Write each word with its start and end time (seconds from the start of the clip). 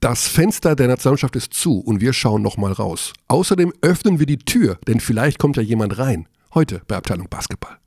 Das 0.00 0.28
Fenster 0.28 0.76
der 0.76 0.86
Nationalmannschaft 0.86 1.34
ist 1.34 1.52
zu 1.54 1.80
und 1.80 2.00
wir 2.00 2.12
schauen 2.12 2.40
nochmal 2.40 2.70
raus. 2.72 3.12
Außerdem 3.26 3.72
öffnen 3.82 4.20
wir 4.20 4.26
die 4.26 4.38
Tür, 4.38 4.78
denn 4.86 5.00
vielleicht 5.00 5.38
kommt 5.40 5.56
ja 5.56 5.62
jemand 5.62 5.98
rein. 5.98 6.28
Heute 6.54 6.82
bei 6.86 6.96
Abteilung 6.96 7.28
Basketball. 7.28 7.78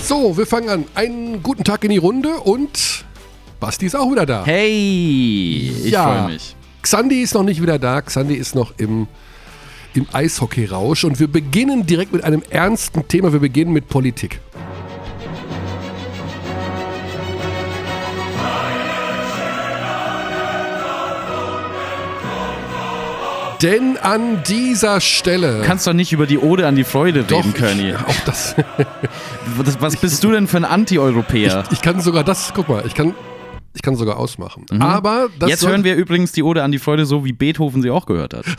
So, 0.00 0.36
wir 0.36 0.46
fangen 0.46 0.68
an. 0.68 0.84
Einen 0.94 1.42
guten 1.42 1.64
Tag 1.64 1.82
in 1.84 1.90
die 1.90 1.96
Runde 1.96 2.36
und 2.36 3.04
Basti 3.58 3.86
ist 3.86 3.96
auch 3.96 4.10
wieder 4.10 4.24
da. 4.26 4.44
Hey, 4.44 5.72
ich 5.84 5.90
Ja. 5.90 6.04
freue 6.04 6.32
mich. 6.34 6.54
Xandi 6.82 7.22
ist 7.22 7.34
noch 7.34 7.42
nicht 7.42 7.60
wieder 7.60 7.78
da. 7.78 8.00
Xandi 8.00 8.34
ist 8.34 8.54
noch 8.54 8.74
im, 8.78 9.08
im 9.96 10.06
Eishockey-Rausch. 10.12 11.04
Und 11.04 11.20
wir 11.20 11.28
beginnen 11.28 11.86
direkt 11.86 12.12
mit 12.12 12.24
einem 12.24 12.42
ernsten 12.50 13.06
Thema. 13.08 13.32
Wir 13.32 13.40
beginnen 13.40 13.72
mit 13.72 13.88
Politik. 13.88 14.40
Denn 23.62 23.96
an 23.96 24.42
dieser 24.46 25.00
Stelle. 25.00 25.60
Du 25.60 25.64
kannst 25.66 25.86
doch 25.86 25.94
nicht 25.94 26.12
über 26.12 26.26
die 26.26 26.38
Ode 26.38 26.66
an 26.66 26.76
die 26.76 26.84
Freude 26.84 27.20
reden, 27.30 27.54
Körny. 27.54 27.90
ich, 27.90 27.96
auch 28.06 28.20
das. 28.26 28.54
Was, 29.80 29.96
bist 29.96 30.22
du 30.22 30.30
denn 30.30 30.46
für 30.46 30.58
ein 30.58 30.66
Anti-Europäer? 30.66 31.64
Ich 31.70 31.80
kann 31.80 32.00
sogar 32.00 32.22
das, 32.22 32.52
guck 32.54 32.68
mal, 32.68 32.84
ich 32.86 32.94
kann, 32.94 33.14
ich 33.74 33.80
kann 33.80 33.96
sogar 33.96 34.18
ausmachen. 34.18 34.66
Aber 34.78 35.28
Mhm. 35.40 35.48
Jetzt 35.48 35.60
soll- 35.60 35.70
hören 35.70 35.84
wir 35.84 35.94
übrigens 35.96 36.32
die 36.32 36.42
Ode 36.42 36.62
an 36.62 36.70
die 36.70 36.78
Freude 36.78 37.06
so, 37.06 37.24
wie 37.24 37.32
Beethoven 37.32 37.80
sie 37.80 37.90
auch 37.90 38.04
gehört 38.06 38.34
hat. 38.34 38.44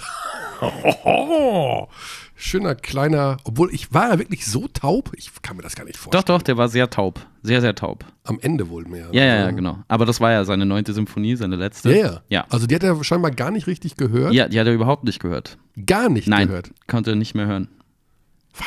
Oh, 0.62 1.88
schöner 2.36 2.76
kleiner, 2.76 3.38
obwohl 3.44 3.74
ich 3.74 3.94
war 3.94 4.10
ja 4.12 4.20
wirklich 4.20 4.46
so 4.46 4.68
taub, 4.68 5.12
ich 5.16 5.32
kann 5.42 5.58
mir 5.58 5.64
das 5.64 5.76
gar 5.76 5.84
nicht 5.86 5.98
vorstellen. 5.98 6.24
Doch, 6.26 6.38
doch, 6.38 6.42
der 6.42 6.58
war 6.58 6.70
sehr 6.70 6.90
taub. 6.90 7.26
Sehr, 7.44 7.62
sehr 7.62 7.76
taub. 7.76 8.04
Am 8.24 8.40
Ende 8.42 8.70
wohl 8.70 8.86
mehr. 8.86 9.08
Ja, 9.12 9.24
ja, 9.24 9.36
ja, 9.38 9.44
Also- 9.46 9.56
genau. 9.56 9.80
Aber 9.88 10.06
das 10.06 10.20
war 10.20 10.32
ja 10.32 10.44
seine 10.46 10.66
neunte 10.66 10.94
Symphonie, 10.94 11.36
seine 11.36 11.56
letzte. 11.56 11.92
Ja, 11.92 11.98
ja. 12.06 12.22
Ja, 12.30 12.46
Also 12.50 12.68
die 12.68 12.76
hat 12.76 12.84
er 12.84 13.02
scheinbar 13.04 13.32
gar 13.32 13.52
nicht 13.52 13.68
richtig 13.68 13.96
gehört. 13.98 14.34
ja 14.34 14.48
die 14.48 14.60
hat 14.60 14.68
er 14.68 14.74
überhaupt 14.74 15.04
nicht 15.04 15.20
gehört. 15.20 15.58
Gar 15.86 16.10
nicht 16.10 16.28
Nein, 16.28 16.48
gehört. 16.48 16.72
konnte 16.88 17.16
nicht 17.16 17.36
mehr 17.36 17.46
hören. 17.48 17.70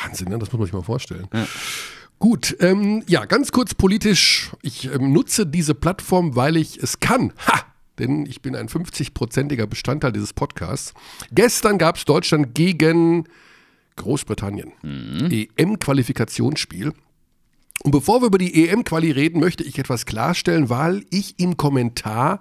Wahnsinn, 0.03 0.29
ne? 0.29 0.39
das 0.39 0.51
muss 0.51 0.59
man 0.59 0.65
sich 0.65 0.73
mal 0.73 0.83
vorstellen. 0.83 1.27
Ja. 1.33 1.45
Gut, 2.17 2.55
ähm, 2.59 3.03
ja, 3.07 3.25
ganz 3.25 3.51
kurz 3.51 3.73
politisch. 3.73 4.51
Ich 4.61 4.85
ähm, 4.93 5.11
nutze 5.11 5.45
diese 5.47 5.73
Plattform, 5.75 6.35
weil 6.35 6.55
ich 6.55 6.77
es 6.77 6.99
kann. 6.99 7.33
Ha! 7.47 7.61
Denn 8.01 8.25
ich 8.25 8.41
bin 8.41 8.55
ein 8.55 8.67
50-prozentiger 8.67 9.67
Bestandteil 9.67 10.11
dieses 10.11 10.33
Podcasts. 10.33 10.93
Gestern 11.31 11.77
gab 11.77 11.97
es 11.97 12.05
Deutschland 12.05 12.55
gegen 12.55 13.25
Großbritannien. 13.95 14.73
EM-Qualifikationsspiel. 15.55 16.93
Und 17.83 17.91
bevor 17.91 18.21
wir 18.21 18.27
über 18.27 18.39
die 18.39 18.67
EM-Quali 18.67 19.11
reden, 19.11 19.39
möchte 19.39 19.63
ich 19.63 19.77
etwas 19.77 20.07
klarstellen, 20.07 20.69
weil 20.69 21.05
ich 21.11 21.39
im 21.39 21.57
Kommentar 21.57 22.39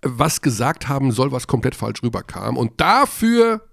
was 0.00 0.40
gesagt 0.40 0.88
haben 0.88 1.12
soll, 1.12 1.30
was 1.30 1.46
komplett 1.46 1.74
falsch 1.74 2.02
rüberkam. 2.02 2.56
Und 2.56 2.80
dafür 2.80 3.68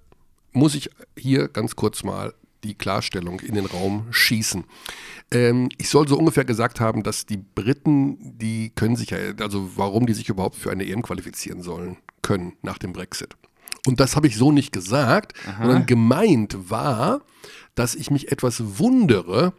muss 0.52 0.76
ich 0.76 0.90
hier 1.18 1.48
ganz 1.48 1.78
kurz 1.78 2.04
mal 2.04 2.34
die 2.64 2.76
Klarstellung 2.76 3.40
in 3.40 3.56
den 3.56 3.66
Raum 3.66 4.08
schießen. 4.12 4.64
Ähm, 5.32 5.70
ich 5.78 5.90
soll 5.90 6.08
so 6.08 6.18
ungefähr 6.18 6.46
gesagt 6.46 6.80
haben, 6.80 7.04
dass 7.04 7.26
die 7.26 7.38
Briten, 7.38 8.38
die 8.38 8.72
können 8.76 8.96
sich 8.96 9.12
ja, 9.12 9.18
also 9.40 9.72
warum 9.76 10.06
die 10.06 10.14
sich 10.14 10.30
überhaupt 10.30 10.56
für 10.56 10.72
eine 10.72 10.86
EM 10.86 11.02
qualifizieren 11.02 11.62
sollen, 11.62 11.98
können 12.22 12.54
nach 12.62 12.78
dem 12.78 12.94
Brexit. 12.94 13.36
Und 13.86 14.00
das 14.00 14.16
habe 14.16 14.28
ich 14.28 14.36
so 14.36 14.52
nicht 14.52 14.74
gesagt, 14.74 15.34
sondern 15.58 15.86
gemeint 15.86 16.70
war, 16.70 17.22
dass 17.76 17.96
ich 17.96 18.12
mich 18.12 18.32
etwas 18.32 18.78
wundere, 18.78 19.54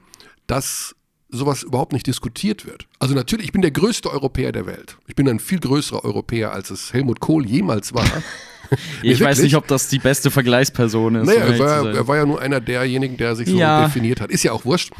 dass 0.46 0.94
sowas 1.30 1.62
überhaupt 1.62 1.92
nicht 1.92 2.06
diskutiert 2.06 2.66
wird. 2.66 2.86
Also 2.98 3.14
natürlich, 3.14 3.46
ich 3.46 3.52
bin 3.52 3.62
der 3.62 3.70
größte 3.70 4.10
Europäer 4.10 4.52
der 4.52 4.66
Welt. 4.66 4.98
Ich 5.06 5.14
bin 5.14 5.28
ein 5.28 5.38
viel 5.38 5.60
größerer 5.60 6.04
Europäer, 6.04 6.52
als 6.52 6.70
es 6.70 6.92
Helmut 6.92 7.20
Kohl 7.20 7.46
jemals 7.46 7.94
war. 7.94 8.06
Ich 9.02 9.20
weiß 9.20 9.40
nicht, 9.40 9.56
ob 9.56 9.66
das 9.66 9.88
die 9.88 9.98
beste 9.98 10.30
Vergleichsperson 10.30 11.16
ist. 11.16 11.26
Naja, 11.26 11.46
um 11.46 11.52
er 11.52 11.58
war, 11.58 11.86
er 11.94 12.08
war 12.08 12.16
ja 12.16 12.26
nur 12.26 12.40
einer 12.40 12.60
derjenigen, 12.60 13.16
der 13.16 13.34
sich 13.36 13.48
so 13.48 13.56
Ja. 13.56 13.84
definiert 13.84 14.20
hat. 14.20 14.30
Ist 14.30 14.42
ja 14.42 14.52
auch 14.52 14.64
wurscht. 14.64 14.92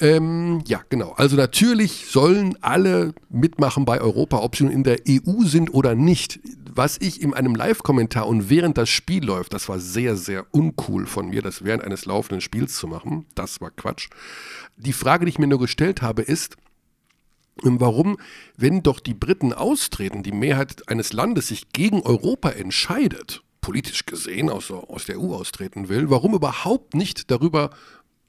Ähm, 0.00 0.62
ja, 0.66 0.80
genau. 0.88 1.12
Also 1.16 1.36
natürlich 1.36 2.06
sollen 2.08 2.56
alle 2.60 3.14
mitmachen 3.30 3.84
bei 3.84 4.00
Europa, 4.00 4.38
ob 4.38 4.56
sie 4.56 4.64
nun 4.64 4.72
in 4.72 4.82
der 4.84 4.98
EU 5.08 5.44
sind 5.44 5.72
oder 5.72 5.94
nicht. 5.94 6.40
Was 6.76 6.96
ich 7.00 7.22
in 7.22 7.34
einem 7.34 7.54
Live-Kommentar 7.54 8.26
und 8.26 8.50
während 8.50 8.76
das 8.76 8.88
Spiel 8.88 9.24
läuft, 9.24 9.52
das 9.54 9.68
war 9.68 9.78
sehr, 9.78 10.16
sehr 10.16 10.44
uncool 10.50 11.06
von 11.06 11.28
mir, 11.28 11.40
das 11.40 11.64
während 11.64 11.84
eines 11.84 12.04
laufenden 12.04 12.40
Spiels 12.40 12.74
zu 12.74 12.88
machen. 12.88 13.26
Das 13.36 13.60
war 13.60 13.70
Quatsch. 13.70 14.08
Die 14.76 14.92
Frage, 14.92 15.24
die 15.24 15.28
ich 15.30 15.38
mir 15.38 15.46
nur 15.46 15.60
gestellt 15.60 16.02
habe, 16.02 16.22
ist, 16.22 16.56
Warum, 17.62 18.18
wenn 18.56 18.82
doch 18.82 19.00
die 19.00 19.14
Briten 19.14 19.52
austreten, 19.52 20.22
die 20.22 20.32
Mehrheit 20.32 20.88
eines 20.88 21.12
Landes 21.12 21.48
sich 21.48 21.68
gegen 21.72 22.02
Europa 22.02 22.50
entscheidet, 22.50 23.42
politisch 23.60 24.06
gesehen 24.06 24.50
aus, 24.50 24.70
aus 24.70 25.06
der 25.06 25.20
EU 25.20 25.34
austreten 25.34 25.88
will, 25.88 26.10
warum 26.10 26.34
überhaupt 26.34 26.94
nicht 26.94 27.30
darüber, 27.30 27.70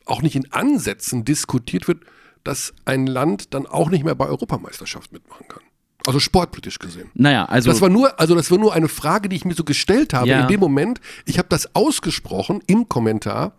auch 0.06 0.22
nicht 0.22 0.36
in 0.36 0.52
Ansätzen 0.54 1.26
diskutiert 1.26 1.88
wird, 1.88 2.04
dass 2.44 2.74
ein 2.86 3.08
Land 3.08 3.54
dann 3.54 3.66
auch 3.66 3.90
nicht 3.90 4.04
mehr 4.06 4.16
bei 4.16 4.28
Europameisterschaft 4.28 5.12
mitmachen 5.12 5.48
kann? 5.48 5.64
Also 6.06 6.20
sportpolitisch 6.20 6.78
gesehen. 6.78 7.10
Naja, 7.16 7.46
also. 7.46 7.72
Das 7.72 7.82
war 7.82 7.90
nur, 7.90 8.20
also 8.20 8.36
das 8.36 8.52
war 8.52 8.60
nur 8.60 8.74
eine 8.74 8.88
Frage, 8.88 9.28
die 9.28 9.36
ich 9.36 9.46
mir 9.46 9.56
so 9.56 9.64
gestellt 9.64 10.14
habe 10.14 10.28
Ja. 10.28 10.42
in 10.42 10.48
dem 10.48 10.60
Moment. 10.60 11.02
Ich 11.26 11.40
habe 11.40 11.50
das 11.50 11.74
ausgesprochen 11.76 12.62
im 12.68 12.88
Kommentar, 12.88 13.54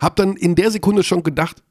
habe 0.00 0.16
dann 0.16 0.36
in 0.36 0.56
der 0.56 0.72
Sekunde 0.72 1.04
schon 1.04 1.22
gedacht, 1.22 1.62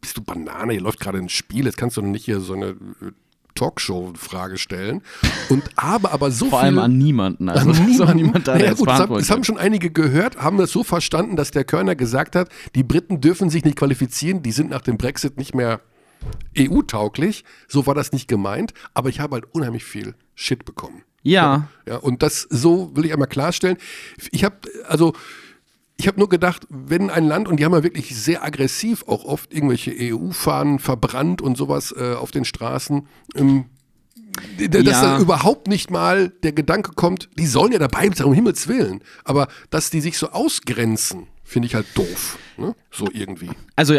bist 0.00 0.16
du 0.16 0.22
Banane, 0.22 0.72
hier 0.72 0.82
läuft 0.82 1.00
gerade 1.00 1.18
ein 1.18 1.28
Spiel, 1.28 1.64
jetzt 1.66 1.76
kannst 1.76 1.96
du 1.96 2.02
nicht 2.02 2.24
hier 2.24 2.40
so 2.40 2.54
eine 2.54 2.66
äh, 2.66 3.12
Talkshow-Frage 3.54 4.56
stellen. 4.56 5.02
Und 5.48 5.64
habe 5.76 6.12
aber 6.12 6.30
so 6.30 6.46
vor 6.48 6.60
viel 6.60 6.68
allem 6.68 6.78
an 6.78 6.96
niemanden. 6.96 7.48
Also, 7.48 7.70
an 7.70 7.86
niemanden. 7.86 8.16
niemand 8.16 8.48
da, 8.48 8.56
naja, 8.56 8.74
gut, 8.74 8.88
das, 8.88 9.00
haben, 9.00 9.14
das 9.14 9.30
haben 9.30 9.44
schon 9.44 9.58
einige 9.58 9.90
gehört, 9.90 10.38
haben 10.38 10.58
das 10.58 10.70
so 10.70 10.84
verstanden, 10.84 11.36
dass 11.36 11.50
der 11.50 11.64
Körner 11.64 11.96
gesagt 11.96 12.36
hat, 12.36 12.48
die 12.74 12.84
Briten 12.84 13.20
dürfen 13.20 13.50
sich 13.50 13.64
nicht 13.64 13.76
qualifizieren, 13.76 14.42
die 14.42 14.52
sind 14.52 14.70
nach 14.70 14.82
dem 14.82 14.96
Brexit 14.96 15.36
nicht 15.36 15.54
mehr 15.54 15.80
EU-tauglich. 16.56 17.44
So 17.68 17.86
war 17.86 17.94
das 17.94 18.12
nicht 18.12 18.28
gemeint, 18.28 18.74
aber 18.94 19.08
ich 19.08 19.20
habe 19.20 19.34
halt 19.34 19.46
unheimlich 19.52 19.84
viel 19.84 20.14
Shit 20.34 20.64
bekommen. 20.64 21.02
Ja, 21.22 21.68
Ja, 21.86 21.96
und 21.96 22.22
das 22.22 22.46
so 22.48 22.94
will 22.94 23.04
ich 23.04 23.12
einmal 23.12 23.28
klarstellen. 23.28 23.76
Ich 24.30 24.44
habe 24.44 24.56
also 24.86 25.14
ich 26.00 26.06
habe 26.06 26.18
nur 26.18 26.28
gedacht, 26.28 26.66
wenn 26.70 27.10
ein 27.10 27.26
Land, 27.26 27.48
und 27.48 27.58
die 27.58 27.64
haben 27.64 27.72
ja 27.74 27.82
wirklich 27.82 28.16
sehr 28.16 28.44
aggressiv 28.44 29.04
auch 29.08 29.24
oft 29.24 29.52
irgendwelche 29.52 29.92
EU-Fahnen 29.96 30.78
verbrannt 30.78 31.42
und 31.42 31.56
sowas 31.58 31.92
äh, 31.96 32.14
auf 32.14 32.30
den 32.30 32.44
Straßen, 32.44 33.06
ähm, 33.34 33.64
dass 34.58 34.84
Ja. 34.84 35.02
da 35.16 35.18
überhaupt 35.18 35.66
nicht 35.66 35.90
mal 35.90 36.28
der 36.28 36.52
Gedanke 36.52 36.92
kommt, 36.92 37.28
die 37.36 37.46
sollen 37.46 37.72
ja 37.72 37.80
dabei 37.80 38.08
sein, 38.14 38.26
um 38.26 38.32
Himmels 38.32 38.68
Willen. 38.68 39.02
Aber 39.24 39.48
dass 39.70 39.90
die 39.90 40.00
sich 40.00 40.16
so 40.18 40.30
ausgrenzen, 40.30 41.26
finde 41.42 41.66
ich 41.66 41.74
halt 41.74 41.86
doof. 41.94 42.38
Ne? 42.56 42.76
So 42.92 43.08
irgendwie. 43.12 43.50
also 43.74 43.98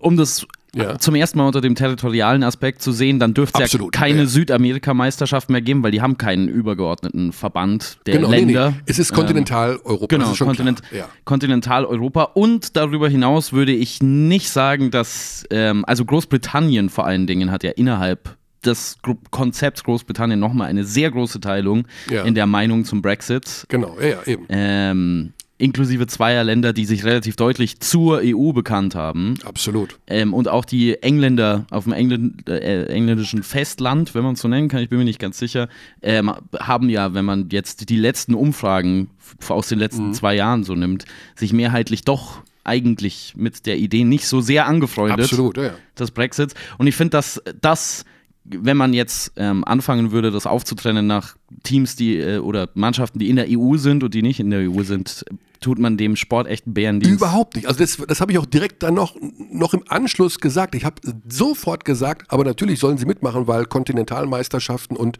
um 0.00 0.16
das 0.16 0.46
Ja. 0.76 0.98
zum 0.98 1.14
ersten 1.14 1.38
Mal 1.38 1.46
unter 1.46 1.60
dem 1.60 1.74
territorialen 1.74 2.42
Aspekt 2.42 2.82
zu 2.82 2.92
sehen, 2.92 3.18
dann 3.18 3.34
dürfte 3.34 3.62
es 3.62 3.72
ja 3.72 3.78
keine 3.92 4.20
ja. 4.20 4.26
Südamerika-Meisterschaft 4.26 5.50
mehr 5.50 5.60
geben, 5.62 5.82
weil 5.82 5.90
die 5.90 6.02
haben 6.02 6.18
keinen 6.18 6.48
übergeordneten 6.48 7.32
Verband 7.32 7.98
der 8.06 8.16
Genau, 8.16 8.28
nee, 8.30 8.40
Länder. 8.40 8.70
nee. 8.70 8.76
Es 8.86 8.98
ist 8.98 9.12
Kontinentaleuropa. 9.12 10.06
Genau, 10.08 10.30
ist 10.30 10.36
schon 10.36 10.48
Kontinent. 10.48 10.82
Ja. 10.92 11.08
Kontinentaleuropa. 11.24 12.24
Und 12.34 12.76
darüber 12.76 13.08
hinaus 13.08 13.52
würde 13.52 13.72
ich 13.72 14.02
nicht 14.02 14.50
sagen, 14.50 14.90
dass, 14.90 15.44
ähm, 15.50 15.84
also 15.86 16.04
Großbritannien 16.04 16.88
vor 16.90 17.06
allen 17.06 17.26
Dingen 17.26 17.50
hat 17.50 17.62
ja 17.62 17.70
innerhalb 17.70 18.36
des 18.64 18.96
Konzepts 19.30 19.84
Großbritannien 19.84 20.40
nochmal 20.40 20.68
eine 20.68 20.84
sehr 20.84 21.10
große 21.10 21.40
Teilung 21.40 21.86
in 22.24 22.34
der 22.34 22.46
Meinung 22.46 22.84
zum 22.84 23.00
Brexit. 23.00 23.64
Genau, 23.68 23.96
ja, 24.00 24.08
ja, 24.08 24.22
eben. 24.26 24.46
Ähm, 24.48 25.32
inklusive 25.58 26.06
zweier 26.06 26.44
Länder, 26.44 26.72
die 26.72 26.84
sich 26.84 27.04
relativ 27.04 27.36
deutlich 27.36 27.80
zur 27.80 28.20
EU 28.22 28.52
bekannt 28.52 28.94
haben. 28.94 29.34
Absolut. 29.44 29.98
Ähm, 30.06 30.34
und 30.34 30.48
auch 30.48 30.64
die 30.64 31.02
Engländer 31.02 31.66
auf 31.70 31.84
dem 31.84 31.92
Engländ 31.94 32.48
äh, 32.48 32.86
engländischen 32.86 33.42
Festland, 33.42 34.14
wenn 34.14 34.22
man 34.22 34.34
es 34.34 34.40
so 34.40 34.48
nennen 34.48 34.68
kann, 34.68 34.82
ich 34.82 34.88
bin 34.88 34.98
mir 34.98 35.04
nicht 35.04 35.18
ganz 35.18 35.38
sicher, 35.38 35.68
ähm, 36.02 36.32
haben 36.58 36.88
ja, 36.90 37.14
wenn 37.14 37.24
man 37.24 37.48
jetzt 37.50 37.88
die 37.88 37.96
letzten 37.96 38.34
Umfragen 38.34 39.10
aus 39.48 39.68
den 39.68 39.78
Mhm. 39.78 39.82
letzten 39.82 40.14
zwei 40.14 40.34
Jahren 40.34 40.62
so 40.64 40.74
nimmt, 40.74 41.04
sich 41.34 41.52
mehrheitlich 41.52 42.02
doch 42.04 42.42
eigentlich 42.64 43.34
mit 43.36 43.64
der 43.66 43.78
Idee 43.78 44.04
nicht 44.04 44.26
so 44.26 44.40
sehr 44.40 44.66
angefreundet 44.66 45.20
Absolut, 45.20 45.56
ja, 45.56 45.62
ja. 45.64 45.74
des 45.98 46.10
Brexits. 46.10 46.54
Und 46.78 46.86
ich 46.86 46.96
finde, 46.96 47.10
dass 47.10 47.40
das, 47.60 48.04
wenn 48.44 48.76
man 48.76 48.92
jetzt 48.92 49.32
ähm, 49.36 49.64
anfangen 49.64 50.10
würde, 50.10 50.30
das 50.30 50.46
aufzutrennen 50.46 51.06
nach 51.06 51.36
Teams, 51.62 51.96
die 51.96 52.16
äh, 52.18 52.38
oder 52.38 52.68
Mannschaften, 52.74 53.18
die 53.20 53.28
in 53.30 53.36
der 53.36 53.46
EU 53.48 53.76
sind 53.76 54.02
und 54.02 54.14
die 54.14 54.22
nicht 54.22 54.40
in 54.40 54.50
der 54.50 54.68
EU 54.70 54.82
sind, 54.82 55.24
tut 55.60 55.78
man 55.78 55.96
dem 55.96 56.16
Sport 56.16 56.46
echt 56.46 56.66
einen 56.66 56.74
Bärendienst. 56.74 57.16
Überhaupt 57.16 57.56
nicht. 57.56 57.66
Also 57.66 57.80
das, 57.80 57.96
das 58.06 58.20
habe 58.20 58.32
ich 58.32 58.38
auch 58.38 58.46
direkt 58.46 58.82
dann 58.82 58.94
noch, 58.94 59.16
noch 59.50 59.74
im 59.74 59.82
Anschluss 59.88 60.38
gesagt. 60.38 60.74
Ich 60.74 60.84
habe 60.84 61.00
sofort 61.28 61.84
gesagt, 61.84 62.30
aber 62.30 62.44
natürlich 62.44 62.78
sollen 62.80 62.98
sie 62.98 63.06
mitmachen, 63.06 63.46
weil 63.46 63.66
Kontinentalmeisterschaften 63.66 64.96
und 64.96 65.18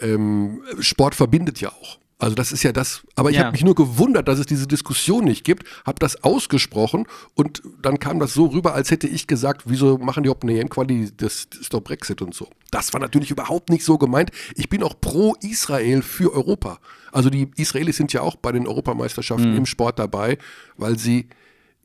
ähm, 0.00 0.62
Sport 0.80 1.14
verbindet 1.14 1.60
ja 1.60 1.70
auch. 1.70 1.98
Also 2.18 2.34
das 2.34 2.50
ist 2.50 2.62
ja 2.62 2.72
das, 2.72 3.02
aber 3.14 3.28
ich 3.30 3.36
Ja. 3.36 3.42
habe 3.44 3.52
mich 3.52 3.62
nur 3.62 3.74
gewundert, 3.74 4.26
dass 4.26 4.38
es 4.38 4.46
diese 4.46 4.66
Diskussion 4.66 5.24
nicht 5.26 5.44
gibt, 5.44 5.66
habe 5.84 5.98
das 5.98 6.24
ausgesprochen 6.24 7.06
und 7.34 7.62
dann 7.82 7.98
kam 7.98 8.18
das 8.20 8.32
so 8.32 8.46
rüber, 8.46 8.72
als 8.74 8.90
hätte 8.90 9.06
ich 9.06 9.26
gesagt, 9.26 9.64
wieso 9.66 9.98
machen 9.98 10.22
die 10.22 10.28
überhaupt 10.28 10.44
eine 10.44 10.58
EM-Quali, 10.58 11.10
das 11.14 11.46
ist 11.60 11.74
doch 11.74 11.82
Brexit 11.82 12.22
und 12.22 12.34
so. 12.34 12.48
Das 12.70 12.94
war 12.94 13.00
natürlich 13.00 13.30
überhaupt 13.30 13.68
nicht 13.68 13.84
so 13.84 13.98
gemeint. 13.98 14.30
Ich 14.54 14.70
bin 14.70 14.82
auch 14.82 14.98
pro 14.98 15.34
Israel 15.42 16.00
für 16.00 16.32
Europa. 16.32 16.78
Also 17.12 17.28
die 17.28 17.50
Israelis 17.56 17.98
sind 17.98 18.14
ja 18.14 18.22
auch 18.22 18.36
bei 18.36 18.50
den 18.50 18.66
Europameisterschaften 18.66 19.50
Mhm. 19.52 19.58
im 19.58 19.66
Sport 19.66 19.98
dabei, 19.98 20.38
weil 20.78 20.98
sie 20.98 21.28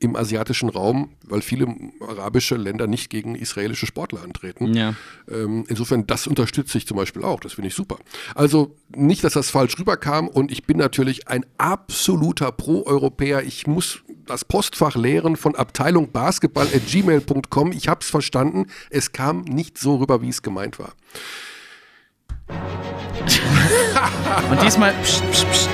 im 0.02 0.16
asiatischen 0.16 0.68
Raum, 0.68 1.10
weil 1.24 1.42
viele 1.42 1.74
arabische 2.00 2.56
Länder 2.56 2.86
nicht 2.86 3.08
gegen 3.08 3.36
israelische 3.36 3.86
Sportler 3.86 4.22
antreten. 4.22 4.74
Ja. 4.74 4.94
Ähm, 5.30 5.64
insofern, 5.68 6.06
das 6.06 6.26
unterstütze 6.26 6.76
ich 6.76 6.86
zum 6.86 6.96
Beispiel 6.96 7.22
auch. 7.22 7.40
Das 7.40 7.54
finde 7.54 7.68
ich 7.68 7.74
super. 7.74 7.98
Also 8.34 8.74
nicht, 8.94 9.22
dass 9.22 9.34
das 9.34 9.50
falsch 9.50 9.78
rüberkam 9.78 10.28
und 10.28 10.50
ich 10.50 10.64
bin 10.64 10.76
natürlich 10.76 11.28
ein 11.28 11.46
absoluter 11.56 12.50
Pro-Europäer. 12.50 13.44
Ich 13.44 13.66
muss 13.66 14.02
das 14.26 14.44
Postfach 14.44 14.96
leeren 14.96 15.36
von 15.36 15.54
Abteilung 15.54 16.10
Basketball 16.10 16.66
at 16.66 16.86
gmail.com. 16.86 17.72
Ich 17.72 17.88
habe 17.88 18.00
es 18.00 18.10
verstanden. 18.10 18.66
Es 18.90 19.12
kam 19.12 19.42
nicht 19.42 19.78
so 19.78 19.96
rüber, 19.96 20.20
wie 20.20 20.28
es 20.28 20.42
gemeint 20.42 20.78
war. 20.78 20.94
Und 24.50 24.62
diesmal. 24.62 24.92
Psst, 25.02 25.22
psst, 25.30 25.50
psst. 25.50 25.70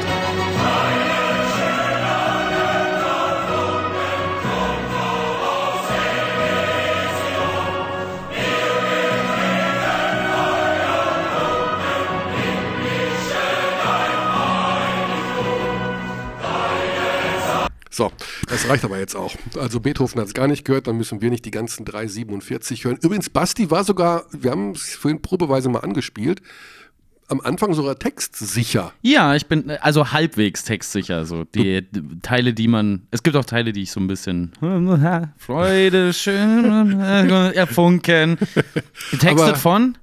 So, 17.99 18.13
das 18.49 18.69
reicht 18.69 18.85
aber 18.85 18.97
jetzt 19.01 19.17
auch. 19.17 19.35
Also 19.59 19.81
Beethoven 19.81 20.21
hat 20.21 20.29
es 20.29 20.35
gar 20.35 20.47
nicht 20.47 20.65
gehört, 20.65 20.87
dann 20.87 20.97
müssen 20.97 21.21
wir 21.21 21.31
nicht 21.31 21.45
die 21.45 21.51
ganzen 21.51 21.85
347 21.85 22.85
hören. 22.85 22.97
Übrigens, 23.03 23.29
Basti 23.29 23.73
war 23.73 23.83
sogar, 23.83 24.25
wir 24.31 24.53
haben 24.53 24.71
es 24.71 24.95
vorhin 24.95 25.21
probeweise 25.21 25.69
mal 25.69 25.81
angespielt, 25.81 26.41
am 27.27 27.41
Anfang 27.41 27.75
sogar 27.75 27.99
textsicher. 27.99 28.93
Ja, 29.03 29.35
ich 29.35 29.47
bin 29.47 29.69
also 29.81 30.13
halbwegs 30.13 30.63
textsicher. 30.63 31.25
So 31.27 31.43
die 31.43 31.85
Teile, 32.23 32.55
die 32.55 32.69
man. 32.69 33.09
Es 33.11 33.25
gibt 33.25 33.35
auch 33.35 33.45
Teile, 33.45 33.73
die 33.73 33.83
ich 33.83 33.91
so 33.91 33.99
ein 33.99 34.07
bisschen 34.07 34.53
Freude 35.37 36.13
schön 36.13 37.01
erfunken. 37.01 38.39
Getextet 39.11 39.59
von? 39.59 39.99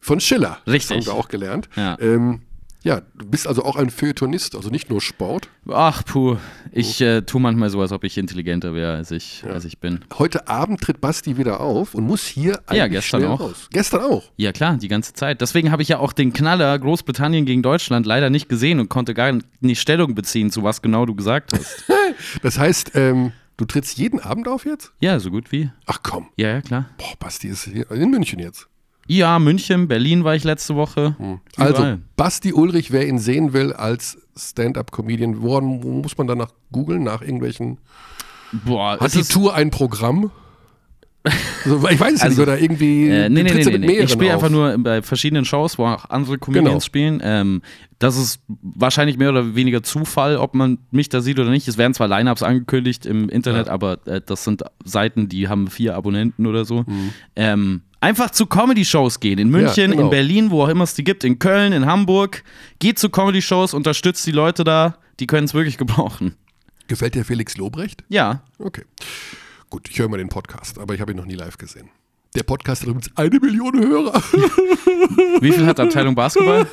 Von 0.00 0.18
Schiller. 0.18 0.58
Richtig. 0.66 0.96
Das 0.98 1.06
haben 1.06 1.14
wir 1.14 1.20
auch 1.20 1.28
gelernt. 1.28 1.68
Ja. 1.76 1.96
Ähm, 2.00 2.42
ja, 2.84 3.02
du 3.16 3.26
bist 3.26 3.46
also 3.46 3.64
auch 3.64 3.76
ein 3.76 3.90
Feuilletonist, 3.90 4.54
also 4.54 4.70
nicht 4.70 4.88
nur 4.90 5.00
Sport. 5.00 5.48
Ach 5.68 6.04
puh, 6.04 6.36
ich 6.72 7.00
äh, 7.00 7.22
tue 7.22 7.40
manchmal 7.40 7.70
so, 7.70 7.80
als 7.80 7.92
ob 7.92 8.04
ich 8.04 8.16
intelligenter 8.18 8.72
wäre, 8.74 8.94
als 8.96 9.10
ich, 9.10 9.44
als 9.44 9.64
ich 9.64 9.78
bin. 9.78 10.04
Heute 10.18 10.48
Abend 10.48 10.80
tritt 10.80 11.00
Basti 11.00 11.36
wieder 11.36 11.60
auf 11.60 11.94
und 11.94 12.04
muss 12.04 12.24
hier 12.24 12.60
eigentlich 12.66 12.78
Ja, 12.78 12.86
gestern 12.88 13.24
auch. 13.24 13.40
raus. 13.40 13.68
Gestern 13.72 14.00
auch. 14.02 14.30
Ja 14.36 14.52
klar, 14.52 14.76
die 14.76 14.88
ganze 14.88 15.12
Zeit. 15.12 15.40
Deswegen 15.40 15.70
habe 15.72 15.82
ich 15.82 15.88
ja 15.88 15.98
auch 15.98 16.12
den 16.12 16.32
Knaller 16.32 16.78
Großbritannien 16.78 17.44
gegen 17.46 17.62
Deutschland 17.62 18.06
leider 18.06 18.30
nicht 18.30 18.48
gesehen 18.48 18.80
und 18.80 18.88
konnte 18.88 19.12
gar 19.14 19.36
nicht 19.60 19.80
Stellung 19.80 20.14
beziehen, 20.14 20.50
zu 20.50 20.62
was 20.62 20.80
genau 20.82 21.04
du 21.06 21.14
gesagt 21.14 21.52
hast. 21.52 21.84
Das 22.42 22.58
heißt, 22.58 22.92
ähm, 22.94 23.32
du 23.58 23.64
trittst 23.64 23.98
jeden 23.98 24.18
Abend 24.18 24.48
auf 24.48 24.64
jetzt? 24.64 24.92
ja, 25.00 25.20
so 25.20 25.30
gut 25.30 25.52
wie. 25.52 25.70
Ach 25.86 26.00
komm. 26.02 26.28
Ja, 26.36 26.48
ja, 26.48 26.60
klar. 26.62 26.86
Boah, 26.96 27.14
Basti 27.18 27.48
ist 27.48 27.64
hier 27.64 27.88
in 27.90 28.10
München 28.10 28.38
jetzt. 28.40 28.66
Ja, 29.08 29.38
München, 29.38 29.88
Berlin 29.88 30.22
war 30.24 30.34
ich 30.36 30.44
letzte 30.44 30.76
Woche. 30.76 31.16
Also, 31.56 31.74
Überall. 31.78 31.98
Basti 32.16 32.52
Ulrich, 32.52 32.92
wer 32.92 33.06
ihn 33.08 33.18
sehen 33.18 33.52
will 33.52 33.72
als 33.72 34.18
Stand-up-Comedian, 34.36 35.42
woran 35.42 35.82
wo 35.82 35.88
muss 36.02 36.16
man 36.18 36.26
danach 36.26 36.50
googeln? 36.70 37.02
Nach 37.02 37.22
irgendwelchen. 37.22 37.78
Boah, 38.52 38.98
Hat 39.00 39.14
die 39.14 39.22
Tour 39.22 39.54
ein 39.54 39.70
Programm? 39.70 40.30
Also, 41.64 41.86
ich 41.88 42.00
weiß 42.00 42.14
es 42.14 42.22
Also, 42.22 42.36
nicht, 42.42 42.48
oder 42.48 42.58
irgendwie. 42.60 43.08
Äh, 43.08 43.28
nee, 43.28 43.42
nee, 43.42 43.52
nee, 43.52 43.78
nee, 43.78 43.98
Ich 43.98 44.12
spiele 44.12 44.32
einfach 44.32 44.48
nur 44.48 44.78
bei 44.78 45.02
verschiedenen 45.02 45.44
Shows, 45.44 45.76
wo 45.76 45.84
auch 45.86 46.08
andere 46.08 46.38
Comedians 46.38 46.68
Genau. 46.68 46.80
spielen. 46.80 47.20
Ähm, 47.22 47.62
das 47.98 48.16
ist 48.16 48.40
wahrscheinlich 48.62 49.18
mehr 49.18 49.28
oder 49.30 49.54
weniger 49.54 49.82
Zufall, 49.82 50.36
ob 50.36 50.54
man 50.54 50.78
mich 50.90 51.08
da 51.08 51.20
sieht 51.20 51.38
oder 51.38 51.50
nicht. 51.50 51.66
Es 51.68 51.76
werden 51.76 51.92
zwar 51.92 52.08
Lineups 52.08 52.42
angekündigt 52.42 53.04
im 53.04 53.28
Internet, 53.28 53.66
Ja. 53.66 53.72
aber 53.72 53.98
äh, 54.06 54.20
das 54.24 54.44
sind 54.44 54.62
Seiten, 54.84 55.28
die 55.28 55.48
haben 55.48 55.68
vier 55.68 55.96
Abonnenten 55.96 56.46
oder 56.46 56.64
so. 56.64 56.84
Mhm. 56.86 57.10
Ähm, 57.36 57.82
einfach 58.00 58.30
zu 58.30 58.46
Comedy-Shows 58.46 59.20
gehen. 59.20 59.38
In 59.38 59.50
München, 59.50 59.90
genau. 59.90 60.04
in 60.04 60.10
Berlin, 60.10 60.50
wo 60.50 60.62
auch 60.62 60.68
immer 60.68 60.84
es 60.84 60.94
die 60.94 61.04
gibt, 61.04 61.24
in 61.24 61.38
Köln, 61.38 61.72
in 61.72 61.86
Hamburg. 61.86 62.44
Geht 62.78 62.98
zu 62.98 63.10
Comedy-Shows, 63.10 63.74
unterstützt 63.74 64.26
die 64.26 64.32
Leute 64.32 64.64
da, 64.64 64.98
die 65.20 65.26
können 65.26 65.44
es 65.44 65.54
wirklich 65.54 65.78
gebrauchen. 65.78 66.34
Gefällt 66.86 67.14
dir 67.14 67.24
Felix 67.24 67.56
Lobrecht? 67.56 68.02
Ja, 68.08 68.42
Okay. 68.58 68.84
Gut, 69.70 69.86
ich 69.90 69.98
höre 69.98 70.08
mal 70.08 70.16
den 70.16 70.30
Podcast, 70.30 70.78
aber 70.78 70.94
ich 70.94 71.00
habe 71.02 71.12
ihn 71.12 71.18
noch 71.18 71.26
nie 71.26 71.34
live 71.34 71.58
gesehen. 71.58 71.90
Der 72.34 72.42
Podcast 72.42 72.82
hat 72.82 72.88
übrigens 72.88 73.10
eine 73.16 73.38
Million 73.38 73.78
Hörer. 73.78 74.22
wie 75.40 75.52
viel 75.52 75.66
hat 75.66 75.80
Abteilung 75.80 76.14
Basketball? 76.14 76.66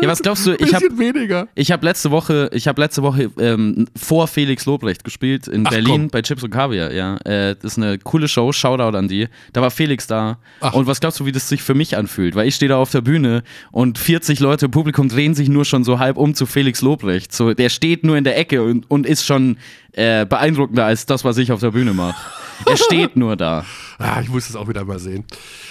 Ja, 0.00 0.08
was 0.08 0.20
glaubst 0.20 0.46
du? 0.46 0.54
Ich 0.54 0.74
habe 0.74 0.86
weniger. 0.98 1.48
Ich 1.54 1.70
habe 1.72 1.84
letzte 1.84 2.10
Woche, 2.10 2.50
ich 2.52 2.68
habe 2.68 2.80
letzte 2.80 3.02
Woche 3.02 3.30
ähm, 3.38 3.86
vor 3.96 4.26
Felix 4.28 4.66
Lobrecht 4.66 5.04
gespielt 5.04 5.48
in 5.48 5.66
Ach, 5.66 5.70
Berlin 5.70 6.02
komm. 6.02 6.08
bei 6.08 6.22
Chips 6.22 6.42
und 6.42 6.50
Kaviar. 6.50 6.92
Ja, 6.92 7.16
äh, 7.24 7.54
das 7.60 7.72
ist 7.72 7.78
eine 7.78 7.98
coole 7.98 8.28
Show. 8.28 8.52
Shoutout 8.52 8.96
an 8.96 9.08
die. 9.08 9.28
Da 9.52 9.62
war 9.62 9.70
Felix 9.70 10.06
da. 10.06 10.38
Ach. 10.60 10.74
Und 10.74 10.86
was 10.86 11.00
glaubst 11.00 11.20
du, 11.20 11.26
wie 11.26 11.32
das 11.32 11.48
sich 11.48 11.62
für 11.62 11.74
mich 11.74 11.96
anfühlt? 11.96 12.34
Weil 12.34 12.48
ich 12.48 12.54
stehe 12.54 12.68
da 12.68 12.76
auf 12.78 12.90
der 12.90 13.00
Bühne 13.00 13.42
und 13.70 13.98
40 13.98 14.40
Leute 14.40 14.66
im 14.66 14.70
Publikum 14.70 15.08
drehen 15.08 15.34
sich 15.34 15.48
nur 15.48 15.64
schon 15.64 15.84
so 15.84 15.98
halb 15.98 16.16
um 16.16 16.34
zu 16.34 16.46
Felix 16.46 16.82
Lobrecht. 16.82 17.32
So, 17.32 17.54
der 17.54 17.68
steht 17.68 18.04
nur 18.04 18.16
in 18.16 18.24
der 18.24 18.38
Ecke 18.38 18.62
und, 18.62 18.90
und 18.90 19.06
ist 19.06 19.24
schon 19.24 19.56
äh, 19.92 20.26
beeindruckender 20.26 20.84
als 20.84 21.06
das, 21.06 21.24
was 21.24 21.36
ich 21.38 21.52
auf 21.52 21.60
der 21.60 21.70
Bühne 21.70 21.92
mache. 21.92 22.20
Er 22.66 22.76
steht 22.76 23.16
nur 23.16 23.36
da. 23.36 23.64
Ah, 23.98 24.20
ich 24.20 24.30
muss 24.30 24.48
es 24.48 24.56
auch 24.56 24.66
wieder 24.66 24.84
mal 24.84 24.98
sehen. 24.98 25.24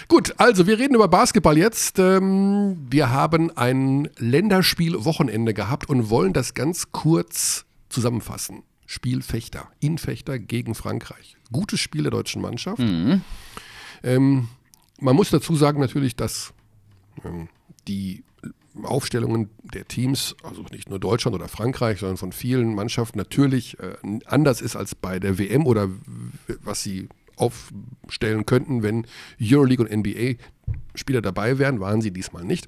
Gut, 0.07 0.33
also 0.38 0.65
wir 0.65 0.79
reden 0.79 0.95
über 0.95 1.09
Basketball 1.09 1.57
jetzt. 1.57 2.00
Ähm, 2.00 2.77
wir 2.89 3.09
haben 3.09 3.51
ein 3.57 4.07
Länderspiel-Wochenende 4.19 5.53
gehabt 5.53 5.89
und 5.89 6.09
wollen 6.09 6.31
das 6.31 6.53
ganz 6.53 6.94
kurz 6.94 7.65
zusammenfassen. 7.89 8.63
Spiel 8.85 9.21
Fechter, 9.21 9.68
in 9.81 9.97
Fechter 9.97 10.39
gegen 10.39 10.75
Frankreich. 10.75 11.35
Gutes 11.51 11.81
Spiel 11.81 12.03
der 12.03 12.12
deutschen 12.12 12.41
Mannschaft. 12.41 12.81
Ähm, 14.03 14.47
man 15.01 15.15
muss 15.15 15.29
dazu 15.29 15.56
sagen 15.57 15.81
natürlich, 15.81 16.15
dass 16.15 16.53
ähm, 17.25 17.50
die 17.88 18.23
Aufstellungen 18.83 19.50
der 19.63 19.88
Teams, 19.88 20.35
also 20.44 20.63
nicht 20.71 20.89
nur 20.89 21.00
Deutschland 21.00 21.35
oder 21.35 21.47
Frankreich, 21.47 22.00
sondern 22.00 22.18
von 22.18 22.31
vielen 22.31 22.73
Mannschaften 22.73 23.18
natürlich 23.18 23.77
äh, 23.79 23.95
anders 24.25 24.62
ist 24.62 24.75
als 24.75 24.95
bei 24.95 25.19
der 25.19 25.38
WM 25.38 25.65
oder 25.65 25.89
was 26.61 26.81
sie 26.81 27.09
aufstellen 27.35 28.45
könnten, 28.45 28.83
wenn 28.83 29.07
Euroleague 29.42 29.85
und 29.85 29.92
NBA 29.92 30.35
Spieler 30.95 31.21
dabei 31.21 31.57
wären, 31.57 31.80
waren 31.80 32.01
sie 32.01 32.11
diesmal 32.11 32.44
nicht. 32.44 32.68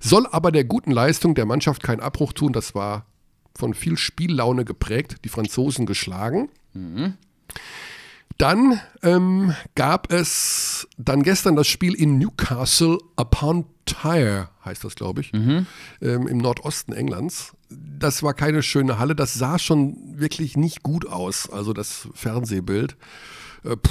Soll 0.00 0.26
aber 0.26 0.50
der 0.50 0.64
guten 0.64 0.90
Leistung 0.90 1.34
der 1.34 1.46
Mannschaft 1.46 1.82
keinen 1.82 2.00
Abbruch 2.00 2.32
tun, 2.32 2.52
das 2.52 2.74
war 2.74 3.06
von 3.56 3.74
viel 3.74 3.98
Spiellaune 3.98 4.64
geprägt, 4.64 5.16
die 5.24 5.28
Franzosen 5.28 5.86
geschlagen. 5.86 6.48
Dann 8.36 8.80
ähm, 9.02 9.54
gab 9.74 10.12
es 10.12 10.86
dann 10.96 11.22
gestern 11.24 11.56
das 11.56 11.66
Spiel 11.66 11.94
in 11.94 12.18
Newcastle 12.18 12.98
upon 13.16 13.64
Tyre, 13.84 14.50
heißt 14.64 14.84
das, 14.84 14.94
glaube 14.94 15.22
ich, 15.22 15.32
ähm, 15.34 15.66
im 16.00 16.38
Nordosten 16.38 16.92
Englands. 16.92 17.56
Das 17.70 18.22
war 18.22 18.34
keine 18.34 18.62
schöne 18.62 18.98
Halle, 18.98 19.16
das 19.16 19.34
sah 19.34 19.58
schon 19.58 19.96
wirklich 20.20 20.56
nicht 20.56 20.82
gut 20.82 21.06
aus, 21.06 21.50
also 21.50 21.72
das 21.72 22.08
Fernsehbild. 22.14 22.96
Äh, 23.64 23.76
pff. 23.76 23.90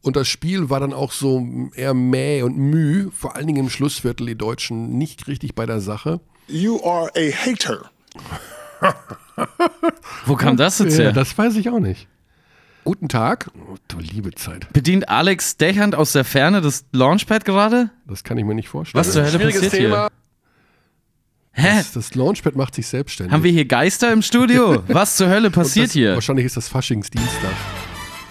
Und 0.00 0.14
das 0.16 0.28
Spiel 0.28 0.70
war 0.70 0.78
dann 0.78 0.92
auch 0.92 1.10
so 1.10 1.44
eher 1.74 1.92
mäh 1.92 2.42
und 2.42 2.56
müh, 2.56 3.10
vor 3.10 3.34
allen 3.34 3.48
Dingen 3.48 3.64
im 3.64 3.68
Schlussviertel, 3.70 4.26
die 4.26 4.38
Deutschen 4.38 4.96
nicht 4.96 5.26
richtig 5.26 5.54
bei 5.56 5.66
der 5.66 5.80
Sache. 5.80 6.20
You 6.46 6.80
are 6.84 7.10
a 7.16 7.30
hater. 7.32 7.90
Wo 10.24 10.36
kam 10.36 10.56
das 10.56 10.78
jetzt 10.78 10.98
her? 10.98 11.12
das 11.12 11.36
weiß 11.36 11.56
ich 11.56 11.68
auch 11.68 11.80
nicht. 11.80 12.06
Guten 12.88 13.10
Tag. 13.10 13.50
Oh, 13.54 13.76
du 13.88 13.98
liebe 13.98 14.34
Zeit. 14.34 14.72
Bedient 14.72 15.10
Alex 15.10 15.58
Dechand 15.58 15.94
aus 15.94 16.12
der 16.12 16.24
Ferne 16.24 16.62
das 16.62 16.86
Launchpad 16.92 17.44
gerade? 17.44 17.90
Das 18.06 18.24
kann 18.24 18.38
ich 18.38 18.46
mir 18.46 18.54
nicht 18.54 18.70
vorstellen. 18.70 18.98
Was 19.04 19.12
zur 19.12 19.24
Hölle 19.24 19.38
passiert 19.38 19.72
Thema. 19.72 20.08
hier? 21.52 21.64
Hä? 21.64 21.76
Das, 21.76 21.92
das 21.92 22.14
Launchpad 22.14 22.56
macht 22.56 22.74
sich 22.74 22.86
selbstständig. 22.86 23.30
Haben 23.34 23.42
wir 23.42 23.52
hier 23.52 23.66
Geister 23.66 24.10
im 24.10 24.22
Studio? 24.22 24.82
Was 24.88 25.16
zur 25.16 25.28
Hölle 25.28 25.50
passiert 25.50 25.88
das, 25.88 25.92
hier? 25.92 26.14
Wahrscheinlich 26.14 26.46
ist 26.46 26.56
das 26.56 26.68
Faschingsdienstag. 26.68 27.52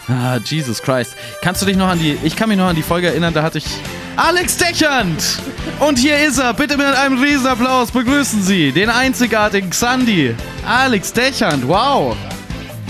Ah, 0.07 0.39
Jesus 0.43 0.81
Christ. 0.81 1.15
Kannst 1.43 1.61
du 1.61 1.67
dich 1.67 1.77
noch 1.77 1.89
an 1.89 1.99
die. 1.99 2.17
Ich 2.23 2.35
kann 2.35 2.49
mich 2.49 2.57
noch 2.57 2.69
an 2.69 2.75
die 2.75 2.81
Folge 2.81 3.09
erinnern, 3.09 3.35
da 3.35 3.43
hatte 3.43 3.59
ich. 3.59 3.67
Alex 4.15 4.57
Dechand! 4.57 5.37
Und 5.79 5.99
hier 5.99 6.17
ist 6.17 6.39
er. 6.39 6.55
Bitte 6.55 6.77
mit 6.77 6.87
einem 6.87 7.21
Riesenapplaus 7.21 7.91
begrüßen 7.91 8.41
Sie 8.41 8.71
den 8.71 8.89
einzigartigen 8.89 9.69
Xandi. 9.69 10.33
Alex 10.65 11.13
Dechand, 11.13 11.67
wow. 11.67 12.17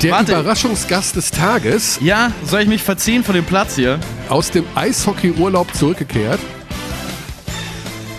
Der 0.04 0.12
Warte. 0.12 0.34
Überraschungsgast 0.34 1.16
des 1.16 1.32
Tages, 1.32 1.98
Ja, 2.02 2.32
soll 2.46 2.62
ich 2.62 2.68
mich 2.68 2.84
verziehen 2.84 3.24
von 3.24 3.34
dem 3.34 3.46
Platz 3.46 3.76
hier? 3.76 4.00
aus 4.30 4.52
dem 4.52 4.66
Eishockey-Urlaub 4.76 5.74
zurückgekehrt 5.74 6.40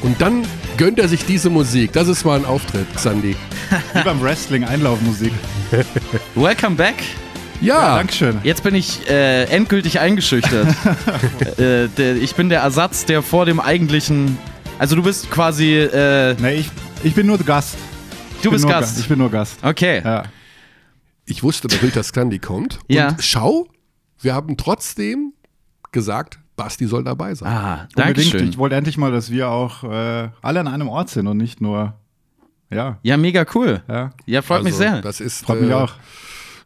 und 0.02 0.20
dann 0.20 0.44
gönnt 0.76 0.98
er 0.98 1.06
sich 1.08 1.24
diese 1.24 1.50
Musik. 1.50 1.92
Das 1.92 2.08
ist 2.08 2.24
mal 2.24 2.38
ein 2.38 2.44
Auftritt, 2.44 2.86
Xandi. 2.96 3.36
Wie 3.94 4.02
beim 4.02 4.20
Wrestling, 4.20 4.64
Einlaufmusik. 4.64 5.32
Welcome 6.34 6.76
back. 6.76 6.94
Ja, 7.60 7.96
Dankeschön. 7.96 8.38
Jetzt 8.44 8.62
bin 8.62 8.74
ich 8.74 9.08
äh, 9.10 9.44
endgültig 9.44 9.98
eingeschüchtert. 10.00 10.68
äh, 11.58 11.88
der, 11.88 12.16
ich 12.16 12.34
bin 12.36 12.48
der 12.48 12.60
Ersatz, 12.60 13.04
der 13.04 13.22
vor 13.22 13.46
dem 13.46 13.58
eigentlichen. 13.60 14.38
Also 14.78 14.94
du 14.96 15.02
bist 15.02 15.30
quasi. 15.30 15.74
Äh, 15.76 16.34
Nee, 16.40 16.54
ich, 16.54 16.70
ich 17.02 17.14
bin 17.14 17.26
nur 17.26 17.38
Gast. 17.38 17.76
Ich 18.36 18.42
du 18.42 18.50
bin 18.50 18.52
bist 18.52 18.64
nur 18.64 18.72
Gast. 18.72 18.94
Ga- 18.96 19.00
Ich 19.00 19.08
bin 19.08 19.18
nur 19.18 19.30
Gast. 19.30 19.56
Okay. 19.62 20.00
Ja. 20.04 20.22
Ich 21.28 21.42
wusste 21.42 21.68
natürlich, 21.68 21.94
dass 21.94 22.12
Xandi 22.12 22.38
kommt. 22.38 22.78
Ja. 22.88 23.08
Und 23.08 23.22
schau, 23.22 23.68
wir 24.20 24.34
haben 24.34 24.56
trotzdem 24.56 25.32
gesagt, 25.92 26.38
Basti 26.56 26.86
soll 26.86 27.04
dabei 27.04 27.34
sein. 27.34 27.48
Ah, 27.52 27.88
danke 27.94 28.20
schön. 28.20 28.48
Ich 28.48 28.58
wollte 28.58 28.74
endlich 28.76 28.98
mal, 28.98 29.12
dass 29.12 29.30
wir 29.30 29.48
auch 29.48 29.84
äh, 29.84 30.28
alle 30.42 30.60
an 30.60 30.68
einem 30.68 30.88
Ort 30.88 31.10
sind 31.10 31.26
und 31.26 31.36
nicht 31.36 31.60
nur. 31.60 31.94
Ja, 32.70 32.98
Ja, 33.02 33.16
mega 33.16 33.46
cool. 33.54 33.82
ja. 33.88 34.10
Ja, 34.26 34.42
freut 34.42 34.62
mich 34.62 34.74
Also, 34.74 34.84
sehr. 34.84 35.00
Das 35.00 35.20
ist 35.20 35.44
Freut 35.46 35.62
mich 35.62 35.70
äh, 35.70 35.74
auch. 35.74 35.92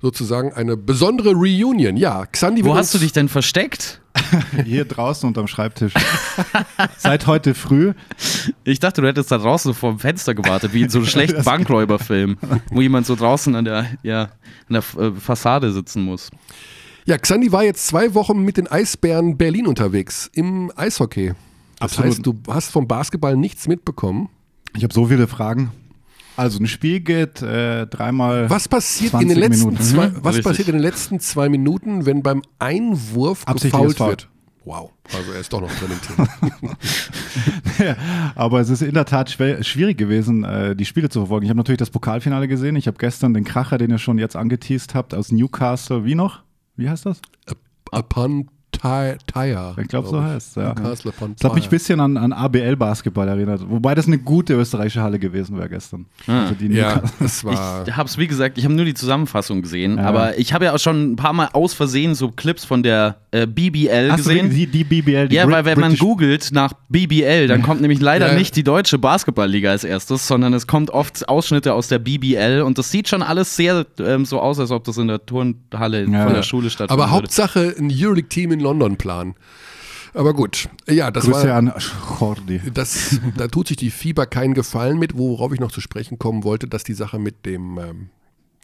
Sozusagen 0.02 0.52
eine 0.52 0.76
besondere 0.76 1.32
Reunion. 1.32 1.97
Ja, 1.97 2.26
Xandi 2.26 2.64
Wo 2.64 2.75
hast 2.75 2.92
du 2.92 2.99
dich 2.99 3.12
denn 3.12 3.28
versteckt? 3.28 4.00
Hier 4.64 4.85
draußen 4.85 5.26
unterm 5.26 5.47
Schreibtisch. 5.47 5.94
Seit 6.99 7.26
heute 7.28 7.54
früh. 7.54 7.94
Ich 8.64 8.80
dachte, 8.80 9.00
du 9.00 9.06
hättest 9.06 9.30
da 9.30 9.38
draußen 9.38 9.73
vor 9.73 9.92
dem 9.92 10.00
Fenster 10.00 10.35
gewartet, 10.35 10.75
wie 10.75 10.82
in 10.82 10.90
so 10.90 10.99
einem 10.99 11.06
schlechten 11.09 11.44
Bankräuberfilm, 11.44 12.37
wo 12.71 12.82
jemand 12.82 13.06
so 13.06 13.14
draußen 13.14 13.54
an 13.54 13.64
der, 13.64 13.87
ja, 14.02 14.32
an 14.68 14.80
der 14.80 14.82
äh, 14.99 15.12
Fassade 15.12 15.73
sitzen 15.73 16.02
muss. 16.02 16.30
Ja, 17.04 17.16
Xandi 17.16 17.52
war 17.52 17.64
jetzt 17.64 17.87
zwei 17.87 18.12
Wochen 18.14 18.44
mit 18.44 18.56
den 18.56 18.66
Eisbären 18.66 19.37
Berlin 19.38 19.66
unterwegs 19.66 20.30
im 20.35 20.73
Eishockey. 20.76 21.32
Das 21.78 21.92
Absolut. 21.92 22.11
heißt, 22.11 22.26
du 22.26 22.38
hast 22.49 22.71
vom 22.71 22.87
Basketball 22.87 23.37
nichts 23.37 23.66
mitbekommen. 23.66 24.28
Ich 24.76 24.82
habe 24.82 24.92
so 24.92 25.06
viele 25.06 25.28
Fragen. 25.28 25.71
Also 26.36 26.58
ein 26.60 26.66
Spiel 26.66 27.00
geht 27.00 27.42
äh, 27.42 27.86
dreimal. 27.86 28.48
Was 28.48 28.68
passiert, 28.68 29.12
in 29.14 29.20
20 29.20 29.28
den 29.28 29.38
letzten 29.38 29.66
Minuten. 29.66 29.82
zwei, 29.84 30.08
Mhm, 30.08 30.16
was 30.22 30.34
richtig. 30.36 30.44
passiert 30.44 30.68
in 30.68 30.74
den 30.74 30.82
letzten 30.82 31.20
zwei 31.20 31.48
Minuten, 31.48 32.06
wenn 32.06 32.22
beim 32.22 32.42
Einwurf 32.58 33.44
gefault 33.44 33.98
wird? 34.00 34.28
Wow, 34.64 34.92
also 35.12 35.32
er 35.32 35.40
ist 35.40 35.52
doch 35.52 35.60
noch 35.60 35.70
drin 35.74 35.90
im 35.90 36.26
Team. 36.70 36.76
Aber 38.36 38.60
es 38.60 38.68
ist 38.70 38.80
in 38.82 38.94
der 38.94 39.04
Tat 39.04 39.28
schwer, 39.30 39.62
schwierig 39.64 39.98
gewesen, 39.98 40.44
äh, 40.44 40.76
die 40.76 40.84
Spiele 40.84 41.08
zu 41.08 41.20
verfolgen. 41.20 41.44
Ich 41.44 41.50
habe 41.50 41.56
natürlich 41.58 41.80
das 41.80 41.90
Pokalfinale 41.90 42.46
gesehen. 42.46 42.76
Ich 42.76 42.86
habe 42.86 42.96
gestern 42.96 43.34
den 43.34 43.42
Kracher, 43.44 43.76
den 43.78 43.90
ihr 43.90 43.98
schon 43.98 44.18
jetzt 44.18 44.36
angeteased 44.36 44.94
habt, 44.94 45.14
aus 45.14 45.32
Newcastle. 45.32 46.04
Wie 46.04 46.14
noch? 46.14 46.42
Wie 46.76 46.88
heißt 46.88 47.06
das? 47.06 47.20
Upon 47.90 48.48
Tyre. 48.82 49.76
Ich 49.80 49.88
glaube, 49.88 50.08
so 50.08 50.22
heißt 50.22 50.48
es. 50.50 50.54
Ja. 50.56 50.74
Newcastle 50.74 51.10
upon 51.12 51.34
Das 51.38 51.44
hat 51.48 51.54
mich 51.54 51.64
ein 51.64 51.70
bisschen 51.70 52.00
an, 52.00 52.16
an 52.16 52.32
ABL-Basketball 52.32 53.28
erinnert. 53.28 53.62
Wobei 53.68 53.94
das 53.94 54.06
eine 54.06 54.18
gute 54.18 54.54
österreichische 54.54 55.02
Halle 55.02 55.18
gewesen 55.18 55.56
wäre 55.56 55.68
gestern. 55.68 56.06
Also 56.26 56.54
die 56.54 56.66
Ja, 56.68 57.00
das 57.20 57.44
war. 57.44 57.86
Ich 57.86 57.96
hab's, 57.96 58.18
wie 58.18 58.26
gesagt, 58.26 58.58
ich 58.58 58.64
habe 58.64 58.74
nur 58.74 58.84
die 58.84 58.94
Zusammenfassung 58.94 59.62
gesehen, 59.62 59.98
Ja. 59.98 60.04
aber 60.04 60.38
ich 60.38 60.52
habe 60.52 60.64
ja 60.64 60.74
auch 60.74 60.78
schon 60.78 61.12
ein 61.12 61.16
paar 61.16 61.32
Mal 61.32 61.48
aus 61.52 61.74
Versehen 61.74 62.14
so 62.14 62.30
Clips 62.30 62.64
von 62.64 62.82
der 62.82 63.16
äh, 63.30 63.46
BBL 63.46 64.10
Hast 64.10 64.26
du 64.26 64.30
gesehen. 64.30 64.50
die, 64.50 64.66
die 64.66 64.84
BBL, 64.84 65.28
die 65.28 65.36
ja, 65.36 65.44
Brit- 65.46 65.52
weil 65.54 65.64
wenn 65.64 65.80
man 65.80 65.90
British- 65.90 66.00
googelt 66.00 66.48
nach 66.52 66.72
BBL, 66.88 67.46
dann 67.46 67.62
kommt 67.62 67.80
nämlich 67.80 68.00
leider 68.00 68.32
Ja. 68.32 68.38
nicht 68.38 68.56
die 68.56 68.64
deutsche 68.64 68.98
Basketballliga 68.98 69.70
als 69.70 69.84
erstes, 69.84 70.26
sondern 70.26 70.52
es 70.54 70.66
kommt 70.66 70.90
oft 70.90 71.28
Ausschnitte 71.28 71.72
aus 71.74 71.88
der 71.88 71.98
BBL 71.98 72.62
und 72.62 72.78
das 72.78 72.90
sieht 72.90 73.08
schon 73.08 73.22
alles 73.22 73.54
sehr 73.56 73.86
ähm, 74.00 74.24
so 74.24 74.40
aus, 74.40 74.58
als 74.58 74.70
ob 74.70 74.84
das 74.84 74.98
in 74.98 75.08
der 75.08 75.24
Turnhalle 75.24 76.04
Ja. 76.06 76.24
von 76.24 76.34
der 76.34 76.42
Schule 76.42 76.68
stattfindet. 76.68 77.02
Aber 77.02 77.10
Hauptsache 77.12 77.74
ein 77.78 77.90
Euroleague-Team 77.92 78.52
in 78.52 78.60
London 78.60 78.71
planen. 78.96 79.34
Aber 80.14 80.34
gut, 80.34 80.68
ja, 80.88 81.10
das 81.10 81.24
Grüße 81.24 81.48
war. 81.48 81.56
an 81.56 81.72
Jordi. 82.20 82.60
Das, 82.72 83.18
da 83.36 83.48
tut 83.48 83.68
sich 83.68 83.76
die 83.76 83.90
Fieber 83.90 84.26
keinen 84.26 84.54
Gefallen 84.54 84.98
mit, 84.98 85.16
worauf 85.16 85.52
ich 85.52 85.60
noch 85.60 85.72
zu 85.72 85.80
sprechen 85.80 86.18
kommen 86.18 86.44
wollte, 86.44 86.68
dass 86.68 86.84
die 86.84 86.92
Sache 86.92 87.18
mit 87.18 87.46
dem, 87.46 87.78
ähm, 87.78 88.10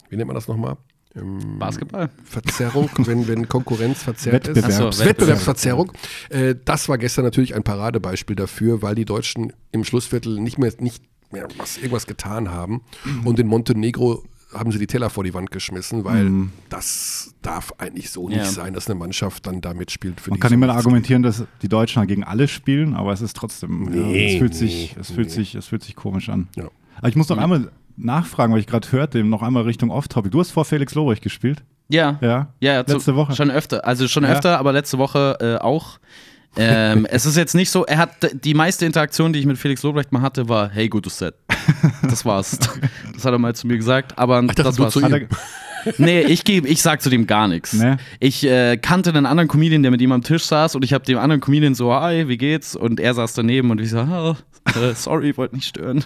wie 0.09 0.15
nennt 0.15 0.27
man 0.27 0.35
das 0.35 0.47
nochmal? 0.47 0.77
Ähm, 1.15 1.57
Basketball. 1.57 2.09
Verzerrung, 2.23 2.89
wenn, 2.97 3.27
wenn 3.27 3.49
Konkurrenz 3.49 4.03
verzerrt 4.03 4.47
ist. 4.47 4.55
Wettbewerb. 4.55 4.83
Ach 4.89 4.93
so, 4.93 5.05
Wettbewerbsverzerrung. 5.05 5.91
Äh, 6.29 6.55
das 6.63 6.87
war 6.87 6.99
gestern 6.99 7.25
natürlich 7.25 7.55
ein 7.55 7.63
Paradebeispiel 7.63 8.35
dafür, 8.35 8.83
weil 8.83 8.93
die 8.93 9.05
Deutschen 9.05 9.53
im 9.71 9.83
Schlussviertel 9.83 10.39
nicht 10.39 10.59
mehr, 10.59 10.71
nicht 10.79 11.03
mehr 11.31 11.47
was, 11.57 11.77
irgendwas 11.77 12.05
getan 12.05 12.51
haben. 12.51 12.81
Und 13.25 13.39
in 13.39 13.47
Montenegro 13.47 14.23
haben 14.53 14.71
sie 14.71 14.79
die 14.79 14.87
Teller 14.87 15.09
vor 15.09 15.23
die 15.23 15.33
Wand 15.33 15.51
geschmissen, 15.51 16.03
weil 16.03 16.25
Mhm. 16.25 16.51
das 16.69 17.33
darf 17.41 17.71
eigentlich 17.77 18.09
so 18.09 18.27
nicht 18.29 18.37
Ja. 18.39 18.45
sein, 18.45 18.73
dass 18.73 18.87
eine 18.89 18.97
Mannschaft 18.97 19.45
dann 19.45 19.61
da 19.61 19.73
mitspielt. 19.73 20.19
Für 20.19 20.31
Man 20.31 20.39
kann 20.39 20.49
so 20.49 20.55
immer 20.55 20.69
argumentieren, 20.73 21.21
dass 21.23 21.43
die 21.61 21.69
Deutschen 21.69 22.05
gegen 22.07 22.23
alle 22.23 22.47
spielen, 22.47 22.95
aber 22.95 23.13
es 23.13 23.21
ist 23.21 23.35
trotzdem, 23.35 23.83
Nee, 23.83 24.27
ja, 24.27 24.33
es 24.33 24.39
fühlt 24.39 24.51
nee, 24.53 24.57
sich, 24.57 24.95
es 24.99 25.11
fühlt 25.11 25.27
nee. 25.27 25.33
sich, 25.33 25.55
es 25.55 25.67
fühlt 25.67 25.83
sich 25.83 25.95
komisch 25.95 26.29
an. 26.29 26.47
Ja. 26.55 26.65
Aber 26.97 27.07
ich 27.09 27.15
muss 27.15 27.29
noch 27.29 27.37
einmal 27.37 27.69
nachfragen, 27.95 28.53
weil 28.53 28.59
ich 28.59 28.67
gerade 28.67 28.91
hörte, 28.91 29.23
noch 29.23 29.41
einmal 29.43 29.63
Richtung 29.63 29.91
Off-Topic. 29.91 30.31
Du 30.31 30.39
hast 30.39 30.51
vor 30.51 30.65
Felix 30.65 30.95
Lobrecht 30.95 31.21
gespielt? 31.21 31.63
Ja. 31.89 32.17
Ja. 32.21 32.47
Ja, 32.59 32.73
ja, 32.73 32.85
zu- 32.85 32.93
Letzte 32.93 33.15
Woche. 33.15 33.35
Schon 33.35 33.51
öfter. 33.51 33.85
Also 33.85 34.07
schon 34.07 34.23
Ja. 34.23 34.29
öfter, 34.31 34.59
aber 34.59 34.71
letzte 34.73 34.97
Woche 34.97 35.37
äh, 35.41 35.55
auch. 35.63 35.99
Ähm, 36.59 37.05
es 37.05 37.25
ist 37.25 37.37
jetzt 37.37 37.55
nicht 37.55 37.69
so, 37.69 37.85
er 37.85 37.97
hat 37.97 38.09
die 38.43 38.53
meiste 38.53 38.85
Interaktion, 38.85 39.33
die 39.33 39.39
ich 39.39 39.45
mit 39.45 39.57
Felix 39.57 39.83
Lobrecht 39.83 40.11
mal 40.11 40.21
hatte, 40.21 40.49
war, 40.49 40.69
hey, 40.69 40.89
gutes 40.89 41.17
Set. 41.17 41.35
Das 42.03 42.25
war's. 42.25 42.57
Das 43.13 43.25
hat 43.25 43.33
er 43.33 43.37
mal 43.37 43.53
zu 43.53 43.67
mir 43.67 43.75
gesagt, 43.75 44.17
aber 44.17 44.41
dachte, 44.41 44.63
das 44.63 44.75
du 44.77 44.83
war's. 44.83 44.93
zu 44.93 45.01
ihm. 45.01 45.27
Nee, 45.97 46.21
ich 46.21 46.43
gebe, 46.43 46.67
ich 46.67 46.81
sag 46.81 47.01
zu 47.01 47.09
dem 47.09 47.27
gar 47.27 47.47
nichts. 47.47 47.73
Nee. 47.73 47.97
Ich 48.19 48.45
äh, 48.45 48.77
kannte 48.77 49.09
einen 49.09 49.25
anderen 49.25 49.49
Comedian, 49.49 49.81
der 49.81 49.91
mit 49.91 50.01
ihm 50.01 50.11
am 50.11 50.21
Tisch 50.21 50.43
saß 50.43 50.75
und 50.75 50.83
ich 50.83 50.93
habe 50.93 51.05
dem 51.05 51.17
anderen 51.17 51.41
Comedian 51.41 51.75
so, 51.75 51.93
hi, 51.93 52.27
wie 52.27 52.37
geht's? 52.37 52.75
Und 52.75 52.99
er 52.99 53.13
saß 53.13 53.33
daneben 53.33 53.71
und 53.71 53.81
ich 53.81 53.89
so, 53.89 53.99
oh, 53.99 54.35
äh, 54.79 54.93
sorry, 54.93 55.35
wollte 55.37 55.55
nicht 55.55 55.67
stören. 55.67 56.03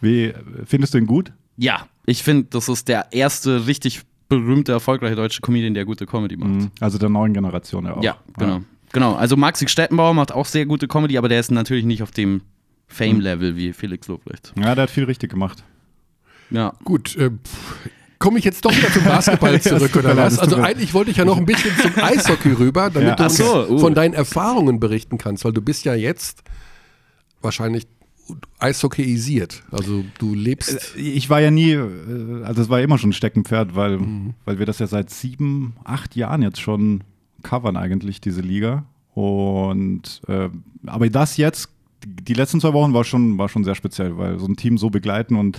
wie, 0.00 0.32
findest 0.64 0.94
du 0.94 0.98
ihn 0.98 1.06
gut? 1.06 1.32
Ja, 1.56 1.86
ich 2.04 2.22
finde, 2.22 2.46
das 2.50 2.68
ist 2.68 2.88
der 2.88 3.12
erste 3.12 3.66
richtig 3.66 4.02
berühmte, 4.28 4.72
erfolgreiche 4.72 5.14
deutsche 5.14 5.40
Comedian, 5.40 5.74
der 5.74 5.84
gute 5.84 6.06
Comedy 6.06 6.36
macht. 6.36 6.50
Mhm. 6.50 6.70
Also 6.80 6.98
der 6.98 7.08
neuen 7.08 7.32
Generation 7.32 7.84
ja 7.86 7.94
auch. 7.94 8.02
Ja, 8.02 8.16
genau. 8.38 8.60
Genau, 8.92 9.14
also 9.14 9.36
Maxi 9.36 9.68
Stettenbauer 9.68 10.14
macht 10.14 10.32
auch 10.32 10.46
sehr 10.46 10.66
gute 10.66 10.88
Comedy, 10.88 11.18
aber 11.18 11.28
der 11.28 11.40
ist 11.40 11.50
natürlich 11.50 11.84
nicht 11.84 12.02
auf 12.02 12.10
dem 12.12 12.42
Fame-Level 12.88 13.56
wie 13.56 13.72
Felix 13.72 14.06
Lobrecht. 14.08 14.52
Ja, 14.56 14.74
der 14.74 14.82
hat 14.84 14.90
viel 14.90 15.04
richtig 15.04 15.30
gemacht. 15.30 15.64
Ja. 16.50 16.72
Gut, 16.84 17.16
äh, 17.16 17.30
komme 18.20 18.38
ich 18.38 18.44
jetzt 18.44 18.64
doch 18.64 18.70
wieder 18.74 18.90
zum 18.92 19.04
Basketball 19.04 19.60
zurück, 19.60 19.96
oder 19.96 20.16
was? 20.16 20.38
Also 20.38 20.56
eigentlich 20.56 20.94
wollte 20.94 21.10
ich 21.10 21.16
ja 21.16 21.24
noch 21.24 21.36
ein 21.36 21.44
bisschen 21.46 21.76
zum 21.76 21.92
Eishockey 22.02 22.52
rüber, 22.52 22.88
damit 22.90 23.08
Ja. 23.10 23.14
du 23.16 23.24
uns 23.24 23.36
so, 23.36 23.68
uh. 23.68 23.78
von 23.78 23.94
deinen 23.94 24.14
Erfahrungen 24.14 24.78
berichten 24.78 25.18
kannst, 25.18 25.44
weil 25.44 25.52
du 25.52 25.60
bist 25.62 25.84
ja 25.84 25.94
jetzt 25.94 26.42
wahrscheinlich 27.42 27.86
eishockeyisiert. 28.58 29.62
Also 29.70 30.04
du 30.18 30.34
lebst. 30.34 30.94
Ich 30.96 31.28
war 31.30 31.40
ja 31.40 31.50
nie, 31.50 31.72
äh, 31.72 32.42
also 32.44 32.62
es 32.62 32.68
war 32.68 32.80
immer 32.80 32.98
schon 32.98 33.10
ein 33.10 33.12
Steckenpferd, 33.14 33.74
weil, 33.74 33.98
Mhm. 33.98 34.34
weil 34.44 34.58
wir 34.58 34.66
das 34.66 34.78
ja 34.78 34.86
seit 34.86 35.10
sieben, 35.10 35.74
acht 35.84 36.16
Jahren 36.16 36.42
jetzt 36.42 36.60
schon 36.60 37.04
covern 37.46 37.76
eigentlich, 37.76 38.20
diese 38.20 38.40
Liga. 38.40 38.84
Und 39.14 40.20
äh, 40.28 40.48
aber 40.86 41.08
das 41.08 41.36
jetzt, 41.36 41.70
die 42.04 42.34
letzten 42.34 42.60
zwei 42.60 42.72
Wochen 42.72 42.92
war 42.92 43.04
schon, 43.04 43.38
war 43.38 43.48
schon 43.48 43.64
sehr 43.64 43.74
speziell, 43.74 44.18
weil 44.18 44.38
so 44.38 44.46
ein 44.46 44.56
Team 44.56 44.76
so 44.76 44.90
begleiten 44.90 45.36
und 45.36 45.58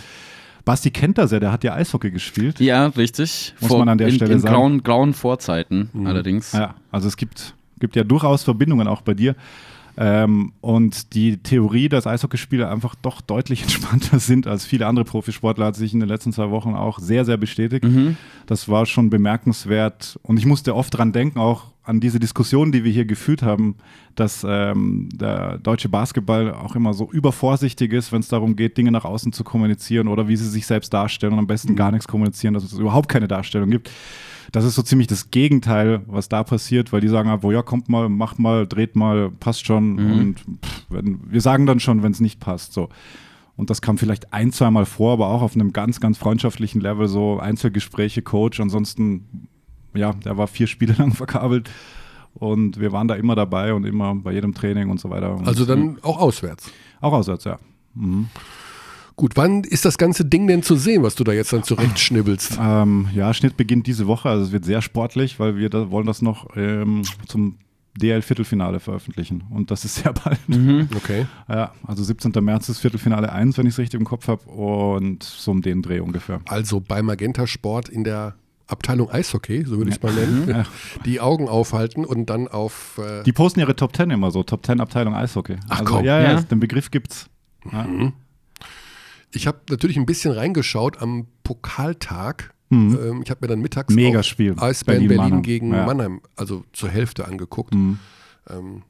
Basti 0.65 0.91
kennt 0.91 1.17
das 1.17 1.31
ja, 1.31 1.39
der 1.39 1.53
hat 1.53 1.63
ja 1.63 1.73
Eishockey 1.75 2.11
gespielt. 2.11 2.59
Ja, 2.59 2.87
richtig. 2.87 3.55
Muss 3.61 3.71
man 3.71 3.87
an 3.87 3.97
der 3.97 4.09
in, 4.09 4.15
Stelle 4.15 4.33
in 4.33 4.39
sagen. 4.41 4.53
grauen, 4.53 4.83
grauen 4.83 5.13
Vorzeiten 5.13 5.89
allerdings. 6.03 6.51
Ja, 6.51 6.75
also 6.91 7.07
es 7.07 7.15
gibt, 7.15 7.55
gibt 7.79 7.95
ja 7.95 8.03
durchaus 8.03 8.43
Verbindungen 8.43 8.87
auch 8.87 9.01
bei 9.01 9.13
dir. 9.13 9.35
Ähm, 9.99 10.51
und 10.61 11.15
die 11.15 11.37
Theorie, 11.37 11.89
dass 11.89 12.05
Eishockeyspieler 12.05 12.69
einfach 12.69 12.95
doch 12.95 13.21
deutlich 13.21 13.61
entspannter 13.63 14.19
sind 14.19 14.45
als 14.45 14.65
viele 14.65 14.85
andere 14.85 15.05
Profisportler, 15.05 15.67
hat 15.67 15.75
sich 15.75 15.93
in 15.93 16.01
den 16.01 16.09
letzten 16.09 16.33
zwei 16.33 16.51
Wochen 16.51 16.75
auch 16.75 16.99
sehr, 16.99 17.25
sehr 17.25 17.37
bestätigt. 17.37 17.85
Das 18.45 18.69
war 18.69 18.85
schon 18.85 19.09
bemerkenswert. 19.09 20.19
Und 20.21 20.37
ich 20.37 20.45
musste 20.45 20.75
oft 20.75 20.95
dran 20.95 21.13
denken, 21.13 21.39
auch 21.39 21.71
an 21.87 21.99
diese 21.99 22.19
Diskussion, 22.19 22.71
die 22.71 22.83
wir 22.83 22.91
hier 22.91 23.05
geführt 23.05 23.41
haben, 23.41 23.75
dass 24.15 24.45
ähm, 24.47 25.09
der 25.13 25.57
deutsche 25.57 25.89
Basketball 25.89 26.53
auch 26.53 26.75
immer 26.75 26.93
so 26.93 27.09
übervorsichtig 27.11 27.93
ist, 27.93 28.11
wenn 28.11 28.19
es 28.19 28.27
darum 28.27 28.55
geht, 28.55 28.77
Dinge 28.77 28.91
nach 28.91 29.05
außen 29.05 29.31
zu 29.31 29.43
kommunizieren 29.43 30.07
oder 30.07 30.27
wie 30.27 30.35
sie 30.35 30.49
sich 30.49 30.67
selbst 30.67 30.93
darstellen 30.93 31.33
und 31.33 31.39
am 31.39 31.47
besten 31.47 31.75
gar 31.75 31.91
nichts 31.91 32.07
kommunizieren, 32.07 32.53
dass 32.53 32.63
es 32.63 32.73
überhaupt 32.73 33.07
keine 33.07 33.27
Darstellung 33.27 33.69
gibt. 33.69 33.89
Das 34.51 34.65
ist 34.65 34.75
so 34.75 34.81
ziemlich 34.81 35.07
das 35.07 35.31
Gegenteil, 35.31 36.01
was 36.07 36.29
da 36.29 36.43
passiert, 36.43 36.91
weil 36.93 37.01
die 37.01 37.09
sagen 37.09 37.29
einfach, 37.29 37.51
ja, 37.51 37.61
kommt 37.61 37.89
mal, 37.89 38.09
macht 38.09 38.39
mal, 38.39 38.67
dreht 38.67 38.95
mal, 38.95 39.29
passt 39.29 39.65
schon. 39.65 39.97
Und 39.97 40.39
pff, 40.39 40.85
wenn, 40.89 41.19
wir 41.29 41.41
sagen 41.41 41.65
dann 41.65 41.79
schon, 41.79 42.03
wenn 42.03 42.11
es 42.11 42.19
nicht 42.19 42.39
passt. 42.39 42.73
So. 42.73 42.89
Und 43.57 43.69
das 43.69 43.81
kam 43.81 43.97
vielleicht 43.97 44.33
ein, 44.33 44.51
zweimal 44.51 44.85
vor, 44.85 45.13
aber 45.13 45.27
auch 45.27 45.41
auf 45.41 45.55
einem 45.55 45.73
ganz, 45.73 45.99
ganz 45.99 46.17
freundschaftlichen 46.17 46.79
Level, 46.79 47.07
so 47.07 47.39
Einzelgespräche, 47.39 48.21
Coach. 48.21 48.59
Ansonsten, 48.59 49.47
ja, 49.97 50.13
der 50.13 50.37
war 50.37 50.47
vier 50.47 50.67
Spiele 50.67 50.93
lang 50.97 51.13
verkabelt. 51.13 51.69
Und 52.33 52.79
wir 52.79 52.91
waren 52.91 53.07
da 53.07 53.15
immer 53.15 53.35
dabei 53.35 53.73
und 53.73 53.83
immer 53.83 54.13
bei 54.13 54.31
jedem 54.31 54.53
Training 54.53 54.89
und 54.89 54.99
so 54.99 55.09
weiter. 55.09 55.35
Und 55.35 55.47
Also 55.47 55.65
dann 55.65 55.97
auch 56.03 56.19
auswärts. 56.19 56.71
auch 57.01 57.13
auswärts, 57.13 57.45
ja. 57.45 57.57
Gut, 59.15 59.31
wann 59.35 59.63
ist 59.63 59.85
das 59.85 59.97
ganze 59.97 60.23
Ding 60.23 60.45
denn 60.45 60.61
zu 60.61 60.75
sehen, 60.75 61.01
was 61.01 61.15
du 61.15 61.23
da 61.23 61.31
jetzt 61.31 61.51
dann 61.51 61.63
zurechtschnibbelst? 61.63 62.59
Ähm, 62.61 63.07
ja, 63.13 63.33
Schnitt 63.33 63.57
beginnt 63.57 63.87
diese 63.87 64.05
Woche, 64.07 64.29
also 64.29 64.43
es 64.43 64.51
wird 64.51 64.65
sehr 64.65 64.81
sportlich, 64.83 65.39
weil 65.39 65.55
wir 65.57 65.69
da 65.69 65.89
wollen 65.89 66.05
das 66.05 66.21
noch 66.21 66.47
ähm, 66.55 67.01
zum 67.27 67.57
DL-Viertelfinale 67.99 68.79
veröffentlichen. 68.79 69.43
Und 69.49 69.71
das 69.71 69.83
ist 69.85 69.95
sehr 70.03 70.13
bald. 70.13 70.39
Okay. 70.95 71.25
Ja, 71.49 71.71
also 71.87 72.03
17. 72.03 72.31
März 72.43 72.69
ist 72.69 72.77
Viertelfinale 72.79 73.31
1, 73.31 73.57
wenn 73.57 73.65
ich 73.65 73.73
es 73.73 73.79
richtig 73.79 73.99
im 73.99 74.05
Kopf 74.05 74.27
habe. 74.27 74.43
Und 74.51 75.23
so 75.23 75.49
um 75.51 75.63
den 75.63 75.81
Dreh 75.81 75.99
ungefähr. 76.01 76.41
Also 76.45 76.79
bei 76.79 77.01
Magenta 77.01 77.47
Sport 77.47 77.89
in 77.89 78.03
der 78.03 78.35
Abteilung 78.67 79.09
Eishockey, 79.09 79.63
so 79.65 79.77
würde 79.77 79.89
ich 79.89 79.95
es 79.97 80.03
mal 80.03 80.13
nennen, 80.13 80.65
die 81.05 81.19
Augen 81.21 81.47
aufhalten 81.47 82.03
und 82.05 82.29
dann 82.29 82.47
auf. 82.47 82.97
Äh, 83.01 83.23
Die 83.23 83.31
posten 83.31 83.59
ihre 83.61 83.75
Top 83.75 83.95
10 83.95 84.09
immer 84.11 84.29
so, 84.31 84.43
Top 84.43 84.65
10 84.65 84.81
Abteilung 84.81 85.15
Eishockey. 85.15 85.55
Ach 85.69 85.79
also, 85.79 85.93
komm. 85.95 86.05
Ja, 86.05 86.19
ja, 86.21 86.31
Ja. 86.33 86.41
den 86.41 86.59
Begriff 86.59 86.91
gibt's. 86.91 87.29
Ja. 87.71 87.85
ich 89.33 89.47
habe 89.47 89.59
natürlich 89.69 89.97
ein 89.97 90.05
bisschen 90.05 90.33
reingeschaut 90.33 91.01
am 91.01 91.27
Pokaltag. 91.43 92.53
Ähm, 92.69 93.21
ich 93.23 93.29
habe 93.29 93.39
mir 93.41 93.47
dann 93.47 93.61
mittags 93.61 93.93
Mhm. 93.93 94.01
Mega. 94.01 94.19
Eisbären 94.19 94.57
Berlin, 94.57 95.07
Berlin-Mannheim. 95.07 95.41
gegen 95.41 95.71
Ja. 95.73 95.81
Mhm. 95.81 95.85
Mannheim, 95.85 96.21
also 96.35 96.63
zur 96.73 96.89
Hälfte 96.89 97.25
angeguckt. 97.25 97.73
Ähm, 97.73 98.83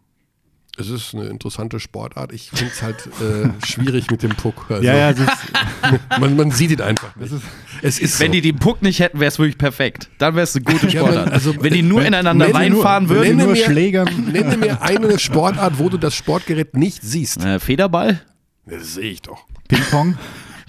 es 0.79 0.89
ist 0.89 1.13
eine 1.15 1.25
interessante 1.25 1.79
Sportart. 1.79 2.31
Ich 2.33 2.49
finde 2.51 2.71
es 2.73 2.81
halt 2.81 3.07
äh, 3.21 3.49
schwierig 3.65 4.09
mit 4.11 4.23
dem 4.23 4.31
Puck. 4.35 4.65
Also, 4.69 4.83
Ja, 4.83 4.95
ja, 4.95 5.09
ist, 5.09 5.19
Man, 6.19 6.35
man 6.35 6.51
sieht 6.51 6.71
ihn 6.71 6.81
einfach 6.81 7.15
nicht. 7.15 7.33
es 7.81 7.99
ist 7.99 8.19
Wenn 8.19 8.27
so. 8.27 8.31
die 8.33 8.41
den 8.41 8.57
Puck 8.57 8.81
nicht 8.81 8.99
hätten, 8.99 9.19
wäre 9.19 9.29
es 9.29 9.39
wirklich 9.39 9.57
perfekt. 9.57 10.09
Dann 10.17 10.35
wäre 10.35 10.43
es 10.43 10.55
eine 10.55 10.65
gute 10.65 10.87
Ja, 10.87 11.01
aber 11.01 11.11
Sportart. 11.13 11.33
also, 11.33 11.55
Wenn 11.63 11.73
die 11.73 11.81
nur 11.81 11.99
wenn- 12.01 12.07
ineinander 12.07 12.53
reinfahren 12.53 13.09
würden. 13.09 13.29
nenne 13.37 13.43
nur 13.45 13.53
mir- 13.53 13.65
Schlägern. 13.65 14.29
Nenne 14.31 14.57
mir 14.57 14.81
eine 14.81 15.17
Sportart, 15.19 15.79
wo 15.79 15.89
du 15.89 15.97
das 15.97 16.15
Sportgerät 16.15 16.75
nicht 16.75 17.01
siehst. 17.01 17.43
Äh, 17.43 17.59
Federball, 17.59 18.21
Das 18.65 18.93
sehe 18.95 19.11
ich 19.11 19.21
doch. 19.21 19.45
Ping-Pong, 19.67 20.17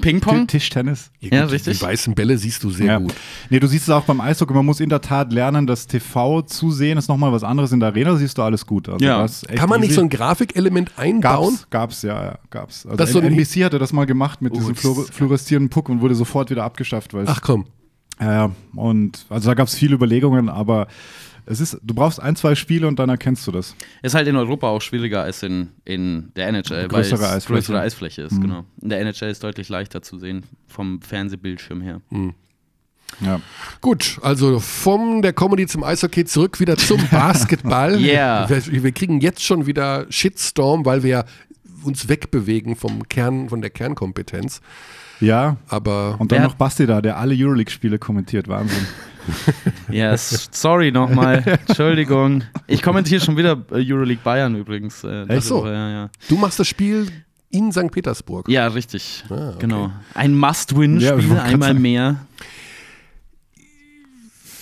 Ping-Pong. 0.01 0.47
Tischtennis. 0.47 1.11
Ja, 1.21 1.43
gut, 1.43 1.53
richtig. 1.53 1.79
Die 1.79 1.85
weißen 1.85 2.15
Bälle 2.15 2.39
siehst 2.39 2.63
du 2.65 2.71
sehr 2.71 2.87
Ja. 2.87 2.99
gut. 2.99 3.15
Nee, 3.51 3.61
du 3.61 3.67
siehst 3.67 3.85
es 3.85 3.91
auch 3.91 4.05
beim 4.05 4.21
Eishockey. 4.21 4.55
Man 4.55 4.65
muss 4.67 4.81
in 4.81 4.89
der 4.89 5.01
Tat 5.01 5.33
lernen, 5.33 5.67
das 5.67 5.87
TV 5.87 6.43
zu 6.43 6.71
sehen 6.71 6.99
ist 6.99 7.09
nochmal 7.09 7.33
was 7.33 7.43
anderes. 7.45 7.73
In 7.73 7.81
der 7.81 7.89
Arena 7.91 8.17
siehst 8.17 8.39
du 8.39 8.43
alles 8.43 8.65
gut. 8.67 8.89
Also 8.89 9.05
Ja. 9.05 9.27
Kann 9.57 9.69
man 9.69 9.81
nicht 9.81 9.91
easy. 9.91 9.97
so 9.97 10.03
ein 10.03 10.09
Grafikelement 10.09 10.93
einbauen? 10.97 11.55
Gab's, 11.71 11.71
gab's, 11.71 12.03
ja, 12.03 12.25
ja, 12.25 12.39
gab's. 12.51 12.85
Also 12.87 12.97
Das 12.97 13.13
so 13.13 13.19
ein- 13.19 13.27
NBC 13.27 13.65
hatte 13.65 13.79
das 13.79 13.93
mal 13.93 14.07
gemacht 14.07 14.41
mit 14.43 14.53
Oh, 14.55 14.57
diesem 14.59 14.75
fluor 14.75 15.05
fluoreszierenden 15.05 15.71
Puck 15.71 15.89
und 15.89 16.01
wurde 16.01 16.15
sofort 16.15 16.51
wieder 16.51 16.65
abgeschafft, 16.65 17.15
weil 17.15 17.25
es 17.25 17.29
Ach 17.31 17.41
komm. 17.43 17.67
Ja, 18.21 18.33
ja, 18.33 18.51
und 18.75 19.27
also 19.29 19.49
da 19.49 19.55
gab 19.55 19.69
es 19.69 19.75
viele 19.77 19.95
Überlegungen, 19.95 20.49
aber 20.49 20.89
es 21.51 21.61
ist, 21.61 21.79
du 21.83 21.95
brauchst 21.95 22.21
ein, 22.21 22.37
zwei 22.37 22.55
Spiele 22.55 22.87
und 22.87 22.99
dann 22.99 23.09
erkennst 23.09 23.47
du 23.47 23.53
das. 23.53 23.75
Ist 24.03 24.15
halt 24.15 24.29
in 24.29 24.37
Europa 24.37 24.69
auch 24.69 24.83
schwieriger 24.83 25.23
als 25.23 25.43
in, 25.43 25.71
in 25.85 26.31
der 26.37 26.49
NHL, 26.49 26.83
weil 26.83 26.89
Größere 26.89 27.25
es 27.25 27.31
Eisfläche. 27.31 27.61
größere 27.61 27.81
Eisfläche 27.81 28.23
ist, 28.23 28.41
genau. 28.41 28.65
In 28.83 28.91
der 28.91 29.01
NHL 29.01 29.31
ist 29.31 29.43
deutlich 29.43 29.69
leichter 29.69 30.03
zu 30.03 30.19
sehen, 30.19 30.45
vom 30.67 31.01
Fernsehbildschirm 31.01 31.81
her. 31.81 32.01
Ja. 33.21 33.41
Gut, 33.81 34.19
also 34.23 34.61
von 34.61 35.23
der 35.23 35.33
Comedy 35.33 35.67
zum 35.67 35.83
Eishockey 35.83 36.27
zurück 36.27 36.61
wieder 36.61 36.77
zum 36.77 37.01
Basketball. 37.11 37.99
Yeah. 37.99 38.49
Wir, 38.49 38.83
wir 38.83 38.93
kriegen 38.93 39.21
jetzt 39.21 39.43
schon 39.43 39.67
wieder 39.67 40.07
Shitstorm, 40.11 40.85
weil 40.85 41.03
wir 41.03 41.25
uns 41.83 42.09
wegbewegen 42.09 42.77
vom 42.77 43.09
Kern, 43.09 43.49
von 43.49 43.63
der 43.63 43.71
Kernkompetenz. 43.71 44.61
Ja, 45.21 45.57
Aber 45.69 46.17
und 46.19 46.33
dann 46.33 46.43
noch 46.43 46.55
Basti 46.55 46.87
da, 46.87 47.01
der 47.01 47.17
alle 47.19 47.35
Euroleague-Spiele 47.37 47.99
kommentiert. 47.99 48.49
Wahnsinn. 48.49 48.87
Ja, 49.91 50.11
yes, 50.13 50.49
sorry 50.53 50.91
nochmal. 50.91 51.43
Entschuldigung. 51.67 52.45
Ich 52.67 52.83
kommentiere 52.83 53.21
schon 53.25 53.37
wieder 53.37 53.53
äh, 53.73 53.85
Euroleague 53.93 54.23
Bayern 54.25 54.55
übrigens. 54.57 55.05
Äh, 55.05 55.27
Ach 55.29 55.43
so. 55.43 55.57
Woche, 55.63 55.73
Ja, 55.73 55.91
ja. 55.91 56.11
du 56.29 56.37
machst 56.37 56.59
das 56.59 56.69
Spiel 56.69 57.09
in 57.51 57.73
St. 57.73 57.91
Petersburg. 57.91 58.49
ja, 58.49 58.67
richtig. 58.69 59.25
Ah, 59.31 59.51
okay. 59.51 59.57
Genau. 59.61 59.91
Ein 60.15 60.35
Must-Win-Spiel, 60.37 61.35
Ja, 61.37 61.43
einmal 61.43 61.69
sagen. 61.71 61.83
mehr. 61.83 62.17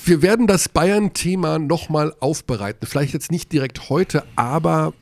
Wir 0.04 0.22
werden 0.22 0.46
das 0.46 0.68
Bayern-Thema 0.68 1.58
nochmal 1.58 2.14
aufbereiten. 2.20 2.86
Vielleicht 2.86 3.12
jetzt 3.12 3.32
nicht 3.32 3.52
direkt 3.52 3.88
heute, 3.90 4.22
aber 4.36 4.92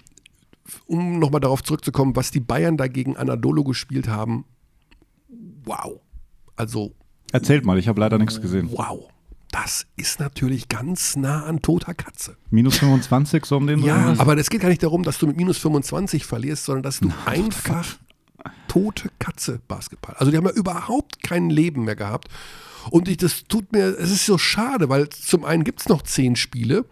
um 0.87 1.18
nochmal 1.18 1.40
darauf 1.42 1.62
zurückzukommen, 1.62 2.16
was 2.16 2.30
die 2.30 2.40
Bayern 2.40 2.78
da 2.78 2.87
gegen 2.87 3.16
Anadolu 3.16 3.64
gespielt 3.64 4.08
haben. 4.08 4.44
Wow. 5.64 6.00
Also, 6.56 6.92
Erzählt 7.33 7.64
mal, 7.64 7.78
ich 7.78 7.88
habe 7.88 8.00
leider 8.00 8.18
nichts 8.18 8.40
gesehen. 8.40 8.71
wow. 8.73 9.09
Das 9.50 9.87
ist 9.97 10.18
natürlich 10.18 10.68
ganz 10.68 11.14
nah 11.16 11.44
an 11.44 11.62
toter 11.62 11.94
Katze. 11.94 12.37
Minus 12.50 12.78
25, 12.78 13.44
so 13.44 13.56
um 13.56 13.68
den 13.68 13.85
Ja, 13.85 14.12
Dreh? 14.12 14.18
aber 14.21 14.36
es 14.36 14.50
geht 14.50 14.62
gar 14.62 14.69
nicht 14.69 14.82
darum, 14.82 15.04
dass 15.04 15.19
du 15.19 15.28
mit 15.28 15.36
minus 15.36 15.58
25 15.58 16.26
verlierst, 16.26 16.65
sondern 16.65 16.82
dass 16.82 16.99
du 16.99 17.12
einfach 17.25 17.86
tote 18.67 19.10
Katze 19.21 19.60
Basketball. 19.69 20.17
Also 20.19 20.32
die 20.32 20.36
haben 20.39 20.47
ja 20.47 20.50
überhaupt 20.52 21.23
kein 21.23 21.50
Leben 21.50 21.84
mehr 21.84 21.95
gehabt. 21.95 22.28
Und 22.91 23.08
ich, 23.08 23.17
das 23.17 23.45
tut 23.45 23.71
mir, 23.73 23.97
es 23.99 24.10
ist 24.10 24.26
so 24.26 24.39
schade, 24.39 24.89
weil 24.89 25.08
zum 25.08 25.45
einen 25.45 25.62
gibt 25.62 25.80
es 25.82 25.89
noch 25.89 26.02
zehn 26.02 26.34
Spiele. 26.34 26.84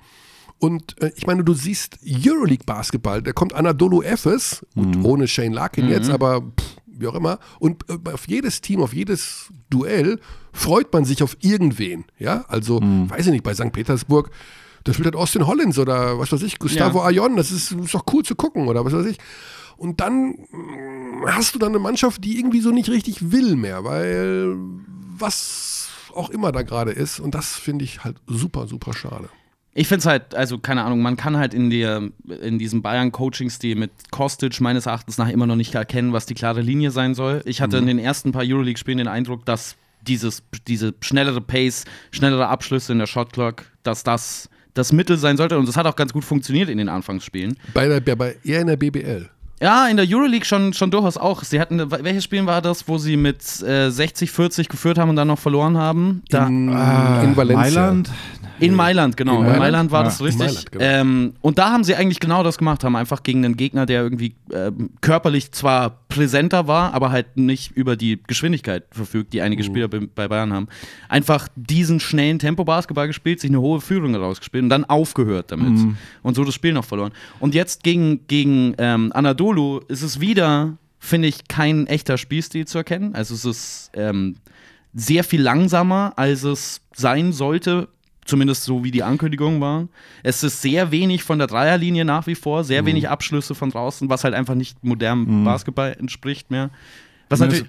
Und 0.61 1.01
äh, 1.03 1.11
ich 1.17 1.27
meine, 1.27 1.43
du 1.43 1.55
siehst 1.55 1.99
Euroleague 2.07 2.65
Basketball, 2.65 3.23
da 3.23 3.33
kommt 3.33 3.53
Anadolu 3.55 4.03
Efes, 4.03 4.65
gut, 4.77 4.97
ohne 5.03 5.27
Shane 5.27 5.53
Larkin 5.53 5.89
jetzt, 5.89 6.09
aber 6.11 6.41
pff, 6.43 6.72
wie 7.03 7.09
auch 7.09 7.15
immer. 7.15 7.39
Und 7.59 7.85
äh, 7.91 8.13
auf 8.13 8.27
jedes 8.29 8.61
Team, 8.61 8.81
auf 8.81 8.95
jedes 8.95 9.49
Duell 9.69 10.21
freut 10.53 10.93
man 10.93 11.05
sich 11.05 11.23
auf 11.23 11.37
irgendwen. 11.41 12.05
Ja, 12.19 12.45
also, 12.49 12.81
weiß 12.81 13.27
ich 13.27 13.33
nicht, 13.33 13.45
bei 13.45 13.55
St. 13.55 13.73
Petersburg, 13.73 14.31
da 14.85 14.93
spielt 14.93 15.07
halt 15.07 15.17
Austin 15.17 15.47
Hollins 15.47 15.79
oder 15.79 16.19
was 16.19 16.33
weiß 16.33 16.43
ich, 16.43 16.59
Gustavo 16.59 17.01
Ja. 17.01 17.07
Ayon, 17.07 17.37
das 17.37 17.51
ist, 17.51 17.73
ist 17.73 17.95
doch 17.95 18.05
cool 18.13 18.25
zu 18.25 18.35
gucken 18.35 18.69
oder 18.69 18.85
was 18.85 18.93
weiß 18.93 19.07
ich. 19.07 19.19
Und 19.77 20.01
dann 20.01 20.31
mm, 20.51 21.27
hast 21.27 21.55
du 21.55 21.59
dann 21.59 21.71
eine 21.71 21.79
Mannschaft, 21.79 22.25
die 22.25 22.39
irgendwie 22.39 22.61
so 22.61 22.71
nicht 22.71 22.89
richtig 22.89 23.33
will 23.33 23.57
mehr, 23.57 23.85
weil 23.85 24.57
was 25.19 25.89
auch 26.15 26.31
immer 26.31 26.53
da 26.53 26.63
gerade 26.63 26.93
ist. 26.93 27.21
Und 27.21 27.35
das 27.35 27.57
finde 27.57 27.85
ich 27.85 28.05
halt 28.05 28.17
super, 28.27 28.67
super 28.67 28.93
schade. 28.93 29.29
Ich 29.75 29.89
finde 29.89 30.01
es 30.01 30.07
halt, 30.07 30.35
also 30.35 30.59
keine 30.59 30.85
Ahnung, 30.85 31.01
man 31.01 31.17
kann 31.17 31.37
halt 31.39 31.55
in, 31.55 31.71
der, 31.71 32.03
in 32.43 32.59
diesem 32.59 32.83
Bayern-Coaching-Stil 32.83 33.75
mit 33.77 33.91
Kostic 34.11 34.61
meines 34.61 34.85
Erachtens 34.87 35.17
nach 35.19 35.29
immer 35.29 35.47
noch 35.47 35.57
nicht 35.57 35.75
erkennen, 35.75 36.13
was 36.13 36.27
die 36.27 36.35
klare 36.35 36.61
Linie 36.61 36.91
sein 36.91 37.15
soll. 37.15 37.41
Ich 37.47 37.63
hatte 37.63 37.79
in 37.79 37.87
den 37.87 37.99
ersten 37.99 38.33
paar 38.33 38.43
Euroleague-Spielen 38.45 38.99
den 38.99 39.09
Eindruck, 39.09 39.47
dass 39.47 39.77
dieses, 40.07 40.43
diese 40.67 40.93
schnellere 41.01 41.41
Pace, 41.41 41.85
schnellere 42.11 42.49
Abschlüsse 42.49 42.93
in 42.93 42.99
der 42.99 43.07
Shotclock, 43.07 43.65
dass 43.83 44.03
das 44.05 44.51
das 44.75 44.91
Mittel 44.93 45.17
sein 45.19 45.37
sollte. 45.37 45.59
Und 45.59 45.69
das 45.69 45.77
hat 45.77 45.87
auch 45.87 45.97
ganz 45.97 46.13
gut 46.13 46.25
funktioniert 46.25 46.69
in 46.71 46.79
den 46.79 46.89
Anfangsspielen. 46.89 47.57
Bei 47.75 47.89
der, 47.89 48.01
bei- 48.01 48.15
bei, 48.15 48.37
eher 48.43 48.61
in 48.63 48.67
der 48.67 48.77
BBL. 48.77 49.29
Ja, 49.61 49.87
in 49.87 49.97
der 49.97 50.07
Euroleague 50.09 50.45
schon, 50.45 50.73
schon 50.73 50.91
durchaus 50.91 51.17
auch. 51.17 51.45
Sie 51.45 51.61
hatten, 51.61 51.89
welches 51.91 52.25
Spiel 52.25 52.45
war 52.47 52.61
das, 52.63 52.89
wo 52.89 52.99
sie 52.99 53.17
mit 53.17 53.63
äh, 53.63 53.91
60, 53.91 54.31
40 54.33 54.69
geführt 54.69 54.99
haben 54.99 55.11
und 55.11 55.17
dann 55.17 55.29
noch 55.29 55.39
verloren 55.39 55.77
haben? 55.79 56.23
Da, 56.31 56.47
In, 56.49 56.69
Ah, 56.71 57.23
in 57.23 57.37
Valencia. 57.37 57.61
Mailand? 57.81 58.11
In 58.63 58.75
Mailand, 58.75 59.17
genau. 59.17 59.37
In 59.39 59.43
Mailand? 59.43 59.59
Mailand, 59.61 59.91
war 59.91 60.01
Ja, 60.01 60.05
das 60.05 60.23
richtig. 60.23 60.39
Mailand, 60.47 60.73
genau. 60.73 60.85
ähm, 60.85 61.33
und 61.41 61.59
da 61.59 61.71
haben 61.71 61.85
sie 61.85 61.95
eigentlich 61.95 62.21
genau 62.21 62.43
das 62.43 62.59
gemacht, 62.59 62.85
haben 62.85 62.97
einfach 62.97 63.23
gegen 63.23 63.45
einen 63.45 63.57
Gegner, 63.57 63.87
der 63.87 64.03
irgendwie 64.03 64.35
ähm, 64.53 64.91
körperlich 65.01 65.53
zwar 65.53 65.99
präsenter 66.09 66.67
war, 66.69 66.95
aber 66.95 67.11
halt 67.11 67.37
nicht 67.37 67.73
über 67.73 67.97
die 67.97 68.21
Geschwindigkeit 68.27 68.85
verfügt, 68.91 69.33
die 69.33 69.39
Mhm. 69.39 69.45
einige 69.45 69.65
Spieler 69.65 69.89
bei, 69.89 70.01
bei 70.15 70.29
Bayern 70.29 70.53
haben. 70.53 70.69
Einfach 71.09 71.49
diesen 71.57 72.01
schnellen 72.01 72.39
Tempo-Basketball 72.39 73.07
gespielt, 73.07 73.41
sich 73.41 73.51
eine 73.51 73.61
hohe 73.61 73.81
Führung 73.81 74.15
rausgespielt 74.15 74.63
und 74.65 74.69
dann 74.71 74.85
aufgehört 74.85 75.51
damit. 75.53 75.71
Mhm. 75.71 75.97
Und 76.23 76.35
so 76.37 76.45
das 76.45 76.55
Spiel 76.55 76.73
noch 76.73 76.85
verloren. 76.85 77.13
Und 77.41 77.55
jetzt 77.55 77.83
gegen, 77.83 78.27
gegen 78.29 78.75
ähm, 78.79 79.11
Anadolu 79.15 79.81
ist 79.89 80.03
es 80.03 80.21
wieder, 80.21 80.77
finde 80.99 81.29
ich, 81.29 81.49
kein 81.49 81.87
echter 81.89 82.17
Spielstil 82.19 82.67
zu 82.67 82.79
erkennen. 82.79 83.15
Also 83.15 83.35
es 83.35 83.45
ist 83.45 83.91
ähm, 83.95 84.37
sehr 84.95 85.25
viel 85.25 85.41
langsamer, 85.43 86.13
als 86.17 86.45
es 86.45 86.81
sein 86.95 87.33
sollte. 87.33 87.89
Zumindest 88.25 88.65
so 88.65 88.85
wie 88.85 88.91
die 88.93 89.03
Ankündigungen 89.03 89.61
waren. 89.61 89.89
Es 90.23 90.43
ist 90.45 90.63
sehr 90.63 90.91
wenig 90.93 91.25
von 91.25 91.39
der 91.39 91.49
Dreierlinie 91.49 92.05
nach 92.05 92.27
wie 92.29 92.37
vor, 92.37 92.61
Mhm. 92.61 92.65
sehr 92.65 92.87
wenig 92.87 93.09
Abschlüsse 93.09 93.55
von 93.55 93.71
draußen, 93.71 94.09
was 94.09 94.23
halt 94.25 94.35
einfach 94.35 94.55
nicht 94.55 94.83
modernem 94.85 95.45
Basketball 95.45 95.97
entspricht 95.99 96.51
mehr. 96.51 96.71
Was 97.29 97.41
natürlich. 97.41 97.65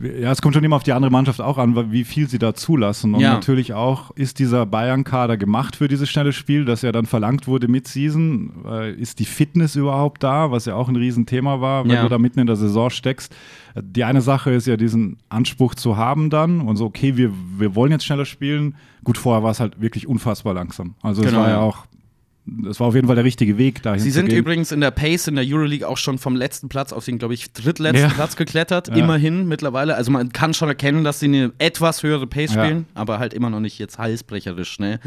Ja, 0.00 0.30
es 0.30 0.42
kommt 0.42 0.54
schon 0.54 0.62
immer 0.62 0.76
auf 0.76 0.82
die 0.84 0.92
andere 0.92 1.10
Mannschaft 1.10 1.40
auch 1.40 1.58
an, 1.58 1.90
wie 1.90 2.04
viel 2.04 2.28
sie 2.28 2.38
da 2.38 2.54
zulassen. 2.54 3.14
Und 3.14 3.20
Ja. 3.20 3.32
natürlich 3.32 3.72
auch, 3.72 4.10
ist 4.12 4.38
dieser 4.38 4.64
Bayern-Kader 4.64 5.36
gemacht 5.36 5.74
für 5.76 5.88
dieses 5.88 6.08
schnelle 6.08 6.32
Spiel, 6.32 6.64
das 6.64 6.82
ja 6.82 6.92
dann 6.92 7.06
verlangt 7.06 7.48
wurde 7.48 7.66
mit 7.68 7.88
Season? 7.88 8.64
Äh, 8.68 8.92
Ist 8.92 9.18
die 9.18 9.24
Fitness 9.24 9.74
überhaupt 9.76 10.22
da, 10.22 10.52
was 10.52 10.66
ja 10.66 10.74
auch 10.76 10.88
ein 10.88 10.94
Riesenthema 10.96 11.60
war, 11.60 11.84
wenn 11.84 11.90
Ja. 11.92 12.02
du 12.02 12.08
da 12.08 12.18
mitten 12.18 12.38
in 12.38 12.46
der 12.46 12.56
Saison 12.56 12.90
steckst? 12.90 13.34
Die 13.80 14.04
eine 14.04 14.20
Sache 14.20 14.50
ist 14.52 14.66
ja, 14.66 14.76
diesen 14.76 15.16
Anspruch 15.30 15.74
zu 15.74 15.96
haben 15.96 16.30
dann 16.30 16.60
und 16.60 16.76
so, 16.76 16.84
okay, 16.84 17.16
wir, 17.16 17.32
wir 17.56 17.74
wollen 17.74 17.90
jetzt 17.90 18.04
schneller 18.04 18.24
spielen. 18.26 18.76
Gut, 19.04 19.18
vorher 19.18 19.42
war 19.42 19.50
es 19.50 19.58
halt 19.58 19.80
wirklich 19.80 20.06
unfassbar 20.06 20.54
langsam. 20.54 20.94
Also 21.02 21.22
es 21.22 21.28
Genau, 21.30 21.40
war 21.40 21.48
ja 21.48 21.54
ja. 21.56 21.60
auch, 21.60 21.86
es 22.68 22.80
war 22.80 22.86
auf 22.88 22.94
jeden 22.94 23.06
Fall 23.06 23.16
der 23.16 23.24
richtige 23.24 23.58
Weg 23.58 23.82
dahin 23.82 24.00
Sie 24.00 24.10
sind 24.10 24.32
übrigens 24.32 24.72
in 24.72 24.80
der 24.80 24.90
Pace 24.90 25.28
in 25.28 25.36
der 25.36 25.44
Euroleague 25.46 25.86
auch 25.86 25.96
schon 25.96 26.18
vom 26.18 26.36
letzten 26.36 26.68
Platz 26.68 26.92
auf 26.92 27.04
den, 27.04 27.18
glaube 27.18 27.34
ich, 27.34 27.52
drittletzten 27.52 28.08
Ja. 28.08 28.14
Platz 28.14 28.36
geklettert. 28.36 28.88
Ja. 28.88 28.94
Immerhin 28.96 29.46
mittlerweile. 29.48 29.94
Also 29.96 30.10
man 30.10 30.32
kann 30.32 30.54
schon 30.54 30.68
erkennen, 30.68 31.04
dass 31.04 31.20
sie 31.20 31.26
eine 31.26 31.52
etwas 31.58 32.02
höhere 32.02 32.26
Pace 32.26 32.54
Ja. 32.54 32.64
spielen, 32.64 32.86
aber 32.94 33.18
halt 33.18 33.34
immer 33.34 33.50
noch 33.50 33.60
nicht 33.60 33.78
jetzt 33.78 33.98
halsbrecherisch 33.98 34.70
schnell. 34.70 34.98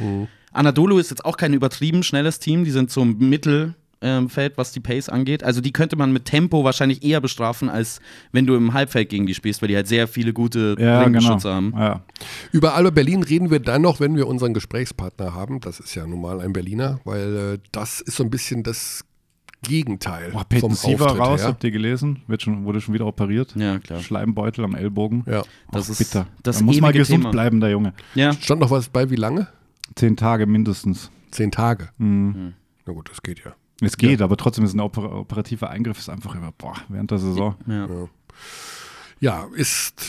Anadolu 0.54 0.97
ist 0.97 1.10
jetzt 1.10 1.23
auch 1.25 1.38
kein 1.38 1.54
übertrieben 1.54 2.04
schnelles 2.04 2.39
Team. 2.39 2.63
Die 2.65 2.71
sind 2.71 2.91
so 2.91 3.06
mittel 3.06 3.75
ähm, 4.01 4.29
Feld, 4.29 4.57
was 4.57 4.71
die 4.71 4.79
Pace 4.79 5.09
angeht. 5.09 5.43
Also 5.43 5.61
die 5.61 5.71
könnte 5.71 5.95
man 5.95 6.11
mit 6.11 6.25
Tempo 6.25 6.63
wahrscheinlich 6.63 7.03
eher 7.03 7.21
bestrafen, 7.21 7.69
als 7.69 7.99
wenn 8.31 8.45
du 8.47 8.55
im 8.55 8.73
Halbfeld 8.73 9.09
gegen 9.09 9.25
die 9.27 9.33
spielst, 9.35 9.61
weil 9.61 9.69
die 9.69 9.75
halt 9.75 9.87
sehr 9.87 10.07
viele 10.07 10.33
gute 10.33 10.75
Ja, 10.79 11.03
genau. 11.03 11.19
Ringbeschützer 11.19 11.53
haben. 11.53 11.73
Ja. 11.77 12.01
Über 12.51 12.73
Alba 12.75 12.89
Berlin 12.89 13.23
reden 13.23 13.51
wir 13.51 13.59
dann 13.59 13.81
noch, 13.83 13.99
wenn 13.99 14.15
wir 14.15 14.27
unseren 14.27 14.53
Gesprächspartner 14.53 15.33
haben. 15.35 15.59
Das 15.61 15.79
ist 15.79 15.93
ja 15.95 16.05
nun 16.07 16.21
mal 16.21 16.41
ein 16.41 16.51
Berliner, 16.53 16.99
weil 17.03 17.35
äh, 17.55 17.57
das 17.71 18.01
ist 18.01 18.15
so 18.17 18.23
ein 18.23 18.29
bisschen 18.29 18.63
das 18.63 19.05
Gegenteil 19.63 20.31
Boah, 20.31 20.45
vom 20.59 20.73
Siever 20.73 21.05
Auftritt 21.05 21.21
raus, 21.21 21.41
her. 21.41 21.49
habt 21.49 21.63
ihr 21.63 21.69
gelesen? 21.69 22.23
Wird 22.25 22.41
schon, 22.41 22.65
wurde 22.65 22.81
schon 22.81 22.95
wieder 22.95 23.05
operiert. 23.05 23.53
Ja, 23.55 23.77
klar. 23.77 23.99
Schleimbeutel 24.01 24.65
amEllbogen. 24.65 25.23
Ja. 25.27 25.43
Das 25.71 25.85
Och, 25.85 25.91
ist 25.91 25.97
bitter. 25.99 26.25
das 26.41 26.57
da 26.57 26.63
muss 26.65 26.81
mal 26.81 26.91
gesund 26.91 27.19
Thema. 27.21 27.29
bleiben, 27.31 27.59
der 27.59 27.69
Junge. 27.69 27.93
Ja, 28.15 28.33
Stand 28.33 28.59
noch 28.61 28.71
was 28.71 28.89
bei, 28.89 29.11
wie 29.11 29.15
lange? 29.15 29.47
Zehn 29.95 30.17
Tage 30.17 30.47
mindestens. 30.47 31.11
Zehn 31.29 31.51
Tage. 31.51 31.89
Mhm. 31.99 32.53
Na 32.87 32.93
gut, 32.93 33.09
das 33.11 33.21
geht 33.21 33.43
ja. 33.45 33.53
Es 33.82 33.98
geht, 33.98 34.22
aber 34.22 34.38
trotzdem 34.38 34.63
ist 34.63 34.74
ein 34.74 34.80
oper 34.80 35.13
operativer 35.15 35.70
Eingriff 35.70 35.98
ist 36.00 36.10
einfach 36.10 36.36
immer, 36.36 36.52
boah, 36.58 36.76
während 36.89 37.12
der 37.12 37.17
Saison. 37.17 37.56
ja. 37.67 37.88
Ja, 39.24 39.46
ist 39.54 40.02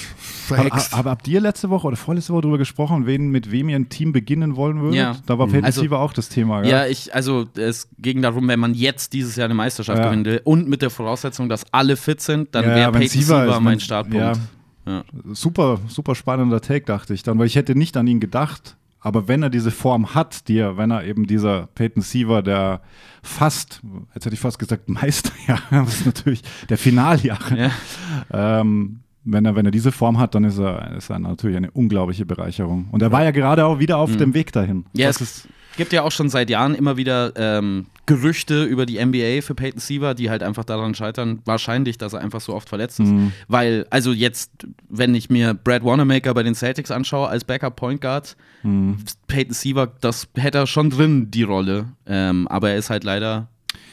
Aber, 0.48 0.56
verhext. 0.62 0.94
aber 0.94 1.10
habt 1.10 1.28
ihr 1.28 1.38
letzte 1.38 1.68
Woche 1.68 1.86
oder 1.86 1.98
vorletzte 1.98 2.32
Woche 2.32 2.40
darüber 2.42 2.56
gesprochen, 2.56 3.04
wen, 3.04 3.28
mit 3.30 3.50
wem 3.50 3.68
ihr 3.68 3.76
ein 3.76 3.90
Team 3.90 4.10
beginnen 4.12 4.56
wollen 4.56 4.80
würdet? 4.80 4.96
Ja. 4.96 5.16
Da 5.26 5.38
war 5.38 5.48
Peyton 5.48 5.66
Also- 5.66 5.82
Siever 5.82 5.98
auch 5.98 6.14
das 6.14 6.30
Thema? 6.30 6.64
Ja, 6.64 6.86
ich, 6.86 7.14
also 7.14 7.44
es 7.54 7.88
ging 7.98 8.22
darum, 8.22 8.48
wenn 8.48 8.58
man 8.58 8.72
jetzt 8.72 9.12
dieses 9.12 9.36
Jahr 9.36 9.44
eine 9.44 9.54
Meisterschaft 9.54 9.98
Ja. 9.98 10.06
gewinnen 10.06 10.24
will 10.24 10.40
und 10.44 10.66
mit 10.66 10.80
der 10.80 10.88
Voraussetzung, 10.88 11.50
dass 11.50 11.70
alle 11.74 11.96
fit 11.96 12.22
sind, 12.22 12.54
dann 12.54 12.64
Ja, 12.64 12.74
wäre 12.74 12.92
Peyton 12.92 13.08
Siever 13.08 13.54
ist, 13.54 13.60
mein 13.60 13.80
Startpunkt. 13.80 14.38
Ja. 14.86 15.04
Super, 15.34 15.78
super 15.88 16.14
spannender 16.14 16.62
Take, 16.62 16.86
dachte 16.86 17.12
ich 17.12 17.22
dann, 17.22 17.38
weil 17.38 17.46
ich 17.46 17.56
hätte 17.56 17.74
nicht 17.74 17.98
an 17.98 18.06
ihn 18.06 18.18
gedacht. 18.18 18.76
Aber 19.02 19.26
wenn 19.28 19.42
er 19.42 19.50
diese 19.50 19.72
Form 19.72 20.14
hat, 20.14 20.48
die 20.48 20.58
er, 20.58 20.76
wenn 20.76 20.90
er 20.92 21.04
eben 21.04 21.26
dieser 21.26 21.66
Peyton 21.74 22.02
Siever, 22.02 22.40
der 22.42 22.80
fast, 23.22 23.82
jetzt 24.14 24.24
hätte 24.24 24.34
ich 24.34 24.40
fast 24.40 24.58
gesagt 24.58 24.88
Meister, 24.88 25.32
ja, 25.48 25.58
das 25.70 26.00
ist 26.00 26.06
natürlich 26.06 26.42
der 26.68 26.78
Finaljahre. 26.78 27.58
Ja. 27.58 28.60
Ähm, 28.60 29.00
wenn 29.24 29.44
er, 29.44 29.54
wenn 29.54 29.66
er 29.66 29.72
diese 29.72 29.92
Form 29.92 30.18
hat, 30.18 30.34
dann 30.34 30.44
ist 30.44 30.58
er, 30.58 30.96
ist 30.96 31.10
er 31.10 31.18
natürlich 31.18 31.56
eine 31.56 31.70
unglaubliche 31.70 32.26
Bereicherung. 32.26 32.88
Und 32.90 33.02
er 33.02 33.12
war 33.12 33.22
ja 33.22 33.30
gerade 33.30 33.66
auch 33.66 33.78
wieder 33.78 33.98
auf 33.98 34.16
dem 34.16 34.34
Weg 34.34 34.52
dahin. 34.52 34.78
Mhm. 34.78 34.84
Ja, 34.94 35.08
Das 35.08 35.20
es 35.20 35.48
gibt 35.76 35.92
ja 35.92 36.02
auch 36.02 36.12
schon 36.12 36.28
seit 36.28 36.50
Jahren 36.50 36.74
immer 36.74 36.96
wieder 36.96 37.32
ähm, 37.36 37.86
Gerüchte 38.06 38.64
über 38.64 38.84
die 38.84 39.04
NBA 39.04 39.42
für 39.42 39.54
Peyton 39.54 39.80
Siever, 39.80 40.14
die 40.14 40.28
halt 40.28 40.42
einfach 40.42 40.64
daran 40.64 40.94
scheitern, 40.94 41.40
wahrscheinlich, 41.44 41.98
dass 41.98 42.12
er 42.12 42.20
einfach 42.20 42.40
so 42.40 42.54
oft 42.54 42.68
verletzt 42.68 42.98
ist. 43.00 43.08
Mhm. 43.08 43.32
Weil, 43.48 43.86
also 43.90 44.12
jetzt, 44.12 44.50
wenn 44.88 45.14
ich 45.14 45.30
mir 45.30 45.54
Brad 45.54 45.84
Wanamaker 45.84 46.34
bei 46.34 46.42
den 46.42 46.54
Celtics 46.54 46.90
anschaue 46.90 47.28
als 47.28 47.44
Backup 47.44 47.76
Point 47.76 48.00
Guard, 48.00 48.36
Mhm. 48.64 48.98
Peyton 49.26 49.54
Siever, 49.54 49.88
das 50.00 50.28
hätte 50.36 50.58
er 50.58 50.66
schon 50.68 50.90
drin, 50.90 51.32
die 51.32 51.42
Rolle. 51.42 51.86
Ähm, 52.06 52.46
aber 52.46 52.70
er 52.70 52.76
ist 52.76 52.90
halt 52.90 53.02
leider 53.02 53.48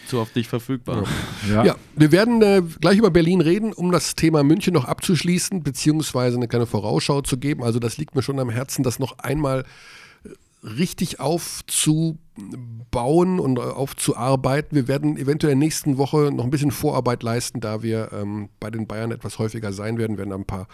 zu 0.07 0.19
oft 0.19 0.35
nicht 0.35 0.47
verfügbar. 0.47 1.05
ja. 1.51 1.63
Ja, 1.65 1.75
wir 1.95 2.11
werden 2.11 2.41
äh, 2.41 2.61
gleich 2.79 2.97
über 2.97 3.09
Berlin 3.11 3.41
reden, 3.41 3.73
um 3.73 3.91
das 3.91 4.13
Thema 4.15 4.43
München 4.43 4.73
noch 4.73 4.85
abzuschließen, 4.85 5.63
beziehungsweise 5.63 6.37
eine 6.37 6.47
kleine 6.47 6.65
Vorausschau 6.67 7.21
zu 7.21 7.37
geben. 7.37 7.63
Also 7.63 7.79
das 7.79 7.97
liegt 7.97 8.15
mir 8.15 8.21
schon 8.21 8.39
am 8.39 8.49
Herzen, 8.49 8.83
das 8.83 8.99
noch 8.99 9.17
einmal 9.19 9.61
äh, 9.61 9.63
richtig 10.63 11.19
aufzubauen 11.19 12.49
und 13.39 13.57
äh, 13.57 13.61
aufzuarbeiten. 13.61 14.75
Wir 14.75 14.87
werden 14.87 15.17
eventuell 15.17 15.55
nächsten 15.55 15.97
Woche 15.97 16.31
noch 16.33 16.43
ein 16.43 16.49
bisschen 16.49 16.71
Vorarbeit 16.71 17.23
leisten, 17.23 17.59
da 17.61 17.81
wir 17.81 18.11
ähm, 18.13 18.49
bei 18.59 18.69
den 18.69 18.87
Bayern 18.87 19.11
etwas 19.11 19.39
häufiger 19.39 19.71
sein 19.71 19.97
werden, 19.97 20.17
werden 20.17 20.31
da 20.31 20.35
ein 20.35 20.45
paar 20.45 20.67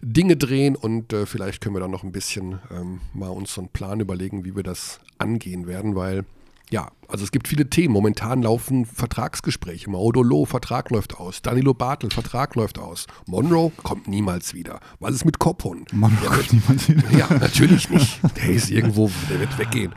Dinge 0.00 0.36
drehen 0.36 0.76
und 0.76 1.12
äh, 1.12 1.26
vielleicht 1.26 1.60
können 1.60 1.74
wir 1.76 1.80
dann 1.80 1.90
noch 1.90 2.04
ein 2.04 2.12
bisschen 2.12 2.60
ähm, 2.70 3.00
mal 3.12 3.28
uns 3.28 3.52
so 3.54 3.60
einen 3.60 3.68
Plan 3.70 4.00
überlegen, 4.00 4.44
wie 4.44 4.56
wir 4.56 4.62
das 4.62 5.00
angehen 5.18 5.66
werden, 5.66 5.94
weil 5.94 6.24
ja, 6.70 6.90
also 7.08 7.24
es 7.24 7.30
gibt 7.32 7.48
viele 7.48 7.68
Themen. 7.70 7.92
Momentan 7.94 8.42
laufen 8.42 8.84
Vertragsgespräche. 8.86 9.90
Maudolo, 9.90 10.44
Vertrag 10.44 10.90
läuft 10.90 11.16
aus. 11.16 11.42
Danilo 11.42 11.74
Bartel, 11.74 12.10
Vertrag 12.10 12.54
läuft 12.54 12.78
aus. 12.78 13.06
Monroe 13.26 13.72
kommt 13.82 14.06
niemals 14.08 14.54
wieder. 14.54 14.80
Was 15.00 15.14
ist 15.14 15.24
mit 15.24 15.38
Kophun? 15.38 15.84
Mann, 15.92 16.16
Der 16.22 16.30
Gott, 16.30 16.52
niemand 16.52 16.80
sieht. 16.80 17.02
ja, 17.18 17.26
natürlich 17.38 17.90
nicht. 17.90 18.20
Der 18.36 18.50
ist 18.50 18.70
irgendwo, 18.70 19.10
der 19.30 19.40
wird 19.40 19.58
weggehen. 19.58 19.92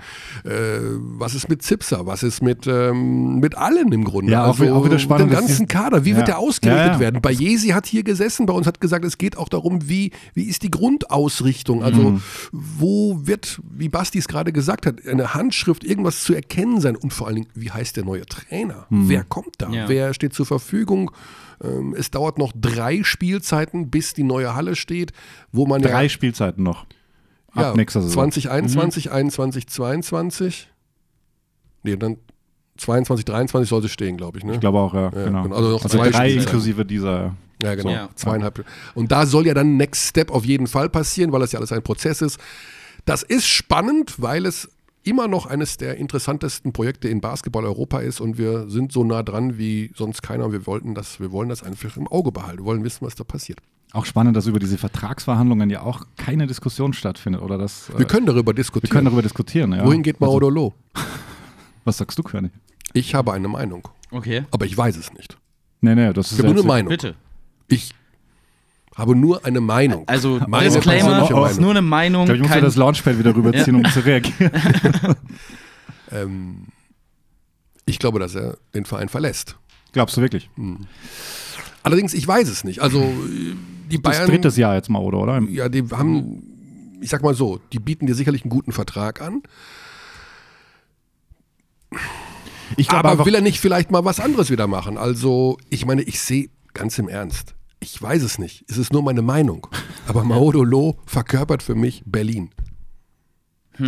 Äh, 0.46 0.80
was 1.18 1.36
ist 1.36 1.50
mit 1.50 1.62
Zipser? 1.62 2.06
Was 2.06 2.24
ist 2.24 2.42
mit, 2.42 2.66
ähm, 2.68 3.40
mit 3.40 3.56
allen 3.58 3.92
im 3.92 4.04
Grunde? 4.04 4.32
Ja, 4.32 4.46
auch 4.46 4.60
wieder- 4.60 4.76
auch 4.76 4.86
wieder 4.86 4.98
spannend, 5.00 5.32
Den 5.32 5.38
ganzen 5.38 5.68
Kader, 5.68 6.06
wie 6.06 6.12
Ja. 6.12 6.18
wird 6.18 6.28
der 6.30 6.40
ausgerichtet 6.40 6.88
Ja, 6.88 6.94
ja. 6.94 7.00
werden? 7.00 7.22
Bayesi 7.22 7.70
hat 7.70 7.86
hier 7.86 8.04
gesessen 8.04 8.46
bei 8.46 8.54
uns, 8.54 8.66
hat 8.68 8.80
gesagt, 8.82 9.06
es 9.06 9.18
geht 9.18 9.38
auch 9.38 9.50
darum, 9.50 9.88
wie, 9.90 10.12
wie 10.34 10.44
ist 10.46 10.64
die 10.64 10.72
Grundausrichtung? 10.72 11.84
Also, 11.84 12.12
Mhm. 12.12 12.22
wo 12.52 13.20
wird, 13.26 13.60
wie 13.70 13.90
Basti 13.90 14.18
es 14.18 14.28
gerade 14.28 14.52
gesagt 14.52 14.86
hat, 14.86 15.06
eine 15.06 15.34
Handschrift, 15.34 15.84
irgendwas 15.84 16.24
zu 16.24 16.34
erkennen 16.34 16.80
sein? 16.80 16.96
Und 17.02 17.12
vor 17.14 17.28
allen 17.28 17.36
Dingen, 17.38 17.48
wie 17.54 17.72
heißt 17.72 17.98
der 17.98 18.06
neue 18.06 18.26
Trainer? 18.26 18.86
Mhm. 18.90 19.10
Wer 19.10 19.24
kommt 19.24 19.56
da? 19.60 19.70
Ja. 19.70 19.90
Wer 19.90 20.14
steht 20.14 20.34
zur 20.34 20.46
Verfügung? 20.46 21.12
Ähm, 21.64 21.96
Es 21.98 22.12
dauert 22.12 22.38
noch 22.38 22.52
drei 22.56 23.04
Spielzeiten, 23.04 23.90
bis 23.90 24.14
die 24.14 24.24
neue 24.24 24.56
Halle 24.56 24.76
steht, 24.76 25.12
wo 25.52 25.66
man 25.66 25.82
Drei 25.82 26.04
ja 26.04 26.10
Spielzeiten 26.10 26.64
noch. 26.64 26.86
Ab 27.54 27.62
ja, 27.64 27.76
nächster 27.76 28.02
Saison. 28.02 28.32
2021, 28.32 29.12
21, 29.12 29.68
22. 29.68 30.70
Nee, 31.84 31.98
dann 31.98 32.18
22, 32.78 33.26
23 33.26 33.70
soll 33.70 33.82
sie 33.82 33.90
stehen, 33.90 34.18
glaube 34.18 34.38
ich. 34.40 34.44
Ne? 34.46 34.54
Ich 34.54 34.60
glaube 34.60 34.80
auch, 34.80 34.94
ja, 34.94 35.04
Ja, 35.04 35.10
genau. 35.10 35.44
genau. 35.44 35.56
Also 35.56 35.70
noch 35.72 35.86
zwei 35.86 36.10
drei 36.10 36.32
inklusive 36.32 36.86
dieser. 36.86 37.36
Ja, 37.62 37.76
genau. 37.76 37.90
Ja. 37.92 38.10
Zweieinhalb. 38.16 38.66
Und 38.96 39.12
da 39.12 39.26
soll 39.26 39.46
ja 39.46 39.54
dann 39.54 39.78
Next 39.78 40.10
Step 40.10 40.32
auf 40.32 40.46
jeden 40.46 40.66
Fall 40.68 40.90
passieren, 40.90 41.32
weil 41.32 41.42
das 41.42 41.52
ja 41.52 41.60
alles 41.60 41.72
ein 41.72 41.84
Prozess 41.84 42.22
ist. 42.22 42.40
Das 43.06 43.22
ist 43.24 43.48
spannend, 43.48 44.16
weil 44.22 44.46
es 44.46 44.70
immer 45.04 45.28
noch 45.28 45.46
eines 45.46 45.78
der 45.78 45.98
interessantesten 45.98 46.74
Projekte 46.74 47.08
in 47.10 47.22
Basketball 47.22 47.66
Europa 47.66 48.00
ist 48.00 48.20
und 48.22 48.38
wir 48.38 48.70
sind 48.70 48.92
so 48.92 49.04
nah 49.04 49.24
dran 49.24 49.58
wie 49.58 49.92
sonst 49.96 50.22
keiner. 50.22 50.46
Und 50.46 50.52
wir 50.52 50.68
wollten 50.68 50.94
das, 50.96 51.20
wir 51.20 51.32
wollen 51.32 51.50
das 51.50 51.64
einfach 51.64 51.98
im 51.98 52.08
Auge 52.08 52.32
behalten. 52.32 52.60
Wir 52.60 52.66
wollen 52.66 52.84
wissen, 52.84 53.06
was 53.06 53.16
da 53.16 53.24
passiert. 53.24 53.60
Auch 53.94 54.06
spannend, 54.06 54.38
dass 54.38 54.48
über 54.48 54.60
diese 54.60 54.78
Vertragsverhandlungen 54.78 55.70
ja 55.70 55.82
auch 55.82 56.06
keine 56.18 56.48
Diskussion 56.48 56.94
stattfindet. 56.94 57.42
Oder 57.42 57.58
das, 57.58 57.90
Wir 57.98 58.02
äh, 58.06 58.06
können 58.08 58.26
darüber 58.26 58.52
wir 58.52 58.56
diskutieren. 58.56 58.92
können 58.92 59.06
darüber 59.06 59.22
diskutieren. 59.22 59.74
Ja. 59.74 59.86
Wohin 59.86 60.02
geht 60.04 60.22
Also, 60.22 60.32
Maudolo? 60.34 60.74
was 61.84 61.98
sagst 61.98 62.18
du, 62.18 62.24
Körny? 62.24 62.50
Ich 62.94 63.16
habe 63.16 63.34
eine 63.34 63.48
Meinung, 63.48 63.88
Okay. 64.12 64.44
aber 64.52 64.66
ich 64.66 64.78
weiß 64.78 64.98
es 64.98 65.14
nicht. 65.14 65.38
Nee, 65.82 65.96
nee, 65.96 66.14
das 66.14 66.28
ist 66.32 66.34
Ich 66.34 66.38
habe 66.40 66.54
nur 66.54 66.64
eine 66.64 66.68
Meinung. 66.68 66.90
Bitte. 66.90 67.16
Ich 67.68 67.94
habe 68.96 69.16
nur 69.16 69.46
eine 69.46 69.62
Meinung. 69.62 70.08
Also, 70.08 70.40
Meine 70.48 70.66
Disclaimer, 70.70 71.10
persönliche 71.10 71.34
ist 71.34 71.40
Meinung. 71.40 71.62
nur 71.62 71.72
eine 71.72 71.82
Meinung. 71.82 72.22
Ich 72.24 72.26
glaube, 72.28 72.38
ich 72.38 72.42
muss 72.44 72.56
mir 72.56 72.62
das 72.62 72.76
Launchpad 72.76 73.18
wieder 73.20 73.36
rüberziehen, 73.36 73.76
um 73.76 73.86
zu 73.86 74.00
reagieren. 74.06 74.52
Ähm, 76.14 76.68
ich 77.86 77.98
glaube, 77.98 78.20
dass 78.20 78.36
er 78.36 78.58
den 78.74 78.84
Verein 78.84 79.08
verlässt. 79.08 79.56
Glaubst 79.94 80.18
du 80.18 80.22
wirklich? 80.22 80.50
Allerdings, 81.84 82.14
ich 82.14 82.28
weiß 82.28 82.50
es 82.50 82.66
nicht. 82.66 82.82
Also 82.82 83.10
die 83.90 84.02
Das 84.02 84.18
Bayern, 84.18 84.30
drittes 84.30 84.58
Jahr 84.58 84.76
jetzt 84.76 84.90
mal, 84.90 85.00
oder? 85.00 85.20
oder? 85.20 85.40
ja, 85.50 85.70
die 85.70 85.84
haben, 85.90 86.98
ich 87.02 87.10
sag 87.10 87.24
mal 87.24 87.34
so, 87.34 87.62
die 87.72 87.80
bieten 87.80 88.08
dir 88.08 88.16
sicherlich 88.16 88.44
einen 88.44 88.50
guten 88.50 88.74
Vertrag 88.74 89.22
an. 89.22 89.42
Ich 92.78 92.88
glaube 92.88 93.10
aber 93.10 93.26
will 93.26 93.36
er 93.36 93.42
nicht 93.42 93.60
vielleicht 93.60 93.92
mal 93.92 94.06
was 94.06 94.20
anderes 94.20 94.50
wieder 94.50 94.68
machen? 94.68 94.98
Also, 94.98 95.58
ich 95.70 95.86
meine, 95.86 96.02
ich 96.04 96.20
sehe 96.22 96.50
ganz 96.74 96.98
im 97.00 97.10
Ernst. 97.10 97.56
Ich 97.84 98.00
weiß 98.02 98.22
es 98.22 98.38
nicht. 98.38 98.64
Es 98.70 98.78
ist 98.78 98.94
nur 98.94 99.02
meine 99.04 99.22
Meinung. 99.22 99.68
Aber 100.08 100.24
Maudolo 100.24 101.00
verkörpert 101.06 101.64
für 101.64 101.76
mich 101.76 102.04
Berlin. 102.06 102.52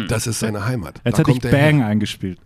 Das 0.07 0.25
ist 0.25 0.39
seine 0.39 0.65
Heimat. 0.65 1.01
jetzt 1.05 1.13
Da 1.13 1.19
hätte 1.19 1.31
ich 1.31 1.43
er. 1.43 1.51
Bang 1.51 1.83
eingespielt. 1.83 2.39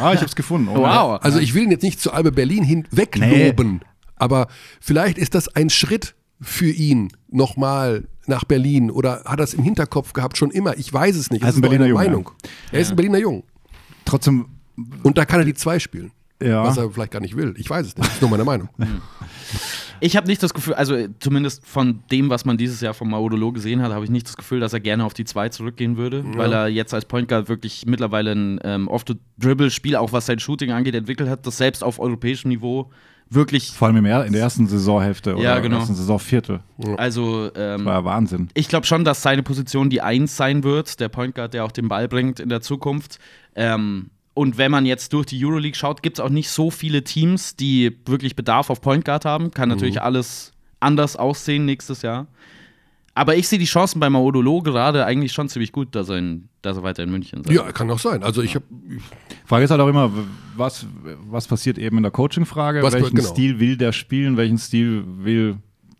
ah, 0.00 0.12
ich 0.14 0.20
hab's 0.22 0.34
gefunden. 0.34 0.68
Oh, 0.68 0.76
Wow. 0.82 1.20
Also 1.22 1.38
ich 1.38 1.52
will 1.54 1.64
ihn 1.64 1.70
jetzt 1.70 1.82
nicht 1.82 2.00
zu 2.00 2.12
Albe 2.12 2.32
Berlin 2.32 2.64
hin 2.64 2.88
wegloben, 2.90 3.80
aber 4.16 4.46
vielleicht 4.80 5.18
ist 5.18 5.34
das 5.34 5.48
ein 5.48 5.68
Schritt 5.68 6.14
für 6.40 6.70
ihn 6.70 7.12
nochmal 7.28 8.08
nach 8.26 8.44
Berlin 8.44 8.90
oder 8.90 9.24
hat 9.26 9.40
er 9.40 9.44
es 9.44 9.52
im 9.52 9.62
Hinterkopf 9.62 10.14
gehabt 10.14 10.38
schon 10.38 10.50
immer. 10.50 10.78
Ich 10.78 10.90
weiß 10.90 11.16
es 11.16 11.30
nicht. 11.30 11.42
Er 11.42 11.48
Es 11.48 11.54
ist 11.54 11.58
ein 11.58 11.60
nur 11.60 11.70
Berliner 11.70 11.84
eine 11.84 11.92
Junge, 11.92 12.04
Meinung. 12.04 12.30
Er 12.72 12.80
ist 12.80 12.90
ein 12.90 12.96
Berliner 12.96 13.18
Jung. 13.18 13.42
Trotzdem, 14.06 14.46
Und 15.02 15.18
da 15.18 15.26
kann 15.26 15.40
er 15.40 15.44
die 15.44 15.54
zwei 15.54 15.78
spielen. 15.78 16.12
Ja. 16.42 16.64
Was 16.64 16.76
er 16.76 16.90
vielleicht 16.90 17.12
gar 17.12 17.20
nicht 17.20 17.36
will. 17.36 17.54
Ich 17.56 17.68
weiß 17.68 17.86
es 17.86 17.96
nicht. 17.96 18.06
Das 18.06 18.14
ist 18.14 18.20
nur 18.20 18.30
meine 18.30 18.44
Meinung. 18.44 18.68
Ich 20.02 20.16
habe 20.16 20.26
nicht 20.26 20.42
das 20.42 20.54
Gefühl, 20.54 20.74
also 20.74 20.96
zumindest 21.18 21.66
von 21.66 22.02
dem, 22.10 22.30
was 22.30 22.46
man 22.46 22.56
dieses 22.56 22.80
Jahr 22.80 22.94
vom 22.94 23.10
Maudolo 23.10 23.52
gesehen 23.52 23.82
hat, 23.82 23.92
habe 23.92 24.02
ich 24.02 24.10
nicht 24.10 24.26
das 24.26 24.36
Gefühl, 24.38 24.58
dass 24.58 24.72
er 24.72 24.80
gerne 24.80 25.04
auf 25.04 25.12
die 25.12 25.26
2 25.26 25.50
zurückgehen 25.50 25.98
würde, 25.98 26.24
weil 26.36 26.50
er 26.54 26.68
jetzt 26.68 26.94
als 26.94 27.04
Point 27.04 27.28
Guard 27.28 27.50
wirklich 27.50 27.84
mittlerweile 27.86 28.32
ein 28.32 28.60
ähm, 28.64 28.88
Off-the-Dribble-Spiel, 28.88 29.96
auch 29.96 30.12
was 30.12 30.24
sein 30.24 30.38
Shooting 30.38 30.72
angeht, 30.72 30.94
entwickelt 30.94 31.28
hat, 31.28 31.46
das 31.46 31.58
selbst 31.58 31.84
auf 31.84 31.98
europäischem 31.98 32.48
Niveau 32.48 32.90
wirklich, 33.30 33.70
vor 33.70 33.88
allem 33.88 33.98
im 33.98 34.04
er 34.04 34.24
in 34.24 34.32
der 34.32 34.42
ersten 34.42 34.66
Saisonhälfte 34.66 35.34
oder 35.34 35.42
Ja, 35.44 35.58
genau. 35.60 35.78
ersten 35.78 35.94
Saisonviertel. 35.94 36.60
also 36.96 37.50
ähm, 37.54 37.84
War 37.84 37.98
ja 37.98 38.04
Wahnsinn. 38.04 38.48
ich 38.54 38.68
glaube 38.68 38.86
schon, 38.86 39.04
dass 39.04 39.22
seine 39.22 39.42
Position 39.42 39.88
die 39.88 40.00
1 40.02 40.36
sein 40.36 40.64
wird, 40.64 40.98
der 41.00 41.08
Point 41.08 41.34
Guard, 41.34 41.54
der 41.54 41.64
auch 41.64 41.72
den 41.72 41.88
Ball 41.88 42.08
bringt 42.08 42.40
in 42.40 42.48
der 42.48 42.60
Zukunft. 42.60 43.18
Ähm, 43.54 44.10
und 44.34 44.58
wenn 44.58 44.70
man 44.70 44.86
jetzt 44.86 45.12
durch 45.12 45.26
die 45.26 45.44
Euroleague 45.44 45.76
schaut, 45.76 46.02
gibt 46.02 46.18
es 46.18 46.24
auch 46.24 46.28
nicht 46.30 46.50
so 46.50 46.70
viele 46.70 47.02
Teams, 47.04 47.56
die 47.56 47.96
wirklich 48.06 48.36
Bedarf 48.36 48.70
auf 48.70 48.80
Point 48.80 49.04
Guard 49.04 49.24
haben. 49.24 49.50
Kann 49.50 49.68
natürlich 49.68 50.00
alles 50.00 50.52
anders 50.78 51.16
aussehen 51.16 51.64
nächstes 51.64 52.02
Jahr. 52.02 52.26
Aber 53.14 53.36
ich 53.36 53.48
sehe 53.48 53.58
die 53.58 53.64
Chancen 53.66 53.98
bei 54.00 54.08
Maudolo 54.08 54.62
gerade 54.62 55.04
eigentlich 55.04 55.32
schon 55.32 55.48
ziemlich 55.48 55.72
gut, 55.72 55.94
dass 55.94 56.08
er, 56.08 56.18
in, 56.18 56.48
dass 56.62 56.76
er 56.76 56.84
weiter 56.84 57.02
in 57.02 57.10
München 57.10 57.42
sein 57.42 57.54
Ja, 57.54 57.70
kann 57.72 57.90
auch 57.90 57.98
sein. 57.98 58.22
Also 58.22 58.40
ich 58.40 58.54
habe 58.54 58.64
Frage 59.44 59.64
ist 59.64 59.70
halt 59.70 59.80
auch 59.80 59.88
immer, 59.88 60.10
was, 60.56 60.86
was 61.28 61.48
passiert 61.48 61.76
eben 61.76 61.96
in 61.96 62.04
der 62.04 62.12
Coaching-Frage? 62.12 62.82
Welchen 62.82 63.14
genau. 63.16 63.28
Stil 63.28 63.58
will 63.58 63.76
der 63.76 63.92
spielen? 63.92 64.36
Welchen 64.36 64.58
Stil 64.58 65.04
will, 65.06 65.56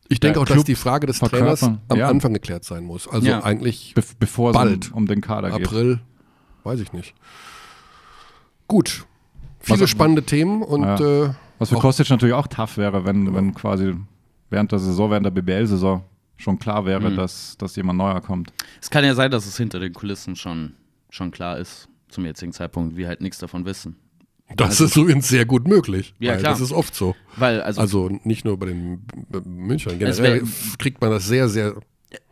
ich 0.09 0.21
denke 0.21 0.41
auch, 0.41 0.45
dass 0.45 0.55
Club 0.55 0.67
die 0.67 0.77
Frage 0.77 1.09
des 1.09 1.19
Trainers 1.19 1.61
verkörpern. 1.61 1.81
am 1.89 1.99
Ja. 1.99 2.09
Anfang 2.09 2.33
geklärt 2.33 2.65
sein 2.65 2.85
muss. 2.85 3.09
Also 3.09 3.27
Ja. 3.27 3.43
eigentlich 3.43 3.93
be 3.95 4.03
bevor 4.19 4.53
Bald. 4.53 4.85
es 4.85 4.91
um, 4.93 4.99
um 4.99 5.07
den 5.07 5.21
Kader 5.21 5.51
geht? 5.51 5.67
April, 5.67 5.99
weiß 6.63 6.81
ich 6.81 6.93
nicht. 6.93 7.15
Gut. 8.71 9.05
Viele 9.59 9.81
Was- 9.81 9.91
spannende 9.91 10.23
Themen 10.23 10.63
und 10.63 10.83
Ja. 10.83 11.25
äh, 11.25 11.31
Was 11.59 11.71
für 11.71 11.75
Kostic 11.77 12.09
natürlich 12.09 12.35
auch 12.35 12.47
tough 12.47 12.77
wäre, 12.79 13.05
wenn, 13.05 13.35
wenn 13.35 13.53
quasi 13.53 13.95
während 14.49 14.71
der 14.73 14.79
Saison, 14.79 15.11
während 15.11 15.27
der 15.27 15.33
BBL-Saison 15.33 16.03
schon 16.37 16.59
klar 16.59 16.87
wäre, 16.87 17.13
dass, 17.15 17.57
dass 17.59 17.75
jemand 17.77 17.99
neuer 17.99 18.21
kommt. 18.21 18.53
Es 18.81 18.89
kann 18.89 19.05
ja 19.05 19.15
sein, 19.15 19.31
dass 19.31 19.45
es 19.47 19.57
hinter 19.57 19.79
den 19.81 19.93
Kulissen 19.93 20.37
schon, 20.37 20.75
schon 21.11 21.31
klar 21.33 21.59
ist, 21.59 21.89
zum 22.09 22.25
jetzigen 22.25 22.53
Zeitpunkt, 22.53 22.97
wir 22.97 23.09
halt 23.09 23.21
nichts 23.21 23.39
davon 23.39 23.65
wissen. 23.67 23.97
das 24.57 24.81
ist 24.81 24.97
übrigens 24.97 25.29
sehr 25.29 25.45
gut 25.45 25.69
möglich. 25.69 26.15
Ja, 26.21 26.33
weil 26.33 26.39
klar. 26.41 26.53
Das 26.53 26.61
ist 26.61 26.73
oft 26.73 26.95
so. 26.95 27.15
Weil, 27.37 27.61
also, 27.61 27.81
Also 27.81 28.09
nicht 28.25 28.45
nur 28.45 28.57
bei 28.59 28.67
den 28.67 29.03
Münchnern. 29.45 29.95
Es 30.01 30.17
Generell 30.17 30.43
wär- 30.43 30.49
kriegt 30.79 31.01
man 31.01 31.11
das 31.11 31.27
sehr, 31.27 31.49
sehr 31.49 31.75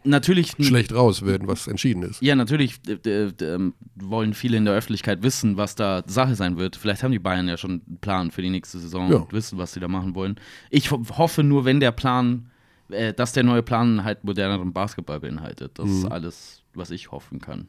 natürlich 0.05 0.53
schlecht 0.61 0.93
raus, 0.95 1.25
wenn 1.25 1.47
was 1.49 1.67
entschieden 1.69 2.03
ist. 2.03 2.21
Ja, 2.23 2.35
natürlich 2.35 2.81
äh, 2.87 3.09
äh, 3.09 3.33
ähm, 3.43 3.75
wollen 3.95 4.35
viele 4.35 4.57
in 4.57 4.65
der 4.65 4.75
Öffentlichkeit 4.75 5.23
wissen, 5.23 5.57
was 5.57 5.75
da 5.75 6.03
Sache 6.07 6.35
sein 6.35 6.57
wird. 6.57 6.77
Vielleicht 6.77 7.03
haben 7.03 7.13
die 7.13 7.19
Bayern 7.19 7.49
ja 7.49 7.57
schon 7.57 7.83
einen 7.87 7.99
Plan 8.01 8.31
für 8.31 8.43
die 8.43 8.51
nächste 8.51 8.79
Saison 8.79 9.11
Ja. 9.11 9.17
und 9.19 9.33
wissen, 9.33 9.59
was 9.59 9.73
sie 9.73 9.81
da 9.81 9.89
machen 9.89 10.15
wollen. 10.15 10.37
Ich 10.71 10.91
ho 10.91 11.03
hoffe 11.17 11.43
nur, 11.45 11.65
wenn 11.65 11.81
der 11.81 11.93
Plan, 11.93 12.51
äh, 12.91 13.13
dass 13.13 13.33
der 13.33 13.45
neue 13.45 13.63
Plan 13.63 14.03
halt 14.05 14.25
moderneren 14.25 14.73
Basketball 14.73 15.21
beinhaltet. 15.21 15.79
Das 15.79 15.87
Mhm. 15.87 15.99
ist 15.99 16.05
alles, 16.07 16.63
was 16.75 16.91
ich 16.91 17.11
hoffen 17.13 17.41
kann. 17.41 17.67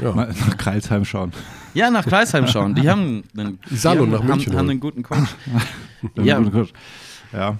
Ja. 0.00 0.12
Mal 0.12 0.28
nach 0.28 0.56
Kreilsheim 0.56 1.04
schauen. 1.04 1.32
Ja, 1.74 1.90
nach 1.90 2.04
Kreisheim 2.06 2.46
schauen. 2.46 2.74
Die 2.74 2.88
haben 2.88 3.22
einen, 3.36 3.58
die 3.70 3.76
Salo 3.76 4.02
haben, 4.02 4.10
nach 4.10 4.22
München 4.22 4.52
haben, 4.52 4.58
haben 4.60 4.70
einen 4.70 4.80
guten 4.80 5.02
Coach. 5.02 5.28
Ja. 6.16 6.40
ja, 6.40 6.66
ja. 7.32 7.58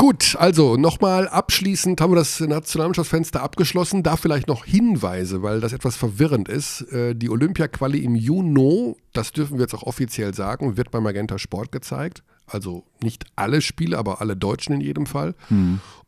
Gut, 0.00 0.36
also 0.38 0.76
nochmal 0.76 1.26
abschließend 1.26 2.00
haben 2.00 2.12
wir 2.12 2.16
das 2.16 2.38
Nationalmannschaftsfenster 2.38 3.42
abgeschlossen. 3.42 4.04
Da 4.04 4.16
vielleicht 4.16 4.46
noch 4.46 4.64
Hinweise, 4.64 5.42
weil 5.42 5.60
das 5.60 5.72
etwas 5.72 5.96
verwirrend 5.96 6.48
ist. 6.48 6.82
Äh, 6.92 7.16
Die 7.16 7.28
Olympia-Quali 7.28 7.98
im 7.98 8.14
Juni, 8.14 8.94
das 9.12 9.32
dürfen 9.32 9.54
wir 9.54 9.62
jetzt 9.62 9.74
auch 9.74 9.82
offiziell 9.82 10.34
sagen, 10.34 10.76
wird 10.76 10.92
bei 10.92 11.00
Magenta 11.00 11.36
Sport 11.38 11.72
gezeigt. 11.72 12.22
Also 12.46 12.84
nicht 13.02 13.24
alle 13.34 13.60
Spiele, 13.60 13.98
aber 13.98 14.20
alle 14.20 14.36
Deutschen 14.36 14.72
in 14.74 14.80
jedem 14.80 15.04
Fall. 15.04 15.34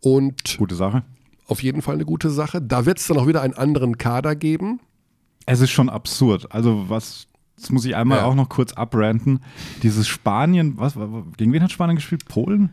Und 0.01 0.57
Gute 0.57 0.75
Sache. 0.77 1.03
auf 1.49 1.61
jeden 1.63 1.83
Fall 1.83 1.97
eine 1.97 2.05
gute 2.05 2.31
Sache. 2.31 2.63
Da 2.63 2.87
wird 2.87 2.99
es 2.99 3.09
dann 3.09 3.19
auch 3.19 3.27
wieder 3.27 3.43
einen 3.43 3.55
anderen 3.55 3.99
Kader 3.99 4.37
geben. 4.37 4.79
Es 5.47 5.61
ist 5.61 5.71
schon 5.73 5.89
absurd. 5.91 6.53
Also 6.55 6.85
was, 6.89 7.27
das 7.59 7.71
muss 7.71 7.85
ich 7.85 7.97
einmal 7.97 8.19
Ja. 8.19 8.25
auch 8.25 8.37
noch 8.37 8.49
kurz 8.49 8.73
abranten. 8.73 9.41
Dieses 9.83 10.07
Spanien, 10.07 10.75
was, 10.79 10.95
gegen 11.37 11.53
wen 11.53 11.63
hat 11.65 11.73
Spanien 11.73 11.97
gespielt? 11.97 12.25
Polen? 12.27 12.73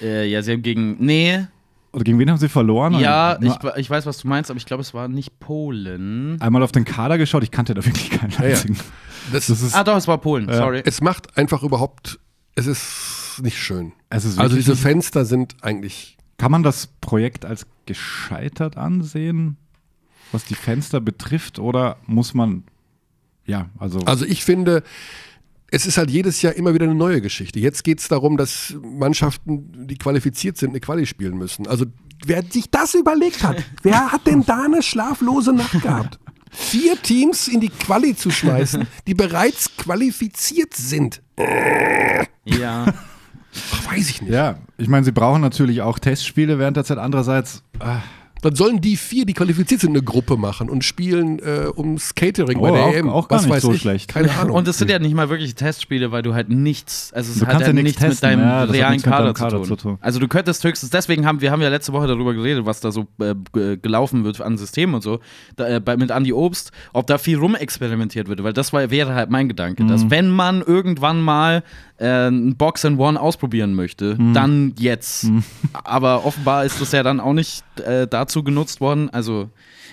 Äh, 0.00 0.26
ja, 0.28 0.42
sie 0.42 0.52
haben 0.52 0.62
gegen. 0.62 0.96
Nee, 1.04 1.46
Oder 1.92 2.04
gegen 2.04 2.18
wen 2.18 2.30
haben 2.30 2.38
sie 2.38 2.48
verloren? 2.48 2.94
ja, 2.98 3.38
ich, 3.40 3.54
ich 3.76 3.90
weiß, 3.90 4.06
was 4.06 4.18
du 4.18 4.28
meinst, 4.28 4.50
aber 4.50 4.58
ich 4.58 4.66
glaube, 4.66 4.80
es 4.82 4.94
war 4.94 5.08
nicht 5.08 5.38
Polen. 5.40 6.40
einmal 6.40 6.62
auf 6.62 6.72
den 6.72 6.84
Kader 6.84 7.18
geschaut, 7.18 7.42
ich 7.42 7.50
kannte 7.50 7.74
da 7.74 7.84
wirklich 7.84 8.10
keinen 8.10 8.30
ja. 8.32 8.38
einzigen. 8.38 8.76
Das, 9.32 9.46
Das 9.46 9.62
ist, 9.62 9.74
Ah, 9.74 9.84
doch, 9.84 9.96
es 9.96 10.08
war 10.08 10.18
Polen, 10.18 10.48
sorry. 10.52 10.82
es 10.84 11.00
macht 11.00 11.36
einfach 11.36 11.62
überhaupt, 11.62 12.18
es 12.54 12.66
ist 12.66 13.40
nicht 13.42 13.58
schön. 13.58 13.92
es 14.10 14.24
ist 14.24 14.38
Also 14.38 14.56
diese 14.56 14.74
Fenster 14.76 15.24
sind 15.24 15.56
eigentlich 15.62 16.16
Kann 16.38 16.50
man 16.50 16.62
das 16.62 16.88
Projekt 17.00 17.44
als 17.44 17.66
gescheitert 17.86 18.76
ansehen, 18.76 19.56
was 20.32 20.44
die 20.44 20.54
Fenster 20.54 21.00
betrifft, 21.00 21.58
oder 21.58 21.96
muss 22.06 22.34
man, 22.34 22.64
ja, 23.46 23.68
also, 23.78 24.00
Also 24.00 24.24
ich 24.24 24.44
finde, 24.44 24.82
es 25.72 25.86
ist 25.86 25.96
halt 25.96 26.10
jedes 26.10 26.42
Jahr 26.42 26.52
immer 26.52 26.74
wieder 26.74 26.84
eine 26.84 26.94
neue 26.94 27.22
Geschichte. 27.22 27.58
Jetzt 27.58 27.82
geht 27.82 27.98
es 27.98 28.06
darum, 28.06 28.36
dass 28.36 28.74
Mannschaften, 28.82 29.86
die 29.88 29.96
qualifiziert 29.96 30.58
sind, 30.58 30.70
eine 30.70 30.80
Quali 30.80 31.06
spielen 31.06 31.36
müssen. 31.38 31.66
Also 31.66 31.86
wer 32.26 32.42
sich 32.42 32.70
das 32.70 32.94
überlegt 32.94 33.42
hat, 33.42 33.56
wer 33.82 34.12
hat 34.12 34.26
denn 34.26 34.44
da 34.44 34.64
eine 34.64 34.82
schlaflose 34.82 35.54
Nacht 35.54 35.80
gehabt? 35.82 36.18
Vier 36.50 37.00
Teams 37.00 37.48
in 37.48 37.60
die 37.60 37.70
Quali 37.70 38.14
zu 38.14 38.30
schmeißen, 38.30 38.86
die 39.06 39.14
bereits 39.14 39.74
qualifiziert 39.78 40.74
sind. 40.74 41.22
Ja. 42.44 42.84
Ach, 43.72 43.86
weiß 43.92 44.10
ich 44.10 44.20
nicht. 44.20 44.30
ja, 44.32 44.58
ich 44.76 44.88
meine, 44.88 45.04
sie 45.06 45.12
brauchen 45.12 45.40
natürlich 45.40 45.80
auch 45.80 45.98
Testspiele 45.98 46.58
während 46.58 46.76
der 46.76 46.84
Zeit. 46.84 46.98
Andererseits, 46.98 47.62
ah, 47.78 48.02
Dann 48.42 48.54
sollen 48.54 48.80
die 48.80 48.96
vier, 48.96 49.24
die 49.24 49.32
qualifiziert 49.32 49.80
sind, 49.80 49.90
eine 49.90 50.02
Gruppe 50.02 50.36
machen 50.36 50.68
und 50.68 50.84
spielen 50.84 51.38
äh, 51.38 51.68
ums 51.74 52.14
Catering 52.14 52.60
bei 52.60 52.70
Oh, 52.70 52.74
der 52.74 52.84
auch- 52.84 52.92
EM. 52.94 53.08
auch 53.08 53.28
gar 53.28 53.38
Was 53.38 53.46
nicht 53.46 53.54
weiß 53.54 53.62
so 53.62 53.72
ich. 53.72 53.80
schlecht. 53.80 54.08
Keine 54.08 54.30
Ahnung. 54.38 54.56
Und 54.56 54.68
es 54.68 54.76
sind 54.78 54.90
ja 54.90 54.98
nicht 54.98 55.14
mal 55.14 55.30
wirklich 55.30 55.54
Testspiele, 55.54 56.12
weil 56.12 56.22
du 56.22 56.34
halt 56.34 56.50
nichts, 56.50 57.12
also 57.14 57.32
es 57.32 57.38
Du 57.38 57.46
hat 57.46 57.52
kannst 57.52 57.62
ja 57.62 57.66
ja 57.68 57.72
nichts 57.72 58.00
nichts 58.00 58.02
mit 58.02 58.10
testen, 58.10 58.28
deinem 58.30 58.40
ja, 58.40 58.66
das 58.66 58.74
realen 58.76 58.94
mit 58.96 59.04
Kader, 59.04 59.32
Kader 59.32 59.56
zu, 59.62 59.68
zu 59.68 59.76
tun. 59.76 59.92
tun. 59.92 59.98
Also 60.00 60.18
du 60.18 60.28
könntest 60.28 60.62
höchstens, 60.64 60.90
deswegen 60.90 61.24
haben 61.24 61.40
wir 61.40 61.50
haben 61.50 61.62
ja 61.62 61.68
letzte 61.68 61.92
Woche 61.92 62.06
darüber 62.08 62.34
geredet, 62.34 62.66
was 62.66 62.80
da 62.80 62.90
so 62.90 63.06
äh, 63.20 63.34
g- 63.52 63.76
gelaufen 63.76 64.24
wird 64.24 64.40
an 64.40 64.58
Systemen 64.58 64.96
und 64.96 65.02
so, 65.02 65.20
da, 65.56 65.68
äh, 65.76 65.80
bei, 65.80 65.96
mit 65.96 66.10
Andy 66.10 66.32
Obst, 66.32 66.72
ob 66.92 67.06
da 67.06 67.18
viel 67.18 67.38
rumexperimentiert 67.38 68.28
wird, 68.28 68.42
weil 68.42 68.52
das 68.52 68.72
war, 68.72 68.90
wäre 68.90 69.14
halt 69.14 69.30
mein 69.30 69.48
Gedanke, 69.48 69.84
Mhm. 69.84 69.88
dass 69.88 70.10
wenn 70.10 70.28
man 70.30 70.62
irgendwann 70.62 71.20
mal 71.20 71.62
äh, 71.91 71.91
ein 72.02 72.56
Box 72.56 72.84
and 72.84 72.98
One 72.98 73.20
ausprobieren 73.20 73.74
möchte, 73.74 74.16
Mhm. 74.18 74.34
dann 74.34 74.74
jetzt. 74.78 75.26
Aber 75.84 76.24
offenbar 76.24 76.64
ist 76.64 76.80
das 76.80 76.92
ja 76.92 77.02
dann 77.02 77.20
auch 77.20 77.32
nicht 77.34 77.64
äh, 77.80 78.06
dazu 78.06 78.42
genutzt 78.42 78.80
worden. 78.80 79.10
Also 79.10 79.48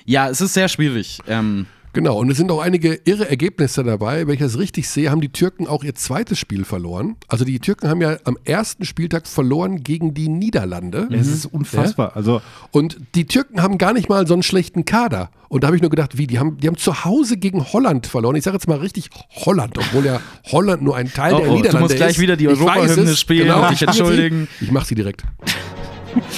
ja, 0.06 0.30
es 0.30 0.42
ist 0.42 0.54
sehr 0.54 0.68
schwierig. 0.70 1.20
Ähm, 1.28 1.68
Genau, 1.94 2.18
und 2.20 2.30
es 2.30 2.38
sind 2.38 2.52
auch 2.52 2.60
einige 2.60 3.00
irre 3.06 3.30
Ergebnisse 3.30 3.84
dabei. 3.84 4.28
Wenn 4.28 4.36
ich 4.36 4.40
das 4.40 4.60
richtig 4.60 4.88
sehe, 4.88 5.10
haben 5.10 5.22
die 5.22 5.32
Türken 5.32 5.68
auch 5.68 5.84
ihr 5.84 5.96
zweites 5.96 6.38
Spiel 6.38 6.64
verloren. 6.64 7.16
Also 7.28 7.46
die 7.46 7.60
Türken 7.60 7.90
haben 7.90 8.02
ja 8.02 8.18
am 8.26 8.38
ersten 8.44 8.86
Spieltag 8.86 9.28
verloren 9.28 9.84
gegen 9.84 10.14
die 10.14 10.30
Niederlande. 10.30 11.08
es 11.12 11.28
ist 11.28 11.46
unfassbar. 11.46 12.16
Also, 12.16 12.42
Und 12.72 12.98
die 13.16 13.26
Türken 13.26 13.62
haben 13.62 13.78
gar 13.78 13.94
nicht 13.94 14.08
mal 14.08 14.28
so 14.28 14.34
einen 14.34 14.44
schlechten 14.44 14.86
Kader. 14.86 15.32
Und 15.48 15.64
da 15.64 15.68
habe 15.68 15.76
ich 15.76 15.82
nur 15.82 15.90
gedacht, 15.90 16.18
wie, 16.18 16.28
die 16.28 16.38
haben, 16.38 16.58
die 16.58 16.68
haben 16.68 16.78
zu 16.78 17.06
Hause 17.06 17.38
gegen 17.38 17.66
Holland 17.74 18.06
verloren. 18.06 18.36
Ich 18.36 18.44
sage 18.44 18.56
jetzt 18.56 18.68
mal 18.68 18.78
richtig 18.78 19.10
Holland, 19.46 19.78
obwohl 19.78 20.06
ja 20.06 20.22
Holland 20.52 20.84
nur 20.84 20.96
ein 20.96 21.12
Teil 21.12 21.34
Oh, 21.34 21.38
der 21.40 21.48
oh, 21.48 21.52
du 21.52 21.56
Niederlande 21.58 21.84
musst 21.86 21.96
gleich 21.96 22.12
ist. 22.12 22.20
wieder 22.20 22.36
die 22.38 22.48
Europahymne 22.48 23.16
spielen 23.16 23.48
genau. 23.48 23.68
dich 23.70 23.82
entschuldigen. 23.82 24.48
Ich 24.62 24.72
mache 24.72 24.86
sie 24.86 24.96
direkt. 24.96 25.24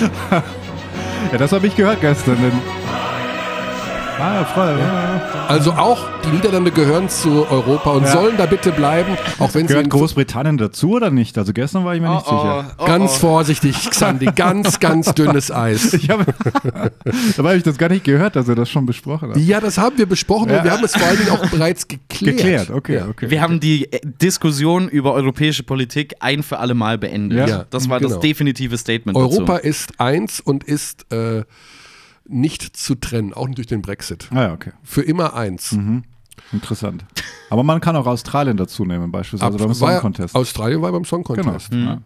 ja, 1.31 1.37
das 1.37 1.51
habe 1.51 1.67
ich 1.67 1.75
gehört 1.75 1.99
gestern. 1.99 2.37
Denn. 2.37 2.51
Ja. 2.51 3.10
Also 5.47 5.71
auch 5.73 6.07
die 6.23 6.29
Niederlande 6.29 6.71
gehören 6.71 7.09
zu 7.09 7.45
Europa 7.49 7.91
und 7.91 8.03
Ja. 8.03 8.11
sollen 8.11 8.37
da 8.37 8.45
bitte 8.45 8.71
bleiben, 8.71 9.17
auch 9.39 9.53
wenn 9.53 9.63
sie 9.67 9.73
Gehört 9.73 9.85
in 9.85 9.89
Großbritannien 9.89 10.57
dazu 10.57 10.91
oder 10.91 11.09
nicht? 11.11 11.37
Also 11.37 11.53
gestern 11.53 11.83
war 11.85 11.95
ich 11.95 12.01
mir 12.01 12.09
nicht 12.13 12.25
sicher. 12.25 12.71
oh, 12.77 12.85
Ganz 12.85 13.17
vorsichtig, 13.17 13.89
Xandi, 13.89 14.27
ganz, 14.35 14.79
ganz 14.79 15.13
dünnes 15.13 15.51
Eis. 15.51 15.93
Ich 15.93 16.09
habe, 16.09 16.25
dabei 17.35 17.49
habe 17.49 17.57
ich 17.57 17.63
das 17.63 17.77
gar 17.77 17.89
nicht 17.89 18.03
gehört, 18.03 18.35
dass 18.35 18.47
er 18.47 18.55
das 18.55 18.69
schon 18.69 18.85
besprochen 18.85 19.29
hat. 19.31 19.37
Ja, 19.37 19.59
das 19.59 19.77
haben 19.77 19.97
wir 19.97 20.05
besprochen 20.05 20.49
und 20.49 20.55
Ja. 20.57 20.63
wir 20.63 20.71
haben 20.71 20.83
es 20.83 20.95
vor 20.95 21.07
allen 21.07 21.17
Dingen 21.17 21.31
auch 21.31 21.45
bereits 21.49 21.87
geklärt. 21.87 22.37
Geklärt, 22.37 22.69
okay, 22.69 22.95
Ja. 22.97 23.07
okay. 23.07 23.29
Wir 23.29 23.41
haben 23.41 23.59
die 23.59 23.91
äh, 23.91 23.99
Diskussion 24.03 24.87
über 24.89 25.13
europäische 25.13 25.63
Politik 25.63 26.13
ein 26.19 26.43
für 26.43 26.59
alle 26.59 26.73
Mal 26.73 26.97
beendet. 26.97 27.39
Ja. 27.39 27.47
Ja, 27.47 27.65
das 27.69 27.89
war 27.89 27.99
genau. 27.99 28.11
das 28.11 28.19
definitive 28.19 28.77
Statement 28.77 29.17
Europa 29.17 29.55
dazu. 29.55 29.67
ist 29.67 29.99
eins 29.99 30.39
und 30.39 30.63
ist 30.63 31.11
äh, 31.11 31.43
nicht 32.31 32.75
zu 32.75 32.95
trennen, 32.95 33.33
auch 33.33 33.47
nicht 33.47 33.57
durch 33.57 33.67
den 33.67 33.81
Brexit. 33.81 34.29
Ah 34.31 34.43
ja, 34.43 34.53
okay. 34.53 34.71
Für 34.83 35.01
immer 35.01 35.33
eins. 35.33 35.75
Interessant. 36.51 37.05
Aber 37.49 37.63
man 37.63 37.81
kann 37.81 37.95
auch 37.95 38.07
Australien 38.07 38.57
dazu 38.57 38.85
nehmen, 38.85 39.11
beispielsweise 39.11 39.57
beim 39.57 39.73
Song 39.73 39.99
Contest. 39.99 40.35
Australien 40.35 40.81
war 40.81 40.91
beim 40.91 41.05
Song 41.05 41.23
Genau. 41.23 41.41
Contest. 41.43 41.73
Ja. 41.73 42.01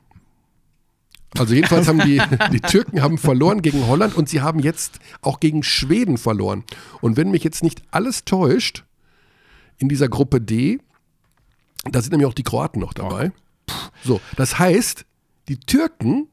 Also 1.37 1.53
jedenfalls 1.53 1.87
haben 1.87 1.99
die, 1.99 2.21
die 2.51 2.61
Türken 2.61 3.01
haben 3.01 3.17
verloren 3.17 3.61
gegen 3.61 3.87
Holland 3.87 4.15
und 4.15 4.29
sie 4.29 4.41
haben 4.41 4.59
jetzt 4.59 4.99
auch 5.21 5.39
gegen 5.39 5.63
Schweden 5.63 6.17
verloren. 6.17 6.63
Und 7.01 7.17
wenn 7.17 7.29
mich 7.31 7.43
jetzt 7.43 7.63
nicht 7.63 7.81
alles 7.91 8.25
täuscht, 8.25 8.83
in 9.77 9.89
dieser 9.89 10.07
Gruppe 10.07 10.39
D, 10.39 10.79
da 11.91 12.01
sind 12.01 12.11
nämlich 12.11 12.27
auch 12.27 12.33
die 12.33 12.43
Kroaten 12.43 12.79
noch 12.79 12.93
dabei. 12.93 13.31
So, 14.03 14.21
das 14.37 14.57
heißt, 14.57 15.05
die 15.49 15.59
Türken, 15.59 16.27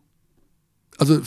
also 0.98 1.20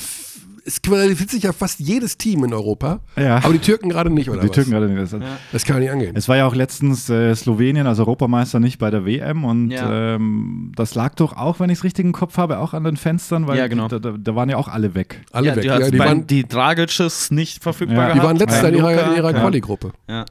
es 0.68 0.82
qualifiziert 0.82 1.30
sich 1.30 1.44
ja 1.44 1.54
fast 1.54 1.80
jedes 1.80 2.18
Team 2.18 2.44
in 2.44 2.54
Europa, 2.54 3.00
Ja. 3.16 3.38
aber 3.38 3.54
die 3.54 3.60
Türken 3.60 3.90
gerade 3.90 4.10
nicht, 4.10 4.30
oder 4.30 4.42
Die 4.42 4.48
was? 4.50 4.56
Türken 4.56 4.72
gerade 4.72 4.88
nicht. 4.90 5.14
Das, 5.14 5.22
Das 5.52 5.64
kann 5.64 5.76
ja 5.78 5.82
nicht 5.84 5.92
angehen. 5.92 6.16
Es 6.16 6.28
war 6.28 6.38
ja 6.38 6.48
auch 6.48 6.56
letztens 6.56 7.08
äh, 7.10 7.36
Slowenien 7.36 7.86
als 7.88 8.00
Europameister 8.00 8.60
nicht 8.60 8.80
bei 8.80 8.90
der 8.90 9.06
WM 9.06 9.46
und 9.46 9.70
Ja. 9.72 10.16
ähm, 10.16 10.72
das 10.76 10.96
lag 10.96 11.14
doch 11.16 11.38
auch, 11.38 11.60
wenn 11.60 11.70
ich 11.70 11.78
es 11.80 11.84
richtig 11.84 12.04
im 12.06 12.12
Kopf 12.14 12.38
habe, 12.38 12.58
auch 12.60 12.74
an 12.74 12.84
den 12.84 12.98
Fenstern, 12.98 13.48
weil 13.48 13.58
Ja, 13.58 13.68
genau. 13.68 13.88
da, 13.88 14.00
da, 14.00 14.16
da 14.18 14.36
waren 14.36 14.50
ja 14.50 14.58
auch 14.58 14.68
alle 14.68 14.96
weg. 14.96 15.22
Alle 15.32 15.48
ja, 15.50 15.56
weg. 15.56 15.62
die, 15.62 15.68
Ja, 15.68 15.90
die, 15.92 16.00
waren, 16.00 16.26
die 16.28 16.48
Dragices 16.48 17.30
nicht 17.32 17.62
verfügbar 17.64 17.98
Ja. 17.98 18.06
die 18.08 18.20
gehabt. 18.20 18.26
waren 18.28 18.38
letzter 18.38 18.70
in 18.70 18.76
ihrer, 18.76 19.12
in 19.12 19.16
ihrer. 19.18 19.34
Quali-Gruppe. 19.34 19.92
Ja. 20.10 20.26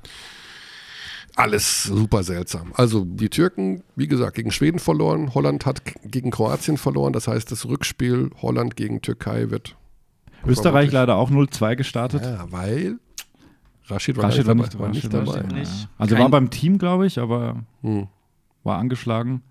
Alles 1.36 1.82
super 1.84 2.22
seltsam. 2.22 2.72
Also 2.74 3.04
die 3.04 3.28
Türken, 3.28 3.82
wie 3.96 4.06
gesagt, 4.06 4.36
gegen 4.36 4.52
Schweden 4.52 4.78
verloren, 4.78 5.34
Holland 5.34 5.66
hat 5.66 5.82
gegen 6.04 6.30
Kroatien 6.30 6.76
verloren. 6.76 7.12
Das 7.12 7.26
heißt, 7.26 7.50
das 7.50 7.66
Rückspiel 7.66 8.30
Holland 8.40 8.76
gegen 8.76 9.02
Türkei 9.02 9.50
wird 9.50 9.74
Österreich 10.46 10.92
leider 10.92 11.16
auch 11.16 11.30
0-2 11.30 11.76
gestartet. 11.76 12.22
Ja, 12.24 12.46
weil 12.50 12.98
Rashid 13.86 14.16
war, 14.16 14.24
Rashid 14.24 14.46
war, 14.46 14.56
war 14.56 14.64
nicht, 14.64 14.78
war 14.78 14.88
nicht 14.88 15.04
Rashid 15.04 15.12
war 15.12 15.24
dabei. 15.24 15.42
nicht 15.42 15.54
Nicht. 15.72 15.88
Also 15.98 16.14
Kein- 16.14 16.22
war 16.24 16.30
beim 16.30 16.50
Team, 16.50 16.78
glaube 16.78 17.06
ich, 17.06 17.18
aber 17.18 17.62
Hm. 17.82 18.08
war 18.62 18.78
angeschlagen. 18.78 19.42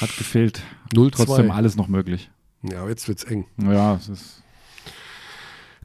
Hat 0.00 0.16
gefehlt. 0.16 0.62
0-2. 0.94 1.10
Trotzdem 1.26 1.50
alles 1.50 1.76
noch 1.76 1.88
möglich. 1.88 2.30
Ja, 2.62 2.88
jetzt 2.88 3.08
wird's 3.08 3.24
eng. 3.24 3.46
Ja, 3.58 3.94
es 3.96 4.08
ist. 4.08 4.42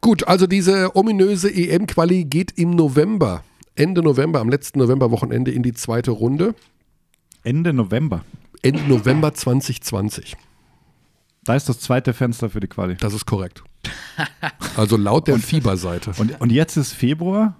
Gut, 0.02 0.28
also 0.28 0.48
diese 0.48 0.96
ominöse 0.96 1.50
EM-Quali 1.50 2.26
geht 2.26 2.52
im 2.58 2.72
November, 2.72 3.44
Ende 3.76 4.02
November, 4.04 4.40
am 4.42 4.50
letzten 4.50 4.80
Novemberwochenende 4.80 5.52
in 5.52 5.64
die 5.64 5.74
zweite 5.74 6.12
Runde. 6.12 6.54
Ende 7.44 7.74
November. 7.74 8.24
Ende 8.62 8.84
November 8.84 9.34
2020. 9.34 10.36
Da 11.44 11.56
ist 11.56 11.68
das 11.70 11.80
zweite 11.80 12.14
Fenster 12.14 12.50
für 12.50 12.60
die 12.60 12.68
Quali. 12.68 12.96
Das 12.98 13.14
ist 13.14 13.26
korrekt. 13.26 13.64
Also 14.76 14.98
laut 14.98 15.28
der 15.28 15.38
Fieberseite. 15.40 16.12
Und, 16.18 16.40
und 16.42 16.52
jetzt 16.52 16.78
ist 16.78 16.94
Februar. 16.94 17.56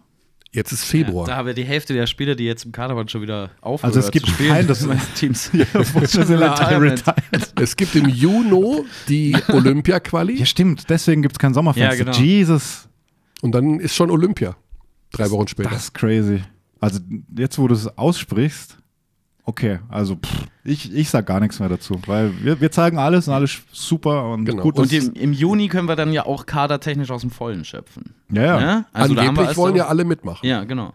Jetzt 0.52 0.72
ist 0.72 0.86
Februar. 0.86 1.28
Da 1.28 1.36
haben 1.36 1.46
wir 1.46 1.54
die 1.54 1.66
Hälfte 1.66 1.94
der 1.94 2.08
Spieler, 2.08 2.34
die 2.34 2.46
jetzt 2.46 2.66
im 2.66 2.72
Kader 2.72 2.96
waren, 2.96 3.08
schon 3.10 3.22
wieder 3.22 3.52
aufgehört 3.62 3.96
Also 3.96 4.00
es 4.08 4.12
gibt 4.12 4.26
zu 4.28 4.32
spielen. 4.34 4.50
kein- 4.50 4.66
das- 4.68 4.88
Teams. 5.16 5.52
Retired. 5.54 7.04
Es 7.60 7.76
gibt 7.76 7.96
im 7.96 8.08
Juni 8.10 8.84
die 9.08 9.36
Olympia-Quali 9.50 10.40
Ja, 10.40 10.46
stimmt. 10.46 10.90
Deswegen 10.90 11.22
gibt 11.22 11.36
es 11.36 11.40
kein 11.40 11.54
Sommerfenster. 11.54 12.06
Ja, 12.06 12.12
genau. 12.12 12.18
Jesus, 12.18 12.88
und 13.42 13.52
dann 13.54 13.80
ist 13.80 13.96
schon 13.96 14.10
Olympia. 14.10 14.56
Drei 15.12 15.30
Wochen 15.32 15.48
später. 15.48 15.70
das 15.70 15.84
ist 15.86 15.94
crazy. 15.94 16.42
Also 16.80 17.00
jetzt, 17.38 17.58
wo 17.60 17.68
du 17.68 17.76
es 17.76 17.88
aussprichst, 17.98 18.78
okay, 19.48 19.80
also 19.90 20.16
pff, 20.18 20.46
ich, 20.64 20.94
ich 20.94 21.10
sag 21.10 21.26
gar 21.26 21.40
nichts 21.40 21.60
mehr 21.60 21.70
dazu, 21.70 22.00
weil 22.06 22.32
wir, 22.44 22.62
wir 22.62 22.70
zeigen 22.72 23.00
alles 23.00 23.28
und 23.28 23.34
alles 23.34 23.58
super 23.72 24.30
und 24.32 24.46
Genau. 24.46 24.62
gut. 24.62 24.78
Und 24.78 24.92
im, 24.94 25.14
im 25.14 25.34
Juni 25.34 25.68
können 25.70 25.88
wir 25.88 25.96
dann 25.96 26.12
ja 26.14 26.26
auch 26.26 26.46
kadertechnisch 26.46 27.10
aus 27.10 27.22
dem 27.22 27.32
Vollen 27.32 27.66
schöpfen. 27.66 28.14
ja, 28.30 28.42
ja. 28.44 28.60
Ja? 28.60 28.86
Also 28.94 29.16
da 29.16 29.22
haben 29.22 29.26
wir 29.26 29.30
Angeblich 29.30 29.48
also, 29.50 29.62
wollen 29.62 29.76
ja 29.76 29.88
alle 29.88 30.04
mitmachen. 30.06 30.46
Ja, 30.48 30.64
genau. 30.66 30.94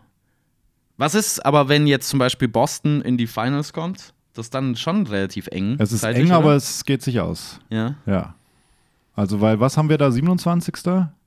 Was 0.98 1.14
ist 1.14 1.44
aber, 1.44 1.68
wenn 1.68 1.86
jetzt 1.86 2.08
zum 2.08 2.18
Beispiel 2.18 2.46
Boston 2.48 3.00
in 3.00 3.16
die 3.16 3.26
Finals 3.26 3.72
kommt? 3.72 4.12
Das 4.34 4.46
ist 4.46 4.54
dann 4.54 4.76
schon 4.76 5.06
relativ 5.06 5.46
eng. 5.48 5.76
Es 5.78 5.90
ist 5.92 6.00
zeitlich, 6.02 6.26
eng, 6.26 6.32
aber 6.32 6.46
oder? 6.48 6.56
es 6.56 6.84
geht 6.84 7.02
sich 7.02 7.18
aus. 7.20 7.58
Ja. 7.70 7.96
Ja. 8.06 8.34
Also, 9.16 9.40
weil, 9.40 9.58
was 9.60 9.76
haben 9.76 9.88
wir 9.88 9.98
da? 9.98 10.10
27. 10.10 10.74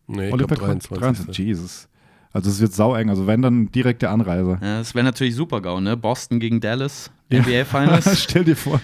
Nee, 0.08 0.28
ich 0.28 0.34
Olympia- 0.34 0.56
glaube 0.56 0.80
23. 0.80 1.38
Jesus. 1.38 1.88
Also, 2.36 2.50
es 2.50 2.60
wird 2.60 2.74
sau 2.74 2.94
eng. 2.96 3.10
Also, 3.10 3.28
wenn 3.28 3.42
dann 3.42 3.72
direkte 3.72 4.10
Anreise. 4.10 4.60
ja 4.62 4.80
das 4.80 4.94
wäre 4.94 5.06
natürlich 5.06 5.36
super 5.36 5.62
GAU, 5.62 5.80
ne? 5.80 5.96
Boston 5.96 6.40
gegen 6.42 6.60
Dallas, 6.60 7.10
Ja. 7.32 7.40
NBA 7.40 7.64
Finals. 7.66 8.24
Stell 8.24 8.44
dir 8.44 8.58
vor. 8.58 8.80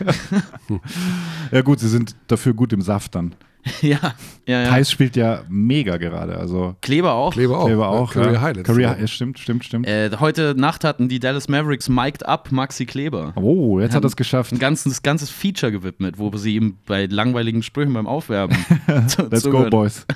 ja, 1.52 1.62
gut, 1.62 1.80
sie 1.80 1.90
sind 1.90 2.16
dafür 2.28 2.54
gut 2.54 2.72
im 2.74 2.82
Saft 2.82 3.14
dann. 3.16 3.34
ja, 3.82 4.00
ja, 4.48 4.62
ja. 4.64 4.70
Thais 4.70 4.90
spielt 4.90 5.16
ja 5.16 5.44
mega 5.50 5.98
gerade. 5.98 6.36
Also, 6.38 6.76
Kleber 6.82 7.14
auch. 7.14 7.34
Kleber 7.34 7.60
auch. 7.60 7.66
Kleber 7.68 7.82
ja, 7.84 7.88
auch. 7.90 8.12
Career 8.12 8.32
ja. 8.34 8.42
Highlights. 8.42 8.68
Career, 8.68 8.92
ja. 8.94 8.98
ja, 9.02 9.06
stimmt, 9.08 9.38
stimmt, 9.38 9.66
stimmt. 9.66 9.86
Äh, 9.88 10.10
heute 10.20 10.56
Nacht 10.58 10.84
hatten 10.84 11.10
die 11.10 11.20
Dallas 11.20 11.48
Mavericks 11.48 11.88
mic'd 11.88 12.26
up 12.26 12.52
Maxi 12.52 12.86
Kleber. 12.88 13.34
oh, 13.36 13.80
jetzt 13.80 13.94
hat 13.94 14.04
er 14.04 14.08
es 14.08 14.16
geschafft. 14.16 14.52
Ein 14.54 14.58
ganzes, 14.60 15.04
ganzes 15.04 15.30
Feature 15.30 15.72
gewidmet, 15.72 16.18
wo 16.18 16.36
sie 16.38 16.56
ihm 16.56 16.78
bei 16.88 17.06
langweiligen 17.06 17.62
Sprüchen 17.62 17.94
beim 17.94 18.08
Aufwärmen 18.08 18.56
zu- 19.08 19.24
Let's 19.24 19.44
go, 19.44 19.52
zuhören. 19.52 19.70
Boys. 19.70 20.08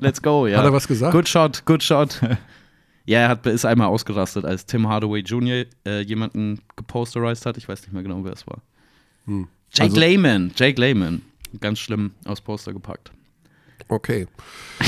Let's 0.00 0.20
go, 0.20 0.46
ja. 0.46 0.58
Hat 0.58 0.64
er 0.66 0.72
was 0.74 0.86
gesagt? 0.86 1.12
Good 1.12 1.28
shot, 1.28 1.64
good 1.64 1.82
shot. 1.82 2.20
Ja, 3.06 3.18
er 3.20 3.28
hat, 3.30 3.46
ist 3.46 3.64
einmal 3.64 3.88
ausgerastet, 3.88 4.44
als 4.44 4.66
Tim 4.66 4.88
Hardaway 4.88 5.20
Jr. 5.20 5.64
Äh, 5.86 6.00
jemanden 6.02 6.60
geposterized 6.76 7.46
hat. 7.46 7.56
Ich 7.56 7.68
weiß 7.68 7.82
nicht 7.82 7.92
mehr 7.92 8.02
genau, 8.02 8.22
wer 8.24 8.32
es 8.32 8.46
war. 8.46 8.60
Hm. 9.26 9.48
Jake 9.72 9.90
Also- 9.90 10.00
Layman, 10.00 10.52
Jake 10.56 10.80
Layman. 10.80 11.22
Ganz 11.60 11.78
schlimm 11.80 12.12
aus 12.24 12.40
Poster 12.40 12.72
gepackt. 12.72 13.10
Okay. 13.88 14.26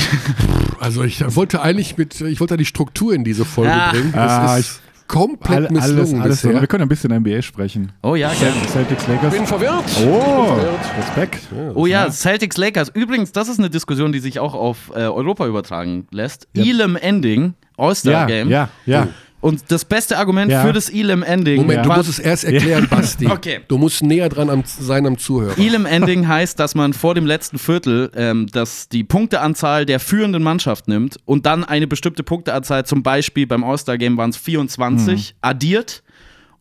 Also 0.79 1.03
ich 1.03 1.23
wollte 1.37 1.61
eigentlich 1.61 1.97
mit, 1.97 2.19
ich 2.19 2.41
wollte 2.41 2.57
die 2.57 2.65
Struktur 2.65 3.13
in 3.13 3.23
diese 3.23 3.45
Folge 3.45 3.71
Ah. 3.71 3.91
bringen. 3.91 4.13
Ah, 4.15 4.57
Es 4.57 4.65
ist 4.71 4.81
komplett 5.07 5.69
All, 5.71 5.77
alles, 5.77 5.91
misslungen 5.95 6.21
alles. 6.21 6.41
bisher. 6.41 6.59
Wir 6.61 6.67
können 6.67 6.83
ein 6.83 6.89
bisschen 6.89 7.11
NBA 7.15 7.41
sprechen. 7.41 7.91
Oh 8.01 8.15
ja, 8.15 8.31
gerne. 8.33 8.55
Celtics 8.67 9.07
Lakers. 9.07 9.33
bin 9.33 9.45
verwirrt. 9.45 9.83
Oh, 10.07 10.57
Respekt. 10.97 11.47
Oh 11.75 11.85
ja, 11.85 12.09
Celtics 12.09 12.57
Lakers. 12.57 12.89
Übrigens, 12.93 13.31
das 13.31 13.47
ist 13.49 13.59
eine 13.59 13.69
Diskussion, 13.69 14.11
die 14.11 14.19
sich 14.19 14.39
auch 14.39 14.53
auf 14.53 14.91
äh, 14.95 14.99
Europa 14.99 15.45
übertragen 15.47 16.07
lässt. 16.11 16.47
Elam 16.55 16.95
Ending, 16.95 17.53
All-Star 17.77 18.11
Ja, 18.13 18.25
Game. 18.25 18.49
ja, 18.49 18.69
ja. 18.85 19.07
Und 19.43 19.63
das 19.67 19.83
beste 19.83 20.17
Argument 20.17 20.49
Ja. 20.49 20.61
für 20.61 20.71
das 20.71 20.89
Elam 20.89 21.21
Ending 21.21 21.57
Moment, 21.57 21.85
du 21.85 21.91
musst 21.91 22.07
es 22.07 22.17
erst 22.19 22.45
erklären, 22.45 22.87
Basti. 22.89 23.27
Okay. 23.27 23.59
Du 23.67 23.77
musst 23.77 24.01
näher 24.01 24.29
dran 24.29 24.49
am, 24.49 24.63
sein 24.65 25.05
am 25.05 25.17
Zuhörer. 25.17 25.57
Elam 25.59 25.85
Ending 25.85 26.25
heißt, 26.29 26.57
dass 26.57 26.75
man 26.75 26.93
vor 26.93 27.13
dem 27.13 27.25
letzten 27.25 27.59
Viertel 27.59 28.09
ähm, 28.15 28.47
dass 28.47 28.87
die 28.87 29.03
Punkteanzahl 29.03 29.85
der 29.85 29.99
führenden 29.99 30.43
Mannschaft 30.43 30.87
nimmt 30.87 31.17
und 31.25 31.45
dann 31.45 31.65
eine 31.65 31.87
bestimmte 31.87 32.23
Punkteanzahl, 32.23 32.85
zum 32.85 33.03
Beispiel 33.03 33.45
beim 33.45 33.65
All-Star-Game 33.65 34.15
waren 34.15 34.29
es 34.29 34.37
24, 34.37 35.35
addiert. 35.41 36.02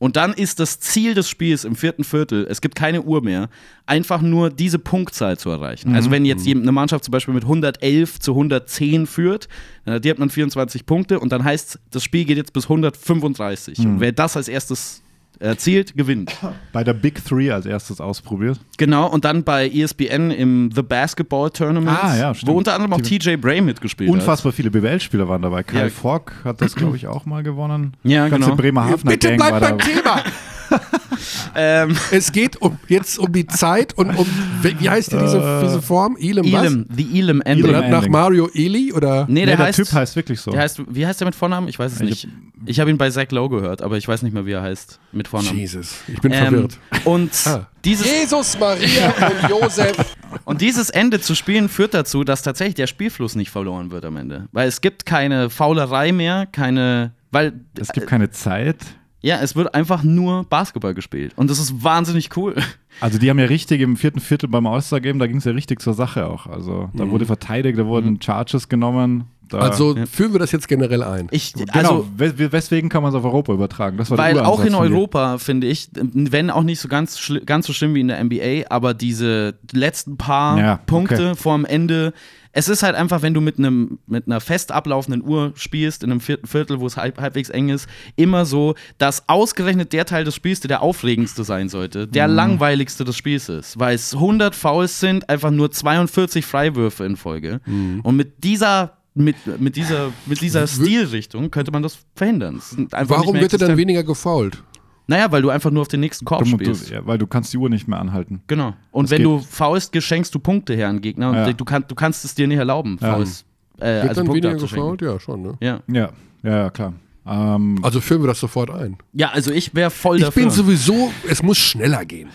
Und 0.03 0.17
dann 0.17 0.33
ist 0.33 0.59
das 0.59 0.81
Ziel 0.81 1.15
des 1.15 1.29
Spiels 1.29 1.63
im 1.63 1.77
vierten 1.77 2.03
Viertel, 2.03 2.45
es 2.51 2.61
gibt 2.61 2.75
keine 2.75 3.03
Uhr 3.03 3.23
mehr, 3.23 3.49
einfach 3.87 4.21
nur 4.21 4.51
diese 4.51 4.81
Punktzahl 4.81 5.39
zu 5.39 5.49
erreichen. 5.49 5.95
Also 5.95 6.11
wenn 6.11 6.25
jetzt 6.25 6.45
eine 6.45 6.73
Mannschaft 6.73 7.05
zum 7.05 7.13
Beispiel 7.13 7.33
mit 7.33 7.45
111 7.45 8.19
zu 8.19 8.33
110 8.33 9.07
führt, 9.07 9.47
dann 9.85 9.95
addiert 9.95 10.19
man 10.19 10.29
24 10.29 10.87
Punkte 10.87 11.21
und 11.21 11.31
dann 11.31 11.45
heißt, 11.45 11.79
das 11.93 12.03
Spiel 12.03 12.25
geht 12.25 12.37
jetzt 12.37 12.53
bis 12.53 12.65
135. 12.65 13.79
Und 13.79 14.01
wer 14.01 14.11
das 14.11 14.37
als 14.37 14.49
erstes 14.49 15.03
erzielt, 15.43 15.97
gewinnt. 15.97 16.33
Bei 16.73 16.85
der 16.85 16.93
Big 16.95 17.25
Three 17.25 17.51
als 17.51 17.67
erstes 17.67 18.01
ausprobiert. 18.01 18.59
Genau, 18.79 19.09
und 19.09 19.25
dann 19.25 19.43
bei 19.45 19.69
ESPN 19.69 20.31
im 20.31 20.71
The 20.75 20.83
Basketball 20.83 21.51
Tournament, 21.51 21.99
Ah, 22.03 22.17
ja, 22.17 22.35
stimmt. 22.35 22.53
wo 22.53 22.57
unter 22.59 22.75
anderem 22.75 22.93
auch 22.95 23.01
TJ 23.01 23.37
Bray 23.37 23.61
mitgespielt 23.61 24.11
Unfassbar 24.11 24.53
viele 24.53 24.71
BWL-Spieler 24.71 25.29
waren 25.29 25.43
dabei. 25.43 25.63
Kyle 25.63 25.83
Ja. 25.85 25.89
Fogg 25.91 26.33
hat 26.45 26.61
das, 26.61 26.75
glaube 26.75 26.97
ich, 26.97 27.07
auch 27.07 27.27
mal 27.27 27.43
gewonnen. 27.43 27.95
Ja, 28.05 28.29
Ganze 28.29 28.47
genau. 28.51 28.57
Bremerhavener 28.57 29.11
Bitte 29.13 29.29
Gang 29.29 29.39
bleib 29.39 29.53
war 29.53 29.61
beim. 29.61 29.79
Thema. 29.79 30.23
Ähm, 31.55 31.97
Es 32.11 32.33
geht 32.33 32.61
um, 32.61 32.79
jetzt 32.89 33.19
um 33.19 33.33
die 33.33 33.47
Zeit 33.47 33.93
und 33.99 34.11
um, 34.17 34.27
wie 34.63 34.89
heißt 34.89 35.13
die, 35.13 35.19
diese, 35.19 35.61
diese 35.65 35.83
Form? 35.83 36.17
Elam, 36.19 36.45
Elam, 36.47 36.87
The 36.95 37.19
Elam 37.19 37.41
Ending. 37.43 37.67
Elam. 37.69 37.83
was? 37.85 37.91
Nach. 37.91 38.09
Mario 38.09 38.49
Eli 38.55 38.93
oder? 38.93 39.27
Nee, 39.29 39.41
Nee, 39.43 39.47
der, 39.47 39.57
der 39.57 39.67
heißt, 39.67 39.77
Typ 39.79 39.93
heißt 39.93 40.17
wirklich 40.17 40.41
so. 40.41 40.51
der 40.53 40.61
heißt, 40.63 40.83
wie 40.89 41.07
heißt 41.07 41.21
der 41.21 41.27
mit 41.27 41.35
Vornamen? 41.35 41.69
Ich 41.69 41.79
weiß 41.79 41.93
es 41.93 42.01
Ich 42.01 42.09
nicht. 42.09 42.29
Ich 42.65 42.79
habe 42.79 42.91
ihn 42.91 42.99
bei 42.99 43.11
Zach 43.11 43.27
Lowe 43.31 43.49
gehört, 43.61 43.83
aber 43.83 43.97
ich 43.97 44.07
weiß 44.07 44.23
nicht 44.23 44.33
mehr, 44.33 44.47
wie 44.47 44.53
er 44.53 44.63
heißt 44.63 45.01
mit 45.11 45.27
Vornamen. 45.27 45.59
Jesus, 45.59 45.97
ich 46.07 46.21
bin 46.21 46.33
Ähm, 46.33 46.39
verwirrt. 46.47 46.79
und, 47.05 47.31
Ah. 47.47 47.67
dieses, 47.85 48.07
Jesus, 48.07 48.57
Maria 48.59 49.13
und 49.43 49.51
Josef. 49.51 49.97
und 50.45 50.61
dieses 50.61 50.89
Ende 50.89 51.21
zu 51.21 51.35
spielen 51.35 51.69
führt 51.69 51.93
dazu, 51.93 52.23
dass 52.23 52.43
tatsächlich 52.43 52.77
der 52.77 52.87
Spielfluss 52.87 53.35
nicht 53.35 53.51
verloren 53.51 53.91
wird 53.91 54.05
am 54.05 54.17
Ende. 54.17 54.47
Weil 54.53 54.69
es 54.69 54.81
gibt 54.81 55.07
keine 55.07 55.51
Faulerei 55.51 56.13
mehr, 56.13 56.47
keine. 56.53 57.13
Weil 57.33 57.55
es 57.81 57.89
gibt 57.93 58.07
keine 58.07 58.31
Zeit. 58.31 58.77
Ja, 59.23 59.41
es 59.41 59.57
wird 59.57 59.75
einfach 59.75 60.03
nur 60.03 60.45
Basketball 60.45 60.95
gespielt. 60.95 61.33
Und 61.37 61.49
das 61.49 61.59
ist 61.59 61.83
wahnsinnig 61.83 62.37
cool. 62.37 62.57
Also 63.01 63.19
die 63.19 63.31
haben 63.31 63.39
ja 63.39 63.47
richtig 63.47 63.81
im 63.81 63.97
vierten 63.97 64.21
Viertel 64.21 64.49
beim 64.49 64.67
All-Star-Game, 64.67 65.19
da 65.19 65.27
ging 65.27 65.39
es 65.39 65.45
ja 65.45 65.53
richtig 65.53 65.81
zur 65.81 65.95
Sache 65.95 66.27
auch. 66.27 66.47
Also 66.47 66.91
da 66.93 67.09
wurde 67.09 67.25
verteidigt, 67.25 67.79
da 67.79 67.87
wurden 67.87 68.21
Charges 68.21 68.69
genommen. 68.69 69.25
Da, 69.53 69.59
Also 69.59 69.95
führen 70.11 70.33
wir 70.33 70.39
das 70.41 70.53
jetzt 70.53 70.69
generell 70.69 71.03
ein. 71.03 71.29
Ich, 71.31 71.53
genau, 71.53 71.73
also, 71.73 72.09
we- 72.17 72.53
weswegen 72.53 72.89
kann 72.89 73.03
man 73.03 73.11
es 73.11 73.15
auf 73.15 73.25
Europa 73.25 73.53
übertragen? 73.53 73.97
Das 73.97 74.11
war 74.11 74.17
der 74.17 74.27
Weil 74.27 74.39
auch 74.41 74.65
in. 74.65 74.75
Europa, 74.75 75.39
finde 75.39 75.67
ich, 75.67 75.91
wenn 75.95 76.51
auch 76.51 76.63
nicht 76.63 76.81
so 76.81 76.89
ganz, 76.89 77.33
ganz 77.47 77.67
so 77.67 77.73
schlimm 77.73 77.95
wie 77.95 78.01
in 78.01 78.09
der 78.09 78.19
NBA, 78.23 78.65
aber 78.71 78.95
diese 78.95 79.55
letzten 79.73 80.17
paar 80.17 80.59
Ja, 80.59 80.77
Punkte 80.87 81.31
okay. 81.31 81.35
vorm 81.37 81.65
Ende, 81.65 82.13
es 82.55 82.69
ist 82.69 82.83
halt 82.83 82.95
einfach, 82.97 83.23
wenn 83.23 83.33
du 83.33 83.41
mit 83.41 83.59
einem 83.59 83.99
mit 84.07 84.27
einer 84.27 84.39
fest 84.41 84.73
ablaufenden 84.73 85.23
Uhr 85.27 85.53
spielst, 85.55 86.03
in 86.05 86.11
einem 86.11 86.21
vierten 86.21 86.47
Viertel, 86.47 86.81
wo 86.81 86.87
es 86.87 86.97
halb, 86.99 87.19
halbwegs 87.21 87.49
eng 87.49 87.71
ist, 87.71 87.89
immer 88.17 88.45
so, 88.45 88.75
dass 88.99 89.27
ausgerechnet 89.29 89.93
der 89.95 90.05
Teil 90.05 90.25
des 90.25 90.35
Spiels, 90.35 90.61
der 90.61 90.69
der 90.69 90.83
aufregendste 90.83 91.45
sein 91.45 91.69
sollte, 91.71 92.07
der 92.07 92.29
Mhm. 92.29 92.35
langweiligste 92.35 93.05
des 93.05 93.17
Spiels 93.17 93.49
ist, 93.49 93.79
weil 93.79 93.95
es 93.95 94.15
100 94.15 94.55
Fouls 94.55 95.01
sind, 95.01 95.29
einfach 95.31 95.51
nur 95.51 95.71
42 95.71 96.45
Freiwürfe 96.45 97.05
in 97.07 97.17
Folge. 97.17 97.61
Mhm. 97.65 98.01
Und 98.03 98.17
mit 98.17 98.45
dieser 98.45 98.99
mit, 99.15 99.37
mit 99.61 99.77
dieser, 99.77 100.11
mit 100.27 100.41
dieser 100.41 100.67
Stilrichtung 100.67 101.51
könnte 101.51 101.71
man 101.73 101.83
das 101.83 101.99
verhindern. 102.17 102.57
Es 102.57 102.71
sind 102.71 102.95
einfach 102.95 103.17
nicht 103.19 103.27
Warum 103.27 103.41
wird 103.41 103.53
er 103.53 103.59
dann 103.59 103.77
weniger 103.77 104.03
gefault? 104.05 104.63
Naja, 105.07 105.31
weil 105.33 105.43
du 105.43 105.51
einfach 105.51 105.71
nur 105.71 105.83
auf 105.83 105.89
den 105.89 106.01
nächsten 106.01 106.25
Korb 106.25 106.45
Du, 106.45 106.47
spielst. 106.51 106.89
du, 106.91 106.95
ja, 106.95 107.07
weil 107.07 107.19
du 107.19 107.27
kannst 107.27 107.53
die 107.53 107.59
Uhr 107.59 107.69
nicht 107.69 107.89
mehr 107.89 107.99
anhalten. 108.01 108.41
Genau. 108.47 108.73
Und 108.93 109.05
Das 109.07 109.11
wenn 109.11 109.19
geht. 109.19 109.27
du 109.27 109.39
faulst, 109.41 109.93
geschenkst 109.93 110.35
du 110.35 110.39
Punkte 110.39 110.75
her 110.75 110.89
an 110.89 111.01
Gegner. 111.01 111.29
Und 111.31 111.35
Ja. 111.35 111.53
du, 111.53 111.65
kann, 111.65 111.85
du 111.87 111.95
kannst 111.95 112.25
es 112.25 112.35
dir 112.35 112.47
nicht 112.47 112.59
erlauben, 112.59 112.99
Ja. 113.01 113.15
Fouls, 113.15 113.45
äh, 113.79 113.85
Wird 113.85 114.03
also 114.09 114.15
dann 114.21 114.27
Punkte 114.29 114.49
weniger 114.49 114.61
gefault? 114.63 115.03
Ja, 115.03 115.19
schon. 115.21 115.43
Ne? 115.43 115.55
Ja. 115.61 115.81
Ja, 115.89 116.11
ja, 116.45 116.51
ja 116.57 116.71
klar. 116.71 116.95
Ähm, 117.27 117.79
Also 117.83 118.01
führen 118.01 118.23
wir 118.23 118.29
das 118.29 118.41
sofort 118.41 118.71
ein. 118.71 118.97
ja, 119.13 119.31
also 119.31 119.51
ich 119.53 119.75
wäre 119.75 119.91
voll 119.91 120.17
Ich 120.19 120.25
dafür. 120.25 120.43
bin 120.43 120.51
sowieso, 120.51 121.13
es 121.29 121.43
muss 121.43 121.59
schneller 121.59 122.05
gehen. 122.05 122.29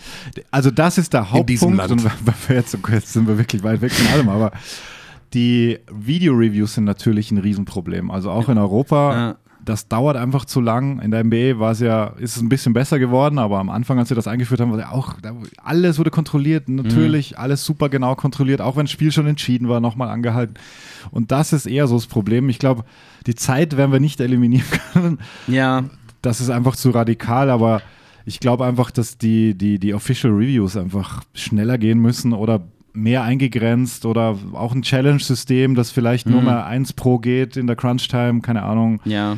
Also 0.50 0.70
das 0.70 0.96
ist 0.98 1.12
der 1.12 1.26
In 1.34 1.44
diesem 1.46 1.70
Hauptpunkt 1.78 2.04
Land. 2.06 2.22
und 2.24 2.48
wir 2.48 2.56
jetzt, 2.56 2.78
jetzt 2.92 3.12
sind 3.12 3.26
wir 3.26 3.36
wirklich 3.38 3.62
weit 3.62 3.80
weg 3.80 3.92
von 3.92 4.06
allem, 4.14 4.28
aber 4.28 4.52
die 5.34 5.78
Video-Reviews 5.92 6.74
sind 6.74 6.84
natürlich 6.84 7.30
ein 7.30 7.38
Riesenproblem. 7.38 8.10
Also 8.10 8.30
auch 8.30 8.48
in 8.48 8.58
Europa, 8.58 9.12
Ja. 9.14 9.36
das 9.64 9.86
dauert 9.88 10.16
einfach 10.16 10.44
zu 10.46 10.60
lang. 10.60 11.00
In 11.00 11.10
der 11.10 11.22
NBA 11.24 11.58
war 11.58 11.72
es 11.72 11.80
ja, 11.80 12.06
ist 12.18 12.36
es 12.36 12.42
ein 12.42 12.48
bisschen 12.48 12.72
besser 12.72 12.98
geworden, 12.98 13.38
aber 13.38 13.58
am 13.58 13.68
Anfang, 13.68 13.98
als 13.98 14.08
sie 14.08 14.14
das 14.14 14.26
eingeführt 14.26 14.60
haben, 14.60 14.72
war 14.72 14.78
ja 14.78 14.90
auch, 14.92 15.16
alles 15.62 15.98
wurde 15.98 16.10
kontrolliert, 16.10 16.68
natürlich, 16.68 17.38
alles 17.38 17.64
super 17.64 17.88
genau 17.90 18.14
kontrolliert, 18.14 18.60
auch 18.62 18.76
wenn 18.76 18.86
das 18.86 18.90
Spiel 18.92 19.12
schon 19.12 19.26
entschieden 19.26 19.68
war, 19.68 19.80
nochmal 19.80 20.08
angehalten. 20.08 20.54
Und 21.10 21.30
das 21.30 21.52
ist 21.52 21.66
eher 21.66 21.86
so 21.86 21.96
das 21.96 22.06
Problem. 22.06 22.48
Ich 22.48 22.58
glaube, 22.58 22.84
die 23.26 23.34
Zeit 23.34 23.76
werden 23.76 23.92
wir 23.92 24.00
nicht 24.00 24.20
eliminieren 24.20 24.66
können. 24.92 25.18
Ja, 25.46 25.84
Das 26.22 26.40
ist 26.40 26.50
einfach 26.50 26.74
zu 26.74 26.90
radikal, 26.90 27.50
aber 27.50 27.82
ich 28.24 28.40
glaube 28.40 28.64
einfach, 28.66 28.90
dass 28.90 29.18
die, 29.18 29.54
die, 29.54 29.78
die 29.78 29.94
Official 29.94 30.32
Reviews 30.32 30.76
einfach 30.76 31.22
schneller 31.34 31.78
gehen 31.78 31.98
müssen 32.00 32.32
oder 32.32 32.62
mehr 33.02 33.22
eingegrenzt 33.22 34.04
oder 34.06 34.38
auch 34.52 34.74
ein 34.74 34.82
Challenge-System, 34.82 35.74
das 35.74 35.90
vielleicht 35.90 36.28
nur 36.28 36.42
mal 36.42 36.64
eins 36.64 36.92
pro 36.92 37.18
geht 37.18 37.56
in 37.56 37.66
der 37.66 37.76
Crunch-Time, 37.76 38.40
keine 38.40 38.62
Ahnung. 38.62 39.00
Ja. 39.04 39.36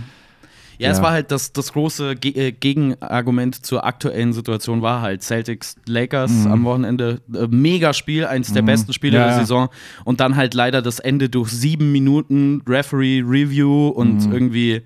Ja, 0.79 0.91
es 0.91 0.97
Ja. 0.97 1.03
war 1.03 1.11
halt 1.13 1.31
das, 1.31 1.53
das 1.53 1.75
große 1.75 2.15
Ge 2.17 2.33
äh, 2.33 2.53
Gegenargument 2.53 3.67
zur 3.67 3.85
aktuellen 3.85 4.33
Situation 4.33 4.81
war 4.81 5.03
halt 5.03 5.23
Celtics 5.23 5.77
Lakers 5.87 6.47
Mhm. 6.47 6.51
am 6.53 6.65
Wochenende. 6.65 7.21
Äh, 7.35 7.49
mega 7.51 7.93
Spiel, 7.93 8.25
eins 8.25 8.55
der 8.55 8.63
besten 8.63 8.95
Spiele 8.95 9.19
Ja, 9.19 9.27
der. 9.27 9.35
Saison. 9.35 9.69
Und 10.07 10.21
dann 10.21 10.37
halt 10.37 10.55
leider 10.55 10.81
das 10.81 10.99
Ende 10.99 11.29
durch 11.29 11.51
sieben 11.51 11.93
Minuten 11.93 12.63
Referee 12.67 13.21
Review 13.21 13.89
und 13.89 14.25
Mhm. 14.27 14.33
irgendwie, 14.33 14.81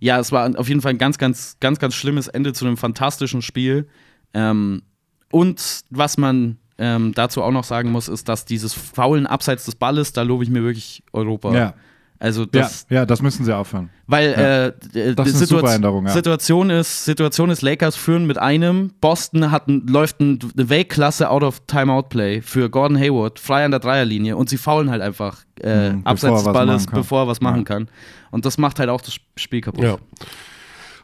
ja, 0.00 0.18
es 0.18 0.32
war 0.32 0.58
auf 0.58 0.68
jeden 0.68 0.80
Fall 0.80 0.90
ein 0.94 0.98
ganz, 0.98 1.18
ganz, 1.18 1.56
ganz, 1.60 1.78
ganz 1.78 1.94
schlimmes 1.94 2.26
Ende 2.26 2.52
zu 2.52 2.66
einem 2.66 2.76
fantastischen 2.76 3.40
Spiel. 3.40 3.86
Ähm, 4.34 4.82
und 5.30 5.82
was 5.90 6.18
man 6.18 6.56
ähm, 6.78 7.12
dazu 7.14 7.42
auch 7.42 7.50
noch 7.52 7.64
sagen 7.64 7.90
muss, 7.90 8.08
ist, 8.08 8.28
dass 8.28 8.44
dieses 8.44 8.72
Faulen 8.74 9.26
abseits 9.26 9.64
des 9.64 9.74
Balles, 9.74 10.12
da 10.12 10.22
lobe 10.22 10.44
ich 10.44 10.50
mir 10.50 10.62
wirklich 10.62 11.02
Europa. 11.12 11.52
Ja. 11.54 11.74
Also 12.20 12.42
Ja, 12.42 12.48
das, 12.50 12.86
ja, 12.90 13.06
das 13.06 13.22
müssen 13.22 13.44
sie 13.44 13.56
aufhören. 13.56 13.90
weil 14.08 14.30
Ja. 14.32 14.66
äh, 14.66 15.14
Das 15.14 15.26
die 15.38 15.44
ist 15.44 15.52
Änderung, 15.52 16.04
ja. 16.06 16.12
Situation 16.12 16.68
ist, 16.70 17.04
Situation 17.04 17.48
ist, 17.50 17.62
Lakers 17.62 17.94
führen 17.94 18.26
mit 18.26 18.38
einem, 18.38 18.90
Boston 19.00 19.52
hat 19.52 19.68
ein, 19.68 19.86
läuft 19.86 20.18
ein, 20.18 20.40
eine 20.56 20.68
Weltklasse 20.68 21.30
out 21.30 21.44
of 21.44 21.60
Timeout 21.68 22.08
Play 22.08 22.42
für 22.42 22.70
Gordon 22.70 22.98
Hayward, 22.98 23.38
frei 23.38 23.64
an 23.64 23.70
der 23.70 23.78
Dreierlinie 23.78 24.36
und 24.36 24.48
sie 24.48 24.56
faulen 24.56 24.90
halt 24.90 25.00
einfach 25.00 25.38
äh, 25.62 25.90
Mhm, 25.90 26.00
abseits 26.06 26.42
des 26.42 26.52
Balles, 26.52 26.86
bevor 26.86 27.22
er 27.22 27.28
was 27.28 27.40
machen 27.40 27.58
Ja. 27.58 27.64
kann. 27.64 27.88
Und 28.32 28.44
das 28.46 28.58
macht 28.58 28.80
halt 28.80 28.88
auch 28.90 29.00
das 29.00 29.16
Spiel 29.36 29.60
kaputt. 29.60 29.84
Ja. 29.84 29.96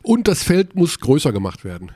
Und 0.03 0.27
das 0.29 0.43
Feld 0.43 0.75
muss 0.75 0.99
größer 0.99 1.33
gemacht 1.33 1.65
werden. 1.65 1.93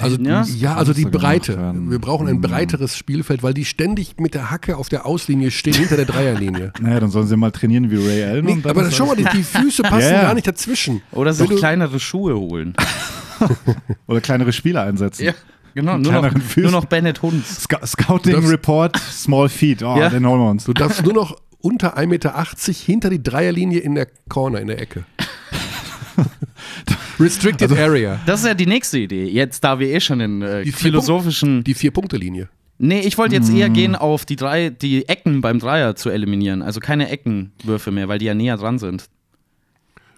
Also, 0.00 0.16
Ja? 0.20 0.44
ja, 0.44 0.74
also 0.76 0.92
die 0.92 1.04
Breite. 1.04 1.74
Wir 1.88 1.98
brauchen 1.98 2.28
ein 2.28 2.40
breiteres 2.40 2.96
Spielfeld, 2.96 3.42
weil 3.42 3.54
die 3.54 3.64
ständig 3.64 4.14
mit 4.18 4.34
der 4.34 4.50
Hacke 4.50 4.76
auf 4.76 4.88
der 4.88 5.06
Auslinie 5.06 5.50
stehen, 5.50 5.74
hinter 5.74 5.96
der 5.96 6.04
Dreierlinie. 6.06 6.72
Naja, 6.80 7.00
dann 7.00 7.10
sollen 7.10 7.26
sie 7.26 7.36
mal 7.36 7.50
trainieren 7.50 7.90
wie 7.90 7.96
Ray 7.96 8.24
Allen. 8.24 8.44
Nee, 8.44 8.52
und 8.52 8.64
dann 8.64 8.70
aber 8.78 8.90
schau 8.90 9.06
mal, 9.06 9.16
die, 9.16 9.24
die 9.36 9.42
Füße 9.42 9.82
passen 9.82 10.00
Ja, 10.00 10.12
ja. 10.12 10.22
gar 10.22 10.34
nicht 10.34 10.46
dazwischen. 10.46 11.02
Oder 11.12 11.32
du- 11.34 11.46
kleinere 11.56 11.98
Schuhe 12.00 12.34
holen. 12.36 12.74
Oder 14.06 14.20
kleinere 14.20 14.52
Spieler 14.52 14.82
einsetzen. 14.82 15.32
genau. 15.74 15.96
Mit 15.96 16.02
Nur 16.06 16.12
noch, 16.22 16.32
nur 16.56 16.70
noch 16.70 16.84
Bennett 16.86 17.22
Hunds. 17.22 17.62
Sc 17.62 17.76
Scouting 17.86 18.34
Das- 18.40 18.50
Report, 18.50 18.96
Small 18.98 19.48
Feet. 19.48 19.82
Oh, 19.82 19.96
Ja. 19.98 20.08
den 20.10 20.26
holen 20.26 20.40
wir 20.40 20.50
uns. 20.50 20.64
Du 20.64 20.72
darfst 20.72 21.02
nur 21.04 21.14
noch 21.14 21.36
unter 21.60 21.96
1,80 21.98 22.06
Meter 22.06 22.44
hinter 22.86 23.10
die 23.10 23.22
Dreierlinie 23.22 23.80
in 23.80 23.94
der 23.94 24.08
Corner, 24.28 24.60
in 24.60 24.66
der 24.68 24.80
Ecke. 24.80 25.04
Restricted 27.20 27.72
Area. 27.72 28.20
Das 28.26 28.40
ist 28.40 28.46
ja 28.46 28.54
die 28.54 28.66
nächste 28.66 28.98
Idee. 28.98 29.24
Jetzt, 29.26 29.62
da 29.64 29.78
wir 29.78 29.88
eh 29.88 30.00
schon 30.00 30.20
in 30.20 30.42
äh, 30.42 30.64
Die 30.64 30.72
vier 30.72 30.78
philosophischen. 30.90 31.62
Die 31.64 31.74
Vier-Punkte-Linie. 31.74 32.48
Nee, 32.78 33.00
ich 33.00 33.18
wollte 33.18 33.34
jetzt 33.34 33.52
Mm. 33.52 33.56
eher 33.56 33.68
gehen 33.68 33.94
auf 33.94 34.24
die 34.24 34.36
drei, 34.36 34.70
die 34.70 35.06
Ecken 35.08 35.42
beim 35.42 35.58
Dreier 35.58 35.96
zu 35.96 36.08
eliminieren. 36.08 36.62
Also 36.62 36.80
keine 36.80 37.10
Eckenwürfe 37.10 37.90
mehr, 37.90 38.08
weil 38.08 38.18
die 38.18 38.24
ja 38.24 38.34
näher 38.34 38.56
dran 38.56 38.78
sind. 38.78 39.04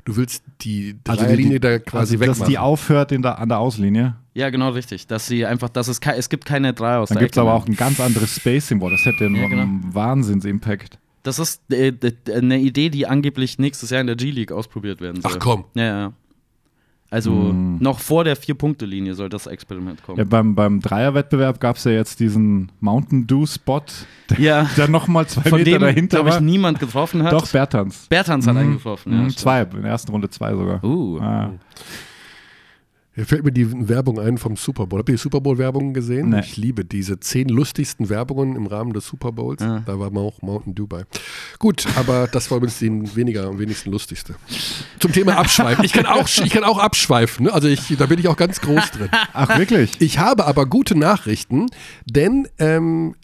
Du 0.05 0.17
willst 0.17 0.43
die 0.63 0.97
Also 1.07 1.25
Dreierlinie 1.25 1.55
die, 1.55 1.61
da 1.61 1.79
quasi 1.79 2.15
also, 2.15 2.25
dass 2.27 2.37
wegmachen. 2.39 2.51
die 2.51 2.59
aufhört 2.59 3.13
in 3.13 3.23
der, 3.23 3.39
an 3.39 3.49
der 3.49 3.59
Auslinie. 3.59 4.17
Ja, 4.35 4.51
genau 4.51 4.71
richtig. 4.71 5.07
Dass 5.07 5.27
sie 5.27 5.45
einfach, 5.47 5.69
dass 5.69 5.89
es 5.89 6.01
kei- 6.01 6.17
es 6.17 6.29
gibt 6.29 6.45
keine 6.45 6.73
Dreier 6.73 7.01
aus 7.01 7.09
Dann 7.11 7.19
gibt 7.19 7.33
es 7.35 7.39
aber 7.39 7.55
auch 7.55 7.67
ein 7.67 7.77
ganz 7.77 8.01
anderes 8.01 8.35
Spacing. 8.37 8.79
Boah, 8.81 8.91
das 8.91 9.05
hätte 9.05 9.27
einen 9.27 9.37
Ja, 9.37 9.49
genau. 9.49 9.67
Wahnsinns-Impact. 9.93 10.99
Das 11.23 11.39
ist 11.39 11.63
äh, 11.73 11.93
eine 12.35 12.59
Idee, 12.59 12.89
die 12.91 13.07
angeblich 13.07 13.59
nächstes 13.61 13.91
Jahr 13.91 14.01
in 14.01 14.09
der 14.09 14.17
G-League 14.17 14.51
ausprobiert 14.51 15.01
werden 15.01 15.23
soll. 15.23 15.33
Ach 15.35 15.39
komm. 15.39 15.65
Ja, 15.75 15.85
ja. 15.85 16.13
Also 17.13 17.53
noch 17.53 17.99
vor 18.01 18.25
der 18.25 18.37
Vier-Punkte-Linie 18.37 19.15
soll 19.15 19.29
das 19.29 19.47
Experiment 19.47 20.03
kommen. 20.03 20.17
Ja, 20.19 20.25
beim, 20.25 20.55
beim 20.55 20.81
Dreierwettbewerb 20.81 21.61
gab 21.61 21.77
es 21.77 21.85
ja 21.85 21.91
jetzt 21.93 22.21
diesen 22.21 22.73
Mountain 22.81 23.27
Dew-Spot, 23.27 23.83
der, 24.31 24.41
Ja, 24.41 24.71
der 24.79 24.89
nochmal 24.89 25.27
zwei 25.27 25.43
von 25.43 25.59
Meter 25.59 25.73
dem, 25.73 25.81
dahinter 25.83 26.17
glaube 26.17 26.31
ich, 26.31 26.35
war. 26.37 26.41
niemand 26.41 26.79
getroffen 26.81 27.23
hat. 27.23 27.35
Doch, 27.35 27.47
Bertans. 27.49 28.07
Bertans 28.09 28.47
hat 28.47 28.57
einen 28.57 28.79
getroffen. 28.79 29.13
Ja, 29.13 29.19
Mhm, 29.19 29.37
zwei, 29.37 29.61
in 29.61 29.83
der 29.83 29.91
ersten 29.91 30.11
Runde 30.11 30.31
zwei 30.31 30.55
sogar. 30.55 30.83
Uh. 30.83 31.19
Ah. 31.21 31.51
Hier 33.15 33.27
fällt 33.27 33.45
mir 33.45 33.53
die 33.53 33.89
Werbung 33.89 34.19
ein 34.19 34.39
vom 34.39 34.57
Super 34.57 34.87
Bowl. 34.87 34.99
Habt 34.99 35.11
ihr 35.11 35.17
die 35.17 35.21
Super 35.21 35.43
Bowl-Werbung 35.43 35.93
gesehen? 35.93 36.31
Nee. 36.31 36.41
Ich 36.41 36.57
liebe 36.57 36.83
diese 36.83 37.21
zehn 37.21 37.47
lustigsten 37.51 38.09
Werbungen 38.09 38.57
im 38.57 38.67
Rahmen 38.67 38.95
des 38.95 39.07
Super 39.07 39.33
Bowls. 39.33 39.61
Ah. 39.61 39.83
Da 39.85 40.01
war 40.01 40.11
auch 40.17 40.41
Mountain 40.41 40.75
Dew 40.75 40.87
bei. 40.87 41.05
Gut, 41.59 41.87
aber 41.97 42.27
das 42.27 42.51
war 42.51 42.57
übrigens 42.57 42.79
die 42.79 43.15
weniger, 43.15 43.49
am 43.49 43.59
wenigsten 43.59 43.91
lustigste. 43.91 44.35
Zum 44.99 45.13
Thema 45.13 45.37
Abschweifen. 45.37 45.85
Ich 45.85 45.93
kann 45.93 46.07
auch, 46.07 46.27
ich 46.27 46.51
kann 46.51 46.65
auch 46.65 46.79
abschweifen. 46.79 47.45
Ne? 47.47 47.53
Also 47.53 47.69
ich, 47.69 47.95
da 47.99 48.07
bin 48.07 48.19
ich 48.19 48.29
auch 48.29 48.37
ganz 48.39 48.63
groß 48.63 48.93
drin. 48.93 49.11
Ach, 49.35 49.59
wirklich? 49.59 50.01
Ich 50.01 50.19
habe 50.19 50.47
aber 50.47 50.65
gute 50.65 50.97
Nachrichten, 50.97 51.67
denn 52.07 52.49
ähm, 52.59 53.15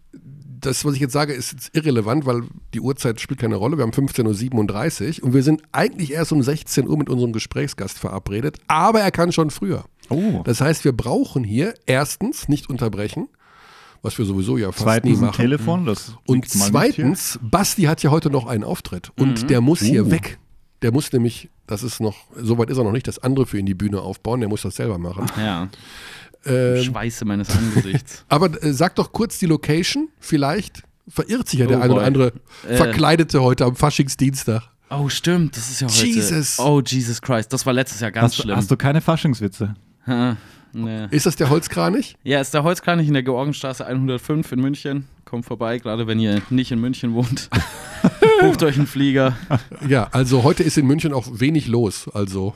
das, 0.60 0.84
was 0.84 0.94
ich 0.94 1.00
jetzt 1.00 1.12
sage, 1.12 1.32
ist 1.32 1.52
jetzt 1.52 1.76
irrelevant, 1.76 2.26
weil 2.26 2.42
die 2.74 2.80
Uhrzeit 2.80 3.20
spielt 3.20 3.40
keine 3.40 3.56
Rolle. 3.56 3.76
Wir 3.78 3.82
haben 3.82 3.92
15.37 3.92 5.20
Uhr 5.20 5.26
und 5.26 5.34
wir 5.34 5.42
sind 5.42 5.62
eigentlich 5.72 6.12
erst 6.12 6.32
um 6.32 6.42
16 6.42 6.88
Uhr 6.88 6.96
mit 6.98 7.08
unserem 7.08 7.32
Gesprächsgast 7.32 7.98
verabredet, 7.98 8.58
aber 8.68 9.00
er 9.00 9.10
kann 9.10 9.32
schon 9.32 9.50
früher. 9.50 9.84
Oh. 10.08 10.42
Das 10.44 10.60
heißt, 10.60 10.84
wir 10.84 10.92
brauchen 10.92 11.44
hier 11.44 11.74
erstens 11.86 12.48
nicht 12.48 12.70
unterbrechen, 12.70 13.28
was 14.02 14.16
wir 14.18 14.24
sowieso 14.24 14.56
ja 14.56 14.72
fast 14.72 14.80
nie 14.80 14.84
Zweitens 14.84 15.18
ein 15.18 15.24
machen. 15.26 15.36
Telefon, 15.36 15.86
das 15.86 16.14
Und 16.26 16.44
nicht 16.44 16.52
hier. 16.52 16.62
zweitens, 16.70 17.38
Basti 17.42 17.82
hat 17.82 18.02
ja 18.02 18.10
heute 18.10 18.30
noch 18.30 18.46
einen 18.46 18.64
Auftritt 18.64 19.10
und 19.18 19.50
der 19.50 19.60
muss 19.60 19.80
hier 19.80 20.10
weg. 20.10 20.38
Der 20.82 20.92
muss 20.92 21.12
nämlich, 21.12 21.50
das 21.66 21.82
ist 21.82 22.00
noch, 22.00 22.16
soweit 22.36 22.70
ist 22.70 22.78
er 22.78 22.84
noch 22.84 22.92
nicht, 22.92 23.08
das 23.08 23.18
andere 23.18 23.46
für 23.46 23.58
ihn 23.58 23.66
die 23.66 23.74
Bühne 23.74 24.00
aufbauen, 24.00 24.38
der 24.40 24.48
muss 24.48 24.62
das 24.62 24.76
selber 24.76 24.96
machen. 24.98 25.26
Ja. 25.36 25.68
Ähm, 26.48 26.82
Schweiße 26.82 27.24
meines 27.24 27.50
Angesichts. 27.50 28.24
aber 28.28 28.62
äh, 28.62 28.72
sag 28.72 28.94
doch 28.96 29.12
kurz 29.12 29.38
die 29.38 29.46
Location, 29.46 30.08
vielleicht 30.20 30.82
verirrt 31.08 31.48
sich 31.48 31.60
ja 31.60 31.66
der 31.66 31.78
Oh 31.78 31.82
ein 31.82 31.90
oder 31.90 32.02
andere 32.02 32.32
Äh. 32.68 32.76
Verkleidete 32.76 33.42
heute 33.42 33.64
am 33.64 33.76
Faschingsdienstag. 33.76 34.62
Oh, 34.90 35.08
stimmt, 35.08 35.56
das 35.56 35.70
ist 35.70 35.80
ja 35.80 35.88
heute. 35.88 36.06
Jesus. 36.06 36.58
Oh, 36.58 36.80
Jesus 36.84 37.20
Christ, 37.20 37.52
das 37.52 37.66
war 37.66 37.72
letztes 37.72 38.00
Jahr 38.00 38.10
ganz 38.10 38.32
Hast, 38.32 38.42
schlimm. 38.42 38.56
hast 38.56 38.70
du 38.70 38.76
keine 38.76 39.00
Faschingswitze? 39.00 39.74
Ha, 40.06 40.36
nee. 40.72 41.06
Ist 41.10 41.26
das 41.26 41.36
der 41.36 41.50
Holzkranich? 41.50 42.16
Ja, 42.24 42.40
ist 42.40 42.54
der 42.54 42.62
Holzkranich 42.62 43.06
in 43.08 43.14
der 43.14 43.22
Georgenstraße 43.22 43.84
105 43.84 44.50
in 44.52 44.60
München. 44.60 45.06
Kommt 45.26 45.44
vorbei, 45.44 45.78
gerade 45.78 46.06
wenn 46.06 46.18
ihr 46.18 46.40
nicht 46.48 46.72
in 46.72 46.80
München 46.80 47.12
wohnt. 47.12 47.50
Bucht 48.40 48.62
euch 48.62 48.76
einen 48.78 48.86
Flieger. 48.86 49.36
Ja, 49.86 50.08
also 50.12 50.42
heute 50.42 50.62
ist 50.62 50.78
in 50.78 50.86
München 50.86 51.12
auch 51.12 51.26
wenig 51.32 51.66
los. 51.66 52.08
Also, 52.14 52.54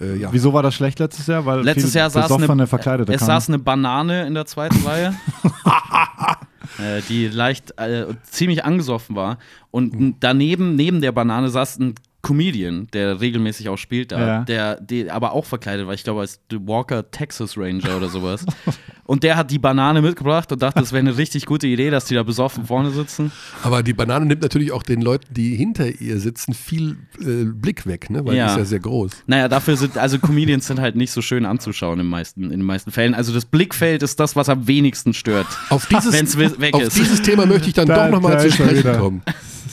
äh, 0.00 0.16
ja. 0.16 0.28
Wieso 0.32 0.52
war 0.52 0.62
das 0.62 0.74
schlecht 0.74 0.98
letztes 0.98 1.26
Jahr? 1.26 1.44
Weil 1.46 1.60
Letztes 1.62 1.94
Jahr 1.94 2.08
saß 2.10 2.30
eine, 2.32 2.66
Verkleidete 2.66 3.12
es 3.12 3.18
kamen. 3.20 3.26
saß 3.26 3.48
eine 3.48 3.58
Banane 3.58 4.26
in 4.26 4.34
der 4.34 4.46
zweiten 4.46 4.84
Reihe, 4.86 5.14
äh, 6.78 7.02
die 7.08 7.28
leicht 7.28 7.78
äh, 7.78 8.06
ziemlich 8.22 8.64
angesoffen 8.64 9.16
war. 9.16 9.38
Und 9.70 9.94
n- 9.94 10.16
daneben, 10.20 10.76
neben 10.76 11.00
der 11.00 11.12
Banane, 11.12 11.48
saß 11.48 11.78
ein 11.78 11.94
Comedian, 12.22 12.86
der 12.92 13.20
regelmäßig 13.20 13.68
auch 13.70 13.78
spielt 13.78 14.12
da, 14.12 14.26
Ja. 14.26 14.44
der, 14.44 14.80
der 14.80 15.14
aber 15.14 15.32
auch 15.32 15.46
verkleidet 15.46 15.86
war. 15.86 15.94
Ich 15.94 16.04
glaube, 16.04 16.20
als 16.20 16.38
The 16.50 16.58
Walker 16.66 17.10
Texas 17.10 17.56
Ranger 17.56 17.96
oder 17.96 18.08
sowas. 18.10 18.44
und 19.04 19.22
der 19.22 19.36
hat 19.36 19.50
die 19.50 19.58
Banane 19.58 20.02
mitgebracht 20.02 20.52
und 20.52 20.60
dachte, 20.60 20.80
das 20.80 20.92
wäre 20.92 21.00
eine 21.00 21.16
richtig 21.16 21.46
gute 21.46 21.66
Idee, 21.66 21.88
dass 21.90 22.04
die 22.04 22.14
da 22.14 22.22
besoffen 22.22 22.66
vorne 22.66 22.90
sitzen. 22.90 23.32
Aber 23.62 23.82
die 23.82 23.94
Banane 23.94 24.26
nimmt 24.26 24.42
natürlich 24.42 24.70
auch 24.72 24.82
den 24.82 25.00
Leuten, 25.00 25.32
die 25.32 25.56
hinter 25.56 25.88
ihr 26.00 26.20
sitzen, 26.20 26.52
viel 26.52 26.98
äh, 27.20 27.44
Blick 27.44 27.86
weg, 27.86 28.10
ne? 28.10 28.24
weil 28.24 28.36
Ja. 28.36 28.46
die 28.48 28.52
ist 28.52 28.58
ja 28.58 28.64
sehr 28.66 28.80
groß. 28.80 29.10
Naja, 29.26 29.48
dafür 29.48 29.76
sind, 29.76 29.96
also 29.96 30.18
Comedians 30.18 30.66
sind 30.66 30.78
halt 30.78 30.96
nicht 30.96 31.12
so 31.12 31.22
schön 31.22 31.46
anzuschauen 31.46 32.00
im 32.00 32.08
meisten, 32.08 32.44
in 32.44 32.50
den 32.50 32.62
meisten 32.62 32.90
Fällen. 32.90 33.14
Also 33.14 33.32
das 33.32 33.46
Blickfeld 33.46 34.02
ist 34.02 34.20
das, 34.20 34.36
was 34.36 34.48
am 34.50 34.66
wenigsten 34.68 35.14
stört. 35.14 35.46
Auf 35.70 35.86
dieses, 35.86 36.12
Wenn's 36.18 36.36
we- 36.36 36.60
weg 36.60 36.74
auf 36.74 36.82
ist. 36.82 36.98
dieses 36.98 37.22
Thema 37.22 37.46
möchte 37.46 37.68
ich 37.68 37.74
dann 37.74 37.88
Da- 37.88 38.04
doch 38.06 38.12
nochmal 38.12 38.32
da 38.36 38.40
zu 38.40 38.52
sprechen 38.52 38.92
kommen. 38.98 39.22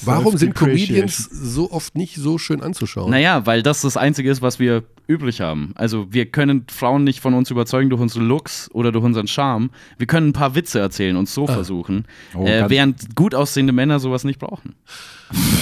Warum 0.08 0.38
sind. 0.38 0.56
Comedians 0.56 1.18
so 1.18 1.72
oft 1.72 1.96
nicht 1.96 2.16
so 2.16 2.38
schön 2.38 2.62
anzuschauen? 2.62 3.12
Naja, 3.12 3.46
weil 3.46 3.62
das 3.64 3.82
das 3.82 3.98
Einzige 3.98 4.30
ist, 4.32 4.42
was 4.42 4.60
wir 4.60 4.84
übrig 5.08 5.42
haben. 5.42 5.72
Also 5.76 6.08
wir 6.12 6.26
können 6.26 6.66
Frauen 6.70 7.04
nicht 7.04 7.22
von 7.22 7.34
uns 7.34 7.50
überzeugen 7.50 7.90
durch 7.90 8.02
unsere 8.02 8.24
Looks 8.24 8.70
oder 8.74 8.92
durch 8.92 9.06
unseren 9.06 9.28
Charme. 9.28 9.70
Wir 9.98 10.08
können 10.08 10.30
ein 10.30 10.34
paar 10.34 10.56
Witze 10.56 10.80
erzählen 10.80 11.16
und 11.16 11.30
so 11.30 11.48
versuchen, 11.48 12.06
Oh, 12.36 12.46
äh, 12.46 12.70
während 12.70 13.16
gut 13.16 13.34
aussehende 13.34 13.74
Männer 13.74 14.00
sowas 14.00 14.24
nicht 14.24 14.40
brauchen. 14.40 14.76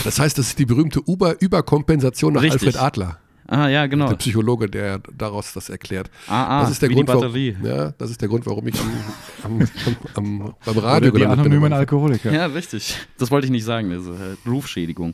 Das 0.04 0.20
heißt, 0.20 0.38
das 0.38 0.48
ist 0.48 0.60
die 0.60 0.66
berühmte 0.66 1.02
Uber 1.08 1.40
Überkompensation 1.42 2.34
nach 2.34 2.42
Richtig. 2.42 2.68
Alfred 2.68 2.82
Adler, 2.82 3.18
Ah 3.48 3.68
ja, 3.68 3.86
genau. 3.86 4.08
der 4.10 4.16
Psychologe, 4.16 4.68
der 4.68 5.00
daraus 5.16 5.54
das 5.54 5.70
erklärt. 5.70 6.10
Ah, 6.28 6.60
ah, 6.60 6.62
das 6.62 6.72
ist 6.72 6.82
der 6.82 6.90
wie 6.90 6.96
Grund, 6.96 7.10
die 7.10 7.14
warum, 7.14 7.22
Batterie. 7.28 7.56
ja, 7.64 7.92
das 7.92 8.10
ist 8.10 8.20
der 8.22 8.28
Grund, 8.28 8.46
warum 8.48 8.68
ich 8.68 8.76
am, 9.44 9.62
am, 9.62 9.68
am, 10.16 10.54
beim 10.66 10.78
Oder 10.78 10.84
Radio 10.88 11.12
die 11.12 11.20
gelandet 11.20 11.44
bin. 11.44 11.54
anonymen 11.54 11.74
Alkoholiker. 11.74 12.32
Ja, 12.32 12.48
richtig. 12.48 12.98
Das 13.20 13.30
wollte 13.30 13.46
ich 13.46 13.52
nicht 13.52 13.64
sagen, 13.66 13.92
das 13.92 14.04
ist 14.04 14.10
äh, 14.10 14.50
Rufschädigung. 14.50 15.14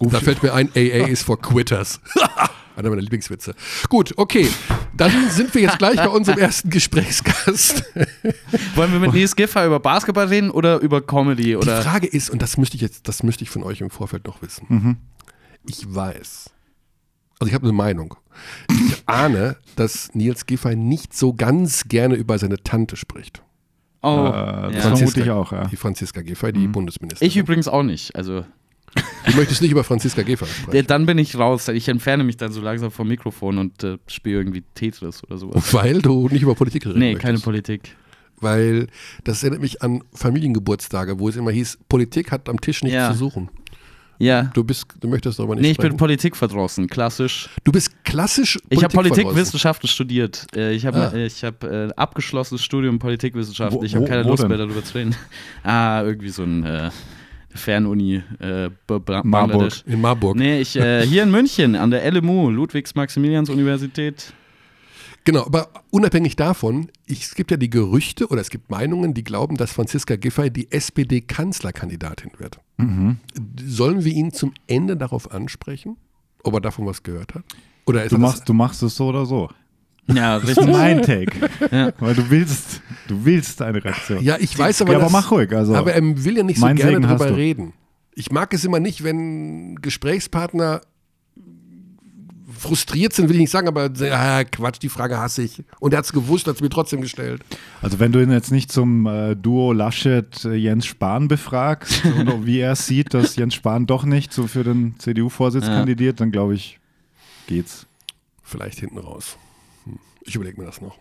Da 0.00 0.20
fällt 0.20 0.42
mir 0.42 0.52
ein, 0.52 0.68
AA 0.74 1.06
ist 1.08 1.22
for 1.22 1.40
Quitters. 1.40 2.00
Einer 2.76 2.88
meiner 2.90 3.02
Lieblingswitze. 3.02 3.54
Gut, 3.88 4.14
okay. 4.16 4.48
Dann 4.96 5.12
sind 5.30 5.54
wir 5.54 5.62
jetzt 5.62 5.78
gleich 5.78 5.96
bei 5.96 6.08
unserem 6.08 6.38
ersten 6.38 6.70
Gesprächsgast. 6.70 7.84
Wollen 8.74 8.92
wir 8.92 9.00
mit 9.00 9.12
Nils 9.12 9.34
Giffer 9.36 9.66
über 9.66 9.80
Basketball 9.80 10.26
reden 10.28 10.50
oder 10.50 10.78
über 10.80 11.00
Comedy? 11.02 11.42
Die 11.44 11.56
Oder? 11.56 11.82
Frage 11.82 12.06
ist, 12.06 12.30
und 12.30 12.40
das 12.40 12.56
möchte 12.56 12.76
ich 12.76 12.82
jetzt, 12.82 13.08
das 13.08 13.22
möchte 13.22 13.44
ich 13.44 13.50
von 13.50 13.62
euch 13.64 13.80
im 13.80 13.90
Vorfeld 13.90 14.26
noch 14.26 14.40
wissen. 14.40 14.98
Ich 15.66 15.92
weiß. 15.94 16.50
Also 17.40 17.48
ich 17.48 17.54
habe 17.54 17.64
eine 17.64 17.72
Meinung. 17.72 18.14
Ich 18.70 19.02
ahne, 19.06 19.56
dass 19.76 20.14
Nils 20.14 20.46
Giffey 20.46 20.76
nicht 20.76 21.14
so 21.16 21.32
ganz 21.34 21.84
gerne 21.88 22.14
über 22.14 22.38
seine 22.38 22.58
Tante 22.62 22.96
spricht. 22.96 23.42
Oh, 24.02 24.08
Äh, 24.08 24.12
ja. 24.12 24.70
das 24.70 24.98
vermute 24.98 25.20
ich 25.22 25.30
auch, 25.30 25.50
ja. 25.52 25.64
Die 25.66 25.76
Franziska 25.76 26.22
Giffey, 26.22 26.52
die 26.52 26.66
Bundesministerin. 26.68 27.26
Ich 27.28 27.36
übrigens 27.36 27.66
auch 27.68 27.82
nicht. 27.82 28.14
Also 28.14 28.44
Du 29.26 29.36
möchtest 29.36 29.62
nicht 29.62 29.70
über 29.70 29.84
Franziska 29.84 30.22
Giffey 30.22 30.46
sprechen. 30.62 30.86
dann 30.86 31.06
bin 31.06 31.16
ich 31.18 31.36
raus. 31.38 31.68
Ich 31.68 31.88
entferne 31.88 32.24
mich 32.24 32.36
dann 32.36 32.50
so 32.52 32.60
langsam 32.60 32.90
vom 32.90 33.08
Mikrofon 33.08 33.58
und 33.58 33.84
äh, 33.84 33.98
spiele 34.06 34.36
irgendwie 34.38 34.64
Tetris 34.74 35.22
oder 35.24 35.36
sowas. 35.38 35.62
Weil 35.74 36.00
du 36.02 36.28
nicht 36.28 36.42
über 36.42 36.54
Politik 36.54 36.86
reden 36.86 36.98
Nee, 36.98 37.12
möchtest. 37.12 37.22
keine 37.24 37.38
Politik. 37.38 37.96
Weil 38.40 38.86
das 39.24 39.42
erinnert 39.42 39.60
mich 39.62 39.82
an 39.82 40.02
Familiengeburtstage, 40.14 41.18
wo 41.18 41.28
es 41.28 41.36
immer 41.36 41.50
hieß, 41.50 41.78
Politik 41.88 42.32
hat 42.32 42.48
am 42.48 42.60
Tisch 42.60 42.82
nichts 42.82 42.94
Ja. 42.96 43.12
zu 43.12 43.18
suchen. 43.18 43.48
Ja. 44.20 44.44
Du 44.54 44.62
bist, 44.62 44.86
du 45.00 45.08
möchtest 45.08 45.38
darüber 45.38 45.54
nicht 45.54 45.62
Nee, 45.62 45.70
ich 45.70 45.76
bin 45.78 45.86
sprechen. 45.86 45.96
Politik 45.96 46.36
verdrossen, 46.36 46.86
klassisch. 46.88 47.48
du 47.64 47.72
bist 47.72 48.04
klassisch 48.04 48.58
Ich 48.68 48.84
habe 48.84 48.92
Politikverdrossen. 48.92 49.24
Politikwissenschaften 49.24 49.88
studiert. 49.88 50.46
Äh, 50.54 50.74
Ich 50.74 50.84
habe 50.86 51.10
Ah. 51.12 51.16
ich 51.16 51.42
hab, 51.42 51.64
äh, 51.64 51.88
abgeschlossenes 51.96 52.62
Studium 52.62 52.98
Politikwissenschaften. 52.98 53.80
Wo- 53.80 53.82
Ich 53.84 53.96
habe 53.96 54.04
keine 54.06 54.22
Lust 54.22 54.42
denn? 54.42 54.48
mehr 54.50 54.58
darüber 54.58 54.84
zu 54.84 54.94
reden. 54.96 55.16
Ah, 55.64 56.02
irgendwie 56.04 56.28
so 56.28 56.42
ein 56.42 56.64
äh, 56.64 56.90
Fernuni 57.54 58.22
äh, 58.40 58.68
Marburg. 58.86 59.22
Bangladesch. 59.30 59.82
In 59.86 60.00
Marburg. 60.00 60.36
Nee, 60.36 60.60
ich 60.60 60.76
äh, 60.76 61.04
hier 61.06 61.22
in 61.24 61.30
München 61.30 61.74
an 61.74 61.90
der 61.90 62.04
LMU, 62.12 62.50
Ludwigs-Maximilians-Universität. 62.50 64.32
Genau, 65.24 65.44
aber 65.44 65.68
unabhängig 65.90 66.34
davon, 66.36 66.90
ich, 67.06 67.22
es 67.24 67.34
gibt 67.34 67.50
ja 67.50 67.56
die 67.56 67.68
Gerüchte 67.70 68.28
oder 68.28 68.40
es 68.40 68.48
gibt 68.50 68.70
Meinungen, 68.70 69.12
die 69.14 69.22
glauben, 69.22 69.56
dass 69.56 69.70
Franziska 69.72 70.16
Giffey 70.16 70.50
die 70.50 70.70
SPD-Kanzlerkandidatin 70.72 72.30
wird. 72.38 72.58
Mhm. 72.78 73.18
Sollen 73.64 74.04
wir 74.04 74.12
ihn 74.12 74.32
zum 74.32 74.54
Ende 74.66 74.96
darauf 74.96 75.30
ansprechen, 75.32 75.96
ob 76.42 76.54
er 76.54 76.60
davon 76.60 76.86
was 76.86 77.02
gehört 77.02 77.34
hat? 77.34 77.44
Oder 77.86 78.04
ist 78.04 78.12
Du 78.12 78.18
machst, 78.18 78.48
du 78.48 78.52
machst 78.54 78.82
es 78.82 78.96
so 78.96 79.08
oder 79.08 79.26
so. 79.26 79.48
Ja, 80.06 80.38
Das 80.40 80.50
ist 80.50 80.58
richtig. 80.58 80.74
mein 80.74 81.02
Take. 81.02 81.32
Ja. 81.70 81.92
Weil 82.00 82.14
du 82.14 82.30
willst, 82.30 82.80
du 83.06 83.24
willst 83.24 83.62
eine 83.62 83.84
Reaktion. 83.84 84.22
ja, 84.24 84.36
ich 84.40 84.58
weiß 84.58 84.82
aber, 84.82 84.92
Ja, 84.92 84.98
aber 84.98 85.10
mach 85.10 85.30
ruhig, 85.30 85.52
also. 85.52 85.74
aber 85.74 85.92
er 85.92 86.02
will 86.24 86.36
ja 86.36 86.42
nicht 86.42 86.58
so 86.58 86.66
gerne 86.66 86.80
Segen 86.82 87.02
drüber 87.02 87.36
reden. 87.36 87.72
Ich 88.14 88.32
mag 88.32 88.52
es 88.52 88.64
immer 88.64 88.80
nicht, 88.80 89.04
wenn 89.04 89.76
Gesprächspartner 89.76 90.80
frustriert 92.60 93.12
sind, 93.14 93.28
will 93.28 93.36
ich 93.36 93.40
nicht 93.40 93.50
sagen, 93.50 93.68
aber 93.68 93.90
ah, 94.12 94.44
Quatsch, 94.44 94.78
die 94.82 94.88
Frage 94.90 95.18
hasse 95.18 95.42
ich. 95.42 95.62
Und 95.80 95.92
er 95.94 95.98
hat 95.98 96.04
es 96.04 96.12
gewusst, 96.12 96.46
hat 96.46 96.56
es 96.56 96.60
mir 96.60 96.68
trotzdem 96.68 97.00
gestellt. 97.00 97.42
Also 97.80 97.98
wenn 97.98 98.12
du 98.12 98.22
ihn 98.22 98.30
jetzt 98.30 98.52
nicht 98.52 98.70
zum 98.70 99.06
äh, 99.06 99.34
Duo 99.34 99.72
Laschet-Jens 99.72 100.84
Spahn 100.86 101.26
befragst, 101.28 102.02
oder 102.20 102.44
wie 102.46 102.58
er 102.60 102.76
sieht, 102.76 103.14
dass 103.14 103.36
Jens 103.36 103.54
Spahn 103.54 103.86
doch 103.86 104.04
nicht 104.04 104.32
so 104.32 104.46
für 104.46 104.62
den 104.62 104.94
CDU-Vorsitz 104.98 105.66
Ja. 105.66 105.76
kandidiert, 105.78 106.20
dann 106.20 106.30
glaube 106.32 106.54
ich, 106.54 106.78
geht's. 107.46 107.86
Vielleicht 108.42 108.78
hinten 108.80 108.98
raus. 108.98 109.36
Hm, 109.84 109.98
Ich 110.24 110.34
überlege 110.34 110.60
mir 110.60 110.66
das 110.66 110.80
noch. 110.80 110.98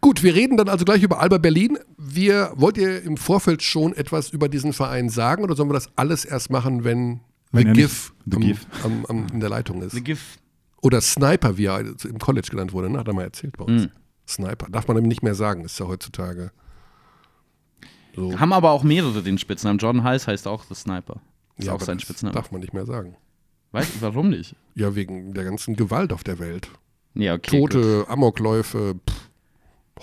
Gut, 0.00 0.22
wir 0.22 0.34
reden 0.34 0.56
dann 0.56 0.68
also 0.68 0.84
gleich 0.84 1.02
über 1.02 1.20
Alba 1.20 1.38
Berlin. 1.38 1.78
Wir, 1.96 2.52
wollt 2.56 2.76
ihr 2.78 3.02
im 3.02 3.16
Vorfeld 3.16 3.62
schon 3.62 3.94
etwas 3.94 4.28
über 4.30 4.48
diesen 4.48 4.72
Verein 4.72 5.08
sagen 5.08 5.42
oder 5.42 5.56
sollen 5.56 5.70
wir 5.70 5.74
das 5.74 5.88
alles 5.96 6.24
erst 6.24 6.50
machen, 6.50 6.84
wenn, 6.84 7.20
Wenn 7.52 7.62
The 7.62 7.68
nicht- 7.70 7.74
GIF, 7.80 8.12
The 8.26 8.36
am, 8.36 8.42
GIF. 8.42 8.66
Am, 8.84 9.06
am, 9.06 9.26
in 9.32 9.40
der 9.40 9.48
Leitung 9.48 9.82
ist? 9.82 9.92
The 9.92 10.02
GIF. 10.02 10.36
Oder 10.82 11.00
Sniper, 11.00 11.56
wie 11.58 11.66
er 11.66 11.80
im 11.80 12.18
College 12.18 12.48
genannt 12.50 12.72
wurde, 12.72 12.90
ne? 12.90 12.98
hat 12.98 13.08
er 13.08 13.14
mal 13.14 13.22
erzählt 13.24 13.56
bei 13.56 13.64
uns. 13.64 13.82
Mhm. 13.84 13.90
Sniper. 14.26 14.66
Darf 14.70 14.86
man 14.86 14.96
nämlich 14.96 15.08
nicht 15.10 15.22
mehr 15.22 15.34
sagen, 15.34 15.64
ist 15.64 15.78
ja 15.80 15.86
heutzutage. 15.86 16.52
So. 18.14 18.38
Haben 18.38 18.52
aber 18.52 18.70
auch 18.72 18.82
mehrere 18.82 19.22
den 19.22 19.38
Spitznamen. 19.38 19.78
Jordan 19.78 20.02
Heiss 20.04 20.26
heißt 20.26 20.46
auch 20.48 20.64
The 20.64 20.74
Sniper. 20.74 21.20
Ist 21.56 21.66
Ja, 21.66 21.72
auch 21.72 21.76
aber 21.76 21.84
sein 21.84 22.00
Spitzname. 22.00 22.34
Darf 22.34 22.50
man 22.52 22.60
nicht 22.60 22.72
mehr 22.74 22.86
sagen. 22.86 23.16
Weißt 23.72 23.96
du, 23.96 24.02
warum 24.02 24.30
nicht? 24.30 24.54
Ja, 24.74 24.94
wegen 24.94 25.34
der 25.34 25.44
ganzen 25.44 25.76
Gewalt 25.76 26.12
auf 26.12 26.24
der 26.24 26.38
Welt. 26.38 26.68
Ja, 27.14 27.34
okay. 27.34 27.60
gut. 27.60 27.72
Tote, 27.72 28.06
Amokläufe, 28.08 28.94
pff, 29.08 29.30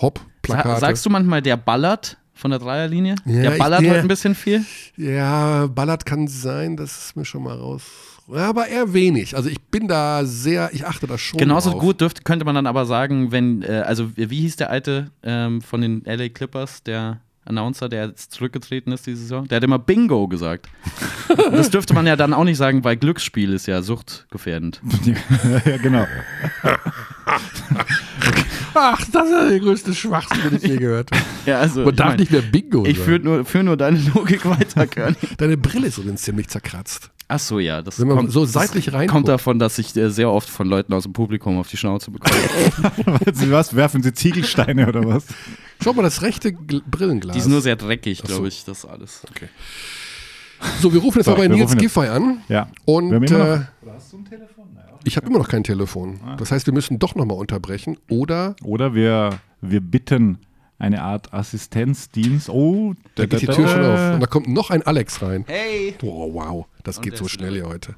Hopp, 0.00 0.20
Plakate. 0.42 0.80
sagst 0.80 1.04
du 1.06 1.10
manchmal, 1.10 1.42
der 1.42 1.56
ballert 1.56 2.18
von 2.34 2.50
der 2.50 2.60
Dreierlinie? 2.60 3.16
Ja, 3.24 3.42
der 3.42 3.52
ich- 3.54 3.58
ballert 3.58 3.80
der- 3.82 3.90
heute 3.90 4.00
ein 4.02 4.08
bisschen 4.08 4.34
viel? 4.34 4.64
Ja, 4.96 5.66
Ballard 5.68 6.04
kann 6.06 6.28
sein, 6.28 6.76
das 6.76 7.06
ist 7.06 7.16
mir 7.16 7.24
schon 7.24 7.42
mal 7.42 7.56
raus. 7.56 8.15
Ja, 8.28 8.48
aber 8.48 8.66
eher 8.66 8.92
wenig. 8.92 9.36
Also 9.36 9.48
ich 9.48 9.60
bin 9.60 9.86
da 9.88 10.24
sehr, 10.24 10.70
ich 10.72 10.84
achte 10.86 11.06
da 11.06 11.16
schon 11.16 11.38
Genauso 11.38 11.70
drauf. 11.70 11.80
gut 11.80 12.00
dürfte, 12.00 12.22
könnte 12.22 12.44
man 12.44 12.54
dann 12.54 12.66
aber 12.66 12.84
sagen, 12.86 13.30
wenn, 13.30 13.62
äh, 13.62 13.84
also 13.86 14.16
wie 14.16 14.40
hieß 14.40 14.56
der 14.56 14.70
alte 14.70 15.10
ähm, 15.22 15.62
von 15.62 15.80
den 15.80 16.02
LA 16.04 16.28
Clippers, 16.30 16.82
der 16.82 17.20
Announcer, 17.44 17.88
der 17.88 18.06
jetzt 18.08 18.32
zurückgetreten 18.32 18.92
ist 18.92 19.06
diese 19.06 19.18
Saison? 19.18 19.46
Der 19.46 19.56
hat 19.56 19.64
immer 19.64 19.78
Bingo 19.78 20.26
gesagt. 20.26 20.68
das 21.52 21.70
dürfte 21.70 21.94
man 21.94 22.06
ja 22.06 22.16
dann 22.16 22.34
auch 22.34 22.42
nicht 22.44 22.56
sagen, 22.56 22.82
weil 22.82 22.96
Glücksspiel 22.96 23.52
ist 23.52 23.66
ja 23.66 23.82
suchtgefährdend. 23.82 24.80
ja, 25.64 25.76
genau. 25.76 26.06
Ach, 28.78 29.04
das 29.10 29.30
ist 29.30 29.50
der 29.50 29.60
größte 29.60 29.94
Schwachsinn, 29.94 30.38
den 30.50 30.56
ich 30.56 30.62
je 30.62 30.76
gehört 30.76 31.10
habe. 31.10 31.22
Ja, 31.46 31.60
also, 31.60 31.80
Man 31.80 31.90
ich 31.90 31.96
darf 31.96 32.08
mein, 32.08 32.16
nicht 32.18 32.32
mehr 32.32 32.42
Bingo 32.42 32.84
ich 32.84 32.98
führe 32.98 33.20
nur, 33.20 33.44
führ 33.44 33.62
nur 33.62 33.76
deine 33.76 33.98
Logik 34.14 34.44
weiter, 34.44 34.86
Körny. 34.88 35.14
Deine 35.38 35.56
Brille 35.56 35.86
ist 35.86 35.98
übrigens 35.98 36.22
ziemlich 36.22 36.48
zerkratzt. 36.48 37.10
Ach 37.28 37.38
so, 37.38 37.58
ja. 37.60 37.82
Das 37.82 38.00
Wenn 38.00 38.08
man 38.08 38.16
kommt, 38.18 38.32
so 38.32 38.44
seitlich 38.44 38.92
reinguckt. 38.92 39.10
kommt 39.12 39.28
davon, 39.28 39.58
dass 39.60 39.78
ich 39.78 39.96
äh, 39.96 40.10
sehr 40.10 40.30
oft 40.30 40.48
von 40.48 40.68
Leuten 40.68 40.92
aus 40.92 41.04
dem 41.04 41.12
Publikum 41.12 41.58
auf 41.58 41.68
die 41.68 41.76
Schnauze 41.76 42.10
bekomme. 42.10 42.36
Sie 43.32 43.50
was? 43.50 43.74
Werfen 43.76 44.02
Sie 44.02 44.12
Ziegelsteine 44.12 44.86
oder 44.88 45.04
was? 45.06 45.24
Schau 45.82 45.92
mal, 45.92 46.02
das 46.02 46.22
rechte 46.22 46.52
Gl 46.52 46.82
Brillenglas. 46.88 47.34
Die 47.34 47.40
ist 47.40 47.48
nur 47.48 47.60
sehr 47.60 47.76
dreckig, 47.76 48.18
so. 48.18 48.26
glaube 48.26 48.48
ich, 48.48 48.64
das 48.64 48.84
alles. 48.84 49.22
so, 50.80 50.92
wir 50.92 51.00
rufen 51.00 51.18
jetzt 51.18 51.26
So, 51.26 51.32
mal 51.32 51.36
bei 51.38 51.48
Nils 51.48 51.76
Giffey 51.76 52.06
an. 52.08 52.42
Ja. 52.48 52.68
Und 52.84 53.10
Wir 53.10 53.16
haben 53.16 53.24
immer 53.24 53.38
noch- 53.38 53.46
äh, 53.60 53.66
ich 55.06 55.16
habe 55.16 55.26
immer 55.28 55.38
noch 55.38 55.48
kein 55.48 55.64
Telefon. 55.64 56.20
Das 56.38 56.50
heißt, 56.50 56.66
wir 56.66 56.74
müssen 56.74 56.98
doch 56.98 57.14
nochmal 57.14 57.38
unterbrechen. 57.38 57.96
Oder 58.10 58.56
Oder 58.62 58.94
wir, 58.94 59.38
wir 59.60 59.80
bitten 59.80 60.38
eine 60.78 61.02
Art 61.02 61.32
Assistenzdienst. 61.32 62.50
Oh, 62.50 62.94
da 63.14 63.24
geht 63.26 63.40
die 63.42 63.46
Tür 63.46 63.66
schon 63.68 63.84
auf. 63.84 64.14
Und 64.14 64.20
da 64.20 64.26
kommt 64.26 64.48
noch 64.48 64.70
ein 64.70 64.82
Alex 64.82 65.22
rein. 65.22 65.44
Hey! 65.46 65.94
Oh, 66.02 66.34
wow, 66.34 66.66
das 66.84 66.98
Und 66.98 67.04
geht 67.04 67.16
so 67.16 67.28
schnell 67.28 67.54
hier 67.54 67.66
heute. 67.66 67.94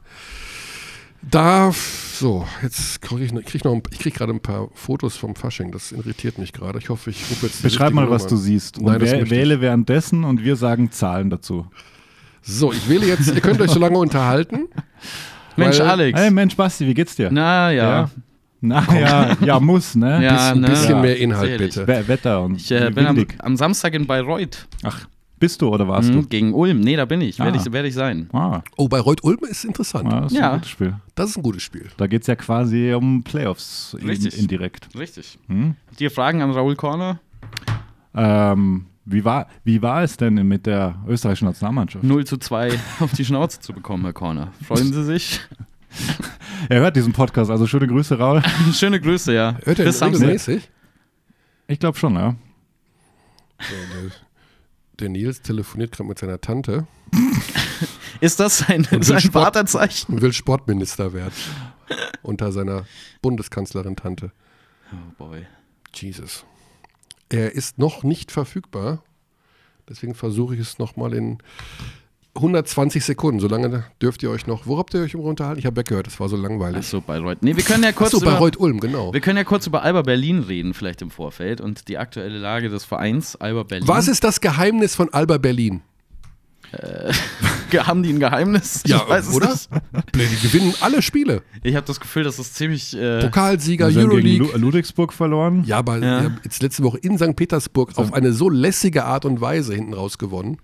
Da, 1.20 1.72
so, 2.14 2.46
jetzt 2.62 3.02
kriege 3.02 3.24
ich, 3.24 3.32
noch- 3.32 3.40
ich 3.40 3.46
krieg 3.46 3.64
noch, 3.64 3.72
ein- 3.74 3.82
ich 3.90 3.98
krieg 3.98 4.14
gerade 4.14 4.32
ein 4.32 4.38
paar 4.40 4.68
Fotos 4.74 5.16
vom 5.16 5.34
Fasching. 5.34 5.72
Das 5.72 5.90
irritiert 5.90 6.38
mich 6.38 6.52
gerade. 6.52 6.78
Ich 6.78 6.88
hoffe, 6.90 7.11
ich 7.11 7.28
rufe 7.28 7.46
jetzt. 7.46 7.61
Beschreib 7.62 7.92
mal, 7.92 8.09
was 8.09 8.22
Nummer. 8.22 8.30
du 8.30 8.36
siehst. 8.36 8.78
Und 8.78 8.84
Nein, 8.84 9.00
das 9.00 9.11
wäh- 9.11 9.18
möchte 9.18 9.34
ich. 9.34 9.40
wähle 9.40 9.61
währenddessen 9.61 10.22
und 10.22 10.44
wir 10.44 10.54
sagen 10.54 10.92
Zahlen 10.92 11.28
dazu. 11.28 11.66
So, 12.42 12.72
ich 12.72 12.88
wähle 12.88 13.06
jetzt. 13.06 13.26
Ihr 13.34 13.40
könnt 13.40 13.61
euch 13.61 13.72
so 13.72 13.80
lange 13.80 13.98
unterhalten. 13.98 14.68
Mensch, 15.59 15.78
Weil- 15.80 15.88
Alex. 15.88 16.18
Hey 16.20 16.30
Mensch, 16.30 16.56
Basti, 16.56 16.86
wie 16.86 16.94
geht's 16.94 17.16
dir? 17.16 17.30
Na 17.30 17.70
ja. 17.70 18.09
Na 18.61 18.82
ja, 18.98 19.36
ja, 19.40 19.61
muss, 19.61 19.94
ne? 19.94 20.22
Ja, 20.24 20.50
Ein 20.52 20.61
ne? 20.62 20.68
bisschen 20.68 20.90
Ja, 20.96 21.00
mehr 21.02 21.16
Inhalt, 21.16 21.59
bitte. 21.59 21.86
We- 21.86 22.09
Wetter 22.09 22.42
und 22.42 22.56
Ich 22.56 22.70
äh, 22.72 22.90
bin 22.92 23.06
am, 23.06 23.24
am 23.38 23.56
Samstag 23.56 23.94
in 23.94 24.04
Bayreuth. 24.06 24.66
Ach, 24.82 25.06
bist 25.38 25.62
du 25.62 25.68
oder 25.68 25.86
warst 25.86 26.12
Mhm, 26.12 26.28
gegen 26.28 26.52
Ulm. 26.52 26.80
Nee, 26.80 26.96
da 26.96 27.04
bin 27.04 27.20
ich. 27.20 27.38
Werde 27.38 27.56
Ah. 27.56 27.62
ich, 27.64 27.72
werd 27.72 27.86
ich 27.86 27.94
sein. 27.94 28.28
du? 28.32 28.36
Ah, 28.36 28.64
Oh, 28.76 28.88
bei 28.88 28.98
Reut 28.98 29.22
Ulm 29.22 29.38
ist 29.48 29.64
interessant. 29.64 30.11
ja, 30.11 30.20
das 30.22 30.32
ist 30.32 30.38
Ja. 30.38 30.48
ein 30.50 30.54
gutes 30.56 30.70
Spiel. 30.70 30.94
Das 31.14 31.30
ist 31.30 31.36
ein 31.36 31.42
gutes 31.44 31.62
Spiel. 31.62 31.86
Da 31.96 32.09
geht 32.09 32.22
es 32.22 32.26
ja 32.26 32.34
quasi 32.34 32.92
um 32.94 33.22
Playoffs 33.22 33.96
in, 34.00 34.09
Richtig. 34.09 34.36
indirekt. 34.36 34.88
Richtig. 34.98 35.38
Hm? 35.46 35.76
Habt 35.88 36.00
ihr 36.00 36.11
Fragen 36.11 36.42
an 36.42 36.50
Raoul 36.50 36.74
Korner? 36.74 37.20
Ähm, 38.16 38.86
wie, 39.11 39.24
war, 39.24 39.48
wie 39.64 39.80
war 39.82 40.02
es 40.02 40.16
denn 40.16 40.34
mit 40.46 40.66
der 40.66 41.02
österreichischen 41.06 41.46
Nationalmannschaft? 41.46 42.04
0 42.04 42.24
zu 42.26 42.36
2 42.36 42.78
auf 43.00 43.12
die 43.12 43.24
Schnauze 43.24 43.61
zu 43.61 43.72
bekommen, 43.72 44.04
Herr 44.04 44.12
Korner. 44.12 44.52
Freuen 44.66 44.92
Sie 44.92 45.04
sich? 45.04 45.40
Er 46.68 46.80
hört 46.80 46.96
diesen 46.96 47.12
Podcast, 47.12 47.50
also 47.50 47.66
schöne 47.66 47.86
Grüße, 47.86 48.18
Raul. 48.18 48.42
Schöne 48.74 49.00
Grüße, 49.00 49.32
ja. 49.32 49.56
Hört 49.64 49.78
er 49.78 49.86
ihn 49.86 50.02
regelmäßig? 50.04 50.68
Ich 51.68 51.78
glaube 51.78 51.96
schon, 51.96 52.14
ja. 52.14 52.34
Der, 53.61 54.11
der 54.98 55.09
Nils 55.09 55.40
telefoniert 55.40 55.92
gerade 55.92 56.09
mit 56.09 56.18
seiner 56.18 56.40
Tante 56.40 56.86
Ist 58.20 58.38
das 58.40 58.59
sein, 58.59 58.84
sein 58.84 59.06
will 59.09 59.20
Sport- 59.20 59.44
Vaterzeichen? 59.44 60.14
und 60.16 60.20
will 60.20 60.32
Sportminister 60.32 61.12
werden. 61.14 61.32
Unter 62.22 62.52
seiner 62.52 62.84
Bundeskanzlerin 63.22 63.96
Tante. 63.96 64.32
Oh 64.92 64.96
boy. 65.16 65.46
Jesus. 65.94 66.44
Er 67.29 67.53
ist 67.53 67.79
noch 67.79 68.03
nicht 68.03 68.33
verfügbar. 68.33 69.03
Deswegen 69.89 70.14
versuche 70.14 70.55
ich 70.55 70.61
es 70.61 70.79
nochmal 70.79 71.14
in 71.14 71.39
120 72.35 73.05
Sekunden. 73.05 73.41
Solange 73.41 73.85
dürft 74.01 74.22
ihr 74.22 74.31
euch 74.31 74.47
noch. 74.47 74.66
Wo 74.66 74.79
habt 74.79 74.95
ihr 74.95 75.01
euch 75.01 75.14
immer 75.14 75.24
unterhalten? 75.24 75.59
Ich 75.59 75.66
habe 75.66 75.76
weggehört, 75.76 76.07
es 76.07 76.18
war 76.20 76.29
so 76.29 76.37
langweilig. 76.37 76.79
Achso, 76.79 77.01
Bayreuth. 77.01 77.43
Nee, 77.43 77.57
wir 77.57 77.64
können 77.64 77.83
ja 77.83 77.93
kurz 77.93 78.14
Achso, 78.14 78.29
Reut 78.29 78.57
Ulm, 78.57 78.81
genau. 78.81 79.12
wir 79.12 79.20
können 79.20 79.39
ja 79.39 79.45
kurz 79.45 79.66
über 79.66 79.83
Alba 79.83 80.03
Berlin 80.03 80.41
reden, 80.41 80.74
vielleicht 80.74 81.03
im 81.03 81.11
Vorfeld 81.11 81.61
und 81.61 81.89
die 81.89 81.99
aktuelle 81.99 82.39
Lage 82.39 82.68
des 82.68 82.85
Vereins 82.85 83.37
Alba 83.37 83.64
Berlin. 83.64 83.89
Was 83.89 84.09
ist 84.09 84.24
das 84.24 84.41
Geheimnis 84.41 84.95
von 84.95 85.12
Alba 85.12 85.39
Berlin? 85.39 85.83
Äh, 86.72 87.12
haben 87.78 88.02
die 88.02 88.10
ein 88.12 88.20
Geheimnis? 88.20 88.82
Ja, 88.86 88.98
ich 89.02 89.08
weiß 89.08 89.28
es 89.28 89.34
oder? 89.34 89.50
nicht. 89.50 89.68
Nee, 90.16 90.26
die 90.26 90.46
gewinnen 90.48 90.74
alle 90.80 91.02
Spiele. 91.02 91.42
Ich 91.62 91.74
habe 91.76 91.86
das 91.86 92.00
Gefühl, 92.00 92.24
dass 92.24 92.38
es 92.38 92.52
ziemlich. 92.52 92.96
Äh, 92.96 93.20
Pokalsieger, 93.20 93.90
Sie 93.90 94.00
haben 94.00 94.10
gegen 94.10 94.12
Euroleague. 94.42 94.52
Lu 94.58 94.66
Ludwigsburg 94.66 95.12
verloren. 95.12 95.64
Ja, 95.64 95.78
aber 95.78 95.98
Ja. 95.98 96.20
ihr 96.20 96.24
habt 96.24 96.44
jetzt 96.44 96.62
letzte 96.62 96.82
Woche 96.82 96.98
in 96.98 97.18
St. 97.18 97.36
Petersburg 97.36 97.96
auf 97.96 98.12
eine 98.12 98.32
so 98.32 98.48
lässige 98.50 99.04
Art 99.04 99.24
und 99.24 99.40
Weise 99.40 99.74
hinten 99.74 99.94
raus 99.94 100.18
gewonnen. 100.18 100.58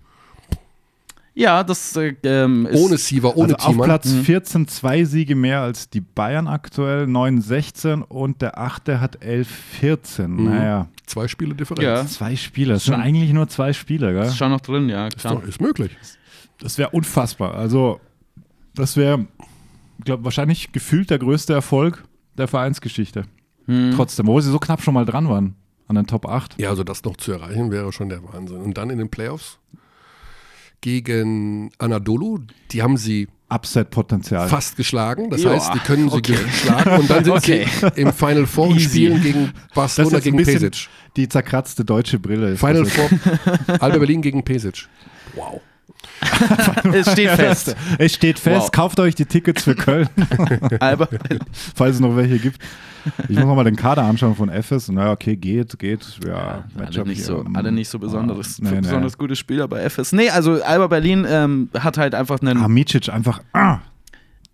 Ja, 1.35 1.63
das 1.63 1.95
äh, 1.97 2.15
ähm, 2.23 2.65
ist. 2.65 2.79
Ohne 2.79 2.97
Siever, 2.97 3.35
ohne 3.37 3.53
also 3.53 3.67
auf 3.67 3.71
Thiemann. 3.73 3.85
Platz 3.87 4.11
14 4.11 4.67
zwei 4.67 5.03
Siege 5.03 5.35
mehr 5.35 5.61
als 5.61 5.89
die 5.89 6.01
Bayern 6.01 6.47
aktuell, 6.47 7.03
9-16 7.05 8.01
und 8.01 8.41
der 8.41 8.57
achte 8.57 8.99
hat 9.01 9.21
11-14. 9.21 10.27
Mhm. 10.27 10.45
Naja, 10.45 10.87
Zwei 11.05 11.27
Spiele 11.27 11.53
Differenz. 11.53 11.83
Ja. 11.83 12.05
zwei 12.07 12.35
Spieler. 12.35 12.75
Es 12.75 12.85
sind 12.85 12.95
Schon- 12.95 13.03
eigentlich 13.03 13.31
nur 13.31 13.47
zwei 13.47 13.73
Spieler, 13.73 14.11
gell? 14.13 14.23
Ist 14.23 14.37
schon 14.37 14.49
noch 14.49 14.61
drin, 14.61 14.89
ja, 14.89 15.07
Ist, 15.07 15.19
klar. 15.19 15.35
doch, 15.35 15.43
ist 15.43 15.61
möglich. 15.61 15.95
Das 16.59 16.77
wäre 16.77 16.89
unfassbar. 16.91 17.53
Also, 17.53 17.99
das 18.73 18.97
wäre, 18.97 19.27
ich 19.99 20.05
glaube, 20.05 20.23
wahrscheinlich 20.23 20.71
gefühlt 20.71 21.09
der 21.09 21.19
größte 21.19 21.53
Erfolg 21.53 22.03
der 22.37 22.47
Vereinsgeschichte. 22.47 23.25
Hm. 23.65 23.93
Trotzdem, 23.95 24.25
wo 24.27 24.39
sie 24.39 24.49
so 24.51 24.57
knapp 24.59 24.81
schon 24.81 24.93
mal 24.93 25.05
dran 25.05 25.29
waren 25.29 25.55
an 25.87 25.95
den 25.95 26.07
Top 26.07 26.25
8. 26.25 26.59
Ja, 26.59 26.69
also 26.69 26.83
das 26.83 27.03
noch 27.03 27.17
zu 27.17 27.33
erreichen 27.33 27.71
wäre 27.71 27.91
schon 27.93 28.09
der 28.09 28.23
Wahnsinn. 28.23 28.57
Und 28.61 28.77
dann 28.77 28.89
in 28.89 28.97
den 28.97 29.09
Playoffs 29.09 29.59
gegen 30.81 31.71
Anadolu, 31.77 32.39
die 32.71 32.81
haben 32.81 32.97
sie 32.97 33.27
Upset-Potenzial. 33.49 34.49
fast 34.49 34.75
geschlagen. 34.75 35.29
Das 35.29 35.43
Ja, 35.43 35.51
heißt, 35.51 35.73
die 35.75 35.79
können 35.79 36.09
sie 36.09 36.15
okay. 36.17 36.37
schlagen 36.63 36.99
und 36.99 37.09
dann 37.09 37.23
sind 37.23 37.33
Okay. 37.35 37.65
sie 37.95 38.01
im 38.01 38.11
Final 38.11 38.45
Four 38.47 38.69
und 38.69 38.75
Easy. 38.77 38.89
spielen 38.89 39.21
gegen 39.21 39.51
Barcelona 39.73 40.19
gegen 40.19 40.37
Pesic. 40.37 40.87
die 41.15 41.29
zerkratzte 41.29 41.85
deutsche 41.85 42.17
Brille. 42.19 42.49
Ist 42.53 42.59
Final 42.59 42.83
jetzt. 42.83 42.93
Four, 42.95 43.09
Alba 43.81 43.99
Berlin 43.99 44.21
gegen 44.21 44.43
Pesic. 44.43 44.87
Wow. 45.35 45.61
Es 46.93 47.11
steht 47.11 47.29
fest. 47.31 47.75
Es 47.97 48.13
steht 48.13 48.39
fest, 48.39 48.61
Wow. 48.63 48.71
kauft 48.71 48.99
euch 48.99 49.15
die 49.15 49.25
Tickets 49.25 49.63
für 49.63 49.75
Köln, 49.75 50.07
Aber 50.79 51.07
falls 51.75 51.95
es 51.95 51.99
noch 52.01 52.15
welche 52.15 52.39
gibt. 52.39 52.59
Ich 53.29 53.35
muss 53.37 53.45
noch 53.45 53.55
mal 53.55 53.63
den 53.63 53.75
Kader 53.75 54.03
anschauen 54.03 54.35
von 54.35 54.49
FS. 54.49 54.89
Na, 54.89 55.11
okay, 55.11 55.35
geht, 55.35 55.77
geht. 55.77 56.03
Ja, 56.25 56.63
alle 56.75 56.85
Matchup 56.85 57.05
nicht, 57.07 57.23
so, 57.23 57.45
alle 57.53 57.71
nicht 57.71 57.87
so 57.87 57.99
besonderes, 57.99 58.59
Ah, 58.59 58.63
nee, 58.65 58.71
nee. 58.71 58.81
besonders 58.81 59.15
gute 59.17 59.35
Spieler 59.35 59.67
bei 59.67 59.81
FS. 59.87 60.11
Nee, 60.11 60.29
also 60.31 60.63
Alba 60.63 60.87
Berlin 60.87 61.25
ähm, 61.29 61.69
hat 61.77 61.97
halt 61.99 62.15
einfach 62.15 62.39
einen. 62.41 62.59
Hamicic 62.61 63.09
einfach. 63.09 63.41
Ah, 63.53 63.77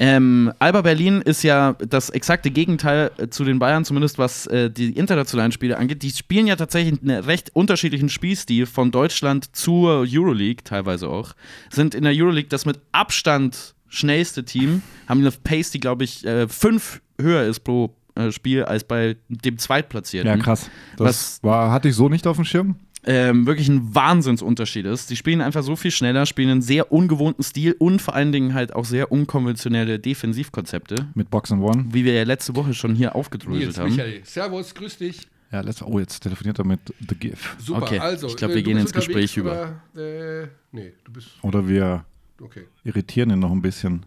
Ähm, 0.04 0.52
Alba 0.58 0.82
Berlin 0.82 1.22
ist 1.22 1.44
ja 1.44 1.74
das 1.74 2.10
exakte 2.10 2.50
Gegenteil 2.50 3.12
äh, 3.18 3.28
zu 3.28 3.44
den 3.44 3.60
Bayern, 3.60 3.86
zumindest 3.86 4.18
was 4.18 4.48
äh, 4.48 4.72
die 4.72 4.94
internationalen 4.94 5.52
Spiele 5.52 5.78
angeht. 5.78 6.02
Die 6.02 6.10
spielen 6.10 6.48
ja 6.48 6.56
tatsächlich 6.56 7.00
einen 7.04 7.24
recht 7.24 7.52
unterschiedlichen 7.56 8.10
Spielstil 8.10 8.66
von 8.66 8.90
Deutschland 8.90 9.56
zur 9.56 10.04
Euroleague, 10.12 10.64
teilweise 10.64 11.08
auch. 11.08 11.34
Sind 11.70 11.94
in 11.94 12.04
der 12.04 12.14
Euroleague 12.16 12.50
das 12.50 12.66
mit 12.66 12.80
Abstand 12.92 13.76
schnellste 13.90 14.44
Team, 14.44 14.82
haben 15.08 15.20
eine 15.20 15.30
Pace, 15.30 15.70
die, 15.70 15.80
glaube 15.80 16.04
ich, 16.04 16.26
äh, 16.26 16.48
fünf 16.48 17.00
höher 17.20 17.44
ist 17.44 17.60
pro 17.60 17.96
äh, 18.16 18.32
Spiel 18.32 18.64
als 18.64 18.84
bei 18.84 19.18
dem 19.30 19.60
Zweitplatzierten. 19.60 20.28
ja, 20.32 20.38
krass. 20.38 20.68
Das 20.98 21.08
Was- 21.08 21.44
war, 21.44 21.72
hatte 21.72 21.90
ich 21.90 21.96
so 21.96 22.10
nicht 22.10 22.26
auf 22.26 22.38
dem 22.38 22.46
Schirm. 22.46 22.76
Ähm, 23.04 23.46
wirklich 23.48 23.68
ein 23.70 23.94
Wahnsinnsunterschied 23.96 24.86
ist. 24.86 25.10
Die 25.10 25.16
spielen 25.16 25.42
einfach 25.42 25.64
so 25.64 25.76
viel 25.76 25.92
schneller, 25.92 26.26
spielen 26.26 26.50
einen 26.50 26.62
sehr 26.62 26.92
ungewohnten 26.92 27.44
Stil 27.44 27.76
und 27.80 28.02
vor 28.02 28.14
allen 28.16 28.32
Dingen 28.32 28.54
halt 28.54 28.74
auch 28.74 28.86
sehr 28.86 29.12
unkonventionelle 29.12 30.00
Defensivkonzepte, 30.00 31.08
Mit 31.16 31.30
Box 31.30 31.52
and 31.52 31.64
One. 31.64 31.86
wie 31.92 32.06
wir 32.06 32.14
ja 32.14 32.24
letzte 32.24 32.56
Woche 32.56 32.74
schon 32.74 32.96
hier 32.96 33.16
aufgedröselt 33.16 33.78
haben. 33.78 33.98
Servus, 34.24 34.74
grüß 34.76 34.98
dich. 34.98 35.28
Ja, 35.52 35.62
let's, 35.62 35.82
oh, 35.82 36.00
jetzt 36.00 36.22
telefoniert 36.22 36.60
er 36.60 36.66
mit 36.66 36.80
The 37.08 37.16
GIF. 37.16 37.56
Super, 37.60 37.82
Okay, 37.84 38.00
also. 38.00 38.28
ich 38.28 38.38
glaub, 38.38 38.52
äh, 38.52 38.56
wir 38.56 38.64
du 38.64 38.70
gehen 38.70 38.78
ins 38.78 38.94
Gespräch 38.94 39.38
unterwegs, 39.38 39.74
Oder, 39.94 40.42
äh, 40.44 40.48
nee, 40.72 40.94
du 41.04 41.12
bist. 41.12 41.30
Oder 41.42 41.68
wir 41.68 42.06
Okay, 42.42 42.68
irritieren 42.84 43.30
ihn 43.32 43.40
noch 43.40 43.52
ein 43.52 43.62
bisschen. 43.62 44.06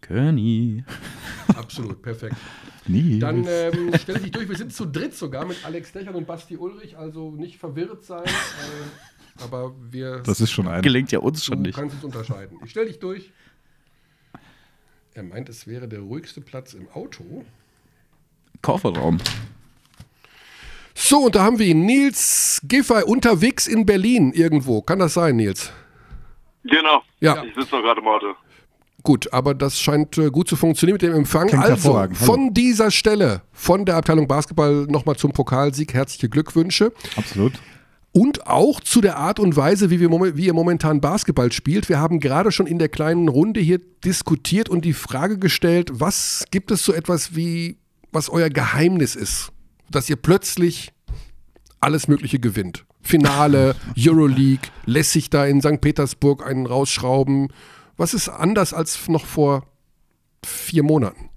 Köni. 0.00 0.84
absolut, 1.56 2.02
perfekt. 2.02 2.36
Nie. 2.86 3.18
Dann 3.18 3.44
ähm, 3.46 3.92
stell 4.00 4.18
dich 4.18 4.30
durch. 4.30 4.48
Wir 4.48 4.56
sind 4.56 4.72
zu 4.72 4.86
dritt 4.86 5.14
sogar 5.14 5.44
mit 5.44 5.64
Alex 5.64 5.92
Dechern 5.92 6.14
und 6.14 6.26
Basti 6.26 6.56
Ulrich, 6.56 6.96
also 6.96 7.30
nicht 7.30 7.58
verwirrt 7.58 8.04
sein. 8.04 8.24
Äh, 8.24 9.42
aber 9.42 9.74
wir. 9.90 10.20
das 10.20 10.40
ist 10.40 10.50
schon 10.50 10.66
ein. 10.66 10.82
Gelingt 10.82 11.12
ja 11.12 11.18
uns 11.18 11.40
du 11.40 11.52
schon 11.52 11.62
nicht. 11.62 11.76
kannst 11.76 11.96
uns 11.96 12.04
unterscheiden. 12.04 12.58
Ich 12.64 12.70
stell 12.70 12.86
dich 12.86 12.98
durch. 12.98 13.30
Er 15.14 15.22
meint, 15.22 15.48
es 15.48 15.66
wäre 15.66 15.88
der 15.88 16.00
ruhigste 16.00 16.40
Platz 16.40 16.74
im 16.74 16.88
Auto. 16.90 17.44
Kofferraum. 18.62 19.18
So, 20.94 21.18
und 21.26 21.34
da 21.36 21.42
haben 21.44 21.58
wir 21.58 21.66
ihn. 21.66 21.86
Nils 21.86 22.60
Giffey 22.64 23.02
unterwegs 23.04 23.66
in 23.66 23.86
Berlin 23.86 24.32
irgendwo. 24.32 24.82
Kann 24.82 24.98
das 24.98 25.14
sein, 25.14 25.36
Nils? 25.36 25.72
Genau. 26.64 27.02
Ja. 27.20 27.42
Ich 27.44 27.54
sitze 27.54 27.76
noch 27.76 27.82
gerade 27.82 28.00
im 28.00 28.06
Auto. 28.08 28.34
Gut, 29.08 29.32
aber 29.32 29.54
das 29.54 29.80
scheint 29.80 30.18
äh, 30.18 30.28
gut 30.30 30.50
zu 30.50 30.56
funktionieren 30.56 30.96
mit 30.96 31.00
dem 31.00 31.14
Empfang. 31.14 31.46
Klingt 31.48 31.64
also, 31.64 32.08
von 32.12 32.52
dieser 32.52 32.90
Stelle, 32.90 33.40
von 33.52 33.86
der 33.86 33.96
Abteilung 33.96 34.28
Basketball 34.28 34.84
nochmal 34.86 35.16
zum 35.16 35.32
Pokalsieg, 35.32 35.94
herzliche 35.94 36.28
Glückwünsche. 36.28 36.92
Absolut. 37.16 37.54
Und 38.12 38.46
auch 38.46 38.80
zu 38.80 39.00
der 39.00 39.16
Art 39.16 39.40
und 39.40 39.56
Weise, 39.56 39.88
wie, 39.88 39.98
wir, 39.98 40.10
wie 40.36 40.44
ihr 40.44 40.52
momentan 40.52 41.00
Basketball 41.00 41.50
spielt. 41.52 41.88
Wir 41.88 41.98
haben 41.98 42.20
gerade 42.20 42.52
schon 42.52 42.66
in 42.66 42.78
der 42.78 42.90
kleinen 42.90 43.28
Runde 43.28 43.60
hier 43.60 43.80
diskutiert 44.04 44.68
und 44.68 44.84
die 44.84 44.92
Frage 44.92 45.38
gestellt, 45.38 45.88
was 45.94 46.44
gibt 46.50 46.70
es 46.70 46.82
so 46.82 46.92
etwas 46.92 47.34
wie, 47.34 47.78
was 48.12 48.28
euer 48.28 48.50
Geheimnis 48.50 49.16
ist, 49.16 49.52
dass 49.90 50.10
ihr 50.10 50.16
plötzlich 50.16 50.92
alles 51.80 52.08
Mögliche 52.08 52.40
gewinnt. 52.40 52.84
Finale, 53.00 53.74
Euroleague, 53.98 54.68
lässig 54.84 55.30
da 55.30 55.46
in 55.46 55.62
St. 55.62 55.80
Petersburg 55.80 56.46
einen 56.46 56.66
rausschrauben. 56.66 57.48
Was 57.98 58.14
ist 58.14 58.28
anders 58.28 58.72
als 58.72 59.08
noch 59.08 59.26
vor 59.26 59.64
vier 60.46 60.84
Monaten? 60.84 61.30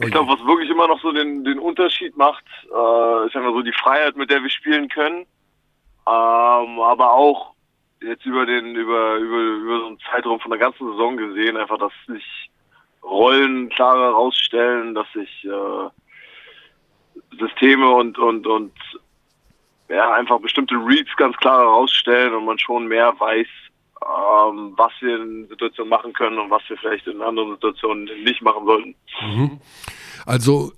Ich 0.00 0.10
glaube, 0.10 0.32
was 0.32 0.46
wirklich 0.46 0.70
immer 0.70 0.88
noch 0.88 1.00
so 1.02 1.12
den, 1.12 1.44
den 1.44 1.58
Unterschied 1.58 2.16
macht, 2.16 2.44
äh, 2.64 3.26
ist 3.26 3.36
einfach 3.36 3.52
so 3.52 3.62
die 3.62 3.72
Freiheit, 3.72 4.16
mit 4.16 4.30
der 4.30 4.42
wir 4.42 4.50
spielen 4.50 4.88
können. 4.88 5.26
Ähm, 6.06 6.80
aber 6.80 7.12
auch 7.12 7.54
jetzt 8.00 8.24
über 8.26 8.46
den, 8.46 8.76
über, 8.76 9.16
über, 9.16 9.38
über 9.38 9.78
so 9.80 9.86
einen 9.86 9.98
Zeitraum 10.10 10.38
von 10.38 10.50
der 10.50 10.60
ganzen 10.60 10.90
Saison 10.90 11.16
gesehen, 11.16 11.56
einfach, 11.56 11.78
dass 11.78 11.92
sich 12.06 12.50
Rollen 13.02 13.68
klarer 13.70 14.10
rausstellen, 14.12 14.94
dass 14.94 15.06
sich 15.12 15.44
äh, 15.44 15.90
Systeme 17.38 17.88
und, 17.88 18.18
und, 18.18 18.46
und 18.46 18.72
ja, 19.88 20.12
einfach 20.14 20.40
bestimmte 20.40 20.74
Reads 20.74 21.14
ganz 21.16 21.36
klar 21.36 21.60
herausstellen 21.60 22.34
und 22.34 22.44
man 22.44 22.58
schon 22.58 22.86
mehr 22.88 23.14
weiß, 23.18 23.46
ähm, 24.02 24.74
was 24.76 24.92
wir 25.00 25.22
in 25.22 25.46
Situationen 25.48 25.90
machen 25.90 26.12
können 26.12 26.38
und 26.38 26.50
was 26.50 26.62
wir 26.68 26.76
vielleicht 26.78 27.06
in 27.06 27.22
anderen 27.22 27.52
Situationen 27.52 28.08
nicht 28.24 28.42
machen 28.42 28.66
sollten. 28.66 28.94
Also 30.26 30.72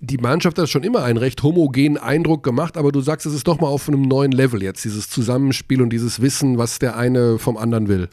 die 0.00 0.18
Mannschaft 0.18 0.58
hat 0.58 0.68
schon 0.68 0.84
immer 0.84 1.02
einen 1.04 1.18
recht 1.18 1.42
homogenen 1.42 1.98
Eindruck 1.98 2.42
gemacht, 2.42 2.76
aber 2.76 2.92
du 2.92 3.00
sagst, 3.00 3.26
es 3.26 3.34
ist 3.34 3.48
doch 3.48 3.60
mal 3.60 3.68
auf 3.68 3.88
einem 3.88 4.02
neuen 4.02 4.32
Level 4.32 4.62
jetzt, 4.62 4.84
dieses 4.84 5.10
Zusammenspiel 5.10 5.82
und 5.82 5.90
dieses 5.90 6.22
Wissen, 6.22 6.58
was 6.58 6.78
der 6.78 6.96
eine 6.96 7.38
vom 7.38 7.56
anderen 7.56 7.88
will. 7.88 8.08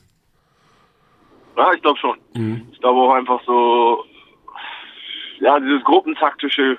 Ja, 1.58 1.74
ich 1.74 1.82
glaube 1.82 2.00
schon. 2.00 2.18
Ich 2.72 2.80
glaube 2.80 3.00
auch 3.00 3.14
einfach 3.14 3.42
so, 3.46 4.04
ja, 5.42 5.60
dieses 5.60 5.84
Gruppentaktische 5.84 6.78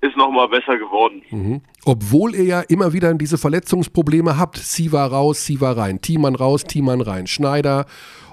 ist 0.00 0.16
nochmal 0.16 0.48
besser 0.48 0.78
geworden. 0.78 1.62
Obwohl 1.84 2.34
ihr 2.34 2.44
ja 2.44 2.60
immer 2.60 2.92
wieder 2.92 3.12
diese 3.14 3.38
Verletzungsprobleme 3.38 4.38
habt. 4.38 4.56
Siva 4.56 5.06
raus, 5.06 5.44
Siva 5.44 5.72
rein, 5.72 6.00
Thiemann 6.00 6.34
raus, 6.34 6.64
Thiemann 6.64 7.00
rein, 7.00 7.26
Schneider 7.26 7.86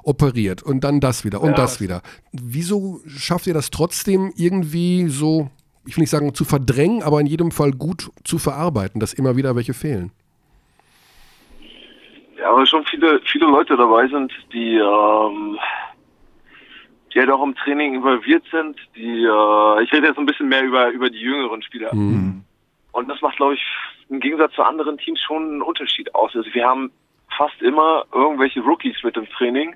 operiert 0.03 0.61
und 0.61 0.83
dann 0.83 0.99
das 0.99 1.25
wieder 1.25 1.41
und 1.41 1.51
Ja, 1.51 1.55
das 1.55 1.81
wieder. 1.81 2.01
Wieso 2.31 3.01
schafft 3.07 3.47
ihr 3.47 3.53
das 3.53 3.71
trotzdem 3.71 4.31
irgendwie 4.35 5.07
so, 5.07 5.49
ich 5.85 5.97
will 5.97 6.01
nicht 6.01 6.11
sagen 6.11 6.33
zu 6.33 6.45
verdrängen, 6.45 7.01
aber 7.01 7.19
in 7.19 7.27
jedem 7.27 7.51
Fall 7.51 7.71
gut 7.71 8.11
zu 8.23 8.37
verarbeiten, 8.37 8.99
dass 8.99 9.13
immer 9.13 9.35
wieder 9.35 9.55
welche 9.55 9.73
fehlen? 9.73 10.11
Ja, 12.37 12.51
aber 12.51 12.65
schon 12.67 12.85
viele, 12.85 13.19
viele 13.25 13.47
Leute 13.47 13.75
dabei 13.75 14.07
sind, 14.07 14.31
die, 14.53 14.75
ähm, 14.75 15.57
die 17.15 17.21
halt 17.21 17.31
auch 17.31 17.43
im 17.43 17.55
Training 17.55 17.95
involviert 17.95 18.43
sind. 18.51 18.77
Die, 18.95 19.23
äh, 19.23 19.83
ich 19.83 19.93
rede 19.93 20.07
jetzt 20.07 20.19
ein 20.19 20.25
bisschen 20.25 20.49
mehr 20.49 20.63
über, 20.63 20.89
über 20.89 21.09
die 21.09 21.19
jüngeren 21.19 21.61
Spieler. 21.61 21.91
Und 22.91 23.09
das 23.09 23.21
macht, 23.21 23.37
glaube 23.37 23.53
ich, 23.53 23.65
im 24.09 24.19
Gegensatz 24.19 24.53
zu 24.53 24.63
anderen 24.63 24.97
Teams 24.97 25.21
schon 25.21 25.43
einen 25.43 25.61
Unterschied 25.61 26.13
aus. 26.13 26.35
Also 26.35 26.53
wir 26.53 26.65
haben 26.65 26.91
fast 27.37 27.61
immer 27.61 28.03
irgendwelche 28.13 28.61
Rookies 28.61 29.01
mit 29.03 29.15
im 29.15 29.29
Training, 29.29 29.75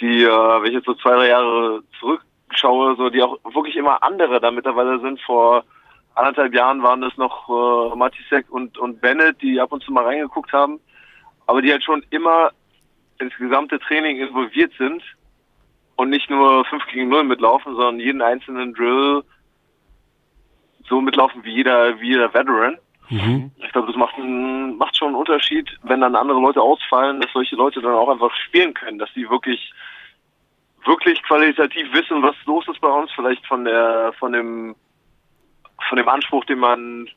die, 0.00 0.24
äh, 0.24 0.28
wenn 0.28 0.66
ich 0.66 0.74
jetzt 0.74 0.86
so 0.86 0.94
zwei, 0.94 1.14
drei 1.14 1.28
Jahre 1.28 1.82
zurückschaue, 1.98 2.96
so 2.96 3.08
die 3.08 3.22
auch 3.22 3.38
wirklich 3.54 3.76
immer 3.76 4.02
andere 4.02 4.38
da 4.38 4.50
mittlerweile 4.50 5.00
sind. 5.00 5.20
Vor 5.22 5.64
anderthalb 6.14 6.54
Jahren 6.54 6.82
waren 6.82 7.00
das 7.00 7.16
noch 7.16 7.48
äh, 7.48 7.96
Matisek 7.96 8.44
und, 8.50 8.76
und 8.76 9.00
Bennett, 9.00 9.40
die 9.40 9.58
ab 9.58 9.72
und 9.72 9.82
zu 9.82 9.90
mal 9.90 10.04
reingeguckt 10.04 10.52
haben, 10.52 10.80
aber 11.46 11.62
die 11.62 11.72
halt 11.72 11.82
schon 11.82 12.04
immer 12.10 12.50
ins 13.18 13.34
gesamte 13.36 13.78
Training 13.80 14.18
involviert 14.18 14.72
sind 14.78 15.02
und 15.98 16.10
nicht 16.10 16.30
nur 16.30 16.64
5 16.66 16.86
gegen 16.86 17.08
0 17.08 17.24
mitlaufen, 17.24 17.74
sondern 17.74 17.98
jeden 17.98 18.22
einzelnen 18.22 18.72
Drill 18.72 19.24
so 20.88 21.00
mitlaufen 21.00 21.42
wie 21.42 21.50
jeder, 21.50 22.00
wie 22.00 22.10
jeder 22.10 22.32
Veteran. 22.32 22.78
Mhm. 23.08 23.50
Ich 23.56 23.72
glaube, 23.72 23.88
das 23.88 23.96
macht, 23.96 24.14
einen, 24.14 24.78
macht 24.78 24.96
schon 24.96 25.08
einen 25.08 25.16
Unterschied, 25.16 25.68
wenn 25.82 26.00
dann 26.00 26.14
andere 26.14 26.40
Leute 26.40 26.62
ausfallen, 26.62 27.20
dass 27.20 27.32
solche 27.32 27.56
Leute 27.56 27.80
dann 27.80 27.94
auch 27.94 28.08
einfach 28.08 28.32
spielen 28.36 28.74
können, 28.74 29.00
dass 29.00 29.12
die 29.14 29.28
wirklich 29.28 29.72
wirklich 30.84 31.20
qualitativ 31.24 31.92
wissen, 31.92 32.22
was 32.22 32.36
los 32.46 32.66
ist 32.68 32.80
bei 32.80 32.88
uns, 32.88 33.10
vielleicht 33.10 33.44
von 33.46 33.64
der 33.64 34.12
von 34.20 34.32
dem 34.32 34.76
von 35.88 35.96
dem 35.98 36.08
Anspruch, 36.08 36.44
den 36.44 36.60
man 36.60 37.08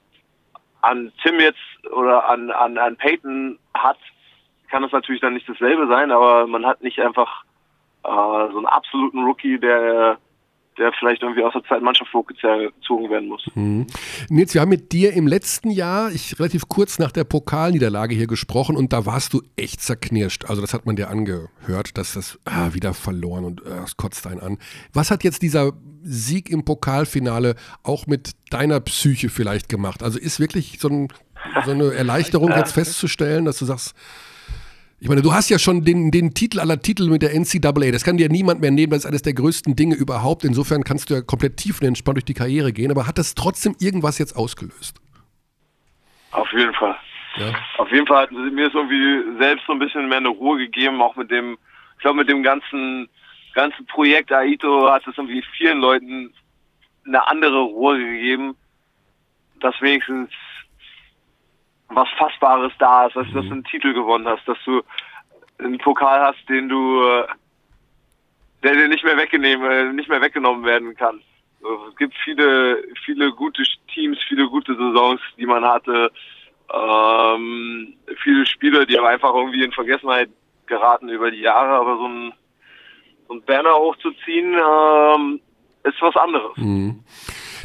an 0.81 1.11
Tim 1.21 1.39
jetzt 1.39 1.91
oder 1.91 2.27
an, 2.27 2.49
an, 2.49 2.79
an 2.79 2.97
Peyton 2.97 3.59
hat, 3.75 3.99
kann 4.71 4.83
es 4.83 4.91
natürlich 4.91 5.21
dann 5.21 5.35
nicht 5.35 5.47
dasselbe 5.47 5.87
sein, 5.87 6.11
aber 6.11 6.47
man 6.47 6.65
hat 6.65 6.81
nicht 6.81 6.99
einfach 6.99 7.43
äh, 8.03 8.51
so 8.51 8.57
einen 8.57 8.65
absoluten 8.65 9.23
Rookie, 9.23 9.59
der 9.59 10.17
der 10.77 10.91
vielleicht 10.97 11.21
irgendwie 11.21 11.43
aus 11.43 11.53
der 11.53 11.63
zweiten 11.63 11.83
Mannschaft 11.83 12.13
hochgezogen 12.13 13.09
werden 13.09 13.27
muss. 13.27 13.43
Mhm. 13.55 13.87
Nils, 14.29 14.53
wir 14.53 14.61
haben 14.61 14.69
mit 14.69 14.91
dir 14.91 15.13
im 15.13 15.27
letzten 15.27 15.69
Jahr, 15.69 16.11
ich 16.11 16.39
relativ 16.39 16.69
kurz 16.69 16.97
nach 16.97 17.11
der 17.11 17.23
Pokalniederlage 17.23 18.15
hier 18.15 18.27
gesprochen 18.27 18.75
und 18.75 18.93
da 18.93 19.05
warst 19.05 19.33
du 19.33 19.41
echt 19.55 19.81
zerknirscht. 19.81 20.45
Also 20.45 20.61
das 20.61 20.73
hat 20.73 20.85
man 20.85 20.95
dir 20.95 21.09
angehört, 21.09 21.97
dass 21.97 22.13
das 22.13 22.39
ah, 22.45 22.73
wieder 22.73 22.93
verloren 22.93 23.43
und 23.43 23.61
äh, 23.61 23.69
das 23.69 23.97
kotzt 23.97 24.25
einen 24.27 24.39
an. 24.39 24.57
Was 24.93 25.11
hat 25.11 25.23
jetzt 25.23 25.41
dieser 25.41 25.73
Sieg 26.03 26.49
im 26.49 26.63
Pokalfinale 26.63 27.55
auch 27.83 28.07
mit 28.07 28.31
deiner 28.49 28.79
Psyche 28.79 29.29
vielleicht 29.29 29.69
gemacht? 29.69 30.03
Also 30.03 30.19
ist 30.19 30.39
wirklich 30.39 30.79
so, 30.79 30.87
ein, 30.87 31.09
so 31.65 31.71
eine 31.71 31.93
Erleichterung 31.93 32.49
jetzt 32.51 32.73
festzustellen, 32.73 33.45
dass 33.45 33.59
du 33.59 33.65
sagst, 33.65 33.93
ich 35.01 35.09
meine, 35.09 35.23
du 35.23 35.33
hast 35.33 35.49
ja 35.49 35.57
schon 35.57 35.83
den, 35.83 36.11
den 36.11 36.35
Titel 36.35 36.59
aller 36.59 36.79
Titel 36.79 37.09
mit 37.09 37.23
der 37.23 37.33
NCAA. 37.33 37.91
Das 37.91 38.03
kann 38.03 38.17
dir 38.17 38.29
niemand 38.29 38.61
mehr 38.61 38.69
nehmen. 38.69 38.91
Das 38.91 38.99
ist 38.99 39.05
eines 39.07 39.23
der 39.23 39.33
größten 39.33 39.75
Dinge 39.75 39.95
überhaupt. 39.95 40.43
Insofern 40.45 40.83
kannst 40.83 41.09
du 41.09 41.15
ja 41.15 41.21
komplett 41.21 41.57
tiefenentspannt 41.57 42.17
durch 42.17 42.25
die 42.25 42.35
Karriere 42.35 42.71
gehen. 42.71 42.91
Aber 42.91 43.07
hat 43.07 43.17
das 43.17 43.33
trotzdem 43.33 43.75
irgendwas 43.79 44.19
jetzt 44.19 44.35
ausgelöst? 44.35 45.01
Auf 46.29 46.47
jeden 46.53 46.73
Fall. 46.75 46.95
Ja. 47.37 47.51
Auf 47.79 47.91
jeden 47.91 48.05
Fall 48.05 48.23
hat 48.23 48.31
mir 48.31 48.67
es 48.67 48.75
irgendwie 48.75 49.39
selbst 49.39 49.65
so 49.65 49.73
ein 49.73 49.79
bisschen 49.79 50.07
mehr 50.07 50.19
eine 50.19 50.29
Ruhe 50.29 50.59
gegeben, 50.59 51.01
auch 51.01 51.15
mit 51.15 51.31
dem, 51.31 51.57
ich 51.95 52.01
glaube, 52.01 52.17
mit 52.17 52.29
dem 52.29 52.43
ganzen, 52.43 53.09
ganzen 53.55 53.87
Projekt 53.87 54.31
Aito 54.31 54.87
hat 54.91 55.07
es 55.07 55.17
irgendwie 55.17 55.43
vielen 55.57 55.79
Leuten 55.79 56.31
eine 57.07 57.27
andere 57.27 57.61
Ruhe 57.61 57.97
gegeben, 57.97 58.55
dass 59.61 59.73
wenigstens 59.81 60.29
was 61.93 62.09
Fassbares 62.17 62.71
da 62.79 63.07
ist, 63.07 63.15
dass, 63.15 63.27
mhm. 63.27 63.33
dass 63.33 63.45
du 63.45 63.51
einen 63.51 63.63
Titel 63.65 63.93
gewonnen 63.93 64.27
hast, 64.27 64.47
dass 64.47 64.57
du 64.65 64.81
einen 65.59 65.77
Pokal 65.77 66.21
hast, 66.21 66.49
den 66.49 66.69
du, 66.69 67.03
äh, 67.03 67.27
der 68.63 68.73
dir 68.73 68.87
nicht 68.87 69.03
mehr 69.03 69.17
weggenommen, 69.17 69.71
äh, 69.71 69.93
nicht 69.93 70.09
mehr 70.09 70.21
weggenommen 70.21 70.65
werden 70.65 70.95
kann. 70.95 71.21
Es 71.89 71.95
gibt 71.97 72.15
viele, 72.23 72.83
viele 73.05 73.31
gute 73.31 73.63
Teams, 73.93 74.17
viele 74.27 74.47
gute 74.47 74.75
Saisons, 74.75 75.21
die 75.37 75.45
man 75.45 75.63
hatte. 75.63 76.11
Ähm, 76.73 77.93
viele 78.23 78.45
Spieler, 78.45 78.85
die 78.85 78.97
aber 78.97 79.09
einfach 79.09 79.33
irgendwie 79.35 79.63
in 79.63 79.71
Vergessenheit 79.71 80.29
geraten 80.65 81.09
über 81.09 81.29
die 81.29 81.41
Jahre, 81.41 81.73
aber 81.73 81.97
so 81.97 82.07
ein, 82.07 82.33
so 83.27 83.35
ein 83.35 83.43
Banner 83.43 83.75
hochzuziehen, 83.75 84.53
ähm, 84.55 85.41
ist 85.83 86.01
was 86.01 86.15
anderes. 86.15 86.57
Mhm. 86.57 87.03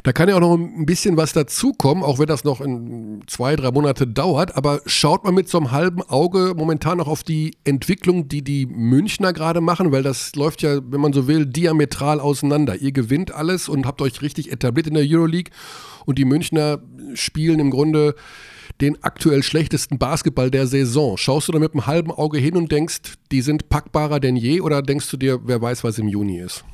Da 0.07 0.13
kann 0.13 0.29
ja 0.29 0.37
auch 0.37 0.41
noch 0.41 0.55
ein 0.55 0.87
bisschen 0.87 1.17
was 1.17 1.33
dazukommen, 1.33 2.05
auch 2.05 2.21
wenn 2.21 2.29
das 2.29 2.45
noch 2.45 2.61
in 2.61 3.25
zwei, 3.27 3.57
drei 3.57 3.73
Monate 3.73 4.07
dauert. 4.07 4.57
Aber 4.57 4.81
schaut 4.87 5.25
man 5.25 5.35
mit 5.35 5.49
so 5.49 5.59
einem 5.59 5.73
halben 5.73 6.01
Auge 6.01 6.55
momentan 6.57 6.99
noch 6.99 7.09
auf 7.09 7.25
die 7.25 7.57
Entwicklung, 7.65 8.29
die 8.29 8.43
die 8.43 8.67
Münchner 8.67 9.33
gerade 9.33 9.61
machen, 9.61 9.91
weil 9.91 10.05
das 10.05 10.37
läuft 10.37 10.63
ja, 10.63 10.79
wenn 10.93 11.01
man 11.01 11.13
so 11.13 11.27
will, 11.27 11.45
diametral 11.45 12.21
auseinander. 12.21 12.77
Ihr 12.77 12.93
gewinnt 12.93 13.35
alles 13.35 13.69
und 13.69 13.85
habt 13.85 14.01
euch 14.01 14.23
richtig 14.23 14.53
etabliert 14.53 14.87
in 14.87 14.95
der 14.95 15.03
Euroleague 15.05 15.51
und 16.05 16.21
die 16.21 16.25
Münchner 16.25 16.79
spielen 17.15 17.59
im 17.59 17.73
Grunde 17.73 18.15
den 18.81 19.03
aktuell 19.03 19.43
schlechtesten 19.43 19.99
Basketball 19.99 20.53
der 20.53 20.69
Saison. 20.69 21.17
Schaust 21.17 21.49
du 21.49 21.53
da 21.53 21.59
mit 21.59 21.73
einem 21.73 21.89
halben 21.89 22.13
Auge 22.13 22.39
hin 22.39 22.57
und 22.57 22.71
denkst, 22.71 23.15
die 23.33 23.41
sind 23.41 23.71
packbarer 23.71 24.21
denn 24.21 24.37
je 24.37 24.61
oder 24.61 24.83
denkst 24.83 25.11
du 25.11 25.17
dir, 25.17 25.41
wer 25.43 25.61
weiß, 25.61 25.83
was 25.83 25.99
im 25.99 26.07
Juni 26.07 26.39
ist? 26.39 26.65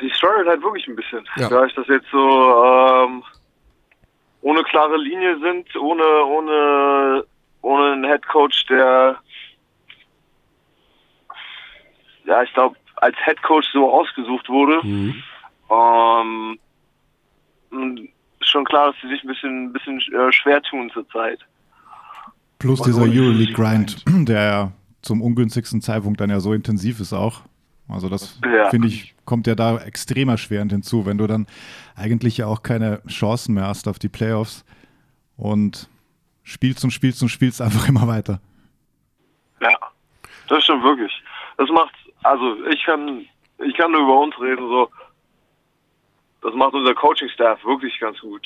Die 0.00 0.10
struggelt 0.10 0.48
halt 0.48 0.62
wirklich 0.62 0.86
ein 0.88 0.96
bisschen. 0.96 1.26
Ja. 1.36 1.48
Da 1.48 1.64
ich 1.64 1.74
das 1.74 1.86
jetzt 1.88 2.06
so 2.10 2.64
ähm, 2.64 3.22
ohne 4.42 4.62
klare 4.64 4.96
Linie 4.96 5.38
sind, 5.40 5.74
ohne 5.76 6.24
ohne 6.24 7.24
ohne 7.62 7.92
einen 7.92 8.04
Headcoach, 8.04 8.66
der 8.68 9.18
ja, 12.26 12.42
ich 12.42 12.52
glaube, 12.54 12.76
als 12.96 13.16
Headcoach 13.24 13.64
so 13.72 13.90
ausgesucht 13.90 14.48
wurde. 14.48 14.80
Mhm. 14.86 15.22
Ähm, 15.70 16.58
schon 18.40 18.64
klar, 18.64 18.92
dass 18.92 18.96
sie 19.02 19.08
sich 19.08 19.22
ein 19.22 19.28
bisschen, 19.28 19.64
ein 19.64 19.72
bisschen 19.72 19.98
äh, 20.12 20.32
schwer 20.32 20.62
tun 20.62 20.90
zurzeit. 20.92 21.40
Plus 22.58 22.82
dieser 22.82 23.02
Euroleague-Grind, 23.02 24.04
der 24.28 24.42
ja 24.42 24.72
zum 25.02 25.22
ungünstigsten 25.22 25.80
Zeitpunkt 25.80 26.20
dann 26.20 26.30
ja 26.30 26.40
so 26.40 26.52
intensiv 26.52 27.00
ist 27.00 27.12
auch. 27.12 27.40
Also 27.88 28.08
das 28.08 28.38
ja. 28.44 28.68
finde 28.70 28.88
ich, 28.88 29.14
kommt 29.30 29.46
ja 29.46 29.54
da 29.54 29.78
extrem 29.78 30.28
erschwerend 30.28 30.72
hinzu, 30.72 31.06
wenn 31.06 31.16
du 31.16 31.28
dann 31.28 31.46
eigentlich 31.94 32.38
ja 32.38 32.46
auch 32.46 32.64
keine 32.64 33.00
Chancen 33.06 33.54
mehr 33.54 33.68
hast 33.68 33.86
auf 33.86 34.00
die 34.00 34.08
Playoffs 34.08 34.64
und 35.36 35.88
spielst 36.42 36.82
und 36.82 36.90
spielst 36.90 37.22
und 37.22 37.28
spielst 37.28 37.62
einfach 37.66 37.88
immer 37.88 38.08
weiter. 38.08 38.40
Ja, 39.60 39.78
das 40.48 40.64
stimmt 40.64 40.82
wirklich. 40.82 41.12
Das 41.58 41.68
macht, 41.70 41.94
also 42.24 42.64
ich 42.66 42.82
kann, 42.82 43.24
ich 43.64 43.76
kann 43.76 43.92
nur 43.92 44.00
über 44.00 44.20
uns 44.20 44.34
reden, 44.40 44.66
so, 44.68 44.90
das 46.42 46.52
macht 46.54 46.74
unser 46.74 46.94
Coaching-Staff 46.94 47.64
wirklich 47.64 48.00
ganz 48.00 48.18
gut, 48.18 48.44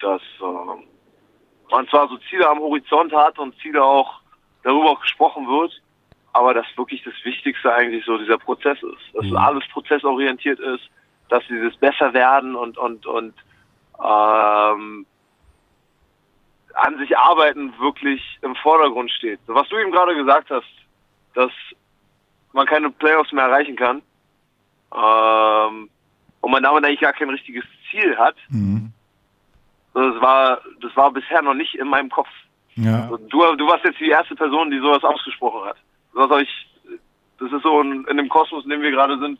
dass 0.00 0.22
äh, 0.40 1.70
man 1.70 1.86
zwar 1.90 2.08
so 2.08 2.16
Ziele 2.28 2.48
am 2.48 2.58
Horizont 2.58 3.12
hat 3.14 3.38
und 3.38 3.54
Ziele 3.62 3.84
auch 3.84 4.20
darüber 4.64 4.90
auch 4.90 5.00
gesprochen 5.00 5.46
wird, 5.46 5.80
aber 6.34 6.52
dass 6.52 6.66
wirklich 6.76 7.02
das 7.04 7.14
Wichtigste 7.22 7.72
eigentlich 7.72 8.04
so 8.04 8.18
dieser 8.18 8.38
Prozess 8.38 8.76
ist, 8.82 9.14
dass 9.14 9.24
mhm. 9.24 9.36
alles 9.36 9.64
prozessorientiert 9.68 10.58
ist, 10.58 10.82
dass 11.28 11.44
dieses 11.48 11.76
besser 11.76 12.12
werden 12.12 12.56
und 12.56 12.76
und 12.76 13.06
und 13.06 13.34
ähm, 14.02 15.06
an 16.74 16.98
sich 16.98 17.16
arbeiten 17.16 17.72
wirklich 17.78 18.20
im 18.42 18.56
Vordergrund 18.56 19.12
steht. 19.12 19.38
Was 19.46 19.68
du 19.68 19.78
eben 19.78 19.92
gerade 19.92 20.16
gesagt 20.16 20.50
hast, 20.50 20.66
dass 21.34 21.52
man 22.52 22.66
keine 22.66 22.90
Playoffs 22.90 23.30
mehr 23.30 23.44
erreichen 23.44 23.76
kann 23.76 24.02
ähm, 24.92 25.88
und 26.40 26.50
man 26.50 26.64
damit 26.64 26.84
eigentlich 26.84 27.00
gar 27.00 27.12
kein 27.12 27.30
richtiges 27.30 27.64
Ziel 27.90 28.18
hat. 28.18 28.34
Mhm. 28.48 28.92
Das 29.94 30.20
war 30.20 30.60
das 30.80 30.96
war 30.96 31.12
bisher 31.12 31.42
noch 31.42 31.54
nicht 31.54 31.76
in 31.76 31.86
meinem 31.86 32.10
Kopf. 32.10 32.28
Ja. 32.74 33.06
Du, 33.28 33.54
du 33.54 33.68
warst 33.68 33.84
jetzt 33.84 34.00
die 34.00 34.08
erste 34.08 34.34
Person, 34.34 34.72
die 34.72 34.80
sowas 34.80 35.04
ausgesprochen 35.04 35.68
hat 35.68 35.76
was 36.14 36.28
soll 36.28 36.42
ich, 36.42 36.48
das 37.38 37.52
ist 37.52 37.62
so 37.62 37.80
in, 37.80 38.06
in 38.10 38.16
dem 38.16 38.28
Kosmos, 38.28 38.64
in 38.64 38.70
dem 38.70 38.80
wir 38.80 38.90
gerade 38.90 39.18
sind, 39.18 39.38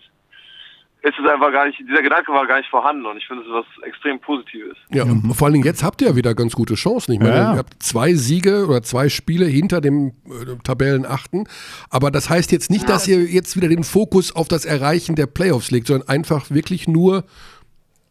ist 1.04 1.18
es 1.22 1.30
einfach 1.30 1.52
gar 1.52 1.66
nicht, 1.66 1.78
dieser 1.78 2.02
Gedanke 2.02 2.32
war 2.32 2.46
gar 2.46 2.56
nicht 2.56 2.70
vorhanden 2.70 3.04
und 3.04 3.18
ich 3.18 3.26
finde 3.26 3.42
es 3.42 3.48
was 3.50 3.66
extrem 3.86 4.18
Positives. 4.20 4.76
Ja, 4.90 5.04
mhm. 5.04 5.34
vor 5.34 5.46
allen 5.46 5.52
Dingen 5.52 5.66
jetzt 5.66 5.84
habt 5.84 6.00
ihr 6.00 6.08
ja 6.08 6.16
wieder 6.16 6.34
ganz 6.34 6.54
gute 6.54 6.74
Chancen. 6.74 7.12
Ich 7.12 7.18
meine, 7.18 7.34
ja. 7.34 7.52
ihr 7.52 7.58
habt 7.58 7.82
zwei 7.82 8.14
Siege 8.14 8.66
oder 8.66 8.82
zwei 8.82 9.10
Spiele 9.10 9.44
hinter 9.44 9.82
dem 9.82 10.12
äh, 10.26 10.56
Tabellenachten, 10.64 11.46
aber 11.90 12.10
das 12.10 12.30
heißt 12.30 12.52
jetzt 12.52 12.70
nicht, 12.70 12.88
dass 12.88 13.06
ihr 13.06 13.22
jetzt 13.24 13.54
wieder 13.54 13.68
den 13.68 13.84
Fokus 13.84 14.34
auf 14.34 14.48
das 14.48 14.64
Erreichen 14.64 15.14
der 15.14 15.26
Playoffs 15.26 15.70
legt, 15.70 15.88
sondern 15.88 16.08
einfach 16.08 16.50
wirklich 16.50 16.88
nur 16.88 17.24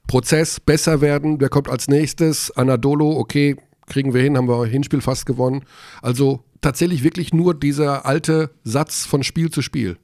Prozess, 0.07 0.59
besser 0.59 1.01
werden, 1.01 1.41
wer 1.41 1.49
kommt 1.49 1.69
als 1.69 1.87
nächstes, 1.87 2.55
Anadolo, 2.55 3.17
okay, 3.17 3.57
kriegen 3.87 4.13
wir 4.13 4.21
hin, 4.21 4.37
haben 4.37 4.47
wir 4.47 4.65
Hinspiel 4.67 5.01
fast 5.01 5.25
gewonnen. 5.25 5.65
Also 6.03 6.43
tatsächlich 6.63 7.03
wirklich 7.03 7.33
nur 7.33 7.53
dieser 7.53 8.05
alte 8.05 8.49
Satz 8.63 9.05
von 9.05 9.23
Spiel 9.23 9.51
zu 9.51 9.61
Spiel. 9.61 9.97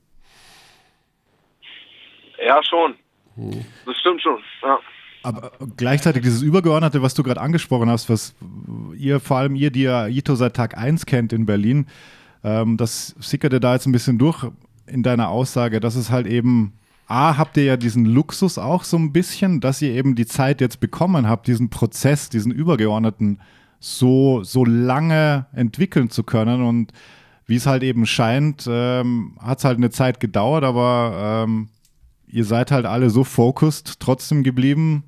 Ja, 2.45 2.61
schon. 2.63 2.95
Das 3.85 3.97
stimmt 3.97 4.21
schon. 4.21 4.37
Ja. 4.61 4.79
Aber 5.23 5.51
gleichzeitig 5.75 6.21
dieses 6.21 6.41
Übergeordnete, 6.41 7.01
was 7.01 7.13
du 7.13 7.23
gerade 7.23 7.41
angesprochen 7.41 7.89
hast, 7.89 8.09
was 8.09 8.35
ihr, 8.95 9.19
vor 9.19 9.37
allem 9.37 9.55
ihr, 9.55 9.71
die 9.71 9.83
ja 9.83 10.07
Ito 10.07 10.35
seit 10.35 10.55
Tag 10.55 10.77
1 10.77 11.05
kennt 11.05 11.33
in 11.33 11.45
Berlin, 11.45 11.87
ähm, 12.43 12.77
das 12.77 13.15
sickerte 13.19 13.59
da 13.59 13.73
jetzt 13.73 13.85
ein 13.85 13.91
bisschen 13.91 14.17
durch 14.17 14.45
in 14.87 15.03
deiner 15.03 15.29
Aussage, 15.29 15.79
dass 15.79 15.95
es 15.95 16.09
halt 16.09 16.25
eben, 16.25 16.73
A, 17.07 17.37
habt 17.37 17.57
ihr 17.57 17.63
ja 17.63 17.77
diesen 17.77 18.05
Luxus 18.05 18.57
auch 18.57 18.83
so 18.83 18.97
ein 18.97 19.11
bisschen, 19.11 19.59
dass 19.59 19.81
ihr 19.81 19.91
eben 19.91 20.15
die 20.15 20.25
Zeit 20.25 20.61
jetzt 20.61 20.79
bekommen 20.79 21.27
habt, 21.27 21.47
diesen 21.47 21.69
Prozess, 21.69 22.29
diesen 22.29 22.51
übergeordneten 22.51 23.39
so, 23.79 24.43
so 24.43 24.65
lange 24.65 25.47
entwickeln 25.53 26.09
zu 26.09 26.23
können. 26.23 26.63
Und 26.63 26.91
wie 27.45 27.55
es 27.55 27.65
halt 27.65 27.83
eben 27.83 28.05
scheint, 28.05 28.65
ähm, 28.69 29.37
hat 29.41 29.59
es 29.59 29.65
halt 29.65 29.77
eine 29.77 29.89
Zeit 29.89 30.19
gedauert, 30.19 30.63
aber 30.63 31.45
ähm, 31.47 31.69
ihr 32.27 32.45
seid 32.45 32.71
halt 32.71 32.85
alle 32.85 33.09
so 33.09 33.23
focused 33.23 33.99
trotzdem 33.99 34.43
geblieben, 34.43 35.03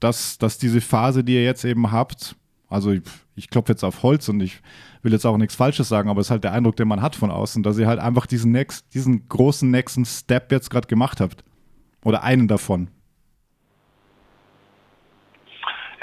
dass, 0.00 0.38
dass 0.38 0.58
diese 0.58 0.80
Phase, 0.80 1.24
die 1.24 1.34
ihr 1.34 1.44
jetzt 1.44 1.64
eben 1.64 1.90
habt, 1.92 2.36
also 2.68 2.90
ich, 2.90 3.02
ich 3.34 3.48
klopfe 3.48 3.72
jetzt 3.72 3.84
auf 3.84 4.02
Holz 4.02 4.28
und 4.28 4.40
ich 4.40 4.60
will 5.02 5.12
jetzt 5.12 5.24
auch 5.24 5.36
nichts 5.36 5.54
Falsches 5.54 5.88
sagen, 5.88 6.10
aber 6.10 6.20
es 6.20 6.26
ist 6.26 6.30
halt 6.32 6.44
der 6.44 6.52
Eindruck, 6.52 6.76
den 6.76 6.88
man 6.88 7.00
hat 7.00 7.16
von 7.16 7.30
außen, 7.30 7.62
dass 7.62 7.78
ihr 7.78 7.86
halt 7.86 8.00
einfach 8.00 8.26
diesen, 8.26 8.52
next, 8.52 8.92
diesen 8.92 9.28
großen 9.28 9.70
nächsten 9.70 10.04
Step 10.04 10.50
jetzt 10.52 10.68
gerade 10.68 10.88
gemacht 10.88 11.20
habt. 11.20 11.44
Oder 12.04 12.22
einen 12.22 12.48
davon. 12.48 12.88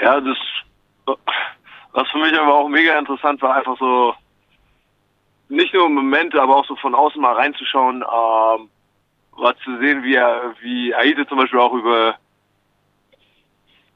Ja, 0.02 0.20
das 0.20 0.36
was 1.94 2.10
für 2.10 2.18
mich 2.18 2.38
aber 2.38 2.54
auch 2.54 2.68
mega 2.68 2.98
interessant 2.98 3.40
war, 3.40 3.54
einfach 3.54 3.78
so, 3.78 4.14
nicht 5.48 5.72
nur 5.72 5.86
im 5.86 5.94
Moment, 5.94 6.34
aber 6.34 6.56
auch 6.56 6.66
so 6.66 6.76
von 6.76 6.94
außen 6.94 7.20
mal 7.20 7.34
reinzuschauen, 7.34 8.02
ähm, 8.02 8.68
war 9.36 9.56
zu 9.64 9.78
sehen, 9.78 10.02
wie 10.02 10.16
er, 10.16 10.54
wie 10.60 10.94
Aide 10.94 11.26
zum 11.26 11.38
Beispiel 11.38 11.60
auch 11.60 11.72
über 11.72 12.16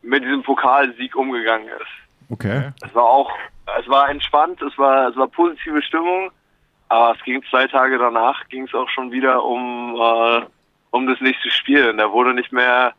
mit 0.03 0.23
diesem 0.23 0.43
Pokalsieg 0.43 1.15
umgegangen 1.17 1.69
ist. 1.69 2.31
Okay. 2.31 2.71
Es 2.83 2.95
war 2.95 3.05
auch, 3.05 3.33
es 3.81 3.89
war 3.89 4.09
entspannt, 4.09 4.63
es 4.63 4.79
war, 4.79 5.09
es 5.09 5.17
war 5.17 5.27
positive 5.27 5.83
Stimmung, 5.83 6.31
aber 6.89 7.17
es 7.17 7.25
ging 7.25 7.43
zwei 7.51 7.67
Tage 7.67 7.99
danach, 7.99 8.47
ging 8.49 8.65
es 8.65 8.75
auch 8.75 8.89
schon 8.91 9.11
wieder 9.11 9.45
um, 9.45 9.97
äh, 9.97 10.47
um 10.91 11.07
das 11.07 11.21
nächste 11.21 11.51
Spiel. 11.51 11.91
Und 11.91 11.99
da 11.99 12.13
wurde 12.13 12.33
nicht 12.33 12.53
mehr, 12.53 12.95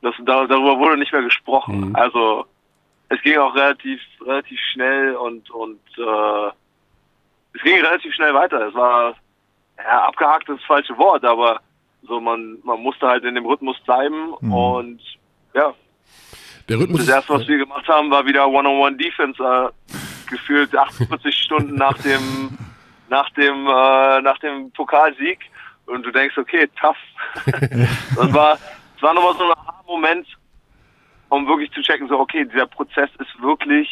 das, 0.00 0.14
darüber 0.24 0.78
wurde 0.78 0.96
nicht 0.96 1.12
mehr 1.12 1.22
gesprochen. 1.22 1.90
Mhm. 1.90 1.96
Also 1.96 2.46
es 3.08 3.20
ging 3.22 3.38
auch 3.38 3.54
relativ, 3.54 4.00
relativ 4.24 4.58
schnell 4.72 5.14
und 5.16 5.50
und 5.50 5.80
äh, 5.98 6.48
es 7.54 7.62
ging 7.62 7.80
relativ 7.80 8.14
schnell 8.14 8.34
weiter. 8.34 8.68
Es 8.68 8.74
war 8.74 9.14
ja, 9.78 10.06
abgehakt 10.06 10.48
ist 10.48 10.58
das 10.58 10.66
falsche 10.66 10.96
Wort, 10.98 11.24
aber 11.24 11.60
so 12.02 12.20
man 12.20 12.58
man 12.64 12.80
musste 12.80 13.06
halt 13.06 13.24
in 13.24 13.34
dem 13.34 13.46
Rhythmus 13.46 13.78
bleiben 13.84 14.34
mhm. 14.40 14.52
und 14.52 15.00
ja. 15.54 15.74
Der 16.68 16.78
Rhythmus 16.78 17.06
das 17.06 17.14
erste, 17.14 17.34
was 17.34 17.46
wir 17.46 17.58
gemacht 17.58 17.86
haben, 17.88 18.10
war 18.10 18.26
wieder 18.26 18.48
One-on-One-Defense. 18.48 19.42
Äh, 19.42 19.70
gefühlt 20.26 20.76
48 20.76 21.34
Stunden 21.44 21.74
nach 21.74 21.96
dem 21.98 22.50
nach 23.08 23.30
dem 23.30 23.66
äh, 23.66 24.20
nach 24.20 24.38
dem 24.38 24.70
Pokalsieg 24.72 25.38
und 25.86 26.04
du 26.04 26.10
denkst, 26.10 26.36
okay, 26.36 26.68
tough. 26.80 26.96
das 28.16 28.34
war 28.34 28.58
das 28.94 29.02
war 29.02 29.14
nochmal 29.14 29.34
so 29.34 29.44
ein 29.44 29.74
Moment, 29.86 30.26
um 31.28 31.46
wirklich 31.46 31.70
zu 31.72 31.82
checken, 31.82 32.08
so 32.08 32.18
okay, 32.18 32.44
dieser 32.44 32.66
Prozess 32.66 33.10
ist 33.18 33.42
wirklich 33.42 33.88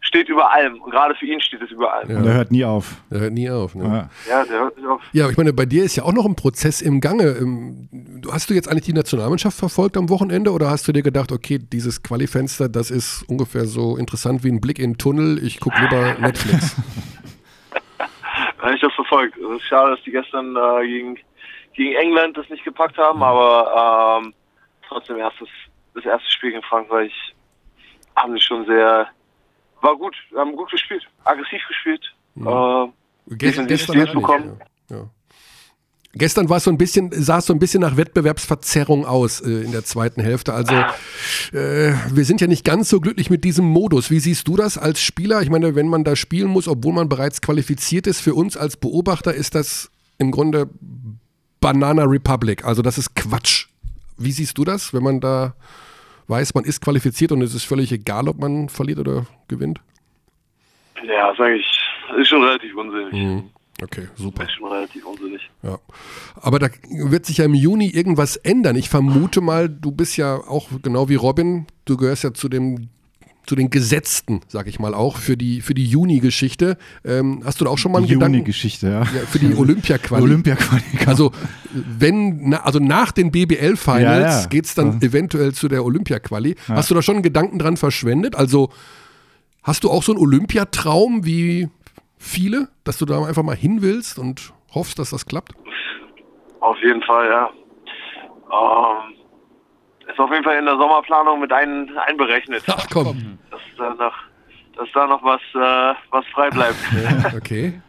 steht 0.00 0.28
über 0.28 0.52
allem. 0.52 0.80
Und 0.80 0.90
gerade 0.90 1.14
für 1.14 1.26
ihn 1.26 1.40
steht 1.40 1.62
es 1.62 1.70
über 1.70 1.92
allem. 1.92 2.10
Ja. 2.10 2.22
Der 2.22 2.34
hört 2.34 2.50
nie 2.50 2.64
auf. 2.64 2.96
Der 3.10 3.20
hört 3.20 3.32
nie 3.32 3.50
auf. 3.50 3.74
Ne? 3.74 3.84
Ja. 3.84 4.30
ja, 4.30 4.44
der 4.44 4.60
hört 4.60 4.76
nicht 4.76 4.86
auf. 4.86 5.02
Ja, 5.12 5.28
ich 5.28 5.36
meine, 5.36 5.52
bei 5.52 5.66
dir 5.66 5.84
ist 5.84 5.96
ja 5.96 6.04
auch 6.04 6.12
noch 6.12 6.24
ein 6.24 6.36
Prozess 6.36 6.80
im 6.80 7.00
Gange. 7.00 7.36
Ähm, 7.40 7.88
hast 8.30 8.50
du 8.50 8.54
jetzt 8.54 8.68
eigentlich 8.68 8.84
die 8.84 8.92
Nationalmannschaft 8.92 9.58
verfolgt 9.58 9.96
am 9.96 10.08
Wochenende 10.08 10.52
oder 10.52 10.70
hast 10.70 10.88
du 10.88 10.92
dir 10.92 11.02
gedacht, 11.02 11.32
okay, 11.32 11.58
dieses 11.58 12.02
Qualifenster, 12.02 12.68
das 12.68 12.90
ist 12.90 13.24
ungefähr 13.28 13.66
so 13.66 13.96
interessant 13.96 14.44
wie 14.44 14.50
ein 14.50 14.60
Blick 14.60 14.78
in 14.78 14.92
den 14.92 14.98
Tunnel, 14.98 15.44
ich 15.44 15.60
gucke 15.60 15.80
lieber 15.80 16.14
Netflix? 16.20 16.76
ich 18.00 18.62
habe 18.62 18.78
das 18.80 18.94
verfolgt. 18.94 19.36
Es 19.36 19.56
ist 19.60 19.68
schade, 19.68 19.92
dass 19.92 20.02
die 20.04 20.10
gestern 20.10 20.56
äh, 20.56 20.86
gegen, 20.86 21.18
gegen 21.74 21.94
England 21.94 22.36
das 22.36 22.48
nicht 22.50 22.64
gepackt 22.64 22.98
haben, 22.98 23.18
mhm. 23.18 23.24
aber 23.24 24.20
ähm, 24.22 24.34
trotzdem 24.86 25.16
erstes, 25.18 25.48
das 25.98 26.06
erste 26.06 26.30
Spiel 26.30 26.50
gegen 26.50 26.62
Frankreich 26.62 27.12
haben 28.16 28.34
sie 28.34 28.40
schon 28.40 28.66
sehr 28.66 29.08
war 29.80 29.96
gut, 29.96 30.14
haben 30.36 30.56
gut 30.56 30.70
gespielt, 30.70 31.06
aggressiv 31.24 31.62
gespielt. 31.68 32.14
Mhm. 32.34 32.46
Äh, 32.46 33.36
gestern 33.36 33.66
gestern 33.66 34.12
bekommen. 34.12 34.60
Ja. 34.90 34.96
Ja. 34.96 35.10
Gestern 36.14 36.48
war 36.48 36.56
es 36.56 36.64
so 36.64 36.70
ein 36.70 36.78
bisschen, 36.78 37.10
sah 37.12 37.38
es 37.38 37.46
so 37.46 37.52
ein 37.52 37.58
bisschen 37.58 37.82
nach 37.82 37.96
Wettbewerbsverzerrung 37.96 39.04
aus 39.04 39.40
äh, 39.40 39.64
in 39.64 39.72
der 39.72 39.84
zweiten 39.84 40.22
Hälfte. 40.22 40.54
Also 40.54 40.74
äh, 41.52 41.92
wir 42.10 42.24
sind 42.24 42.40
ja 42.40 42.46
nicht 42.46 42.64
ganz 42.64 42.88
so 42.88 43.00
glücklich 43.00 43.28
mit 43.28 43.44
diesem 43.44 43.66
Modus. 43.66 44.10
Wie 44.10 44.18
siehst 44.18 44.48
du 44.48 44.56
das 44.56 44.78
als 44.78 45.02
Spieler? 45.02 45.42
Ich 45.42 45.50
meine, 45.50 45.74
wenn 45.74 45.86
man 45.86 46.04
da 46.04 46.16
spielen 46.16 46.48
muss, 46.48 46.66
obwohl 46.66 46.94
man 46.94 47.10
bereits 47.10 47.42
qualifiziert 47.42 48.06
ist, 48.06 48.20
für 48.20 48.34
uns 48.34 48.56
als 48.56 48.78
Beobachter 48.78 49.34
ist 49.34 49.54
das 49.54 49.90
im 50.16 50.30
Grunde 50.30 50.70
Banana 51.60 52.04
Republic. 52.04 52.64
Also 52.64 52.80
das 52.80 52.96
ist 52.96 53.14
Quatsch. 53.14 53.66
Wie 54.16 54.32
siehst 54.32 54.56
du 54.56 54.64
das, 54.64 54.94
wenn 54.94 55.02
man 55.02 55.20
da 55.20 55.54
weiß, 56.28 56.54
man 56.54 56.64
ist 56.64 56.80
qualifiziert 56.80 57.32
und 57.32 57.42
es 57.42 57.54
ist 57.54 57.64
völlig 57.64 57.92
egal, 57.92 58.28
ob 58.28 58.38
man 58.38 58.68
verliert 58.68 58.98
oder 58.98 59.26
gewinnt? 59.48 59.80
Ja, 61.06 61.28
das 61.28 61.38
ist 61.38 61.40
eigentlich 61.40 61.78
ist 62.16 62.28
schon 62.28 62.42
relativ 62.42 62.74
unsinnig. 62.76 63.12
Mhm. 63.12 63.50
Okay, 63.82 64.08
super. 64.16 64.42
Das 64.42 64.48
ist 64.48 64.58
schon 64.58 64.72
relativ 64.72 65.06
unsinnig. 65.06 65.50
Ja. 65.62 65.78
Aber 66.34 66.58
da 66.58 66.68
wird 66.90 67.26
sich 67.26 67.38
ja 67.38 67.44
im 67.44 67.54
Juni 67.54 67.88
irgendwas 67.88 68.36
ändern. 68.36 68.76
Ich 68.76 68.88
vermute 68.88 69.40
mal, 69.40 69.68
du 69.68 69.92
bist 69.92 70.16
ja 70.16 70.36
auch 70.36 70.68
genau 70.82 71.08
wie 71.08 71.14
Robin, 71.14 71.66
du 71.84 71.96
gehörst 71.96 72.24
ja 72.24 72.34
zu 72.34 72.48
dem 72.48 72.88
zu 73.48 73.56
den 73.56 73.70
Gesetzten, 73.70 74.42
sag 74.46 74.66
ich 74.66 74.78
mal 74.78 74.92
auch, 74.92 75.16
für 75.16 75.38
die, 75.38 75.62
für 75.62 75.72
die 75.72 75.86
Juni-Geschichte. 75.86 76.76
Ähm, 77.02 77.40
hast 77.46 77.60
du 77.60 77.64
da 77.64 77.70
auch 77.70 77.78
schon 77.78 77.92
mal 77.92 77.98
einen 77.98 78.06
die 78.06 78.12
Gedanken? 78.12 78.34
Juni-Geschichte, 78.34 78.88
ja. 78.88 79.00
ja. 79.00 79.26
Für 79.26 79.38
die 79.38 79.54
Olympia-Quali. 79.56 80.22
Olympia-Quali. 80.22 80.82
Genau. 80.98 81.10
Also, 81.10 81.32
wenn, 81.72 82.50
na, 82.50 82.58
also 82.58 82.78
nach 82.78 83.10
den 83.10 83.30
BBL-Finals 83.30 84.34
ja, 84.34 84.40
ja. 84.42 84.46
geht 84.48 84.66
es 84.66 84.74
dann 84.74 85.00
eventuell 85.00 85.54
zu 85.54 85.68
der 85.68 85.82
Olympia-Quali. 85.82 86.56
Hast 86.68 86.90
du 86.90 86.94
da 86.94 87.00
schon 87.00 87.16
einen 87.16 87.22
Gedanken 87.22 87.58
dran 87.58 87.78
verschwendet? 87.78 88.36
Also, 88.36 88.68
hast 89.62 89.82
du 89.84 89.90
auch 89.90 90.02
so 90.02 90.12
einen 90.12 90.20
Olympiatraum 90.20 91.24
wie 91.24 91.70
viele, 92.18 92.68
dass 92.84 92.98
du 92.98 93.06
da 93.06 93.24
einfach 93.24 93.42
mal 93.42 93.56
hin 93.56 93.80
willst 93.80 94.18
und 94.18 94.52
hoffst, 94.74 94.98
dass 94.98 95.08
das 95.10 95.24
klappt? 95.24 95.54
Auf 96.60 96.76
jeden 96.82 97.02
Fall, 97.02 97.28
ja. 97.28 97.50
Ähm, 98.52 99.17
ist 100.08 100.18
auf 100.18 100.30
jeden 100.30 100.44
Fall 100.44 100.58
in 100.58 100.64
der 100.64 100.76
Sommerplanung 100.76 101.40
mit 101.40 101.52
ein, 101.52 101.90
einberechnet. 102.06 102.64
Ach 102.68 102.86
komm. 102.90 103.38
Dass 103.50 103.60
da 103.76 103.94
noch, 103.94 104.14
dass 104.76 104.88
da 104.92 105.06
noch 105.06 105.22
was, 105.22 105.40
äh, 105.54 105.94
was 106.10 106.26
frei 106.32 106.50
bleibt. 106.50 106.76
okay. 107.36 107.80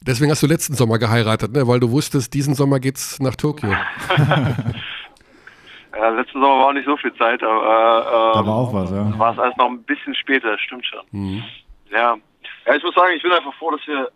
Deswegen 0.00 0.30
hast 0.30 0.42
du 0.42 0.46
letzten 0.46 0.74
Sommer 0.74 0.98
geheiratet, 0.98 1.52
ne? 1.52 1.66
weil 1.66 1.80
du 1.80 1.90
wusstest, 1.90 2.34
diesen 2.34 2.54
Sommer 2.54 2.80
geht's 2.80 3.20
nach 3.20 3.36
Tokio. 3.36 3.70
ja, 5.96 6.08
letzten 6.08 6.40
Sommer 6.40 6.58
war 6.58 6.66
auch 6.66 6.72
nicht 6.72 6.86
so 6.86 6.96
viel 6.96 7.14
Zeit, 7.14 7.42
aber 7.42 8.32
äh, 8.32 8.34
da 8.34 8.46
war 8.46 8.54
auch 8.54 8.74
was, 8.74 8.90
ja. 8.90 9.18
War 9.18 9.32
es 9.32 9.38
alles 9.38 9.56
noch 9.56 9.70
ein 9.70 9.82
bisschen 9.84 10.14
später, 10.16 10.58
stimmt 10.58 10.84
schon. 10.86 11.00
Mhm. 11.12 11.44
Ja. 11.92 12.16
ja, 12.66 12.74
ich 12.74 12.82
muss 12.82 12.94
sagen, 12.94 13.12
ich 13.16 13.22
bin 13.22 13.30
einfach 13.32 13.54
froh, 13.54 13.70
dass 13.70 13.86
wir 13.86 14.10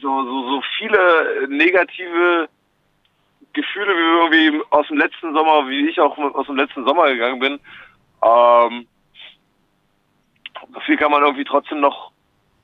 so, 0.00 0.24
so, 0.24 0.48
so 0.50 0.62
viele 0.78 1.48
negative 1.48 2.48
Gefühle, 3.52 3.94
wie 3.94 4.44
irgendwie 4.46 4.64
aus 4.70 4.86
dem 4.88 4.98
letzten 4.98 5.34
Sommer, 5.34 5.68
wie 5.68 5.88
ich 5.88 6.00
auch 6.00 6.16
aus 6.16 6.46
dem 6.46 6.56
letzten 6.56 6.84
Sommer 6.84 7.08
gegangen 7.08 7.38
bin. 7.38 7.60
Ähm, 8.22 8.86
so 10.72 10.80
viel 10.80 10.96
kann 10.96 11.10
man 11.10 11.22
irgendwie 11.22 11.44
trotzdem 11.44 11.80
noch 11.80 12.12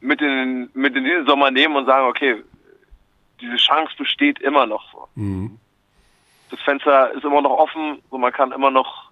mit 0.01 0.21
in, 0.21 0.71
mit 0.75 0.95
in 0.97 1.05
diesen 1.05 1.27
Sommer 1.27 1.51
nehmen 1.51 1.77
und 1.77 1.87
sagen, 1.87 2.07
okay, 2.07 2.43
diese 3.41 3.57
Chance 3.57 3.93
besteht 3.99 4.41
immer 4.41 4.67
noch 4.67 4.91
so. 4.93 5.09
Mhm. 5.15 5.59
Das 6.51 6.61
Fenster 6.61 7.13
ist 7.13 7.25
immer 7.25 7.43
noch 7.43 7.51
offen, 7.51 8.01
so 8.11 8.19
man 8.19 8.33
kann 8.33 8.53
immer 8.53 8.71
noch 8.71 9.09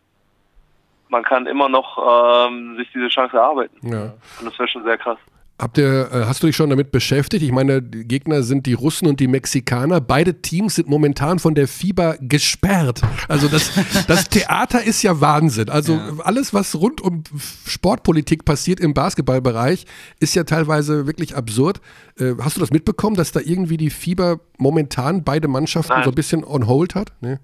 man 1.08 1.22
kann 1.22 1.46
immer 1.46 1.68
noch 1.68 2.48
ähm, 2.48 2.76
sich 2.76 2.90
diese 2.92 3.08
Chance 3.08 3.36
erarbeiten. 3.36 3.78
Ja. 3.82 4.14
Und 4.40 4.46
das 4.46 4.58
wäre 4.58 4.68
schon 4.68 4.82
sehr 4.82 4.98
krass. 4.98 5.18
Habt 5.58 5.78
ihr, 5.78 6.10
äh, 6.12 6.24
hast 6.26 6.42
du 6.42 6.48
dich 6.48 6.56
schon 6.56 6.68
damit 6.68 6.90
beschäftigt? 6.92 7.42
Ich 7.42 7.50
meine, 7.50 7.80
die 7.80 8.06
Gegner 8.06 8.42
sind 8.42 8.66
die 8.66 8.74
Russen 8.74 9.08
und 9.08 9.20
die 9.20 9.26
Mexikaner. 9.26 10.02
Beide 10.02 10.42
Teams 10.42 10.74
sind 10.74 10.86
momentan 10.86 11.38
von 11.38 11.54
der 11.54 11.66
FIBA 11.66 12.16
gesperrt. 12.20 13.00
Also 13.26 13.48
das, 13.48 13.72
das 14.06 14.24
Theater 14.28 14.84
ist 14.84 15.02
ja 15.02 15.18
Wahnsinn. 15.22 15.70
Also 15.70 15.94
ja. 15.94 16.12
alles, 16.24 16.52
was 16.52 16.74
rund 16.74 17.00
um 17.00 17.24
Sportpolitik 17.66 18.44
passiert 18.44 18.80
im 18.80 18.92
Basketballbereich, 18.92 19.86
ist 20.20 20.34
ja 20.34 20.44
teilweise 20.44 21.06
wirklich 21.06 21.34
absurd. 21.34 21.80
Äh, 22.18 22.34
hast 22.38 22.58
du 22.58 22.60
das 22.60 22.70
mitbekommen, 22.70 23.16
dass 23.16 23.32
da 23.32 23.40
irgendwie 23.40 23.78
die 23.78 23.88
FIBA 23.88 24.36
momentan 24.58 25.24
beide 25.24 25.48
Mannschaften 25.48 25.94
Nein. 25.94 26.04
so 26.04 26.10
ein 26.10 26.14
bisschen 26.14 26.44
on 26.44 26.66
hold 26.66 26.94
hat? 26.94 27.12
Nee. 27.22 27.38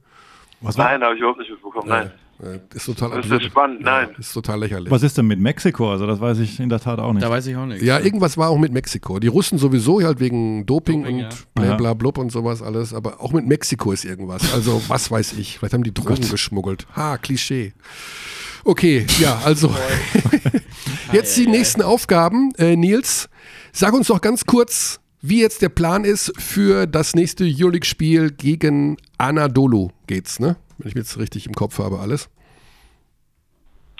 Nein, 0.60 1.02
habe 1.02 1.14
ich 1.14 1.20
überhaupt 1.20 1.38
nicht 1.38 1.50
mitbekommen. 1.50 1.88
Nein. 1.88 2.10
Äh, 2.42 2.58
ist 2.74 2.86
total 2.86 3.22
das 3.22 3.30
ist 3.30 3.44
spannend, 3.44 3.82
nein. 3.82 4.08
Ja, 4.12 4.18
ist 4.18 4.32
total 4.32 4.58
lächerlich. 4.58 4.90
Was 4.90 5.04
ist 5.04 5.16
denn 5.16 5.26
mit 5.26 5.38
Mexiko? 5.38 5.92
Also 5.92 6.06
das 6.06 6.20
weiß 6.20 6.40
ich 6.40 6.58
in 6.58 6.68
der 6.68 6.80
Tat 6.80 6.98
auch 6.98 7.12
nicht. 7.12 7.22
Da 7.22 7.30
weiß 7.30 7.46
ich 7.46 7.56
auch 7.56 7.66
nicht. 7.66 7.82
Ja, 7.82 8.00
irgendwas 8.00 8.36
war 8.36 8.48
auch 8.48 8.58
mit 8.58 8.72
Mexiko. 8.72 9.20
Die 9.20 9.28
Russen 9.28 9.58
sowieso 9.58 10.02
halt 10.02 10.18
wegen 10.18 10.66
Doping, 10.66 11.02
Doping 11.02 11.14
und 11.14 11.20
ja. 11.20 11.28
bla 11.54 11.74
bla 11.76 11.94
blub 11.94 12.18
und 12.18 12.32
sowas 12.32 12.60
alles, 12.60 12.94
aber 12.94 13.20
auch 13.20 13.32
mit 13.32 13.46
Mexiko 13.46 13.92
ist 13.92 14.04
irgendwas. 14.04 14.52
Also 14.52 14.82
was 14.88 15.08
weiß 15.08 15.34
ich. 15.34 15.58
Vielleicht 15.58 15.74
haben 15.74 15.84
die 15.84 15.94
Drogen 15.94 16.28
geschmuggelt. 16.28 16.86
Ha, 16.96 17.16
Klischee. 17.18 17.74
Okay, 18.64 19.06
ja, 19.20 19.40
also 19.44 19.74
jetzt 21.12 21.36
die 21.36 21.46
nächsten 21.46 21.82
Aufgaben. 21.82 22.52
Äh, 22.58 22.74
Nils, 22.74 23.28
sag 23.72 23.92
uns 23.92 24.08
doch 24.08 24.20
ganz 24.20 24.46
kurz, 24.46 25.00
wie 25.22 25.40
jetzt 25.40 25.62
der 25.62 25.68
Plan 25.68 26.04
ist 26.04 26.32
für 26.38 26.86
das 26.86 27.14
nächste 27.14 27.44
Euroleague-Spiel 27.44 28.32
gegen 28.32 28.96
Anadolu 29.18 29.90
geht's, 30.08 30.40
ne? 30.40 30.56
Wenn 30.78 30.88
ich 30.88 30.94
mir 30.94 31.02
jetzt 31.02 31.16
richtig 31.18 31.46
im 31.46 31.54
Kopf 31.54 31.78
habe, 31.78 32.00
alles. 32.00 32.28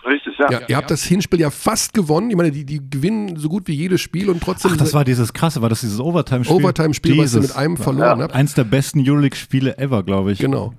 Richtig, 0.04 0.36
ja. 0.36 0.50
ja. 0.50 0.60
Ihr 0.66 0.76
habt 0.76 0.90
das 0.90 1.04
Hinspiel 1.04 1.40
ja 1.40 1.50
fast 1.50 1.94
gewonnen. 1.94 2.28
Ich 2.30 2.36
meine, 2.36 2.50
die, 2.50 2.64
die 2.64 2.80
gewinnen 2.90 3.36
so 3.36 3.48
gut 3.48 3.68
wie 3.68 3.74
jedes 3.74 4.00
Spiel 4.00 4.30
und 4.30 4.42
trotzdem. 4.42 4.72
Ach, 4.74 4.76
das 4.76 4.94
war 4.94 5.04
dieses 5.04 5.32
krasse, 5.32 5.62
war 5.62 5.68
das 5.68 5.80
dieses 5.80 6.00
Overtime-Spiel? 6.00 6.56
Overtime-Spiel, 6.56 7.18
was 7.18 7.34
ihr 7.34 7.42
mit 7.42 7.54
einem 7.54 7.76
verloren 7.76 8.18
ja. 8.18 8.24
habt. 8.24 8.34
Eins 8.34 8.54
der 8.54 8.64
besten 8.64 9.08
Euroleague-Spiele 9.08 9.78
ever, 9.78 10.02
glaube 10.02 10.32
ich. 10.32 10.40
Genau. 10.40 10.74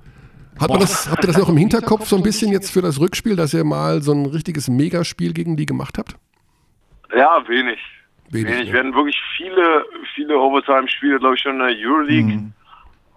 Hat 0.59 0.69
man 0.69 0.81
das, 0.81 1.09
habt 1.09 1.23
ihr 1.23 1.27
das 1.27 1.37
noch 1.37 1.49
im 1.49 1.57
Hinterkopf 1.57 2.07
so 2.07 2.17
ein 2.17 2.21
bisschen 2.21 2.51
jetzt 2.51 2.69
für 2.69 2.81
das 2.81 2.99
Rückspiel, 2.99 3.35
dass 3.35 3.53
ihr 3.53 3.63
mal 3.63 4.03
so 4.03 4.11
ein 4.11 4.25
richtiges 4.25 4.67
Megaspiel 4.67 5.33
gegen 5.33 5.55
die 5.55 5.65
gemacht 5.65 5.97
habt? 5.97 6.15
Ja, 7.15 7.41
wenig. 7.47 7.79
Wenig. 8.33 8.51
wenig. 8.51 8.71
Wir 8.73 8.79
hatten 8.79 8.93
wirklich 8.95 9.21
viele, 9.37 9.85
viele 10.15 10.37
Overtime-Spiele, 10.39 11.19
glaube 11.19 11.35
ich, 11.35 11.41
schon 11.41 11.59
in 11.59 11.67
der 11.67 11.75
Euroleague. 11.77 12.33
Mhm. 12.35 12.53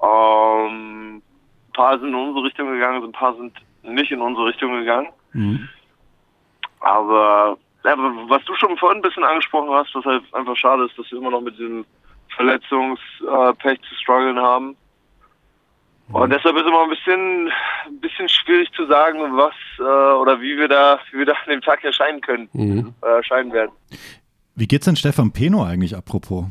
Ähm, 0.02 1.16
ein 1.16 1.72
paar 1.72 1.98
sind 1.98 2.08
in 2.08 2.14
unsere 2.14 2.44
Richtung 2.44 2.70
gegangen, 2.70 3.02
ein 3.02 3.12
paar 3.12 3.34
sind 3.36 3.52
nicht 3.82 4.10
in 4.10 4.20
unsere 4.20 4.46
Richtung 4.46 4.72
gegangen. 4.72 5.08
Mhm. 5.32 5.68
Aber 6.80 7.56
ja, 7.84 7.94
was 8.28 8.44
du 8.44 8.54
schon 8.56 8.76
vorhin 8.76 8.98
ein 8.98 9.02
bisschen 9.02 9.24
angesprochen 9.24 9.70
hast, 9.70 9.94
was 9.94 10.04
halt 10.04 10.22
einfach 10.34 10.56
schade 10.56 10.84
ist, 10.84 10.98
dass 10.98 11.10
wir 11.10 11.18
immer 11.18 11.30
noch 11.30 11.40
mit 11.40 11.58
diesem 11.58 11.84
Verletzungspech 12.34 13.80
zu 13.88 13.94
strugglen 13.94 14.38
haben. 14.38 14.76
Und 16.12 16.30
deshalb 16.30 16.56
ist 16.56 16.66
immer 16.66 16.84
ein 16.84 16.90
bisschen, 16.90 17.50
ein 17.86 18.00
bisschen 18.00 18.28
schwierig 18.28 18.70
zu 18.72 18.86
sagen, 18.86 19.18
was 19.36 19.54
äh, 19.80 19.82
oder 19.82 20.40
wie 20.40 20.56
wir 20.56 20.68
da, 20.68 21.00
wie 21.10 21.18
wir 21.18 21.26
da 21.26 21.32
an 21.32 21.50
dem 21.50 21.60
Tag 21.60 21.82
erscheinen 21.82 22.20
können, 22.20 22.48
Mhm. 22.52 22.94
äh, 23.02 23.06
erscheinen 23.16 23.52
werden. 23.52 23.72
Wie 24.56 24.66
geht's 24.66 24.86
denn 24.86 24.96
Stefan 24.96 25.30
Peno 25.32 25.62
eigentlich 25.62 25.94
apropos? 25.96 26.46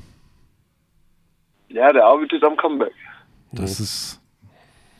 Ja, 1.70 1.92
der 1.92 2.06
arbeitet 2.06 2.44
am 2.44 2.56
Comeback. 2.56 2.94
Das 3.52 3.80
ist, 3.80 4.22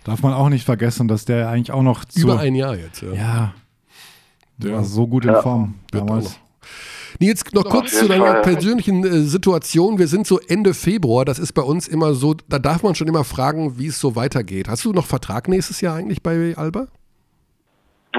darf 0.04 0.22
man 0.24 0.34
auch 0.34 0.50
nicht 0.50 0.66
vergessen, 0.66 1.08
dass 1.08 1.24
der 1.26 1.50
eigentlich 1.50 1.72
auch 1.72 1.84
noch 1.84 2.04
zu, 2.06 2.22
Über 2.22 2.40
ein 2.40 2.56
Jahr 2.56 2.76
jetzt. 2.76 3.02
Ja. 3.02 3.14
ja, 3.14 3.54
der 4.58 4.72
Ja. 4.72 4.76
war 4.78 4.84
so 4.84 5.08
gut 5.08 5.26
in 5.26 5.32
Ja. 5.34 5.42
Form 5.42 5.76
damals. 5.92 6.40
Nils, 7.20 7.44
noch 7.54 7.64
kurz 7.64 7.98
zu 7.98 8.08
deiner 8.10 8.42
persönlichen 8.42 9.06
äh, 9.06 9.20
Situation. 9.22 10.00
Wir 10.00 10.08
sind 10.08 10.28
so 10.28 10.40
Ende 10.40 10.74
Februar, 10.74 11.24
das 11.24 11.40
ist 11.40 11.54
bei 11.54 11.62
uns 11.62 11.88
immer 11.88 12.14
so, 12.14 12.34
da 12.50 12.60
darf 12.60 12.84
man 12.84 12.94
schon 12.96 13.08
immer 13.08 13.24
fragen, 13.24 13.78
wie 13.78 13.88
es 13.88 14.00
so 14.00 14.16
weitergeht. 14.18 14.68
Hast 14.68 14.84
du 14.84 14.92
noch 14.92 15.06
Vertrag 15.06 15.48
nächstes 15.48 15.80
Jahr 15.80 15.96
eigentlich 15.96 16.24
bei 16.24 16.54
Alba? 16.58 16.88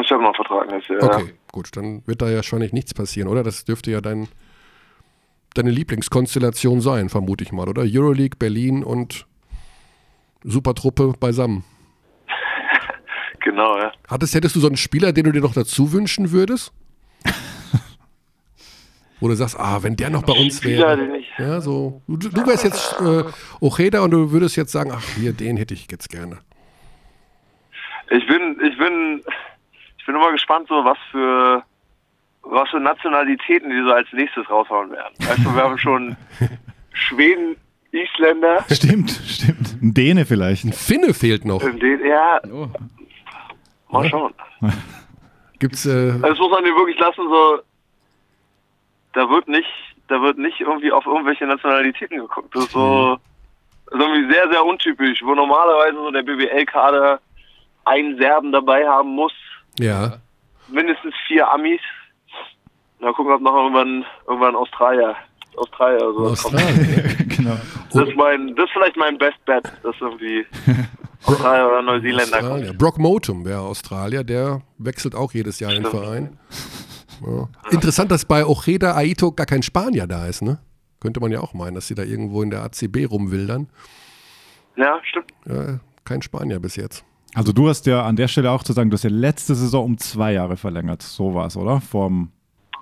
Ich 0.01 0.11
habe 0.11 0.23
noch 0.23 0.29
einen 0.29 0.35
Vertrag 0.37 0.71
nächstes 0.71 1.03
Jahr. 1.03 1.15
Okay, 1.15 1.35
gut, 1.53 1.77
dann 1.77 2.07
wird 2.07 2.23
da 2.23 2.29
ja 2.31 2.37
wahrscheinlich 2.37 2.73
nichts 2.73 2.95
passieren, 2.95 3.29
oder? 3.29 3.43
Das 3.43 3.65
dürfte 3.67 3.91
ja 3.91 4.01
dein, 4.01 4.29
deine 5.59 5.71
Lieblingskonstellation 5.71 6.81
sein, 6.81 7.09
vermute 7.09 7.45
ich 7.45 7.53
mal, 7.53 7.69
oder? 7.69 7.83
Euroleague, 7.83 8.37
Berlin 8.39 8.83
und 8.85 9.27
Supertruppe 10.45 11.15
beisammen. 11.19 11.65
Genau, 13.41 13.79
ja. 13.79 13.93
Hattest, 14.09 14.35
hättest 14.35 14.57
du 14.57 14.61
so 14.61 14.67
einen 14.67 14.77
Spieler, 14.77 15.13
den 15.13 15.23
du 15.25 15.31
dir 15.33 15.41
noch 15.41 15.55
dazu 15.55 15.93
wünschen 15.93 16.33
würdest? 16.33 16.73
Wo 19.21 19.29
du 19.29 19.35
sagst, 19.35 19.59
ah, 19.59 19.83
wenn 19.85 19.95
der 19.97 20.11
noch 20.11 20.25
bei 20.25 20.33
uns 20.33 20.57
Spieler, 20.59 20.89
wäre. 20.89 20.97
den 21.07 21.15
ich- 21.15 21.27
Ja, 21.39 21.61
so. 21.61 22.03
Du, 22.09 22.29
du 22.29 22.47
wärst 22.47 22.65
jetzt 22.65 22.97
äh, 23.01 23.23
Ojeda 23.61 24.01
und 24.01 24.11
du 24.11 24.31
würdest 24.33 24.57
jetzt 24.57 24.73
sagen, 24.73 24.91
ach, 24.93 25.03
hier, 25.17 25.33
den 25.33 25.57
hätte 25.57 25.75
ich 25.75 25.87
jetzt 25.91 26.11
gerne. 26.11 26.39
Ich 28.11 28.27
bin, 28.27 28.57
ich 28.63 28.77
bin, 28.79 29.23
ich 29.99 30.07
bin 30.07 30.15
immer 30.17 30.33
gespannt, 30.33 30.67
so 30.69 30.75
was 30.85 30.99
für, 31.11 31.63
was 32.49 32.69
für 32.71 32.81
Nationalitäten 32.81 33.71
die 33.71 33.83
so 33.83 33.93
als 33.93 34.09
nächstes 34.13 34.49
raushauen 34.49 34.91
werden. 34.91 35.15
Weißt 35.19 35.39
du, 35.45 35.55
wir 35.55 35.63
haben 35.63 35.79
schon 35.79 36.17
Schweden, 36.93 37.57
Isländer, 37.93 38.65
Stimmt, 38.71 39.11
stimmt. 39.11 39.77
Ein 39.83 39.95
Däne 39.95 40.27
vielleicht. 40.27 40.75
Finne 40.75 41.15
fehlt 41.15 41.45
noch. 41.45 41.63
in 41.63 41.79
den, 41.79 42.05
ja, 42.05 42.41
Oh. 42.53 42.69
mal 43.91 44.09
schauen. 44.09 44.35
Gibt's, 45.59 45.87
äh, 45.87 46.11
Also 46.11 46.21
Das 46.21 46.39
muss 46.39 46.51
man 46.51 46.65
dir 46.65 46.75
wirklich 46.75 46.99
lassen, 46.99 47.23
so, 47.29 47.61
da 49.15 49.29
wird 49.31 49.49
nicht, 49.49 49.69
da 50.09 50.21
wird 50.21 50.37
nicht 50.39 50.61
irgendwie 50.61 50.93
auf 50.93 51.07
irgendwelche 51.07 51.47
Nationalitäten 51.47 52.19
geguckt. 52.19 52.55
Das 52.55 52.65
ist 52.65 52.73
so, 52.73 53.17
das 53.87 53.95
ist 53.95 54.01
irgendwie 54.07 54.33
sehr, 54.35 54.51
sehr 54.51 54.65
untypisch, 54.65 55.23
wo 55.25 55.35
normalerweise 55.35 55.95
so 55.97 56.11
der 56.11 56.23
BBL-Kader 56.23 57.21
einen 57.87 58.19
Serben 58.19 58.53
dabei 58.53 58.87
haben 58.87 59.11
muss, 59.11 59.33
ja. 59.79 60.19
mindestens 60.69 61.15
vier 61.27 61.51
Amis. 61.51 61.81
Mal 63.01 63.13
gucken, 63.13 63.33
ob 63.33 63.41
noch 63.43 63.55
irgendwann, 63.55 64.05
irgendwann 64.27 64.57
Australier, 64.57 65.15
Australier 65.57 66.09
oder 66.09 66.37
so 66.37 66.49
kommt. 66.49 66.55
Australien. 66.55 67.29
genau. 67.37 67.57
Das 67.93 68.09
ist 68.09 68.17
mein, 68.17 68.55
das 68.57 68.65
ist 68.67 68.73
vielleicht 68.73 68.97
mein 68.97 69.19
Best 69.19 69.45
Bet, 69.45 69.65
dass 69.83 69.95
irgendwie 70.01 70.47
Australier 71.27 71.67
oder 71.67 71.83
Neuseeländer 71.83 72.39
kommt. 72.39 72.53
Australier. 72.53 72.73
Brock 72.75 72.99
Motum 72.99 73.45
wäre 73.45 73.61
Australier, 73.61 74.25
der 74.25 74.63
wechselt 74.79 75.15
auch 75.15 75.33
jedes 75.33 75.61
Jahr 75.61 75.73
den 75.73 75.85
Stimmt. 75.87 76.03
Verein. 76.03 76.39
Ja. 77.25 77.49
Interessant, 77.71 78.11
dass 78.11 78.25
bei 78.25 78.45
Ojeda 78.45 78.95
Aito 78.95 79.33
gar 79.33 79.47
kein 79.47 79.63
Spanier 79.63 80.07
da 80.07 80.27
ist, 80.27 80.43
ne? 80.43 80.59
Könnte 81.01 81.21
man 81.21 81.31
ja 81.31 81.41
auch 81.41 81.55
meinen, 81.55 81.75
dass 81.75 81.89
sie 81.89 81.95
da 81.95 82.03
irgendwo 82.03 82.43
in 82.43 82.51
der 82.51 82.63
ACB 82.63 83.07
rumwildern. 83.11 83.69
Ja, 84.77 85.01
stimmt. 85.05 85.33
Ja, 85.47 85.81
kein 86.05 86.23
Spanier 86.23 86.59
bis 86.59 86.77
jetzt. 86.77 87.05
Also 87.35 87.53
du 87.53 87.69
hast 87.69 87.87
ja 87.87 88.05
an 88.05 88.17
der 88.17 88.29
Stelle 88.29 88.51
auch 88.51 88.63
zu 88.63 88.73
sagen, 88.73 88.91
du 88.91 88.95
hast 88.95 89.05
ja 89.05 89.11
letzte 89.11 89.55
Saison 89.55 89.85
um 89.85 89.99
zwei 89.99 90.33
Jahre 90.33 90.57
verlängert. 90.57 91.03
So 91.03 91.35
war 91.35 91.47
es, 91.47 91.57
oder? 91.57 91.81
Vom, 91.81 92.33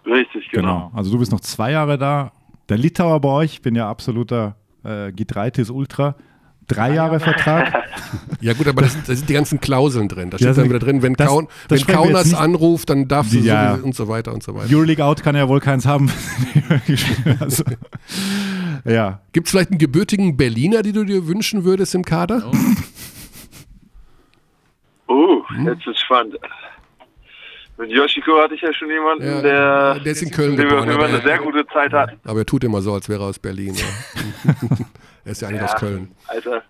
Richtig, 0.07 0.51
genau. 0.51 0.87
genau. 0.89 0.91
Also 0.95 1.11
du 1.13 1.19
bist 1.19 1.33
noch 1.33 1.41
zwei 1.41 1.71
Jahre 1.73 1.99
da. 1.99 2.33
Der 2.69 2.79
Litauer 2.79 3.21
bei 3.21 3.29
euch, 3.29 3.53
ich 3.55 3.63
bin 3.63 3.75
ja 3.75 3.89
absoluter 3.89 4.57
äh, 4.85 5.09
G3-Tis 5.09 5.71
Ultra. 5.71 6.15
Drei 6.67 6.95
Jahre 6.95 7.21
Vertrag. 7.21 7.73
Ja 8.41 8.53
gut, 8.53 8.69
aber 8.69 8.83
das, 8.83 8.97
da 9.05 9.15
sind 9.15 9.29
die 9.29 9.33
ganzen 9.33 9.61
Klauseln 9.61 10.09
drin. 10.09 10.31
Da 10.31 10.37
steht 10.39 10.49
Ja, 10.49 10.55
dann 10.55 10.69
wieder 10.69 10.79
drin, 10.79 11.03
wenn, 11.03 11.15
das- 11.15 11.27
Kaun, 11.29 11.49
das 11.69 11.87
wenn 11.87 11.95
Kaunas 11.95 12.33
anruft, 12.35 12.91
dann 12.91 13.09
darfst 13.09 13.33
du 13.33 13.39
Ja. 13.39 13.77
so 13.77 13.85
und 13.85 13.95
so 13.95 14.07
weiter 14.09 14.33
und 14.33 14.43
so 14.43 14.55
weiter. 14.55 14.73
Euroleague 14.73 15.05
Out 15.05 15.23
kann 15.23 15.35
ja 15.35 15.49
wohl 15.49 15.61
keins 15.61 15.85
haben. 15.87 16.11
also, 17.41 17.65
ja. 18.85 19.21
Gibt 19.33 19.47
es 19.47 19.51
vielleicht 19.51 19.71
einen 19.71 19.79
gebürtigen 19.79 20.37
Berliner, 20.37 20.83
die 20.83 20.93
du 20.93 21.05
dir 21.05 21.27
wünschen 21.27 21.65
würdest 21.65 21.95
im 21.95 22.05
Kader? 22.05 22.43
Uh, 25.09 25.43
Hm? 25.49 25.67
jetzt 25.67 25.87
ist 25.87 26.01
spannend. 26.01 26.35
Mit 27.77 27.91
Yoshiko 27.91 28.41
hatte 28.41 28.55
ich 28.55 28.61
ja 28.61 28.73
schon 28.73 28.89
jemanden, 28.89 29.25
Ja, 29.25 29.41
der, 29.41 29.95
der 30.01 30.13
ist 30.13 30.23
in 30.23 30.31
Köln 30.31 30.51
mit 30.51 30.61
dem 30.61 30.71
wir 30.71 30.87
geboren, 30.87 31.11
eine 31.11 31.23
sehr 31.23 31.39
gute 31.39 31.67
Zeit 31.67 31.93
hatten. 31.93 32.21
Aber 32.25 32.41
er 32.41 32.47
tut 32.47 32.63
immer 32.63 32.81
so, 32.81 32.95
als 32.95 33.09
wäre 33.09 33.23
er 33.23 33.27
aus 33.27 33.39
Berlin. 33.39 33.75
Ja. 33.75 33.85
er 35.25 35.33
ist 35.33 35.43
ja 35.43 35.49
eigentlich 35.49 35.63
aus 35.63 35.75
Köln. 35.75 36.15
Alter, 36.29 36.63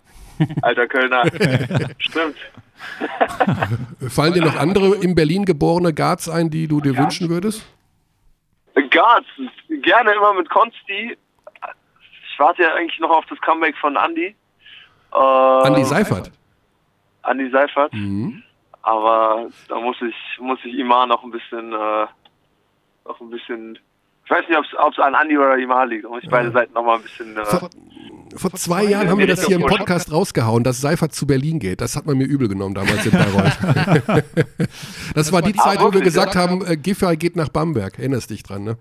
alter 0.63 0.87
Kölner. 0.87 1.23
Stimmt. 1.99 2.37
Fallen 4.09 4.33
dir 4.33 4.43
noch 4.43 4.55
andere 4.55 4.95
in 4.95 5.13
Berlin 5.13 5.45
geborene 5.45 5.93
Guards 5.93 6.27
ein, 6.27 6.49
die 6.49 6.67
du 6.67 6.81
dir 6.81 6.97
wünschen 6.97 7.29
würdest? 7.29 7.65
Guards, 8.89 9.27
gerne 9.83 10.13
immer 10.13 10.33
mit 10.33 10.49
Konsti. 10.49 11.17
Ich 12.31 12.39
warte 12.39 12.63
ja 12.63 12.73
eigentlich 12.73 12.99
noch 12.99 13.11
auf 13.11 13.25
das 13.29 13.39
Comeback 13.41 13.77
von 13.77 13.95
Andy. 13.95 14.35
Äh, 15.13 15.17
Andi 15.17 15.83
Seifert. 15.85 16.31
Andi 17.21 17.49
Seifert. 17.49 17.93
Mhm. 17.93 18.43
Aber 18.85 19.47
da 19.67 19.79
muss 19.79 19.95
ich, 19.99 20.15
muss 20.39 20.59
ich 20.63 20.77
Imar 20.77 21.07
noch 21.07 21.23
ein 21.23 21.31
bisschen, 21.31 21.73
äh, 21.73 22.05
noch 23.05 23.19
ein 23.19 23.31
bisschen, 23.31 23.79
ich 24.23 24.29
weiß 24.29 24.47
nicht, 24.47 24.57
ob 24.77 24.93
es 24.93 24.99
an 24.99 25.15
Andi 25.15 25.35
oder 25.35 25.57
Imar 25.57 25.87
liegt. 25.87 26.05
Da 26.05 26.09
muss 26.09 26.21
ich 26.21 26.29
beide 26.29 26.51
Seiten 26.51 26.71
noch 26.73 26.83
mal 26.83 26.97
ein 26.97 27.01
bisschen, 27.01 27.35
äh, 27.35 27.45
Vor, 27.45 27.71
vor 28.35 28.51
zwei 28.51 28.83
Jahren 28.83 29.09
haben 29.09 29.17
wir 29.17 29.25
das 29.25 29.43
hier 29.43 29.55
im 29.55 29.63
Podcast 29.63 30.11
rausgehauen, 30.11 30.63
dass 30.63 30.81
Seifert 30.81 31.15
zu 31.15 31.25
Berlin 31.25 31.57
geht. 31.57 31.81
Das 31.81 31.95
hat 31.95 32.05
man 32.05 32.15
mir 32.15 32.25
übel 32.25 32.47
genommen 32.47 32.75
damals 32.75 33.07
in 33.07 33.11
Bayreuth. 33.13 33.57
das 35.15 35.31
war 35.31 35.41
die 35.41 35.53
Zeit, 35.53 35.81
wo 35.81 35.91
wir 35.91 36.01
gesagt 36.01 36.35
haben, 36.35 36.63
äh, 36.63 36.77
Giffey 36.77 37.17
geht 37.17 37.35
nach 37.35 37.49
Bamberg. 37.49 37.97
Erinnerst 37.97 38.29
dich 38.29 38.43
dran, 38.43 38.65
ne? 38.65 38.77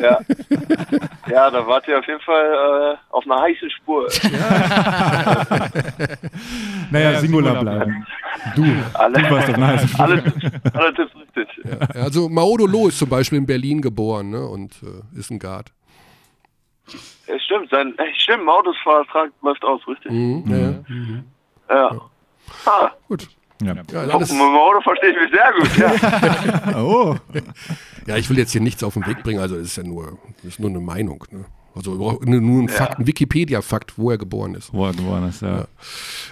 Ja. 0.00 0.18
ja, 1.28 1.50
da 1.50 1.66
wart 1.66 1.86
ihr 1.88 1.98
auf 1.98 2.06
jeden 2.06 2.20
Fall 2.20 2.94
äh, 2.94 2.96
auf 3.14 3.24
einer 3.24 3.40
heißen 3.42 3.70
Spur. 3.70 4.08
Naja, 6.90 7.18
Singular 7.20 7.60
bleiben. 7.60 8.06
Du, 8.54 8.62
Alle, 8.94 9.22
du 9.22 9.30
warst 9.30 9.48
auf 9.48 9.54
einer 9.54 9.66
heißen 9.68 9.88
Spur. 9.88 10.04
alle, 10.04 10.32
alle 10.72 10.94
Tipps 10.94 11.12
richtig. 11.16 11.48
Ja, 11.64 12.02
Also 12.02 12.28
Maodo 12.28 12.86
ist 12.88 12.98
zum 12.98 13.08
Beispiel 13.08 13.38
in 13.38 13.46
Berlin 13.46 13.80
geboren 13.80 14.30
ne? 14.30 14.46
und 14.46 14.72
äh, 14.82 15.18
ist 15.18 15.30
ein 15.30 15.38
Guard. 15.38 15.72
Ja, 17.26 17.38
stimmt, 17.40 17.70
sein, 17.70 17.94
äh, 17.98 18.14
stimmt, 18.16 18.44
Maudus 18.44 18.76
Vertrag 18.82 19.30
läuft 19.42 19.64
aus, 19.64 19.80
richtig? 19.88 20.12
Mhm. 20.12 20.84
Ja. 21.68 21.74
Ja. 21.74 22.00
Ah, 22.64 22.90
Gut. 23.08 23.28
Ja. 23.62 23.74
Ja, 23.90 24.00
alles, 24.00 24.32
Maudo 24.32 24.80
verstehe 24.82 25.10
ich 25.10 25.16
mich 25.16 25.32
sehr 25.32 25.52
gut, 25.58 25.76
ja. 25.78 26.76
Oh, 26.82 27.16
ja, 28.06 28.16
ich 28.16 28.28
will 28.28 28.38
jetzt 28.38 28.52
hier 28.52 28.60
nichts 28.60 28.82
auf 28.84 28.94
den 28.94 29.06
Weg 29.06 29.22
bringen, 29.22 29.40
also 29.40 29.56
es 29.56 29.68
ist 29.68 29.76
ja 29.76 29.82
nur, 29.82 30.18
das 30.42 30.44
ist 30.52 30.60
nur 30.60 30.70
eine 30.70 30.80
Meinung. 30.80 31.24
Ne? 31.30 31.44
Also 31.74 31.94
nur 31.94 32.62
ein 32.62 32.68
Fakt, 32.68 32.98
ein 32.98 33.06
Wikipedia-Fakt, 33.06 33.98
wo 33.98 34.10
er 34.10 34.18
geboren 34.18 34.54
ist. 34.54 34.72
wo 34.72 34.86
er 34.86 34.92
geboren 34.92 35.28
ist, 35.28 35.42
ja. 35.42 35.66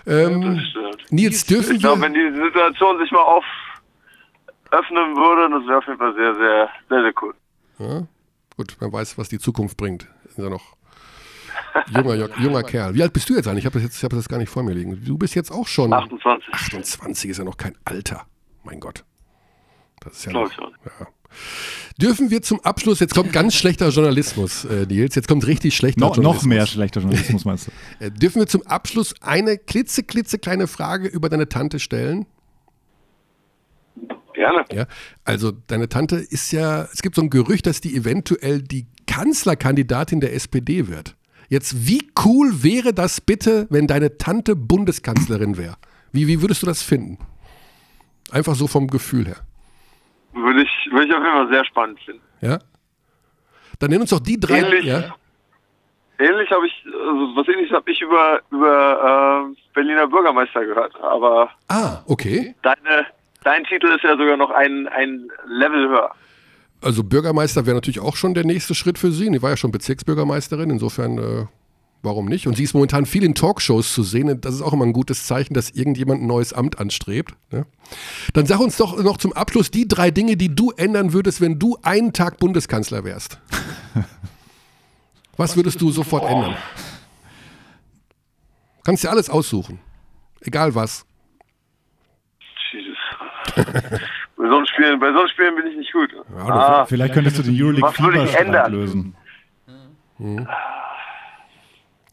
Ähm, 0.06 0.40
Das 0.56 0.64
stimmt. 0.64 1.12
Nils, 1.12 1.44
dürfen 1.46 1.76
Ich 1.76 1.80
glaube, 1.80 2.00
wir, 2.00 2.06
wenn 2.06 2.14
die 2.14 2.40
Situation 2.44 2.98
sich 2.98 3.10
mal 3.10 3.20
auf 3.22 3.44
öffnen 4.70 5.14
würde, 5.16 5.58
das 5.58 5.66
wäre 5.68 5.78
auf 5.78 5.86
jeden 5.86 5.98
Fall 5.98 6.14
sehr, 6.14 6.34
sehr, 6.34 6.68
sehr, 6.88 7.02
sehr 7.02 7.12
cool. 7.22 7.34
Ja, 7.78 8.06
gut, 8.56 8.76
man 8.80 8.92
weiß, 8.92 9.18
was 9.18 9.28
die 9.28 9.38
Zukunft 9.38 9.76
bringt. 9.76 10.08
Ist 10.26 10.38
ja 10.38 10.48
noch 10.48 10.73
junger, 11.94 12.38
junger 12.40 12.62
Kerl. 12.62 12.94
Wie 12.94 13.02
alt 13.02 13.12
bist 13.12 13.28
du 13.28 13.34
jetzt 13.34 13.46
eigentlich? 13.48 13.64
Ich 13.64 13.66
habe 13.66 13.74
das 13.74 13.82
jetzt, 13.84 13.96
ich 13.98 14.04
habe 14.04 14.16
das 14.16 14.28
gar 14.28 14.38
nicht 14.38 14.48
vor 14.48 14.62
mir 14.62 14.72
liegen. 14.74 15.02
Du 15.04 15.18
bist 15.18 15.34
jetzt 15.34 15.50
auch 15.50 15.66
schon 15.66 15.92
28. 15.92 16.52
28, 16.52 17.30
ist 17.30 17.38
ja 17.38 17.44
noch 17.44 17.56
kein 17.56 17.74
Alter. 17.84 18.26
Mein 18.64 18.80
Gott. 18.80 19.04
Das 20.00 20.14
ist 20.14 20.24
ja 20.26 20.32
noch, 20.32 20.48
ich 20.48 20.54
schon. 20.54 20.72
ja. 21.00 21.06
Dürfen 22.00 22.30
wir 22.30 22.42
zum 22.42 22.60
Abschluss, 22.60 23.00
jetzt 23.00 23.14
kommt 23.14 23.32
ganz 23.32 23.54
schlechter 23.54 23.88
Journalismus, 23.88 24.64
äh, 24.64 24.86
Nils, 24.86 25.14
jetzt 25.16 25.26
kommt 25.28 25.46
richtig 25.46 25.76
schlechter 25.76 26.00
No, 26.00 26.08
noch 26.08 26.16
Journalismus. 26.16 26.46
mehr 26.48 26.66
schlechter 26.66 27.00
Journalismus 27.00 27.44
meinst 27.44 27.66
du? 27.68 27.72
Äh, 28.04 28.10
dürfen 28.10 28.40
wir 28.40 28.46
zum 28.46 28.62
Abschluss 28.66 29.14
eine 29.20 29.58
klitze, 29.58 30.02
klitze 30.04 30.38
kleine 30.38 30.66
Frage 30.68 31.08
über 31.08 31.28
deine 31.28 31.48
Tante 31.48 31.78
stellen? 31.80 32.26
Gerne. 34.34 34.64
Ja, 34.72 34.86
also 35.24 35.52
deine 35.52 35.88
Tante 35.88 36.16
ist 36.16 36.50
ja, 36.52 36.82
es 36.92 37.02
gibt 37.02 37.14
so 37.14 37.22
ein 37.22 37.30
Gerücht, 37.30 37.66
dass 37.66 37.80
die 37.80 37.96
eventuell 37.96 38.62
die 38.62 38.86
Kanzlerkandidatin 39.06 40.20
der 40.20 40.34
SPD 40.34 40.88
wird. 40.88 41.16
Jetzt, 41.48 41.86
wie 41.88 42.08
cool 42.24 42.62
wäre 42.62 42.92
das 42.94 43.20
bitte, 43.20 43.66
wenn 43.70 43.86
deine 43.86 44.16
Tante 44.18 44.56
Bundeskanzlerin 44.56 45.56
wäre? 45.56 45.76
Wie, 46.12 46.26
wie 46.26 46.40
würdest 46.40 46.62
du 46.62 46.66
das 46.66 46.82
finden? 46.82 47.18
Einfach 48.30 48.54
so 48.54 48.66
vom 48.66 48.88
Gefühl 48.88 49.26
her. 49.26 49.36
würde 50.32 50.62
ich, 50.62 50.70
würde 50.90 51.06
ich 51.06 51.12
auf 51.12 51.22
jeden 51.22 51.32
Fall 51.36 51.48
sehr 51.50 51.64
spannend 51.64 52.00
finden. 52.00 52.22
Ja? 52.40 52.58
Dann 53.78 53.90
nenn 53.90 54.00
uns 54.00 54.10
doch 54.10 54.20
die 54.20 54.38
drei. 54.38 54.60
Ähnlich, 54.60 54.84
Ja? 54.84 55.14
ähnlich 56.18 56.50
habe 56.50 56.66
ich, 56.66 56.84
also 56.86 57.36
was 57.36 57.48
ähnliches 57.48 57.74
habe 57.76 57.90
ich 57.90 58.00
über, 58.00 58.40
über 58.50 59.50
äh, 59.50 59.56
Berliner 59.74 60.06
Bürgermeister 60.06 60.64
gehört. 60.64 60.94
Aber 61.02 61.50
Ah, 61.68 61.98
okay. 62.06 62.54
deine, 62.62 63.06
dein 63.42 63.64
Titel 63.64 63.86
ist 63.88 64.02
ja 64.04 64.16
sogar 64.16 64.36
noch 64.36 64.50
ein, 64.50 64.88
ein 64.88 65.28
Level 65.46 65.88
höher. 65.88 66.14
Also 66.80 67.02
Bürgermeister 67.02 67.66
wäre 67.66 67.76
natürlich 67.76 68.00
auch 68.00 68.16
schon 68.16 68.34
der 68.34 68.44
nächste 68.44 68.74
Schritt 68.74 68.98
für 68.98 69.10
Sie. 69.10 69.30
Die 69.30 69.42
war 69.42 69.50
ja 69.50 69.56
schon 69.56 69.70
Bezirksbürgermeisterin, 69.72 70.70
insofern 70.70 71.18
äh, 71.18 71.46
warum 72.04 72.26
nicht? 72.26 72.46
Und 72.46 72.56
sie 72.56 72.64
ist 72.64 72.74
momentan 72.74 73.06
viel 73.06 73.24
in 73.24 73.34
Talkshows 73.34 73.92
zu 73.92 74.02
sehen. 74.02 74.40
Das 74.40 74.54
ist 74.54 74.62
auch 74.62 74.72
immer 74.72 74.84
ein 74.84 74.92
gutes 74.92 75.26
Zeichen, 75.26 75.54
dass 75.54 75.70
irgendjemand 75.70 76.22
ein 76.22 76.26
neues 76.26 76.52
Amt 76.52 76.78
anstrebt. 76.78 77.34
Ne? 77.50 77.66
Dann 78.34 78.46
sag 78.46 78.60
uns 78.60 78.76
doch 78.76 79.02
noch 79.02 79.16
zum 79.16 79.32
Abschluss 79.32 79.70
die 79.70 79.88
drei 79.88 80.10
Dinge, 80.10 80.36
die 80.36 80.54
du 80.54 80.70
ändern 80.72 81.12
würdest, 81.12 81.40
wenn 81.40 81.58
du 81.58 81.78
einen 81.82 82.12
Tag 82.12 82.38
Bundeskanzler 82.38 83.04
wärst. 83.04 83.40
Was 85.36 85.56
würdest 85.56 85.80
du 85.80 85.90
sofort 85.90 86.24
ändern? 86.30 86.56
Kannst 88.84 89.02
dir 89.02 89.10
alles 89.10 89.30
aussuchen. 89.30 89.80
Egal 90.42 90.74
was. 90.74 91.06
Jesus. 92.70 92.98
bei, 94.44 94.50
so 94.50 94.56
einem 94.56 94.66
Spielen, 94.66 95.00
bei 95.00 95.12
so 95.12 95.18
einem 95.20 95.28
Spielen 95.28 95.54
bin 95.56 95.66
ich 95.68 95.76
nicht 95.76 95.92
gut. 95.92 96.12
du- 96.12 96.38
ah, 96.38 96.84
Vielleicht 96.86 97.14
könntest 97.14 97.38
du 97.38 97.42
den 97.42 97.54
Euroleague 97.60 97.82
Was 97.88 97.98
würde 98.00 98.18
ich 98.18 98.30
Fieberstreit 98.30 98.46
ändern? 98.46 98.72
lösen. 98.72 99.16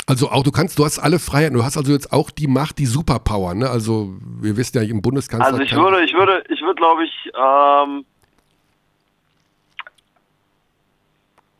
Also 0.07 0.29
auch 0.29 0.43
du 0.43 0.51
kannst, 0.51 0.77
du 0.79 0.85
hast 0.85 0.99
alle 0.99 1.19
Freiheiten, 1.19 1.55
du 1.57 1.63
hast 1.63 1.77
also 1.77 1.91
jetzt 1.91 2.11
auch 2.11 2.31
die 2.31 2.47
Macht, 2.47 2.79
die 2.79 2.85
Superpower, 2.85 3.53
ne? 3.53 3.69
Also 3.69 4.13
wir 4.41 4.57
wissen 4.57 4.77
ja 4.77 4.83
im 4.83 5.01
Bundeskanzler. 5.01 5.47
also 5.47 5.61
ich 5.61 5.73
würde, 5.75 6.03
ich 6.03 6.13
würde, 6.13 6.43
ich 6.49 6.61
würde, 6.61 6.75
glaube 6.75 7.03
ich, 7.05 7.31
ähm, 7.37 8.05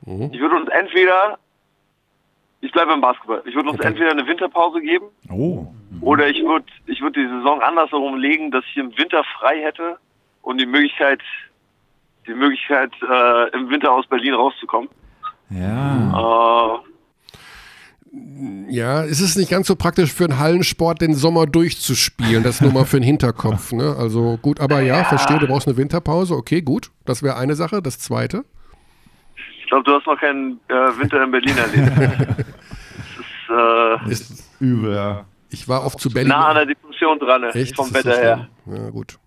Mhm. 0.03 0.29
ich 0.33 0.39
würde 0.39 0.55
uns 0.55 0.67
entweder, 0.69 1.37
ich 2.61 2.71
bleibe 2.71 2.89
beim 2.91 3.01
Basketball, 3.01 3.43
ich 3.45 3.53
würde 3.55 3.69
uns 3.69 3.79
entweder 3.81 4.11
eine 4.11 4.25
Winterpause 4.25 4.81
geben 4.81 5.05
Oh. 5.29 5.67
oder 6.01 6.27
ich 6.27 6.41
würde, 6.43 6.65
ich 6.87 6.99
würde 7.01 7.21
die 7.21 7.27
Saison 7.29 7.61
andersherum 7.61 8.17
legen, 8.17 8.49
dass 8.51 8.63
ich 8.71 8.77
im 8.77 8.97
Winter 8.97 9.23
frei 9.39 9.61
hätte 9.61 9.97
und 10.41 10.57
die 10.59 10.65
Möglichkeit, 10.65 11.21
die 12.27 12.33
Möglichkeit, 12.33 12.91
äh, 13.01 13.49
im 13.57 13.69
Winter 13.69 13.91
aus 13.91 14.07
Berlin 14.07 14.33
rauszukommen. 14.33 14.89
Ja. 15.49 16.77
Äh, 16.77 16.91
Ja, 18.69 19.03
es 19.05 19.21
ist 19.21 19.37
nicht 19.37 19.49
ganz 19.49 19.67
so 19.67 19.75
praktisch 19.77 20.11
für 20.13 20.25
einen 20.25 20.37
Hallensport, 20.37 20.99
den 21.01 21.13
Sommer 21.13 21.45
durchzuspielen. 21.47 22.43
Das 22.43 22.59
nur 22.59 22.73
mal 22.73 22.85
für 22.85 22.97
den 22.99 23.03
Hinterkopf. 23.03 23.71
Ne? 23.71 23.95
Also 23.97 24.37
gut, 24.41 24.59
aber 24.59 24.81
ja, 24.81 25.03
verstehe, 25.05 25.39
du 25.39 25.47
brauchst 25.47 25.67
eine 25.67 25.77
Winterpause. 25.77 26.35
Okay, 26.35 26.61
gut. 26.61 26.91
Das 27.05 27.23
wäre 27.23 27.37
eine 27.37 27.55
Sache. 27.55 27.81
Das 27.81 27.99
zweite. 27.99 28.43
ich 29.61 29.67
glaube, 29.67 29.83
du 29.85 29.93
hast 29.93 30.05
noch 30.07 30.19
keinen 30.19 30.59
äh, 30.67 30.73
Winter 30.99 31.23
in 31.23 31.31
Berlin 31.31 31.57
erlebt. 31.57 31.91
das 34.07 34.09
ist 34.09 34.09
äh, 34.09 34.11
Ist, 34.11 34.43
Übel, 34.59 34.93
ja. 34.93 35.25
ich 35.49 35.67
war 35.69 35.85
oft 35.85 35.99
zu 35.99 36.09
Berlin. 36.09 36.29
nah 36.29 36.49
an 36.49 36.55
der 36.55 36.65
Depression 36.65 37.17
dran, 37.19 37.41
ne? 37.41 37.47
Echt? 37.55 37.75
vom 37.77 37.93
Wetter 37.93 38.13
so 38.15 38.21
her. 38.21 38.47
Ja, 38.65 38.89
gut. 38.89 39.17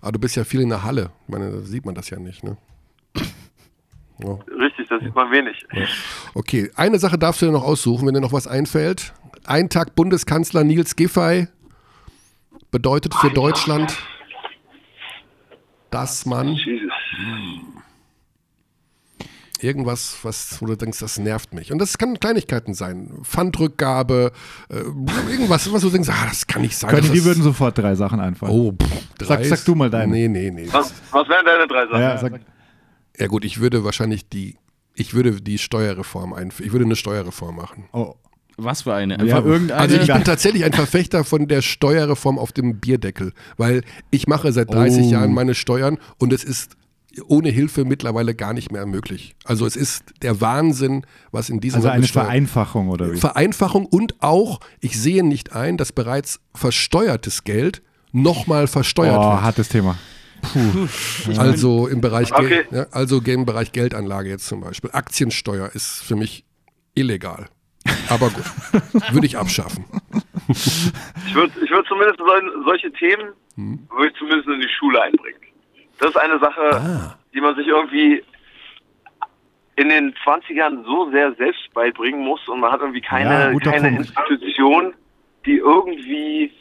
Aber 0.00 0.12
du 0.12 0.18
bist 0.18 0.36
ja 0.36 0.44
viel 0.44 0.60
in 0.60 0.68
der 0.68 0.84
Halle. 0.84 1.10
Ich 1.24 1.28
meine, 1.32 1.50
da 1.50 1.60
sieht 1.60 1.84
man 1.84 1.94
das 1.94 2.10
ja 2.10 2.18
nicht. 2.18 2.44
Ne? 2.44 2.56
Ja. 4.20 4.36
Richtig, 4.60 4.88
das 4.88 5.00
sieht 5.00 5.14
man 5.14 5.30
wenig. 5.30 5.64
Okay, 6.34 6.72
eine 6.74 6.98
Sache 6.98 7.16
darfst 7.16 7.40
du 7.40 7.46
dir 7.46 7.52
noch 7.52 7.62
aussuchen, 7.62 8.04
wenn 8.04 8.14
dir 8.14 8.20
noch 8.20 8.32
was 8.32 8.48
einfällt. 8.48 9.12
Ein 9.44 9.68
Tag 9.68 9.94
Bundeskanzler 9.94 10.64
Nils 10.64 10.96
Giffey 10.96 11.46
bedeutet 12.72 13.14
für 13.14 13.30
Deutschland, 13.30 13.96
dass 15.90 16.26
man 16.26 16.48
Jesus. 16.48 16.92
irgendwas, 19.60 20.18
was, 20.22 20.60
wo 20.60 20.66
du 20.66 20.76
denkst, 20.76 20.98
das 20.98 21.18
nervt 21.18 21.54
mich. 21.54 21.72
Und 21.72 21.78
das 21.78 21.96
kann 21.96 22.18
Kleinigkeiten 22.18 22.74
sein. 22.74 23.20
Pfandrückgabe, 23.22 24.32
äh, 24.68 24.78
irgendwas, 25.30 25.72
was 25.72 25.82
du 25.82 25.90
denkst, 25.90 26.08
ah, 26.08 26.26
das 26.28 26.46
kann 26.46 26.62
nicht 26.62 26.76
sein. 26.76 26.90
Das 26.90 27.10
die 27.10 27.24
würden 27.24 27.42
sofort 27.42 27.78
drei 27.78 27.94
Sachen 27.94 28.20
einfallen. 28.20 28.52
Oh, 28.52 28.72
pff, 28.72 28.97
Sag- 29.26 29.44
sag 29.44 29.64
du 29.64 29.74
mal 29.74 29.90
deine. 29.90 30.12
Nee, 30.12 30.28
nee, 30.28 30.50
nee. 30.50 30.68
Was, 30.70 30.92
was 31.10 31.28
wären 31.28 31.44
deine 31.46 31.66
drei 31.66 31.86
Sachen? 31.86 32.00
ja, 32.00 32.18
sag, 32.18 32.40
Ja 33.18 33.26
gut, 33.26 33.44
ich 33.44 33.60
würde 33.60 33.84
wahrscheinlich 33.84 34.28
die, 34.28 34.56
ich 34.94 35.14
würde 35.14 35.40
die 35.40 35.58
Steuerreform 35.58 36.32
einführen. 36.32 36.66
Ich 36.66 36.72
würde 36.72 36.84
eine 36.84 36.96
Steuerreform 36.96 37.56
machen. 37.56 37.84
oh. 37.92 38.14
Was 38.60 38.82
für 38.82 38.92
eine? 38.92 39.24
Ja, 39.24 39.38
irgendeine. 39.38 39.80
Also 39.80 39.96
ich 40.00 40.08
bin 40.12 40.24
tatsächlich 40.24 40.64
ein 40.64 40.72
Verfechter 40.72 41.22
von 41.22 41.46
der 41.46 41.62
Steuerreform 41.62 42.40
auf 42.40 42.50
dem 42.50 42.80
Bierdeckel, 42.80 43.32
weil 43.56 43.82
ich 44.10 44.26
mache 44.26 44.50
seit 44.50 44.74
30 44.74 45.04
Oh. 45.06 45.10
Jahren 45.12 45.32
meine 45.32 45.54
Steuern 45.54 45.98
und 46.18 46.32
es 46.32 46.42
ist 46.42 46.72
ohne 47.28 47.50
Hilfe 47.50 47.84
mittlerweile 47.84 48.34
gar 48.34 48.54
nicht 48.54 48.72
mehr 48.72 48.84
möglich. 48.84 49.36
Also 49.44 49.64
es 49.64 49.76
ist 49.76 50.02
der 50.22 50.40
Wahnsinn, 50.40 51.06
was 51.30 51.50
in 51.50 51.60
diesem 51.60 51.76
Also 51.76 51.88
eine 51.88 52.08
Vereinfachung 52.08 52.88
oder 52.88 53.12
wie? 53.12 53.16
Vereinfachung 53.18 53.86
und 53.86 54.20
auch, 54.24 54.58
ich 54.80 55.00
sehe 55.00 55.24
nicht 55.24 55.52
ein, 55.52 55.76
dass 55.76 55.92
bereits 55.92 56.40
versteuertes 56.52 57.44
Geld 57.44 57.82
nochmal 58.12 58.66
versteuert 58.66 59.16
Oh, 59.18 59.30
wird. 59.32 59.42
hartes 59.42 59.68
Thema. 59.68 59.96
Also 61.36 61.88
im 61.88 62.00
Bereich 62.00 62.32
Okay. 62.32 62.48
Geld, 62.48 62.72
ja, 62.72 62.86
also 62.92 63.20
im 63.20 63.44
Bereich 63.44 63.72
Geldanlage 63.72 64.28
jetzt 64.28 64.46
zum 64.46 64.60
Beispiel. 64.60 64.90
Aktiensteuer 64.92 65.70
ist 65.74 66.02
für 66.04 66.16
mich 66.16 66.44
illegal. 66.94 67.46
Aber 68.08 68.30
gut, 68.30 68.44
würde 69.12 69.26
ich 69.26 69.36
abschaffen. 69.36 69.84
Ich 70.48 71.34
würde 71.34 71.52
ich 71.62 71.70
würd 71.70 71.86
zumindest 71.88 72.18
sol 72.18 72.62
solche 72.64 72.92
Themen 72.92 73.32
Hm. 73.56 73.88
würde 73.90 74.08
ich 74.12 74.14
zumindest 74.18 74.48
in 74.48 74.60
die 74.60 74.68
Schule 74.78 75.02
einbringen. 75.02 75.38
Das 75.98 76.10
ist 76.10 76.16
eine 76.16 76.38
Sache, 76.38 76.70
Ah. 76.72 77.18
die 77.34 77.40
man 77.40 77.56
sich 77.56 77.66
irgendwie 77.66 78.22
in 79.76 79.88
den 79.88 80.14
20ern 80.24 80.84
so 80.84 81.10
sehr 81.10 81.34
selbst 81.34 81.72
beibringen 81.74 82.20
muss 82.24 82.46
und 82.48 82.60
man 82.60 82.70
hat 82.72 82.80
irgendwie 82.80 83.02
Ja, 83.02 83.08
keine, 83.08 83.52
guter 83.52 83.72
keine 83.72 83.88
Punkt. 83.96 84.06
Institution, 84.16 84.94
die 85.44 85.56
irgendwie, 85.56 86.52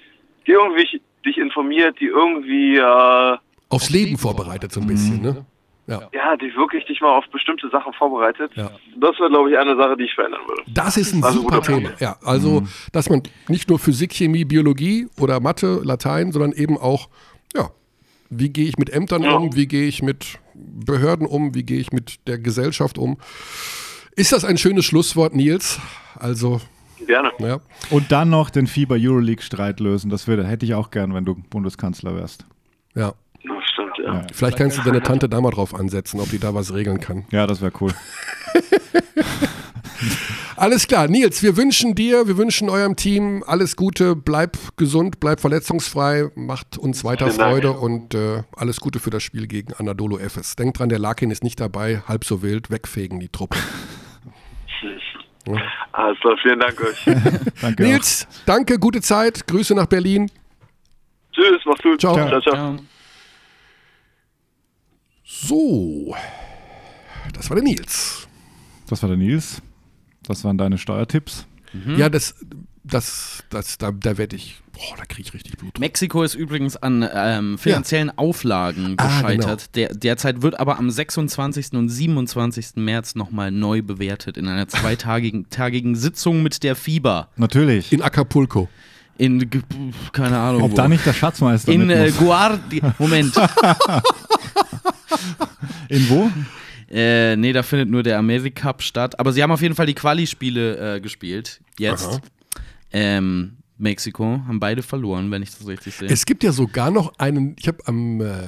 die 0.48 0.52
irgendwie 0.52 1.02
dich 1.28 1.38
informiert, 1.38 2.00
die 2.00 2.06
irgendwie 2.08 2.78
äh, 2.78 3.38
Aufs 3.70 3.90
Leben 3.90 4.18
vorbereitet 4.18 4.72
so 4.72 4.80
ein 4.82 4.88
bisschen, 4.88 5.22
ne? 5.22 5.46
Ja. 5.90 6.02
ja, 6.14 6.36
die 6.36 6.54
wirklich 6.58 6.84
dich 6.86 7.00
mal 7.00 7.18
auf 7.18 7.24
bestimmte 7.32 7.70
Sachen 7.70 7.94
vorbereitet. 7.94 8.52
Ja. 8.56 8.72
Das 9.00 9.18
wäre, 9.20 9.30
glaube 9.30 9.50
ich, 9.52 9.58
eine 9.58 9.78
Sache, 9.78 9.96
die 9.96 10.04
ich 10.04 10.14
verändern 10.14 10.42
würde. 10.46 10.64
Das 10.68 10.98
ist 10.98 11.14
ein 11.14 11.24
Also 11.24 11.40
super 11.40 11.62
Thema. 11.62 11.92
Ja, 12.00 12.18
also, 12.26 12.64
dass 12.92 13.10
man 13.10 13.24
nicht 13.48 13.70
nur 13.70 13.80
Physik, 13.80 14.12
Chemie, 14.14 14.44
Biologie 14.44 15.08
oder 15.18 15.40
Mathe, 15.40 15.80
Latein, 15.86 16.34
sondern 16.34 16.52
eben 16.52 16.78
auch, 16.78 17.08
ja, 17.56 17.70
wie 18.30 18.50
gehe 18.50 18.66
ich 18.68 18.78
mit 18.78 18.90
Ämtern 18.90 19.24
Ja. 19.24 19.38
um, 19.38 19.56
wie 19.56 19.66
gehe 19.66 19.88
ich 19.88 20.02
mit 20.04 20.40
Behörden 20.54 21.26
um, 21.26 21.56
wie 21.56 21.64
gehe 21.64 21.80
ich 21.80 21.94
mit 21.94 22.28
der 22.28 22.38
Gesellschaft 22.38 22.98
um. 22.98 23.18
Ist 24.18 24.34
das 24.34 24.44
ein 24.44 24.58
schönes 24.58 24.84
Schlusswort, 24.84 25.36
Nils? 25.36 25.80
Also, 26.20 26.60
Gerne. 27.08 27.32
ja. 27.40 27.60
Und 27.90 28.12
dann 28.12 28.30
noch 28.30 28.50
den 28.50 28.68
Fieber-Euroleague-Streit 28.68 29.80
lösen. 29.80 30.10
Das 30.10 30.28
würde, 30.28 30.46
hätte 30.46 30.66
ich 30.66 30.74
auch 30.74 30.92
gern, 30.92 31.14
wenn 31.14 31.26
du 31.26 31.36
Bundeskanzler 31.50 32.16
wärst. 32.16 32.46
ja. 32.96 33.14
Das 33.44 33.64
stimmt, 33.72 33.98
ja. 34.00 34.14
Ja. 34.14 34.22
Vielleicht 34.34 34.58
kannst 34.58 34.78
du 34.78 34.82
deine 34.82 35.02
Tante 35.02 35.30
da 35.30 35.40
mal 35.40 35.52
drauf 35.52 35.74
ansetzen, 35.74 36.20
ob 36.20 36.30
die 36.30 36.40
da 36.40 36.54
was 36.54 36.74
regeln 36.74 37.00
kann. 37.00 37.26
Ja, 37.32 37.48
das 37.48 37.62
wäre 37.62 37.72
cool. 37.80 37.94
Alles 40.56 40.88
klar, 40.88 41.08
Nils, 41.08 41.44
wir 41.44 41.56
wünschen 41.56 41.94
dir, 41.94 42.28
wir 42.28 42.36
wünschen 42.36 42.68
eurem 42.68 42.96
Team 42.96 43.44
alles 43.46 43.76
Gute, 43.76 44.16
bleib 44.16 44.58
gesund, 44.76 45.20
bleib 45.20 45.40
verletzungsfrei, 45.40 46.32
macht 46.34 46.80
uns 46.80 47.04
weiter. 47.04 47.30
Freude 47.30 47.74
und 47.74 48.16
äh, 48.16 48.42
alles 48.56 48.80
Gute 48.80 49.00
für 49.00 49.12
das 49.12 49.22
Spiel 49.22 49.46
gegen 49.46 49.74
Anadolu 49.74 50.18
Efes. 50.18 50.56
Denkt 50.56 50.80
dran, 50.80 50.90
der 50.90 50.98
Larkin 50.98 51.30
ist 51.30 51.44
nicht 51.44 51.60
dabei, 51.60 52.02
halb 52.08 52.26
so 52.26 52.42
wild, 52.42 52.72
wegfegen 52.72 53.20
die 53.20 53.30
Truppe. 53.30 53.58
Alles 55.92 56.20
klar, 56.20 56.38
vielen 56.42 56.60
Dank 56.60 56.82
euch. 56.82 57.06
Danke. 57.62 57.84
Nils, 57.84 58.28
danke, 58.46 58.78
gute 58.80 59.02
Zeit, 59.02 59.48
Grüße 59.48 59.74
nach 59.76 59.86
Berlin. 59.86 60.30
Tschüss, 61.32 61.62
mach's 61.66 61.82
gut. 61.82 62.00
Ciao. 62.02 62.14
ciao. 62.16 62.42
ciao. 62.42 62.56
Ja. 62.56 62.78
So, 65.24 66.16
das 67.34 67.50
war 67.50 67.56
der 67.56 67.64
Nils. 67.64 68.26
Auch. 68.26 68.90
Das 68.90 69.02
war 69.02 69.10
der 69.10 69.18
Nils. 69.18 69.62
Das 70.24 70.44
waren 70.44 70.58
deine 70.58 70.78
Steuertipps. 70.78 71.46
Ja, 71.98 72.10
das, 72.10 72.36
das, 72.84 73.44
das, 73.50 73.78
da, 73.78 73.92
da 73.92 74.18
werde 74.18 74.36
ich, 74.36 74.62
boah, 74.78 74.98
da 74.98 75.06
kriege 75.06 75.28
ich 75.28 75.34
richtig 75.34 75.58
Blut. 75.58 75.80
Mexiko 75.80 76.24
ist 76.24 76.36
übrigens 76.36 76.78
an 76.78 77.08
ähm, 77.14 77.58
finanziellen 77.58 78.16
Auflagen 78.18 78.96
Ah, 78.98 79.08
gescheitert. 79.22 79.76
Der, 79.76 79.94
derzeit 79.94 80.42
wird 80.42 80.60
aber 80.60 80.78
am 80.78 80.90
26. 80.90 81.74
und 81.74 81.90
27. 81.90 82.76
März 82.76 83.16
nochmal 83.16 83.52
neu 83.52 83.82
bewertet 83.82 84.38
in 84.38 84.48
einer 84.48 84.68
zweitagigen 84.68 85.50
tagigen 85.50 85.96
Sitzung 85.96 86.44
mit 86.44 86.64
der 86.64 86.76
FIBA. 86.76 87.30
Natürlich. 87.38 87.92
In 87.92 88.02
Acapulco. 88.02 88.70
In, 89.18 89.50
keine 90.12 90.38
Ahnung. 90.38 90.62
Ob 90.62 90.72
wo. 90.72 90.76
da 90.76 90.88
nicht 90.88 91.06
der 91.06 91.14
Schatzmeister 91.14 91.72
in 91.72 91.90
äh. 91.90 92.12
Guardi. 92.12 92.82
Moment. 93.00 93.34
In 95.90 96.10
wo? 96.10 96.30
äh, 96.92 97.36
nee, 97.36 97.54
da 97.54 97.64
findet 97.64 97.90
nur 97.90 98.04
der 98.04 98.20
Americup 98.20 98.82
statt. 98.84 99.20
Aber 99.20 99.34
sie 99.34 99.42
haben 99.42 99.52
auf 99.52 99.62
jeden 99.62 99.74
Fall 99.74 99.86
die 99.86 99.94
Quali-Spiele 99.94 100.96
äh, 100.96 101.00
gespielt. 101.00 101.62
Jetzt. 101.80 102.08
Aha. 102.08 102.22
Ähm, 102.92 103.57
Mexiko, 103.78 104.42
haben 104.48 104.60
beide 104.60 104.82
verloren, 104.82 105.30
wenn 105.30 105.44
ich 105.44 105.52
das 105.52 105.68
richtig 105.68 105.96
sehe. 105.96 106.10
Es 106.10 106.26
gibt 106.26 106.44
ja 106.44 106.52
sogar 106.52 106.90
noch 106.90 107.14
einen, 107.20 107.56
ich 107.60 107.68
habe 107.68 107.80
am 107.86 108.22
äh, 108.22 108.48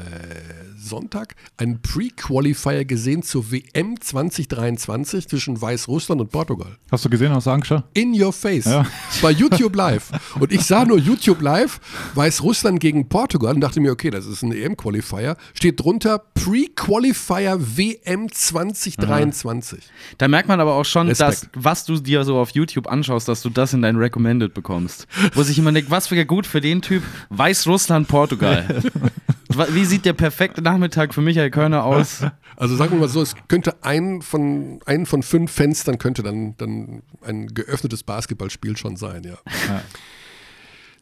Sonntag 0.76 1.35
einen 1.57 1.81
Pre-Qualifier 1.81 2.85
gesehen 2.85 3.22
zur 3.22 3.51
WM 3.51 3.99
2023 3.99 5.27
zwischen 5.27 5.61
Weißrussland 5.61 6.22
und 6.22 6.31
Portugal. 6.31 6.77
Hast 6.91 7.06
du 7.06 7.10
gesehen, 7.10 7.31
hast 7.31 7.47
du 7.47 7.51
angeschaut? 7.51 7.84
In 7.93 8.19
your 8.19 8.34
face. 8.34 8.65
Ja. 8.65 8.85
Bei 9.22 9.31
YouTube 9.31 9.76
Live. 9.76 10.11
Und 10.39 10.51
ich 10.51 10.61
sah 10.61 10.85
nur 10.85 10.97
YouTube 10.97 11.41
Live, 11.41 11.80
Weißrussland 12.15 12.80
gegen 12.80 13.07
Portugal 13.07 13.53
und 13.53 13.61
dachte 13.61 13.81
mir, 13.81 13.91
okay, 13.91 14.10
das 14.10 14.26
ist 14.26 14.41
ein 14.41 14.51
EM-Qualifier. 14.51 15.38
Steht 15.53 15.80
drunter 15.80 16.23
Pre-Qualifier 16.34 17.60
WM 17.60 18.31
2023. 18.31 19.84
Da 20.18 20.27
merkt 20.27 20.47
man 20.47 20.60
aber 20.60 20.73
auch 20.73 20.85
schon, 20.85 21.07
Respekt. 21.07 21.30
dass 21.30 21.49
was 21.53 21.85
du 21.85 21.99
dir 21.99 22.23
so 22.23 22.38
auf 22.38 22.51
YouTube 22.51 22.88
anschaust, 22.88 23.27
dass 23.27 23.41
du 23.41 23.49
das 23.49 23.73
in 23.73 23.81
dein 23.81 23.97
Recommended 23.97 24.53
bekommst. 24.53 25.07
Wo 25.33 25.43
sich 25.43 25.57
immer 25.57 25.71
denkt, 25.71 25.91
was 25.91 26.09
wäre 26.11 26.25
gut 26.25 26.45
für 26.45 26.61
den 26.61 26.81
Typ? 26.81 27.03
Weißrussland, 27.29 28.07
Portugal. 28.07 28.81
Wie 29.69 29.85
sieht 29.85 30.05
der 30.05 30.13
perfekte 30.13 30.61
Nachmittag 30.61 31.13
für 31.13 31.21
Michael 31.21 31.49
Körner 31.49 31.83
aus? 31.83 32.23
Also 32.55 32.75
sagen 32.75 32.91
wir 32.91 32.99
mal 32.99 33.09
so, 33.09 33.21
es 33.21 33.35
könnte 33.47 33.83
ein 33.83 34.21
von, 34.21 34.79
ein 34.85 35.05
von 35.05 35.23
fünf 35.23 35.51
Fenstern 35.51 35.97
könnte 35.97 36.23
dann, 36.23 36.55
dann 36.57 37.01
ein 37.23 37.47
geöffnetes 37.47 38.03
Basketballspiel 38.03 38.77
schon 38.77 38.95
sein, 38.95 39.23
ja. 39.23 39.37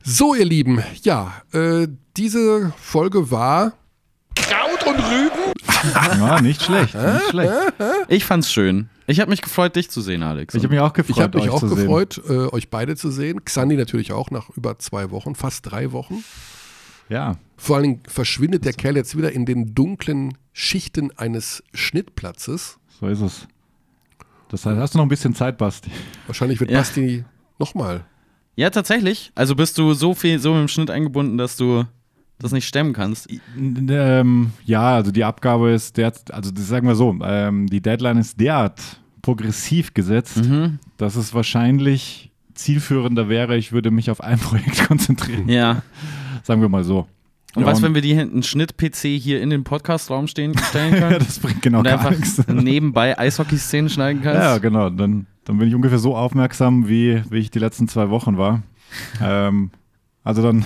So, 0.04 0.34
ihr 0.34 0.46
Lieben, 0.46 0.82
ja, 1.04 1.42
äh, 1.52 1.88
diese 2.16 2.74
Folge 2.78 3.30
war 3.32 3.74
und 4.88 5.00
Rüben. 5.00 5.54
Ja, 6.20 6.42
nicht 6.42 6.62
schlecht, 6.64 6.96
nicht 6.96 7.30
schlecht. 7.30 7.54
Ich 8.08 8.26
fand's 8.26 8.52
schön. 8.52 8.90
Ich 9.06 9.20
habe 9.20 9.30
mich 9.30 9.42
gefreut, 9.42 9.76
dich 9.76 9.90
zu 9.90 10.02
sehen, 10.02 10.22
Alex. 10.24 10.54
Ich 10.56 10.64
habe 10.64 10.74
mich 10.74 10.82
auch 10.82 10.92
gefreut, 10.94 11.16
Ich 11.18 11.22
habe 11.24 11.38
mich 11.38 11.48
euch 11.48 11.54
auch 11.54 11.60
zu 11.60 11.70
sehen. 11.70 11.78
gefreut, 11.78 12.22
äh, 12.28 12.54
euch 12.54 12.70
beide 12.70 12.96
zu 12.96 13.10
sehen. 13.10 13.44
Xandi 13.46 13.78
natürlich 13.78 14.12
auch 14.12 14.32
nach 14.32 14.50
über 14.50 14.80
zwei 14.80 15.12
Wochen, 15.12 15.34
fast 15.36 15.70
drei 15.72 15.92
Wochen. 15.94 16.24
Ja, 17.10 17.38
Vor 17.56 17.78
allen 17.78 17.84
Dingen 17.84 18.02
verschwindet 18.08 18.66
der 18.66 18.74
Kerl 18.74 18.98
jetzt 18.98 19.16
wieder 19.18 19.32
in 19.32 19.46
den 19.46 19.74
dunklen 19.74 20.38
Schichten 20.52 21.12
eines 21.18 21.64
Schnittplatzes. 21.74 22.78
so 23.00 23.08
ist 23.08 23.22
es. 23.22 23.48
Das 24.50 24.66
heißt, 24.66 24.78
hast 24.80 24.94
du 24.94 24.98
noch 25.00 25.06
ein 25.06 25.10
bisschen 25.10 25.34
Zeit, 25.36 25.58
Basti? 25.58 25.90
Wahrscheinlich 26.26 26.60
wird 26.60 26.70
Ja. 26.72 26.80
Basti 26.80 27.24
nochmal. 27.60 28.04
ja, 28.56 28.70
tatsächlich. 28.70 29.32
Also 29.36 29.56
bist 29.56 29.78
du 29.78 29.94
so 29.94 30.14
viel 30.14 30.40
so 30.40 30.54
im 30.60 30.68
Schnitt 30.68 30.90
eingebunden, 30.92 31.38
dass 31.38 31.56
du 31.56 31.86
das 32.40 32.52
nicht 32.52 32.68
stemmen 32.68 32.94
kannst. 32.94 33.28
Ähm, 33.58 34.52
ja, 34.66 34.96
also 34.96 35.12
die 35.12 35.24
Abgabe 35.24 35.72
ist 35.72 35.98
der, 35.98 36.14
also 36.32 36.52
das 36.52 36.68
sagen 36.68 36.88
wir 36.88 36.96
so, 36.96 37.16
ähm, 37.24 37.68
die 37.68 37.82
Deadline 37.82 38.18
ist 38.18 38.40
derart 38.40 38.80
progressiv 39.22 39.94
gesetzt, 39.94 40.38
Mhm. 40.46 40.80
dass 40.98 41.16
es 41.16 41.34
wahrscheinlich 41.34 42.32
zielführender 42.54 43.30
wäre, 43.30 43.58
ich 43.58 43.72
würde 43.72 43.92
mich 43.92 44.10
auf 44.12 44.22
ein 44.22 44.40
Projekt 44.40 44.88
konzentrieren. 44.88 45.50
Ja. 45.50 45.82
Sagen 46.44 46.62
wir 46.62 46.70
mal 46.70 46.84
so. 46.84 47.08
Und 47.56 47.64
Ja, 47.64 47.68
was, 47.68 47.82
wenn 47.82 47.96
wir 47.96 48.02
die 48.02 48.14
hinten 48.14 48.44
Schnitt-PC 48.44 49.18
hier 49.20 49.42
in 49.42 49.50
den 49.50 49.64
Podcast-Raum 49.64 50.28
stehen, 50.28 50.56
stellen 50.58 50.94
können? 50.94 51.12
ja, 51.14 51.20
das 51.20 51.40
bringt 51.40 51.62
genau 51.62 51.80
und 51.80 51.86
gar 51.86 52.12
nichts. 52.12 52.46
nebenbei 52.48 53.18
Eishockey-Szenen 53.18 53.90
schneiden 53.90 54.22
kannst? 54.22 54.42
Ja, 54.42 54.58
genau. 54.60 54.90
Dann, 54.92 55.26
dann 55.46 55.58
bin 55.58 55.68
ich 55.68 55.74
ungefähr 55.76 55.98
so 56.00 56.16
aufmerksam, 56.16 56.88
wie, 56.88 57.24
wie 57.32 57.38
ich 57.40 57.50
die 57.50 57.60
letzten 57.60 57.88
zwei 57.88 58.10
Wochen 58.10 58.38
war. 58.38 58.62
ähm, 59.22 59.72
also 60.24 60.42
dann, 60.44 60.66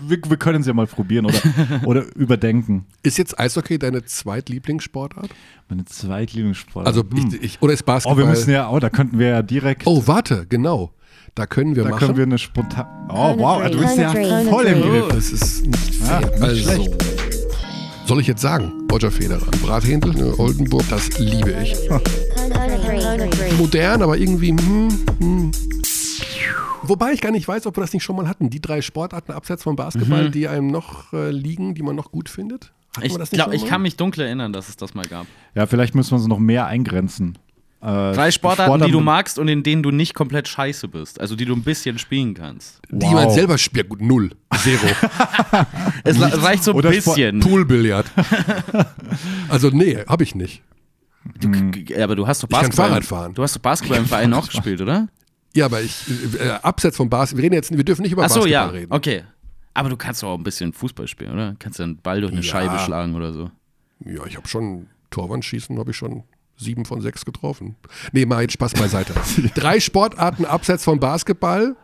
wir, 0.00 0.18
wir 0.26 0.36
können 0.36 0.60
es 0.60 0.66
ja 0.66 0.74
mal 0.74 0.86
probieren 0.86 1.26
oder, 1.26 1.38
oder 1.84 2.04
überdenken. 2.16 2.86
Ist 3.02 3.18
jetzt 3.18 3.38
Eishockey 3.38 3.78
deine 3.78 4.04
Zweitlieblingssportart? 4.04 5.30
Meine 5.68 5.84
Zweitlieblingssport. 5.84 6.86
Also 6.86 7.02
hm. 7.02 7.30
ich, 7.32 7.42
ich, 7.42 7.62
oder 7.62 7.72
ist 7.72 7.82
oh, 7.82 7.86
Basketball? 7.86 8.18
wir 8.18 8.26
müssen 8.26 8.50
ja, 8.50 8.70
oh, 8.70 8.78
da 8.78 8.90
könnten 8.90 9.18
wir 9.18 9.28
ja 9.28 9.42
direkt. 9.42 9.86
Oh, 9.86 10.02
warte, 10.06 10.46
genau. 10.48 10.92
Da 11.34 11.46
können 11.46 11.76
wir 11.76 11.84
da 11.84 11.90
machen. 11.90 12.00
können 12.00 12.16
wir 12.16 12.24
eine 12.24 12.38
spontan. 12.38 12.86
Oh, 13.10 13.34
wow, 13.38 13.62
du 13.70 13.78
bist 13.78 13.96
ja 13.96 14.12
Country. 14.12 14.50
voll 14.50 14.66
im 14.66 14.82
Oh, 14.82 14.86
Griff. 14.88 15.08
das 15.08 15.30
ist 15.30 15.66
nicht 15.66 16.00
Ja, 16.00 16.06
fair. 16.06 16.20
nicht 16.30 16.42
also, 16.42 16.62
schlecht. 16.62 16.90
soll 18.06 18.20
ich 18.20 18.26
jetzt 18.26 18.40
sagen? 18.42 18.72
Roger 18.90 19.10
Federer. 19.10 19.46
Brathändel, 19.62 20.14
ne, 20.14 20.38
Oldenburg, 20.38 20.84
das 20.90 21.16
liebe 21.18 21.54
ich. 21.62 21.76
Modern, 23.58 24.02
aber 24.02 24.16
irgendwie. 24.16 24.50
Hm, 24.50 24.88
hm. 25.20 25.50
Wobei 26.88 27.12
ich 27.12 27.20
gar 27.20 27.30
nicht 27.32 27.46
weiß, 27.46 27.66
ob 27.66 27.76
wir 27.76 27.80
das 27.82 27.92
nicht 27.92 28.02
schon 28.04 28.16
mal 28.16 28.28
hatten. 28.28 28.50
Die 28.50 28.60
drei 28.60 28.80
Sportarten 28.82 29.32
abseits 29.32 29.62
vom 29.62 29.76
Basketball, 29.76 30.30
die 30.30 30.48
einem 30.48 30.68
noch 30.68 31.12
äh, 31.12 31.30
liegen, 31.30 31.74
die 31.74 31.82
man 31.82 31.94
noch 31.96 32.10
gut 32.10 32.28
findet. 32.28 32.72
Hatten 32.96 33.06
Ich 33.06 33.12
wir 33.12 33.18
das 33.18 33.30
nicht 33.32 33.38
glaube, 33.42 33.54
ich 33.56 33.66
kann 33.66 33.82
mich 33.82 33.96
dunkel 33.96 34.24
erinnern, 34.24 34.52
dass 34.52 34.68
es 34.68 34.76
das 34.76 34.94
mal 34.94 35.04
gab. 35.06 35.26
Ja, 35.54 35.66
vielleicht 35.66 35.94
müssen 35.94 36.10
wir 36.12 36.16
uns 36.16 36.26
noch 36.26 36.38
mehr 36.38 36.66
eingrenzen. 36.66 37.36
Äh, 37.80 37.84
Drei 38.12 38.30
Sportarten, 38.32 38.84
die 38.86 38.90
du 38.90 38.98
magst 39.00 39.38
und 39.38 39.46
in 39.46 39.62
denen 39.62 39.84
du 39.84 39.92
nicht 39.92 40.12
komplett 40.14 40.48
scheiße 40.48 40.88
bist. 40.88 41.20
Also 41.20 41.36
die 41.36 41.44
du 41.44 41.54
ein 41.54 41.62
bisschen 41.62 41.98
spielen 41.98 42.34
kannst. 42.34 42.80
Die 42.90 43.06
Wow. 43.06 43.12
man 43.12 43.30
selber 43.30 43.56
spielt. 43.56 43.84
Ja, 43.84 43.88
gut, 43.90 44.00
null. 44.00 44.30
Zero. 44.56 44.80
Es 46.04 46.18
reicht 46.42 46.64
so 46.64 46.72
ein 46.72 46.76
Oder 46.76 46.90
bisschen. 46.90 47.38
Poolbillard. 47.40 48.10
also, 49.48 49.70
nee, 49.70 49.98
habe 50.08 50.24
ich 50.24 50.34
nicht. 50.34 50.62
Ja, 51.88 52.04
aber 52.04 52.16
du 52.16 52.26
hast 52.26 52.42
doch 52.42 52.48
Ich 52.48 52.52
kann 52.52 52.62
Basketball. 52.62 52.88
Fahrrad 52.88 53.04
fahren. 53.04 53.34
Du 53.34 53.42
hast 53.42 53.54
doch 53.56 53.60
Basketball 53.60 53.98
im 53.98 54.06
Verein 54.06 54.32
auch 54.34 54.48
gespielt, 54.48 54.80
oder? 54.80 55.08
Ja, 55.54 55.64
aber 55.66 55.82
ich, 55.82 55.94
äh, 56.40 56.48
abseits 56.62 56.96
vom 56.96 57.08
Basketball, 57.08 57.38
wir 57.42 57.44
reden 57.46 57.54
jetzt, 57.54 57.76
wir 57.76 57.84
dürfen 57.84 58.02
nicht 58.02 58.12
über 58.12 58.24
Ach 58.24 58.28
so, 58.28 58.40
Basketball 58.40 58.50
ja. 58.52 58.66
reden. 58.66 58.92
Okay. 58.92 59.22
Aber 59.74 59.88
du 59.88 59.96
kannst 59.96 60.22
doch 60.22 60.28
auch 60.30 60.38
ein 60.38 60.42
bisschen 60.44 60.72
Fußball 60.72 61.06
spielen, 61.08 61.32
oder? 61.32 61.54
Kannst 61.58 61.78
du 61.78 61.84
einen 61.84 61.96
Ball 61.98 62.20
durch 62.20 62.32
eine 62.32 62.42
Ja. 62.42 62.46
Scheibe 62.46 62.78
schlagen 62.80 63.14
oder 63.14 63.32
so. 63.32 63.50
Ja, 64.04 64.24
ich 64.26 64.36
habe 64.36 64.46
schon 64.48 64.86
Torwandschießen, 65.10 65.78
habe 65.78 65.92
ich 65.92 65.96
schon 65.96 66.24
sieben 66.56 66.84
von 66.84 67.00
sechs 67.00 67.24
getroffen. 67.24 67.76
Nee, 68.12 68.26
mal 68.26 68.42
jetzt 68.42 68.52
Spaß 68.54 68.74
beiseite. 68.74 69.14
Drei 69.54 69.78
Sportarten 69.80 70.44
abseits 70.44 70.84
vom 70.84 70.98
Basketball, 70.98 71.76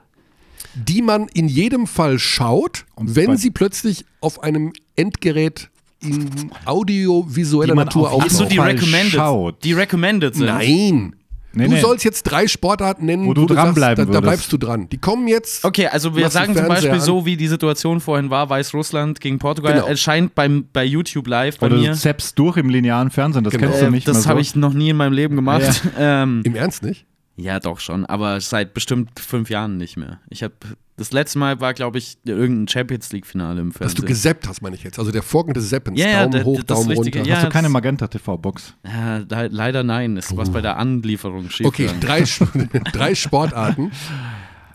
die 0.74 1.02
man 1.02 1.28
in 1.28 1.46
jedem 1.48 1.86
Fall 1.86 2.18
schaut, 2.18 2.84
Und 2.96 3.14
wenn 3.14 3.36
sie 3.36 3.50
plötzlich 3.50 4.04
auf 4.20 4.42
einem 4.42 4.72
Endgerät 4.96 5.70
in 6.00 6.50
audiovisueller 6.64 7.74
Natur 7.74 8.10
auf 8.12 8.24
Ach 8.26 8.30
so, 8.30 8.44
auftauchen. 8.44 8.50
die 8.50 8.58
recommended. 8.58 9.12
schaut. 9.12 9.64
Die 9.64 9.72
recommended 9.72 10.34
sind. 10.34 10.46
Nein. 10.46 11.16
Nee, 11.56 11.64
du 11.68 11.74
nee. 11.74 11.80
sollst 11.80 12.04
jetzt 12.04 12.24
drei 12.24 12.46
Sportarten 12.46 13.06
nennen, 13.06 13.26
Wo 13.26 13.34
du 13.34 13.46
dranbleiben 13.46 14.04
sagst, 14.04 14.08
da, 14.14 14.20
da 14.20 14.20
bleibst 14.20 14.52
du 14.52 14.56
dran. 14.58 14.88
Die 14.90 14.98
kommen 14.98 15.28
jetzt. 15.28 15.64
Okay, 15.64 15.86
also 15.86 16.14
wir 16.16 16.24
du 16.24 16.30
sagen 16.30 16.54
zum 16.56 16.66
Beispiel 16.68 16.90
an? 16.92 17.00
so, 17.00 17.24
wie 17.26 17.36
die 17.36 17.48
Situation 17.48 18.00
vorhin 18.00 18.30
war, 18.30 18.48
Weißrussland 18.50 19.20
gegen 19.20 19.38
Portugal, 19.38 19.74
Genau. 19.74 19.86
erscheint 19.86 20.34
beim, 20.34 20.66
bei 20.72 20.84
YouTube 20.84 21.26
live 21.28 21.58
bei 21.58 21.66
Oder 21.66 21.76
mir. 21.76 21.90
du 21.92 21.96
zappst 21.96 22.38
durch 22.38 22.56
im 22.56 22.68
linearen 22.68 23.10
Fernsehen, 23.10 23.44
das 23.44 23.52
Genau. 23.52 23.66
kennst 23.66 23.80
du 23.82 23.86
Äh, 23.86 23.90
nicht 23.90 24.06
mehr 24.06 24.14
das 24.14 24.24
so. 24.24 24.28
habe 24.30 24.40
ich 24.40 24.54
noch 24.56 24.72
nie 24.72 24.90
in 24.90 24.96
meinem 24.96 25.12
Leben 25.12 25.36
gemacht. 25.36 25.82
Ähm, 25.98 26.42
Im 26.44 26.54
Ernst 26.56 26.82
nicht? 26.82 27.06
Ja, 27.36 27.58
doch 27.60 27.80
schon, 27.80 28.06
aber 28.06 28.40
seit 28.40 28.74
bestimmt 28.74 29.18
fünf 29.18 29.50
Jahren 29.50 29.76
nicht 29.76 29.96
mehr. 29.96 30.20
Ich 30.30 30.42
habe 30.42 30.54
das 30.96 31.10
letzte 31.10 31.40
Mal 31.40 31.60
war, 31.60 31.74
glaube 31.74 31.98
ich, 31.98 32.16
irgendein 32.24 32.68
Champions 32.68 33.12
League 33.12 33.26
Finale 33.26 33.60
im 33.60 33.70
Dass 33.70 33.78
Fernsehen. 33.78 34.00
du 34.02 34.06
gesappt 34.06 34.46
hast, 34.46 34.62
meine 34.62 34.76
ich 34.76 34.84
jetzt. 34.84 34.98
Also 35.00 35.10
der 35.10 35.24
Vorgang 35.24 35.52
des 35.54 35.68
Zappens. 35.68 35.98
Ja, 35.98 36.06
ja, 36.08 36.18
Daumen 36.20 36.30
der- 36.32 36.44
hoch, 36.44 36.62
das 36.62 36.78
Daumen 36.78 36.90
Richtige, 36.90 37.18
runter. 37.18 37.30
ja. 37.30 37.36
Hast 37.38 37.46
du 37.46 37.50
keine 37.50 37.68
Magenta 37.68 38.06
TV-Box? 38.06 38.74
ja, 38.86 39.18
da, 39.20 39.42
leider 39.50 39.82
nein, 39.82 40.16
ist 40.16 40.36
was 40.36 40.50
bei 40.50 40.60
der 40.60 40.76
Anlieferung 40.78 41.50
schief. 41.50 41.66
Okay, 41.66 41.90
drei, 42.00 42.22
drei 42.92 43.14
Sportarten. 43.16 43.90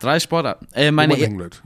Drei 0.01 0.19
Sportarten. 0.21 0.65
Äh, 0.73 0.91
meine, 0.91 1.17
e- 1.17 1.27
bleibt. 1.27 1.61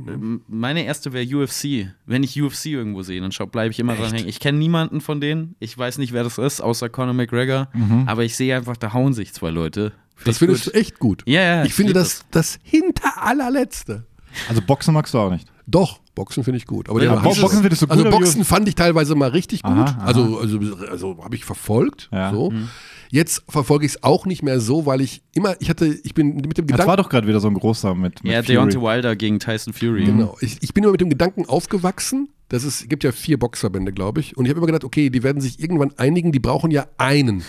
meine 0.48 0.84
erste 0.86 1.14
wäre 1.14 1.24
UFC. 1.26 1.88
Wenn 2.08 2.24
ich 2.24 2.40
UFC 2.42 2.66
irgendwo 2.68 3.04
sehe, 3.04 3.22
dann 3.22 3.30
bleibe 3.52 3.72
ich 3.72 3.80
immer 3.80 3.96
dran 3.96 4.12
hängen. 4.12 4.28
Ich 4.28 4.40
kenne 4.40 4.58
niemanden 4.58 5.02
von 5.02 5.22
denen. 5.22 5.56
Ich 5.60 5.78
weiß 5.78 6.00
nicht, 6.00 6.14
wer 6.14 6.24
das 6.24 6.40
ist, 6.40 6.60
außer 6.62 6.90
Conor 6.90 7.14
McGregor. 7.14 7.68
Aber 8.08 8.24
ich 8.24 8.36
sehe 8.36 8.56
einfach, 8.56 8.76
da 8.78 8.94
hauen 8.94 9.14
sich 9.14 9.34
zwei 9.34 9.50
Leute. 9.52 9.92
Find 10.16 10.28
Das 10.28 10.36
ich 10.36 10.40
findest 10.40 10.66
gut. 10.66 10.74
du 10.76 10.80
echt 10.80 11.00
gut. 11.00 11.24
Ja, 11.26 11.42
ja. 11.42 11.64
Ich 11.66 11.74
finde 11.74 11.94
das 11.94 12.24
das 12.32 12.60
hinter 12.64 13.22
allerletzte. 13.24 14.06
Also 14.50 14.62
Boxen 14.62 14.94
magst 14.94 15.14
du 15.14 15.20
auch 15.20 15.30
nicht. 15.30 15.48
Doch, 15.66 16.00
Boxen 16.16 16.44
finde 16.44 16.58
ich 16.58 16.66
gut. 16.66 16.90
Aber 16.90 17.02
Ja, 17.04 17.16
Boxen 17.16 17.62
findest 17.62 17.82
du 17.84 17.88
gut, 17.88 17.98
Also 17.98 18.10
Boxen 18.10 18.44
fand 18.46 18.68
ich 18.68 18.76
teilweise 18.76 19.16
mal 19.16 19.30
richtig 19.30 19.64
gut. 19.64 19.72
Aha, 19.72 19.84
aha. 19.98 20.06
Also, 20.06 20.40
also, 20.40 20.60
also 20.90 21.24
habe 21.24 21.36
ich 21.36 21.46
verfolgt. 21.46 22.10
Ja. 22.12 22.32
So. 22.32 22.52
Mhm. 22.52 22.70
Jetzt 23.12 23.44
verfolge 23.48 23.86
ich 23.86 23.94
es 23.94 24.04
auch 24.04 24.26
nicht 24.26 24.42
mehr 24.42 24.60
so, 24.60 24.86
weil 24.88 25.00
ich 25.00 25.22
immer, 25.36 25.56
ich 25.62 25.70
hatte, 25.70 25.86
ich 25.86 26.14
bin 26.16 26.36
mit 26.36 26.58
dem 26.58 26.66
Das 26.68 26.80
war 26.80 26.86
Gedanken, 26.86 26.98
doch 27.04 27.10
gerade 27.10 27.28
wieder 27.28 27.40
so 27.40 27.48
ein 27.48 27.54
großer 27.54 27.94
mit, 27.94 28.24
mit 28.24 28.34
Ja. 28.34 28.42
Deontay 28.42 28.82
Wilder 28.82 29.16
gegen 29.16 29.40
Tyson 29.40 29.72
Fury. 29.72 30.06
genau, 30.06 30.36
ich, 30.42 30.58
ich 30.62 30.74
bin 30.74 30.84
immer 30.84 30.92
mit 30.94 31.02
dem 31.02 31.10
Gedanken 31.10 31.46
aufgewachsen, 31.46 32.30
dass 32.50 32.64
es 32.64 32.88
gibt 32.90 33.04
ja 33.04 33.12
vier 33.12 33.38
Boxverbände, 33.38 33.94
glaube 33.94 34.20
ich, 34.20 34.36
und 34.36 34.46
ich 34.46 34.50
habe 34.50 34.58
immer 34.58 34.66
gedacht, 34.66 34.84
okay, 34.84 35.12
die 35.12 35.22
werden 35.22 35.42
sich 35.42 35.60
irgendwann 35.60 35.94
einigen, 35.98 36.32
die 36.32 36.40
brauchen 36.40 36.72
ja 36.72 36.88
einen. 36.98 37.44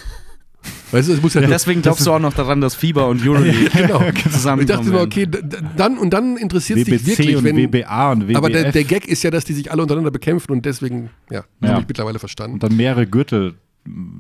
Weißt 0.95 1.09
du, 1.09 1.13
es 1.13 1.21
muss 1.23 1.35
ja, 1.35 1.41
nur- 1.41 1.51
Deswegen 1.51 1.83
glaubst 1.83 2.07
du 2.07 2.13
auch 2.13 2.19
noch 2.21 2.33
daran, 2.35 2.61
dass 2.61 2.75
Fieber 2.75 3.09
und 3.09 3.27
Euroleague 3.27 3.69
genau. 3.73 4.01
zusammenkommen 4.31 4.61
Ich 4.61 4.67
dachte 4.67 4.85
mir, 4.87 4.93
werden. 4.95 5.07
okay, 5.07 5.29
dann 5.77 5.99
und 5.99 6.11
dann 6.11 6.37
interessiert 6.37 6.79
es 6.79 6.85
dich 6.87 7.07
wirklich, 7.07 7.37
und 7.37 7.45
wenn, 7.45 7.57
WBA 7.57 8.13
und 8.13 8.29
WBF. 8.29 8.37
aber 8.37 8.49
der, 8.51 8.71
der 8.73 8.85
Gag 8.85 9.07
ist 9.09 9.23
ja, 9.25 9.31
dass 9.31 9.45
die 9.45 9.55
sich 9.55 9.73
alle 9.73 9.83
untereinander 9.83 10.11
bekämpfen 10.11 10.53
und 10.53 10.65
deswegen, 10.65 11.11
ja, 11.31 11.45
Ja. 11.61 11.69
habe 11.71 11.81
ich 11.83 11.89
mittlerweile 11.89 12.19
verstanden. 12.19 12.55
und 12.55 12.63
dann 12.63 12.77
mehrere 12.77 13.07
Gürtel 13.07 13.55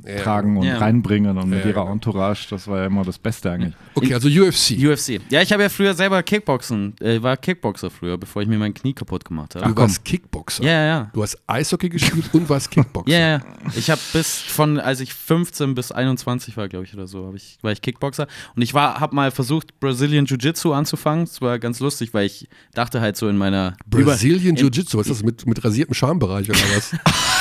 Ja. 0.06 0.22
tragen 0.22 0.56
und 0.58 0.66
Ja. 0.66 0.78
reinbringen 0.78 1.38
und 1.38 1.48
mit 1.48 1.60
ihrer 1.64 1.72
genau. 1.84 1.92
Entourage. 1.92 2.46
Das 2.50 2.68
war 2.68 2.80
ja 2.80 2.86
immer 2.86 3.04
das 3.04 3.18
Beste 3.18 3.50
eigentlich. 3.50 3.74
Okay, 3.96 4.12
also 4.12 4.28
UFC. 4.28 4.76
UFC. 4.76 5.20
Ja, 5.30 5.40
ich 5.40 5.52
habe 5.52 5.62
ja 5.62 5.68
früher 5.68 5.94
selber 5.94 6.22
Kickboxen, 6.22 6.94
äh, 7.00 7.22
war 7.22 7.36
Kickboxer 7.36 7.90
früher, 7.90 8.18
bevor 8.18 8.42
ich 8.42 8.48
mir 8.48 8.58
mein 8.58 8.74
Knie 8.74 8.92
kaputt 8.92 9.24
gemacht 9.24 9.54
habe. 9.54 9.68
Du 9.72 9.76
warst 9.76 10.04
Kickboxer. 10.04 10.64
Ja, 10.64 10.84
ja. 10.84 11.10
Du 11.14 11.22
hast 11.22 11.38
Eishockey 11.46 11.88
gespielt 11.88 12.28
und 12.32 12.48
warst 12.48 12.70
Kickboxer. 12.70 13.10
Ja, 13.14 13.18
ja. 13.18 13.40
Ich 13.76 13.90
habe 13.90 14.00
bis 14.12 14.38
von, 14.40 14.80
als 14.80 15.00
ich 15.00 15.14
15 15.14 15.74
bis 15.74 15.92
21 15.92 16.56
war, 16.56 16.68
glaube 16.68 16.84
ich, 16.84 16.94
oder 16.94 17.06
so, 17.06 17.26
hab 17.28 17.34
ich, 17.34 17.58
war 17.62 17.70
ich 17.72 17.80
Kickboxer. 17.80 18.26
Und 18.56 18.62
ich 18.62 18.74
war, 18.74 18.98
habe 19.00 19.14
mal 19.14 19.30
versucht, 19.30 19.78
Brazilian 19.80 20.26
Jiu-Jitsu 20.26 20.72
anzufangen. 20.72 21.24
Das 21.26 21.40
war 21.40 21.58
ganz 21.58 21.78
lustig, 21.80 22.12
weil 22.12 22.26
ich 22.26 22.48
dachte 22.74 23.00
halt 23.00 23.16
so 23.16 23.28
in 23.28 23.36
meiner 23.38 23.76
Brazilian 23.86 24.56
Jiu-Jitsu, 24.56 24.98
was 24.98 25.06
ist 25.06 25.20
das 25.20 25.22
mit, 25.22 25.46
mit 25.46 25.64
rasiertem 25.64 25.94
Schambereich 25.94 26.50
oder 26.50 26.58
was? 26.76 26.90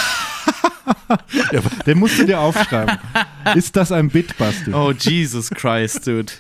Den 1.86 2.00
musst 2.00 2.20
du 2.20 2.26
dir 2.26 2.40
aufschreiben. 2.40 2.98
Ist 3.56 3.76
das 3.76 3.92
ein 3.92 4.10
Bit, 4.10 4.38
Basti? 4.38 4.74
Oh, 4.74 4.92
Jesus 4.92 5.50
Christ, 5.50 6.08
dude. 6.08 6.32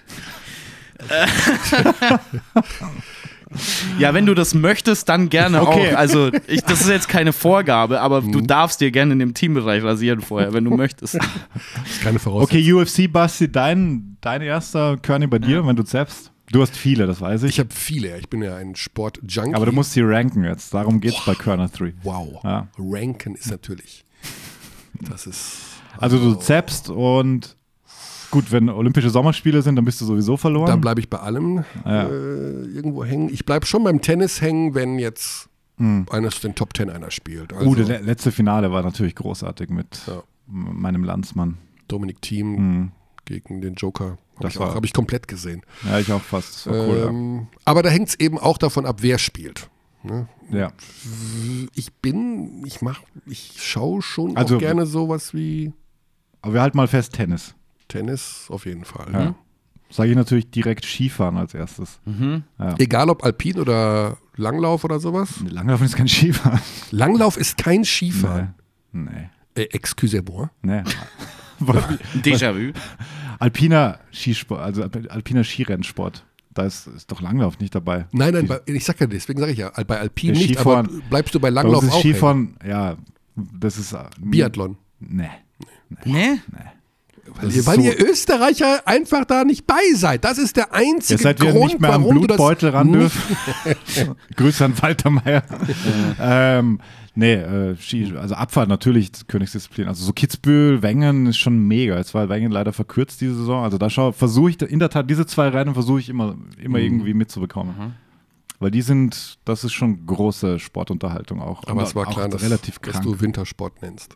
Ja, 4.00 4.16
wenn 4.16 4.26
du 4.26 4.34
das 4.34 4.56
möchtest, 4.56 5.10
dann 5.10 5.30
gerne 5.30 5.62
Okay. 5.62 5.94
auch. 5.94 5.98
Also, 5.98 6.32
ich, 6.48 6.62
das 6.64 6.82
ist 6.82 6.90
jetzt 6.90 7.08
keine 7.08 7.34
Vorgabe, 7.34 8.02
aber 8.02 8.22
du 8.22 8.42
darfst 8.42 8.82
dir 8.82 8.90
gerne 8.90 9.14
in 9.14 9.20
dem 9.20 9.34
Teambereich 9.36 9.84
rasieren 9.84 10.22
vorher, 10.22 10.54
wenn 10.54 10.64
du 10.64 10.72
möchtest. 10.76 11.16
Das 11.16 11.24
ist 11.92 12.02
keine 12.02 12.18
Voraussetzung. 12.18 12.60
Okay, 12.60 12.74
UFC, 13.06 13.12
Basti, 13.12 13.52
dein, 13.52 14.18
dein 14.22 14.42
erster 14.42 14.98
Körny 14.98 15.28
bei 15.28 15.38
dir, 15.40 15.66
wenn 15.68 15.76
du 15.76 15.84
zappst? 15.84 16.32
Du 16.52 16.62
hast 16.62 16.76
viele, 16.76 17.06
das 17.08 17.22
weiß 17.22 17.44
ich. 17.44 17.50
Ich 17.52 17.60
habe 17.60 17.70
viele, 17.74 18.10
ja. 18.10 18.18
ich 18.18 18.30
bin 18.30 18.42
ja 18.42 18.56
ein 18.56 18.76
Sport-Junkie. 18.76 19.56
aber 19.56 19.66
du 19.68 19.72
musst 19.72 19.94
sie 19.94 20.02
ranken 20.02 20.44
jetzt. 20.44 20.74
Darum 20.74 21.00
geht's 21.00 21.24
bei 21.26 21.36
Körner 21.36 21.68
3. 21.70 21.94
Wow. 22.04 22.42
Ja. 22.44 22.68
Ranken 22.78 23.36
ist 23.36 23.50
natürlich. 23.52 24.04
Das 25.02 25.28
ist. 25.28 25.58
Also 25.98 26.18
du 26.18 26.36
zappst 26.36 26.90
und 26.90 27.56
gut, 28.32 28.52
wenn 28.52 28.70
Olympische 28.70 29.10
Sommerspiele 29.10 29.62
sind, 29.62 29.76
dann 29.76 29.86
bist 29.86 30.02
du 30.02 30.06
sowieso 30.06 30.38
verloren. 30.38 30.68
Da 30.68 30.76
bleibe 30.76 31.00
ich 31.00 31.10
bei 31.10 31.20
allem 31.20 31.64
Ja. 31.86 32.04
äh, 32.08 32.64
irgendwo 32.66 33.04
hängen. 33.06 33.30
Ich 33.30 33.46
bleibe 33.46 33.66
schon 33.66 33.84
beim 33.84 34.02
Tennis 34.02 34.42
hängen, 34.42 34.74
wenn 34.76 34.98
jetzt 35.00 35.50
eines 36.12 36.40
den 36.40 36.56
Top 36.56 36.74
Ten 36.74 36.90
einer 36.90 37.12
spielt. 37.12 37.52
Also 37.52 37.70
uh, 37.70 37.76
das 37.76 37.88
le- 37.90 37.98
letzte 38.00 38.32
Finale 38.32 38.72
war 38.72 38.84
natürlich 38.84 39.16
großartig 39.16 39.70
mit 39.70 40.00
Ja. 40.08 40.24
meinem 40.48 41.04
Landsmann. 41.04 41.58
Dominik 41.90 42.22
Thiem 42.22 42.52
Mhm. 42.52 42.92
gegen 43.26 43.60
den 43.62 43.74
Joker. 43.74 44.06
Habe 44.06 44.18
Das 44.40 44.54
ich, 44.54 44.60
war- 44.60 44.70
auch- 44.70 44.76
hab 44.76 44.86
ich 44.86 44.94
komplett 44.94 45.28
gesehen. 45.28 45.62
Ja, 45.84 46.00
ich 46.00 46.12
auch 46.14 46.22
fast. 46.22 46.68
Cool. 46.68 47.06
ähm, 47.10 47.48
aber 47.66 47.84
da 47.84 47.90
hängt 47.90 48.08
es 48.10 48.16
eben 48.20 48.40
auch 48.40 48.58
davon 48.58 48.86
ab, 48.86 48.98
wer 49.02 49.18
spielt. 49.18 49.70
Ne? 50.04 50.28
ja. 50.52 50.58
ja. 50.58 50.72
Ich 51.76 51.94
bin, 51.94 52.64
ich 52.66 52.82
mach, 52.82 53.02
ich 53.26 53.56
schaue 53.58 54.02
schon 54.02 54.36
Also- 54.38 54.56
auch 54.56 54.60
gerne 54.60 54.86
sowas 54.86 55.34
wie 55.34 55.74
Aber 56.42 56.54
wir 56.56 56.62
halten 56.62 56.78
mal 56.78 56.88
fest, 56.88 57.14
Tennis. 57.14 57.56
Tennis 57.88 58.48
auf 58.50 58.66
jeden 58.66 58.86
Fall. 58.86 59.12
Ja. 59.14 59.36
Sage 59.90 60.10
ich 60.10 60.16
natürlich 60.16 60.50
direkt 60.50 60.86
Skifahren 60.86 61.38
als 61.38 61.54
erstes. 61.54 62.00
Egal 62.80 63.10
ob 63.10 63.24
Alpin 63.24 63.60
oder 63.60 64.18
Langlauf 64.36 64.84
oder 64.84 65.00
sowas. 65.00 65.40
Langlaufen 65.48 65.86
ist 65.86 65.96
kein 65.96 66.08
Skifahren. 66.08 66.60
Langlauf 66.92 67.38
ist 67.38 67.58
kein 67.58 67.86
Skifahren. 67.86 68.56
Nee. 68.92 69.30
Äh, 69.56 69.66
excusez-moi. 69.72 70.50
Nee. 70.64 70.84
Déjà-vu. 72.24 72.74
alpiner 73.40 74.00
Skisport, 74.12 74.62
also 74.62 74.82
alp- 74.84 75.10
alpiner 75.12 75.44
Skirennsport. 75.44 76.26
Da 76.54 76.64
ist, 76.66 76.88
ist 76.88 77.12
doch 77.12 77.20
Langlauf 77.22 77.58
nicht 77.60 77.74
dabei. 77.74 78.06
Nein, 78.12 78.34
nein, 78.34 78.42
Die- 78.44 78.48
bei, 78.48 78.60
ich 78.66 78.86
sag 78.86 79.00
ja, 79.00 79.08
deswegen 79.08 79.40
sage 79.40 79.52
ich 79.54 79.58
ja, 79.58 79.72
bei 79.88 80.00
Alpin 80.00 80.32
nicht, 80.34 80.44
Skifahren- 80.58 80.86
aber 80.88 81.02
bleibst 81.10 81.34
du 81.34 81.40
bei 81.40 81.48
Bei 81.50 81.56
Langlauf 81.56 81.82
uns 81.84 81.92
ist 81.92 81.94
auch 81.98 82.04
hängen. 82.04 82.14
Skifahren, 82.14 82.56
ja, 82.68 82.98
das 83.36 83.78
ist. 83.78 83.94
äh, 83.94 84.04
Biathlon. 84.20 84.78
Nee. 85.00 85.30
Ne? 86.06 86.40
Weil, 87.42 87.52
ihr, 87.52 87.66
weil 87.66 87.76
so- 87.78 87.82
ihr 87.82 88.00
Österreicher 88.10 88.88
einfach 88.88 89.26
da 89.26 89.44
nicht 89.44 89.66
bei 89.68 89.82
seid. 89.96 90.24
Das 90.24 90.38
ist 90.38 90.56
der 90.58 90.74
einzige 90.74 91.14
Jetzt 91.14 91.24
seid 91.24 91.44
ihr 91.44 91.52
Grund, 91.52 91.66
nicht 91.66 91.80
mehr 91.82 91.94
am 91.94 92.08
Blutbeutel 92.08 92.70
ran 92.70 92.92
dürft. 92.92 93.18
Grüße 94.36 94.66
an 94.66 94.74
Walter 94.82 95.10
Meier. 95.10 95.44
ähm, 96.20 96.80
nee, 97.16 97.34
äh, 97.34 97.76
Ski, 97.78 98.14
also 98.18 98.36
Abfahrt 98.36 98.70
natürlich 98.70 99.12
Königsdisziplin. 99.28 99.88
Also 99.88 100.04
so 100.06 100.14
Kitzbühel, 100.14 100.82
Wengen 100.82 101.28
ist 101.28 101.38
schon 101.38 101.58
mega. 101.68 101.98
Jetzt 101.98 102.14
war 102.14 102.30
Wengen 102.30 102.52
leider 102.52 102.74
verkürzt 102.74 103.22
diese 103.22 103.36
Saison. 103.36 103.64
Also 103.64 103.78
da 103.78 103.90
versuche 104.12 104.50
ich 104.50 104.62
in 104.62 104.80
der 104.80 104.90
Tat 104.90 105.10
diese 105.10 105.26
zwei 105.26 105.50
Rennen 105.50 105.74
versuche 105.74 106.00
ich 106.00 106.10
immer, 106.10 106.36
immer 106.62 106.78
Mhm. 106.80 106.84
irgendwie 106.86 107.14
mitzubekommen. 107.14 107.94
Weil 108.60 108.72
die 108.72 108.82
sind, 108.82 109.40
das 109.44 109.64
ist 109.66 109.74
schon 109.74 110.06
große 110.06 110.58
Sportunterhaltung 110.60 111.42
auch. 111.42 111.64
Aber 111.68 111.82
Und 111.82 111.88
es 111.88 111.96
war 111.96 112.06
klar, 112.06 112.30
dass, 112.30 112.42
relativ 112.44 112.80
dass 112.80 112.94
krank. 112.94 113.04
du 113.06 113.20
Wintersport 113.20 113.82
nennst. 113.82 114.16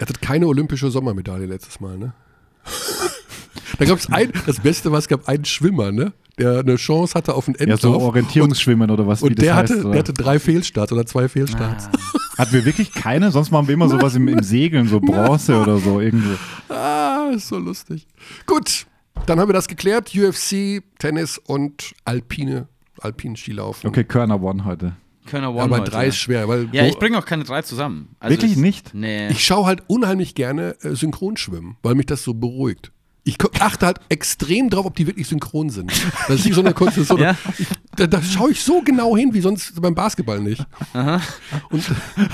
Er 0.00 0.08
hatte 0.08 0.18
keine 0.18 0.46
olympische 0.46 0.90
Sommermedaille 0.90 1.44
letztes 1.44 1.78
Mal, 1.78 1.98
ne? 1.98 2.14
da 3.78 3.84
gab 3.84 3.98
es 3.98 4.10
ein, 4.10 4.32
das 4.46 4.58
Beste 4.58 4.90
war, 4.90 4.98
es 4.98 5.08
gab 5.08 5.28
einen 5.28 5.44
Schwimmer, 5.44 5.92
ne? 5.92 6.14
Der 6.38 6.60
eine 6.60 6.76
Chance 6.76 7.12
hatte 7.12 7.34
auf 7.34 7.48
einen 7.48 7.56
ja, 7.58 7.76
so 7.76 7.88
Endlauf. 7.88 8.02
Orientierungsschwimmen 8.04 8.90
oder 8.90 9.06
was 9.06 9.22
und 9.22 9.32
wie 9.32 9.34
das 9.34 9.44
der, 9.44 9.56
heißt. 9.56 9.72
hatte, 9.72 9.80
oder? 9.82 9.90
der 9.90 9.98
hatte 9.98 10.12
drei 10.14 10.38
Fehlstarts 10.38 10.90
oder 10.90 11.04
zwei 11.04 11.28
Fehlstarts. 11.28 11.90
Hatten 12.38 12.52
wir 12.54 12.64
wirklich 12.64 12.94
keine? 12.94 13.30
Sonst 13.30 13.50
machen 13.50 13.68
wir 13.68 13.74
immer 13.74 13.90
sowas 13.90 14.14
im, 14.14 14.26
im 14.26 14.42
Segeln, 14.42 14.88
so 14.88 15.00
Bronze 15.00 15.60
oder 15.60 15.76
so 15.76 16.00
irgendwo. 16.00 16.30
Ah, 16.70 17.32
ist 17.34 17.48
so 17.48 17.58
lustig. 17.58 18.06
Gut, 18.46 18.86
dann 19.26 19.38
haben 19.38 19.50
wir 19.50 19.52
das 19.52 19.68
geklärt. 19.68 20.12
UFC, 20.16 20.82
Tennis 20.98 21.36
und 21.36 21.94
Alpine, 22.06 22.68
Alpin 23.00 23.36
Skilaufen. 23.36 23.86
Okay, 23.86 24.04
Körner 24.04 24.42
One 24.42 24.64
heute. 24.64 24.94
Kölner 25.26 25.52
One 25.52 25.62
Aber 25.62 25.80
drei 25.80 26.06
ist 26.06 26.16
schwer, 26.16 26.48
weil 26.48 26.68
Ja, 26.72 26.86
ich 26.86 26.98
bringe 26.98 27.18
auch 27.18 27.26
keine 27.26 27.44
drei 27.44 27.62
zusammen. 27.62 28.16
Also 28.18 28.34
Wirklich 28.36 28.52
ich, 28.52 28.58
nicht? 28.58 28.94
Nee. 28.94 29.28
ich 29.28 29.44
schaue 29.44 29.66
halt 29.66 29.82
unheimlich 29.86 30.34
gerne 30.34 30.76
äh, 30.82 30.94
Synchronschwimmen, 30.94 31.76
weil 31.82 31.94
mich 31.94 32.06
das 32.06 32.22
so 32.22 32.34
beruhigt. 32.34 32.92
Ich 33.22 33.36
achte 33.60 33.84
halt 33.86 33.98
extrem 34.08 34.70
drauf, 34.70 34.86
ob 34.86 34.96
die 34.96 35.06
wirklich 35.06 35.28
synchron 35.28 35.68
sind. 35.70 35.92
Das 36.26 36.38
ist 36.40 36.46
nicht 36.46 36.54
so 36.54 36.62
eine 36.62 36.72
Kunst. 36.72 36.96
So 36.96 37.18
Ja. 37.18 37.36
Da, 37.96 38.06
da 38.06 38.22
schaue 38.22 38.52
ich 38.52 38.62
so 38.62 38.80
genau 38.80 39.14
hin, 39.16 39.34
wie 39.34 39.40
sonst 39.42 39.80
beim 39.80 39.94
Basketball 39.94 40.40
nicht. 40.40 40.64
Und, 41.70 41.84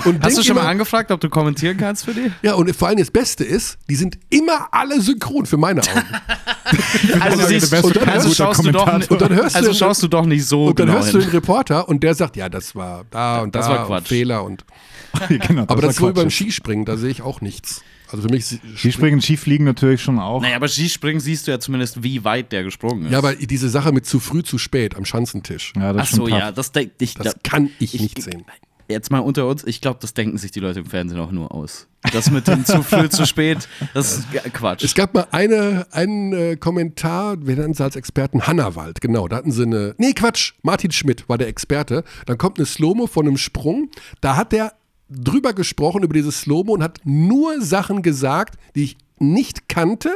und 0.05 0.23
Hast 0.23 0.37
du 0.37 0.43
schon 0.43 0.55
mal 0.55 0.61
immer- 0.61 0.69
angefragt, 0.69 1.11
ob 1.11 1.19
du 1.19 1.29
kommentieren 1.29 1.75
kannst 1.77 2.05
für 2.05 2.13
die? 2.13 2.31
Ja, 2.41 2.53
und 2.53 2.73
vor 2.75 2.87
allem 2.87 2.97
das 2.99 3.11
Beste 3.11 3.43
ist, 3.43 3.77
die 3.89 3.95
sind 3.95 4.17
immer 4.29 4.69
alle 4.71 5.01
synchron 5.01 5.45
für 5.45 5.57
meine 5.57 5.81
Augen. 5.81 6.03
Also, 7.21 7.45
siehst, 7.47 7.73
und 7.73 7.95
dann, 7.95 8.09
also, 8.09 8.27
guter 8.27 8.35
schaust 8.35 8.65
du 8.65 8.71
doch, 8.71 8.85
Kommentator. 8.85 9.11
Und 9.11 9.21
dann 9.21 9.33
hörst 9.37 9.55
du 9.55 9.59
also 9.59 9.73
schaust 9.73 10.03
du 10.03 10.07
doch 10.09 10.25
nicht 10.25 10.45
so 10.45 10.65
Und 10.67 10.79
dann 10.79 10.87
genau 10.87 10.99
hörst 10.99 11.13
du 11.13 11.19
hin. 11.19 11.29
den 11.29 11.31
Reporter 11.35 11.87
und 11.87 12.03
der 12.03 12.13
sagt, 12.13 12.35
ja, 12.35 12.49
das 12.49 12.75
war 12.75 13.05
da 13.09 13.39
und 13.39 13.55
Das 13.55 13.67
da 13.67 13.71
war 13.71 13.79
und 13.81 13.87
Quatsch. 13.87 14.07
Fehler 14.09 14.43
und. 14.43 14.65
genau, 15.29 15.63
Aber 15.67 15.81
das 15.81 15.91
ist 15.91 15.97
so 15.99 16.09
wie 16.09 16.13
beim. 16.13 16.29
Skispringen, 16.29 16.83
da 16.83 16.97
sehe 16.97 17.09
ich 17.09 17.21
auch 17.21 17.39
nichts. 17.39 17.81
Also 18.11 18.27
für 18.27 18.33
mich. 18.33 18.59
Skispringen, 18.75 19.21
Skifliegen 19.21 19.65
natürlich 19.65 20.01
schon 20.01 20.19
auch. 20.19 20.41
Naja, 20.41 20.55
aber 20.55 20.67
Skispringen 20.67 21.19
siehst 21.19 21.47
du 21.47 21.51
ja 21.51 21.59
zumindest, 21.59 22.03
wie 22.03 22.23
weit 22.23 22.51
der 22.51 22.63
gesprungen 22.63 23.05
ist. 23.05 23.11
Ja, 23.11 23.17
aber 23.17 23.35
diese 23.35 23.69
Sache 23.69 23.91
mit 23.91 24.05
zu 24.05 24.19
früh, 24.19 24.43
zu 24.43 24.57
spät 24.57 24.95
am 24.95 25.05
Schanzentisch, 25.05 25.73
Ja, 25.75 25.93
das 25.93 26.09
Ach 26.09 26.15
so, 26.15 26.27
ja, 26.27 26.51
das, 26.51 26.71
ich, 26.99 27.13
das 27.15 27.35
kann 27.43 27.69
ich, 27.79 27.95
ich- 27.95 28.01
nicht 28.01 28.21
sehen. 28.21 28.45
Jetzt 28.89 29.11
mal 29.11 29.19
unter 29.19 29.47
uns, 29.47 29.65
ich 29.65 29.81
glaube, 29.81 29.99
das 30.01 30.13
denken 30.13 30.37
sich 30.37 30.51
die 30.51 30.61
Leute 30.61 30.79
im 30.79 30.85
Fernsehen 30.85 31.19
auch 31.19 31.31
nur 31.31 31.53
aus. 31.53 31.87
Das 32.13 32.31
mit 32.31 32.47
dem 32.47 32.63
zu 32.63 32.83
früh, 32.83 33.09
zu 33.09 33.25
spät, 33.25 33.67
das 33.93 34.19
ist 34.19 34.27
Quatsch. 34.53 34.81
Es 34.85 34.95
gab 34.95 35.13
mal 35.13 35.27
eine, 35.31 35.87
einen 35.91 36.31
äh, 36.31 36.55
Kommentar, 36.55 37.35
wir 37.45 37.57
nannten 37.57 37.73
sie 37.73 37.83
als 37.83 37.97
Experten 37.97 38.47
Hannawald, 38.47 39.01
genau, 39.01 39.27
da 39.27 39.35
hatten 39.37 39.51
sie 39.51 39.63
eine, 39.63 39.93
nee 39.97 40.13
Quatsch, 40.13 40.53
Martin 40.61 40.91
Schmidt 40.91 41.27
war 41.27 41.37
der 41.37 41.49
Experte, 41.49 42.05
dann 42.27 42.37
kommt 42.37 42.59
eine 42.59 42.65
Slomo 42.65 43.07
von 43.07 43.27
einem 43.27 43.37
Sprung, 43.37 43.89
da 44.21 44.37
hat 44.37 44.53
der 44.53 44.71
drüber 45.09 45.53
gesprochen 45.53 46.03
über 46.03 46.13
dieses 46.13 46.41
Slomo 46.41 46.73
und 46.73 46.83
hat 46.83 46.99
nur 47.03 47.61
Sachen 47.61 48.01
gesagt, 48.01 48.57
die 48.75 48.83
ich 48.83 48.97
nicht 49.19 49.67
kannte, 49.69 50.09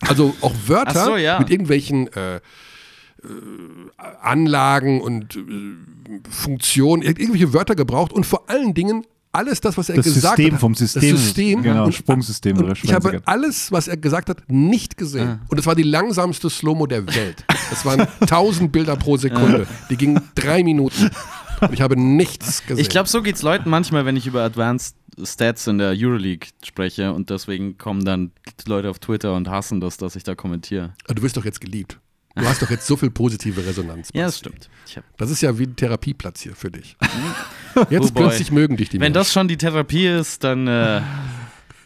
also 0.00 0.34
auch 0.40 0.54
Wörter 0.66 1.04
so, 1.04 1.16
ja. 1.16 1.38
mit 1.38 1.50
irgendwelchen 1.50 2.06
äh, 2.12 2.36
äh, 2.36 2.40
Anlagen 4.22 5.00
und 5.00 5.36
äh, 5.36 5.40
Funktionen, 6.30 7.02
ir- 7.02 7.18
irgendwelche 7.18 7.52
Wörter 7.52 7.74
gebraucht 7.74 8.12
und 8.12 8.24
vor 8.26 8.48
allen 8.48 8.74
Dingen 8.74 9.04
alles 9.30 9.60
das, 9.60 9.76
was 9.76 9.90
er 9.90 9.96
Das 9.96 10.06
gesagt 10.06 10.36
System 10.38 10.54
hat. 10.54 10.60
vom 10.60 10.74
System. 10.74 11.12
Das 11.12 11.20
System. 11.22 11.62
Genau, 11.62 11.84
und, 11.84 11.94
Sprungsystem 11.94 12.56
und 12.58 12.82
Ich 12.82 12.92
habe 12.94 13.20
alles, 13.26 13.70
was 13.70 13.86
er 13.86 13.98
gesagt 13.98 14.30
hat, 14.30 14.42
nicht 14.48 14.96
gesehen. 14.96 15.28
Ah. 15.28 15.40
Und 15.48 15.58
es 15.58 15.66
war 15.66 15.74
die 15.74 15.82
langsamste 15.82 16.48
Slow-Mo 16.48 16.86
der 16.86 17.06
Welt. 17.14 17.44
Das 17.68 17.84
waren 17.84 18.08
1000 18.20 18.72
Bilder 18.72 18.96
pro 18.96 19.18
Sekunde. 19.18 19.66
Die 19.90 19.96
gingen 19.96 20.20
drei 20.34 20.64
Minuten. 20.64 21.10
Und 21.60 21.72
ich 21.72 21.80
habe 21.80 21.98
nichts 22.00 22.62
gesehen. 22.66 22.78
Ich 22.82 22.88
glaube, 22.88 23.08
so 23.08 23.22
geht's 23.22 23.42
Leuten 23.42 23.70
manchmal, 23.70 24.04
wenn 24.06 24.16
ich 24.16 24.26
über 24.26 24.42
Advanced 24.42 24.96
Stats 25.22 25.66
in 25.66 25.78
der 25.78 25.94
Euroleague 25.96 26.48
spreche 26.64 27.12
und 27.12 27.30
deswegen 27.30 27.76
kommen 27.78 28.04
dann 28.04 28.30
Leute 28.66 28.88
auf 28.90 28.98
Twitter 29.00 29.34
und 29.34 29.48
hassen 29.48 29.80
das, 29.80 29.96
dass 29.96 30.14
ich 30.16 30.22
da 30.22 30.34
kommentiere. 30.36 30.94
Aber 31.06 31.14
du 31.14 31.22
wirst 31.22 31.36
doch 31.36 31.44
jetzt 31.44 31.60
geliebt. 31.60 31.98
Du 32.36 32.46
hast 32.46 32.62
doch 32.62 32.70
jetzt 32.70 32.86
so 32.86 32.96
viel 32.96 33.10
positive 33.10 33.66
Resonanz. 33.66 34.10
Ja, 34.14 34.26
das 34.26 34.38
stimmt. 34.38 34.68
Das 35.16 35.28
ist 35.30 35.40
ja 35.40 35.58
wie 35.58 35.64
ein 35.64 35.74
Therapieplatz 35.74 36.40
hier 36.42 36.54
für 36.54 36.70
dich. 36.70 36.96
Jetzt 37.90 38.10
Oh 38.10 38.14
plötzlich 38.14 38.50
mögen 38.52 38.76
dich 38.76 38.88
die 38.90 39.00
wenn 39.00 39.12
das 39.12 39.26
Menschen. 39.26 39.32
schon 39.32 39.48
die 39.48 39.56
Therapie 39.56 40.06
ist, 40.06 40.42
dann 40.44 40.66
äh, 40.68 40.98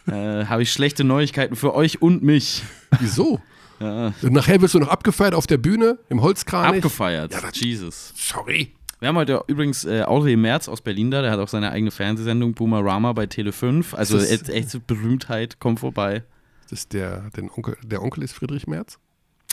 äh, 0.07 0.45
habe 0.45 0.61
ich 0.63 0.71
schlechte 0.71 1.03
Neuigkeiten 1.03 1.55
für 1.55 1.73
euch 1.73 2.01
und 2.03 2.21
mich. 2.23 2.63
Wieso? 2.99 3.41
Ja, 3.79 4.13
Und 4.21 4.33
nachher 4.33 4.61
wirst 4.61 4.75
du 4.75 4.79
noch 4.79 4.87
abgefeiert 4.89 5.33
auf 5.33 5.47
der 5.47 5.57
Bühne 5.57 5.97
im 6.09 6.21
Holzkranich. 6.21 6.77
abgefeiert. 6.77 7.33
Ja, 7.33 7.41
das- 7.41 7.59
Jesus. 7.59 8.13
Sorry. 8.15 8.73
Wir 9.03 9.09
haben 9.09 9.17
heute 9.17 9.43
übrigens 9.47 9.83
äh, 9.83 10.03
Audrey 10.03 10.37
Merz 10.37 10.69
aus 10.69 10.79
Berlin 10.79 11.11
da, 11.11 11.21
der 11.21 11.29
hat 11.31 11.37
auch 11.39 11.49
seine 11.49 11.71
eigene 11.71 11.91
Fernsehsendung 11.91 12.53
Boomerama 12.53 13.11
bei 13.11 13.25
Tele5. 13.25 13.93
Also 13.95 14.15
ist- 14.17 14.31
echt, 14.31 14.47
echte 14.47 14.79
Berühmtheit, 14.79 15.59
kommt 15.59 15.81
vorbei. 15.81 16.23
Das 16.69 16.79
ist 16.79 16.93
der, 16.93 17.29
den 17.35 17.49
Onkel, 17.51 17.75
der 17.83 18.01
Onkel 18.01 18.23
ist 18.23 18.31
Friedrich 18.31 18.65
Merz 18.65 18.97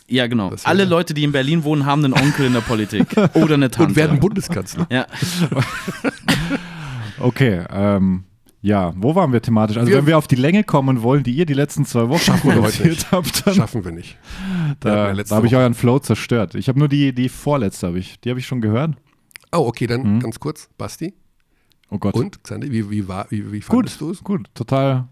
Ja, 0.06 0.28
genau. 0.28 0.50
Das 0.50 0.66
Alle 0.66 0.84
Leute, 0.84 1.14
die 1.14 1.24
in 1.24 1.32
Berlin 1.32 1.64
wohnen, 1.64 1.84
haben 1.84 2.04
einen 2.04 2.14
Onkel 2.14 2.46
in 2.46 2.52
der 2.52 2.60
Politik. 2.60 3.08
Oder 3.34 3.54
eine 3.54 3.72
Tante. 3.72 3.88
und 3.90 3.96
werden 3.96 4.20
Bundeskanzler. 4.20 4.86
ja. 4.88 5.04
Okay, 7.18 7.64
ähm, 7.70 8.22
ja, 8.62 8.92
wo 8.96 9.14
waren 9.16 9.32
wir 9.32 9.42
thematisch? 9.42 9.76
Also 9.78 9.90
Wir- 9.90 9.98
wenn 9.98 10.06
wir 10.06 10.16
auf 10.16 10.28
die 10.28 10.36
Länge 10.36 10.62
kommen 10.62 11.02
wollen, 11.02 11.24
die 11.24 11.32
ihr 11.32 11.44
die 11.44 11.54
letzten 11.54 11.84
zwei 11.84 12.08
Wochen 12.08 12.20
Schaffen 12.20 12.50
wir 12.50 12.62
heute 12.62 12.76
produziert 12.78 12.88
nicht. 12.98 13.10
habt, 13.12 13.46
dann 13.48 13.54
Schaffen 13.54 13.84
wir 13.84 13.90
nicht. 13.90 14.16
Da, 14.78 15.08
ja 15.12 15.22
da 15.24 15.34
habe 15.36 15.48
ich 15.48 15.56
euren 15.56 15.74
Flow 15.74 15.98
zerstört. 15.98 16.54
Ich 16.54 16.68
habe 16.68 16.78
nur 16.78 16.86
die, 16.88 17.12
die 17.12 17.28
vorletzte, 17.28 17.88
habe 17.88 17.98
ich, 17.98 18.20
die 18.20 18.30
habe 18.30 18.38
ich 18.38 18.46
schon 18.46 18.60
gehört. 18.60 18.92
Oh, 19.52 19.66
okay, 19.66 19.86
dann 19.86 20.20
ganz 20.20 20.38
kurz. 20.38 20.68
Basti 20.78 21.14
Oh 21.90 21.98
Gott. 21.98 22.14
und 22.14 22.42
Xandi, 22.44 22.70
wie, 22.70 22.88
wie, 22.90 23.08
war, 23.08 23.26
wie, 23.30 23.50
wie 23.50 23.58
gut, 23.60 23.64
fandest 23.64 24.00
du 24.00 24.10
es? 24.10 24.22
gut, 24.22 24.48
total, 24.54 25.08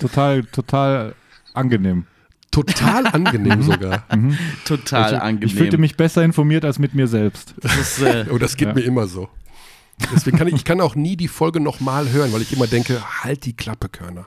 total, 0.00 0.42
total 0.44 1.14
angenehm. 1.52 2.06
Total 2.50 3.06
angenehm 3.08 3.62
sogar. 3.62 4.04
Total 4.64 5.12
ich, 5.14 5.20
angenehm. 5.20 5.46
ich 5.48 5.54
fühlte 5.54 5.76
mich 5.76 5.96
besser 5.96 6.22
informiert 6.22 6.64
als 6.64 6.78
mit 6.78 6.94
mir 6.94 7.08
selbst. 7.08 7.54
das 7.60 7.76
ist, 7.76 8.00
äh, 8.00 8.26
Oh, 8.32 8.38
das 8.38 8.56
geht 8.56 8.68
Ja. 8.68 8.74
mir 8.74 8.82
immer 8.82 9.06
so. 9.06 9.28
Deswegen 10.14 10.38
kann 10.38 10.46
ich, 10.48 10.54
ich 10.54 10.64
kann 10.64 10.80
auch 10.80 10.94
nie 10.94 11.16
die 11.16 11.28
Folge 11.28 11.60
nochmal 11.60 12.10
hören, 12.10 12.32
weil 12.32 12.42
ich 12.42 12.52
immer 12.52 12.66
denke, 12.66 13.02
halt 13.22 13.44
die 13.44 13.54
Klappe, 13.54 13.88
Körner. 13.88 14.26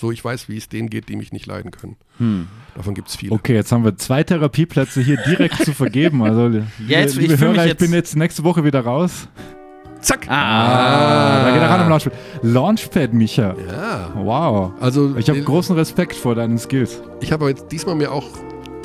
So, 0.00 0.12
ich 0.12 0.24
weiß, 0.24 0.48
wie 0.48 0.56
es 0.56 0.68
denen 0.68 0.88
geht, 0.90 1.08
die 1.08 1.16
mich 1.16 1.32
nicht 1.32 1.46
leiden 1.46 1.72
können. 1.72 1.96
Hm. 2.18 2.46
Davon 2.76 2.94
gibt 2.94 3.08
es 3.08 3.16
viele. 3.16 3.32
Okay, 3.32 3.54
jetzt 3.54 3.72
haben 3.72 3.82
wir 3.84 3.96
zwei 3.96 4.22
Therapieplätze 4.22 5.00
hier 5.00 5.16
direkt 5.26 5.64
zu 5.64 5.72
vergeben. 5.74 6.22
Also, 6.22 6.46
liebe, 6.48 6.66
jetzt- 6.86 7.14
ich 7.16 7.20
liebe 7.22 7.32
mich 7.32 7.40
Hörer, 7.40 7.62
ich 7.64 7.70
jetzt- 7.72 7.78
bin 7.80 7.92
jetzt 7.92 8.14
nächste 8.14 8.44
Woche 8.44 8.62
wieder 8.62 8.80
raus. 8.80 9.26
Zack! 10.00 10.28
ah. 10.30 11.42
Da 11.46 11.50
geht 11.52 11.60
er 11.60 11.68
ran 11.68 11.80
am 11.80 11.88
Launchpad. 11.88 12.12
Launchpad, 12.42 13.12
Micha. 13.12 13.56
Ja. 13.68 14.12
Wow. 14.14 14.70
Also, 14.78 15.16
Ich 15.16 15.28
habe 15.28 15.42
großen 15.42 15.74
Respekt 15.74 16.14
vor 16.14 16.36
deinen 16.36 16.58
Skills. 16.58 17.02
ich 17.20 17.32
habe 17.32 17.42
aber 17.46 17.50
jetzt 17.50 17.66
diesmal 17.72 17.96
mir 17.96 18.12
auch 18.12 18.28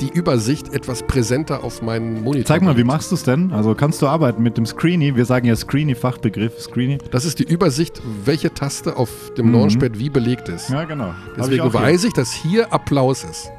die 0.00 0.10
Übersicht 0.10 0.72
etwas 0.74 1.02
präsenter 1.04 1.62
auf 1.64 1.80
meinen 1.82 2.22
Monitor. 2.22 2.46
Zeig 2.46 2.62
mal, 2.62 2.76
wie 2.76 2.84
machst 2.84 3.10
du 3.10 3.14
es 3.14 3.22
denn? 3.22 3.52
Also 3.52 3.74
kannst 3.74 4.02
du 4.02 4.06
arbeiten 4.08 4.42
mit 4.42 4.56
dem 4.56 4.66
Screeny? 4.66 5.14
Wir 5.16 5.24
sagen 5.24 5.46
ja 5.46 5.54
Screeny, 5.56 5.94
Fachbegriff 5.94 6.60
Screeny. 6.60 6.98
Das 7.10 7.24
ist 7.24 7.38
die 7.38 7.44
Übersicht, 7.44 8.02
welche 8.24 8.52
Taste 8.52 8.96
auf 8.96 9.10
dem 9.36 9.46
Mhm. 9.48 9.52
Launchpad 9.54 9.98
wie 9.98 10.10
belegt 10.10 10.48
ist. 10.48 10.68
Ja, 10.70 10.84
genau. 10.84 11.14
Ich 11.28 11.42
Deswegen 11.42 11.62
hier. 11.62 11.74
weiß 11.74 12.04
ich, 12.04 12.12
dass 12.12 12.32
hier 12.32 12.72
Applaus 12.72 13.24
ist. 13.24 13.50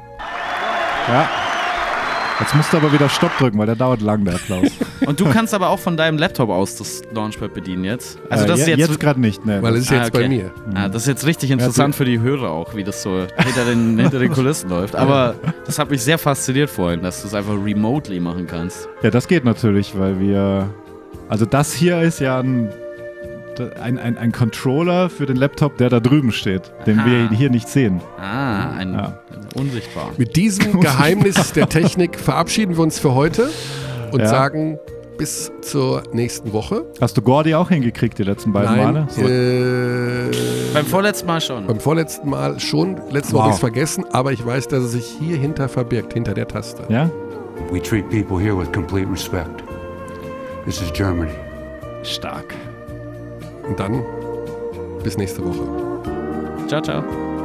Ja. 1.08 1.28
Jetzt 2.38 2.54
musst 2.54 2.70
du 2.72 2.76
aber 2.76 2.92
wieder 2.92 3.08
Stopp 3.08 3.36
drücken, 3.38 3.56
weil 3.58 3.64
der 3.66 3.76
dauert 3.76 4.02
lang, 4.02 4.24
der 4.24 4.34
Applaus. 4.34 4.68
Und 5.06 5.18
du 5.18 5.24
kannst 5.30 5.54
aber 5.54 5.70
auch 5.70 5.78
von 5.78 5.96
deinem 5.96 6.18
Laptop 6.18 6.50
aus 6.50 6.76
das 6.76 7.00
Launchpad 7.14 7.54
bedienen 7.54 7.84
jetzt. 7.84 8.18
Also 8.28 8.44
Äh, 8.44 8.48
das 8.48 8.60
ist 8.60 8.66
je- 8.66 8.74
jetzt, 8.74 8.88
jetzt 8.90 9.00
gerade 9.00 9.20
nicht, 9.20 9.46
ne? 9.46 9.62
Weil 9.62 9.74
es 9.76 9.84
ist 9.84 9.92
Ah, 9.92 9.96
jetzt 9.96 10.08
okay. 10.14 10.22
bei 10.24 10.28
mir. 10.28 10.50
Ah, 10.74 10.88
das 10.88 11.02
ist 11.02 11.08
jetzt 11.08 11.26
richtig 11.26 11.50
interessant 11.50 11.94
Ja, 11.94 11.98
für 11.98 12.04
die 12.04 12.20
Hörer 12.20 12.50
auch, 12.50 12.74
wie 12.74 12.84
das 12.84 13.02
so 13.02 13.20
hinter 13.38 13.64
den, 13.64 13.98
hinter 13.98 14.18
den 14.18 14.32
Kulissen 14.32 14.68
läuft. 14.68 14.94
Aber 14.96 15.34
das 15.64 15.78
hat 15.78 15.90
mich 15.90 16.02
sehr 16.02 16.18
fasziniert 16.18 16.68
vorhin, 16.68 17.00
dass 17.02 17.22
du 17.22 17.28
es 17.28 17.34
einfach 17.34 17.54
remotely 17.54 18.20
machen 18.20 18.46
kannst. 18.46 18.86
Ja, 19.02 19.10
das 19.10 19.28
geht 19.28 19.44
natürlich, 19.44 19.98
weil 19.98 20.20
wir. 20.20 20.68
Also, 21.28 21.46
das 21.46 21.72
hier 21.72 22.02
ist 22.02 22.20
ja 22.20 22.38
ein, 22.40 22.68
ein, 23.60 23.98
ein, 23.98 24.16
ein 24.18 24.32
Controller 24.32 25.08
für 25.10 25.26
den 25.26 25.36
Laptop, 25.36 25.76
der 25.78 25.88
da 25.90 26.00
drüben 26.00 26.32
steht, 26.32 26.72
den 26.86 26.98
Aha. 27.00 27.06
wir 27.06 27.28
hier 27.30 27.50
nicht 27.50 27.68
sehen. 27.68 28.00
Ah, 28.18 28.70
ein, 28.76 28.94
Ja. 28.94 29.18
unsichtbar. 29.54 30.10
Mit 30.16 30.36
diesem 30.36 30.80
Geheimnis 30.80 31.52
der 31.52 31.68
Technik 31.68 32.18
verabschieden 32.18 32.76
wir 32.76 32.82
uns 32.82 32.98
für 32.98 33.14
heute 33.14 33.50
und 34.12 34.20
Ja. 34.20 34.26
sagen 34.28 34.78
bis 35.18 35.50
zur 35.62 36.02
nächsten 36.12 36.52
Woche. 36.52 36.84
Hast 37.00 37.16
du 37.16 37.22
Gordy 37.22 37.54
auch 37.54 37.70
hingekriegt 37.70 38.18
die 38.18 38.22
letzten 38.22 38.52
beiden 38.52 38.76
Male? 38.76 39.06
So. 39.08 39.22
äh, 39.22 40.30
Beim 40.74 40.84
vorletzten 40.84 41.26
Mal 41.26 41.40
schon. 41.40 41.66
beim 41.66 41.80
vorletzten 41.80 42.28
Mal 42.28 42.60
schon. 42.60 42.98
Letzte 43.10 43.32
Wow. 43.32 43.38
Woche 43.38 43.42
habe 43.44 43.48
ich 43.50 43.54
es 43.54 43.60
vergessen, 43.60 44.04
aber 44.12 44.32
ich 44.32 44.44
weiß, 44.44 44.68
dass 44.68 44.82
er 44.82 44.88
sich 44.88 45.06
hier 45.18 45.38
hinter 45.38 45.70
verbirgt, 45.70 46.12
hinter 46.12 46.34
der 46.34 46.46
Taste. 46.46 46.82
Ja? 46.90 47.10
We 47.72 47.80
treat 47.80 48.08
people 48.10 48.38
here 48.38 48.54
with 48.58 48.70
complete 48.72 49.10
respect. 49.10 49.64
This 50.66 50.82
is 50.82 50.92
Germany. 50.92 51.30
Stark. 52.02 52.54
Und 53.68 53.78
dann 53.78 54.04
bis 55.02 55.16
nächste 55.16 55.44
Woche. 55.44 56.66
Ciao, 56.68 56.80
ciao. 56.80 57.35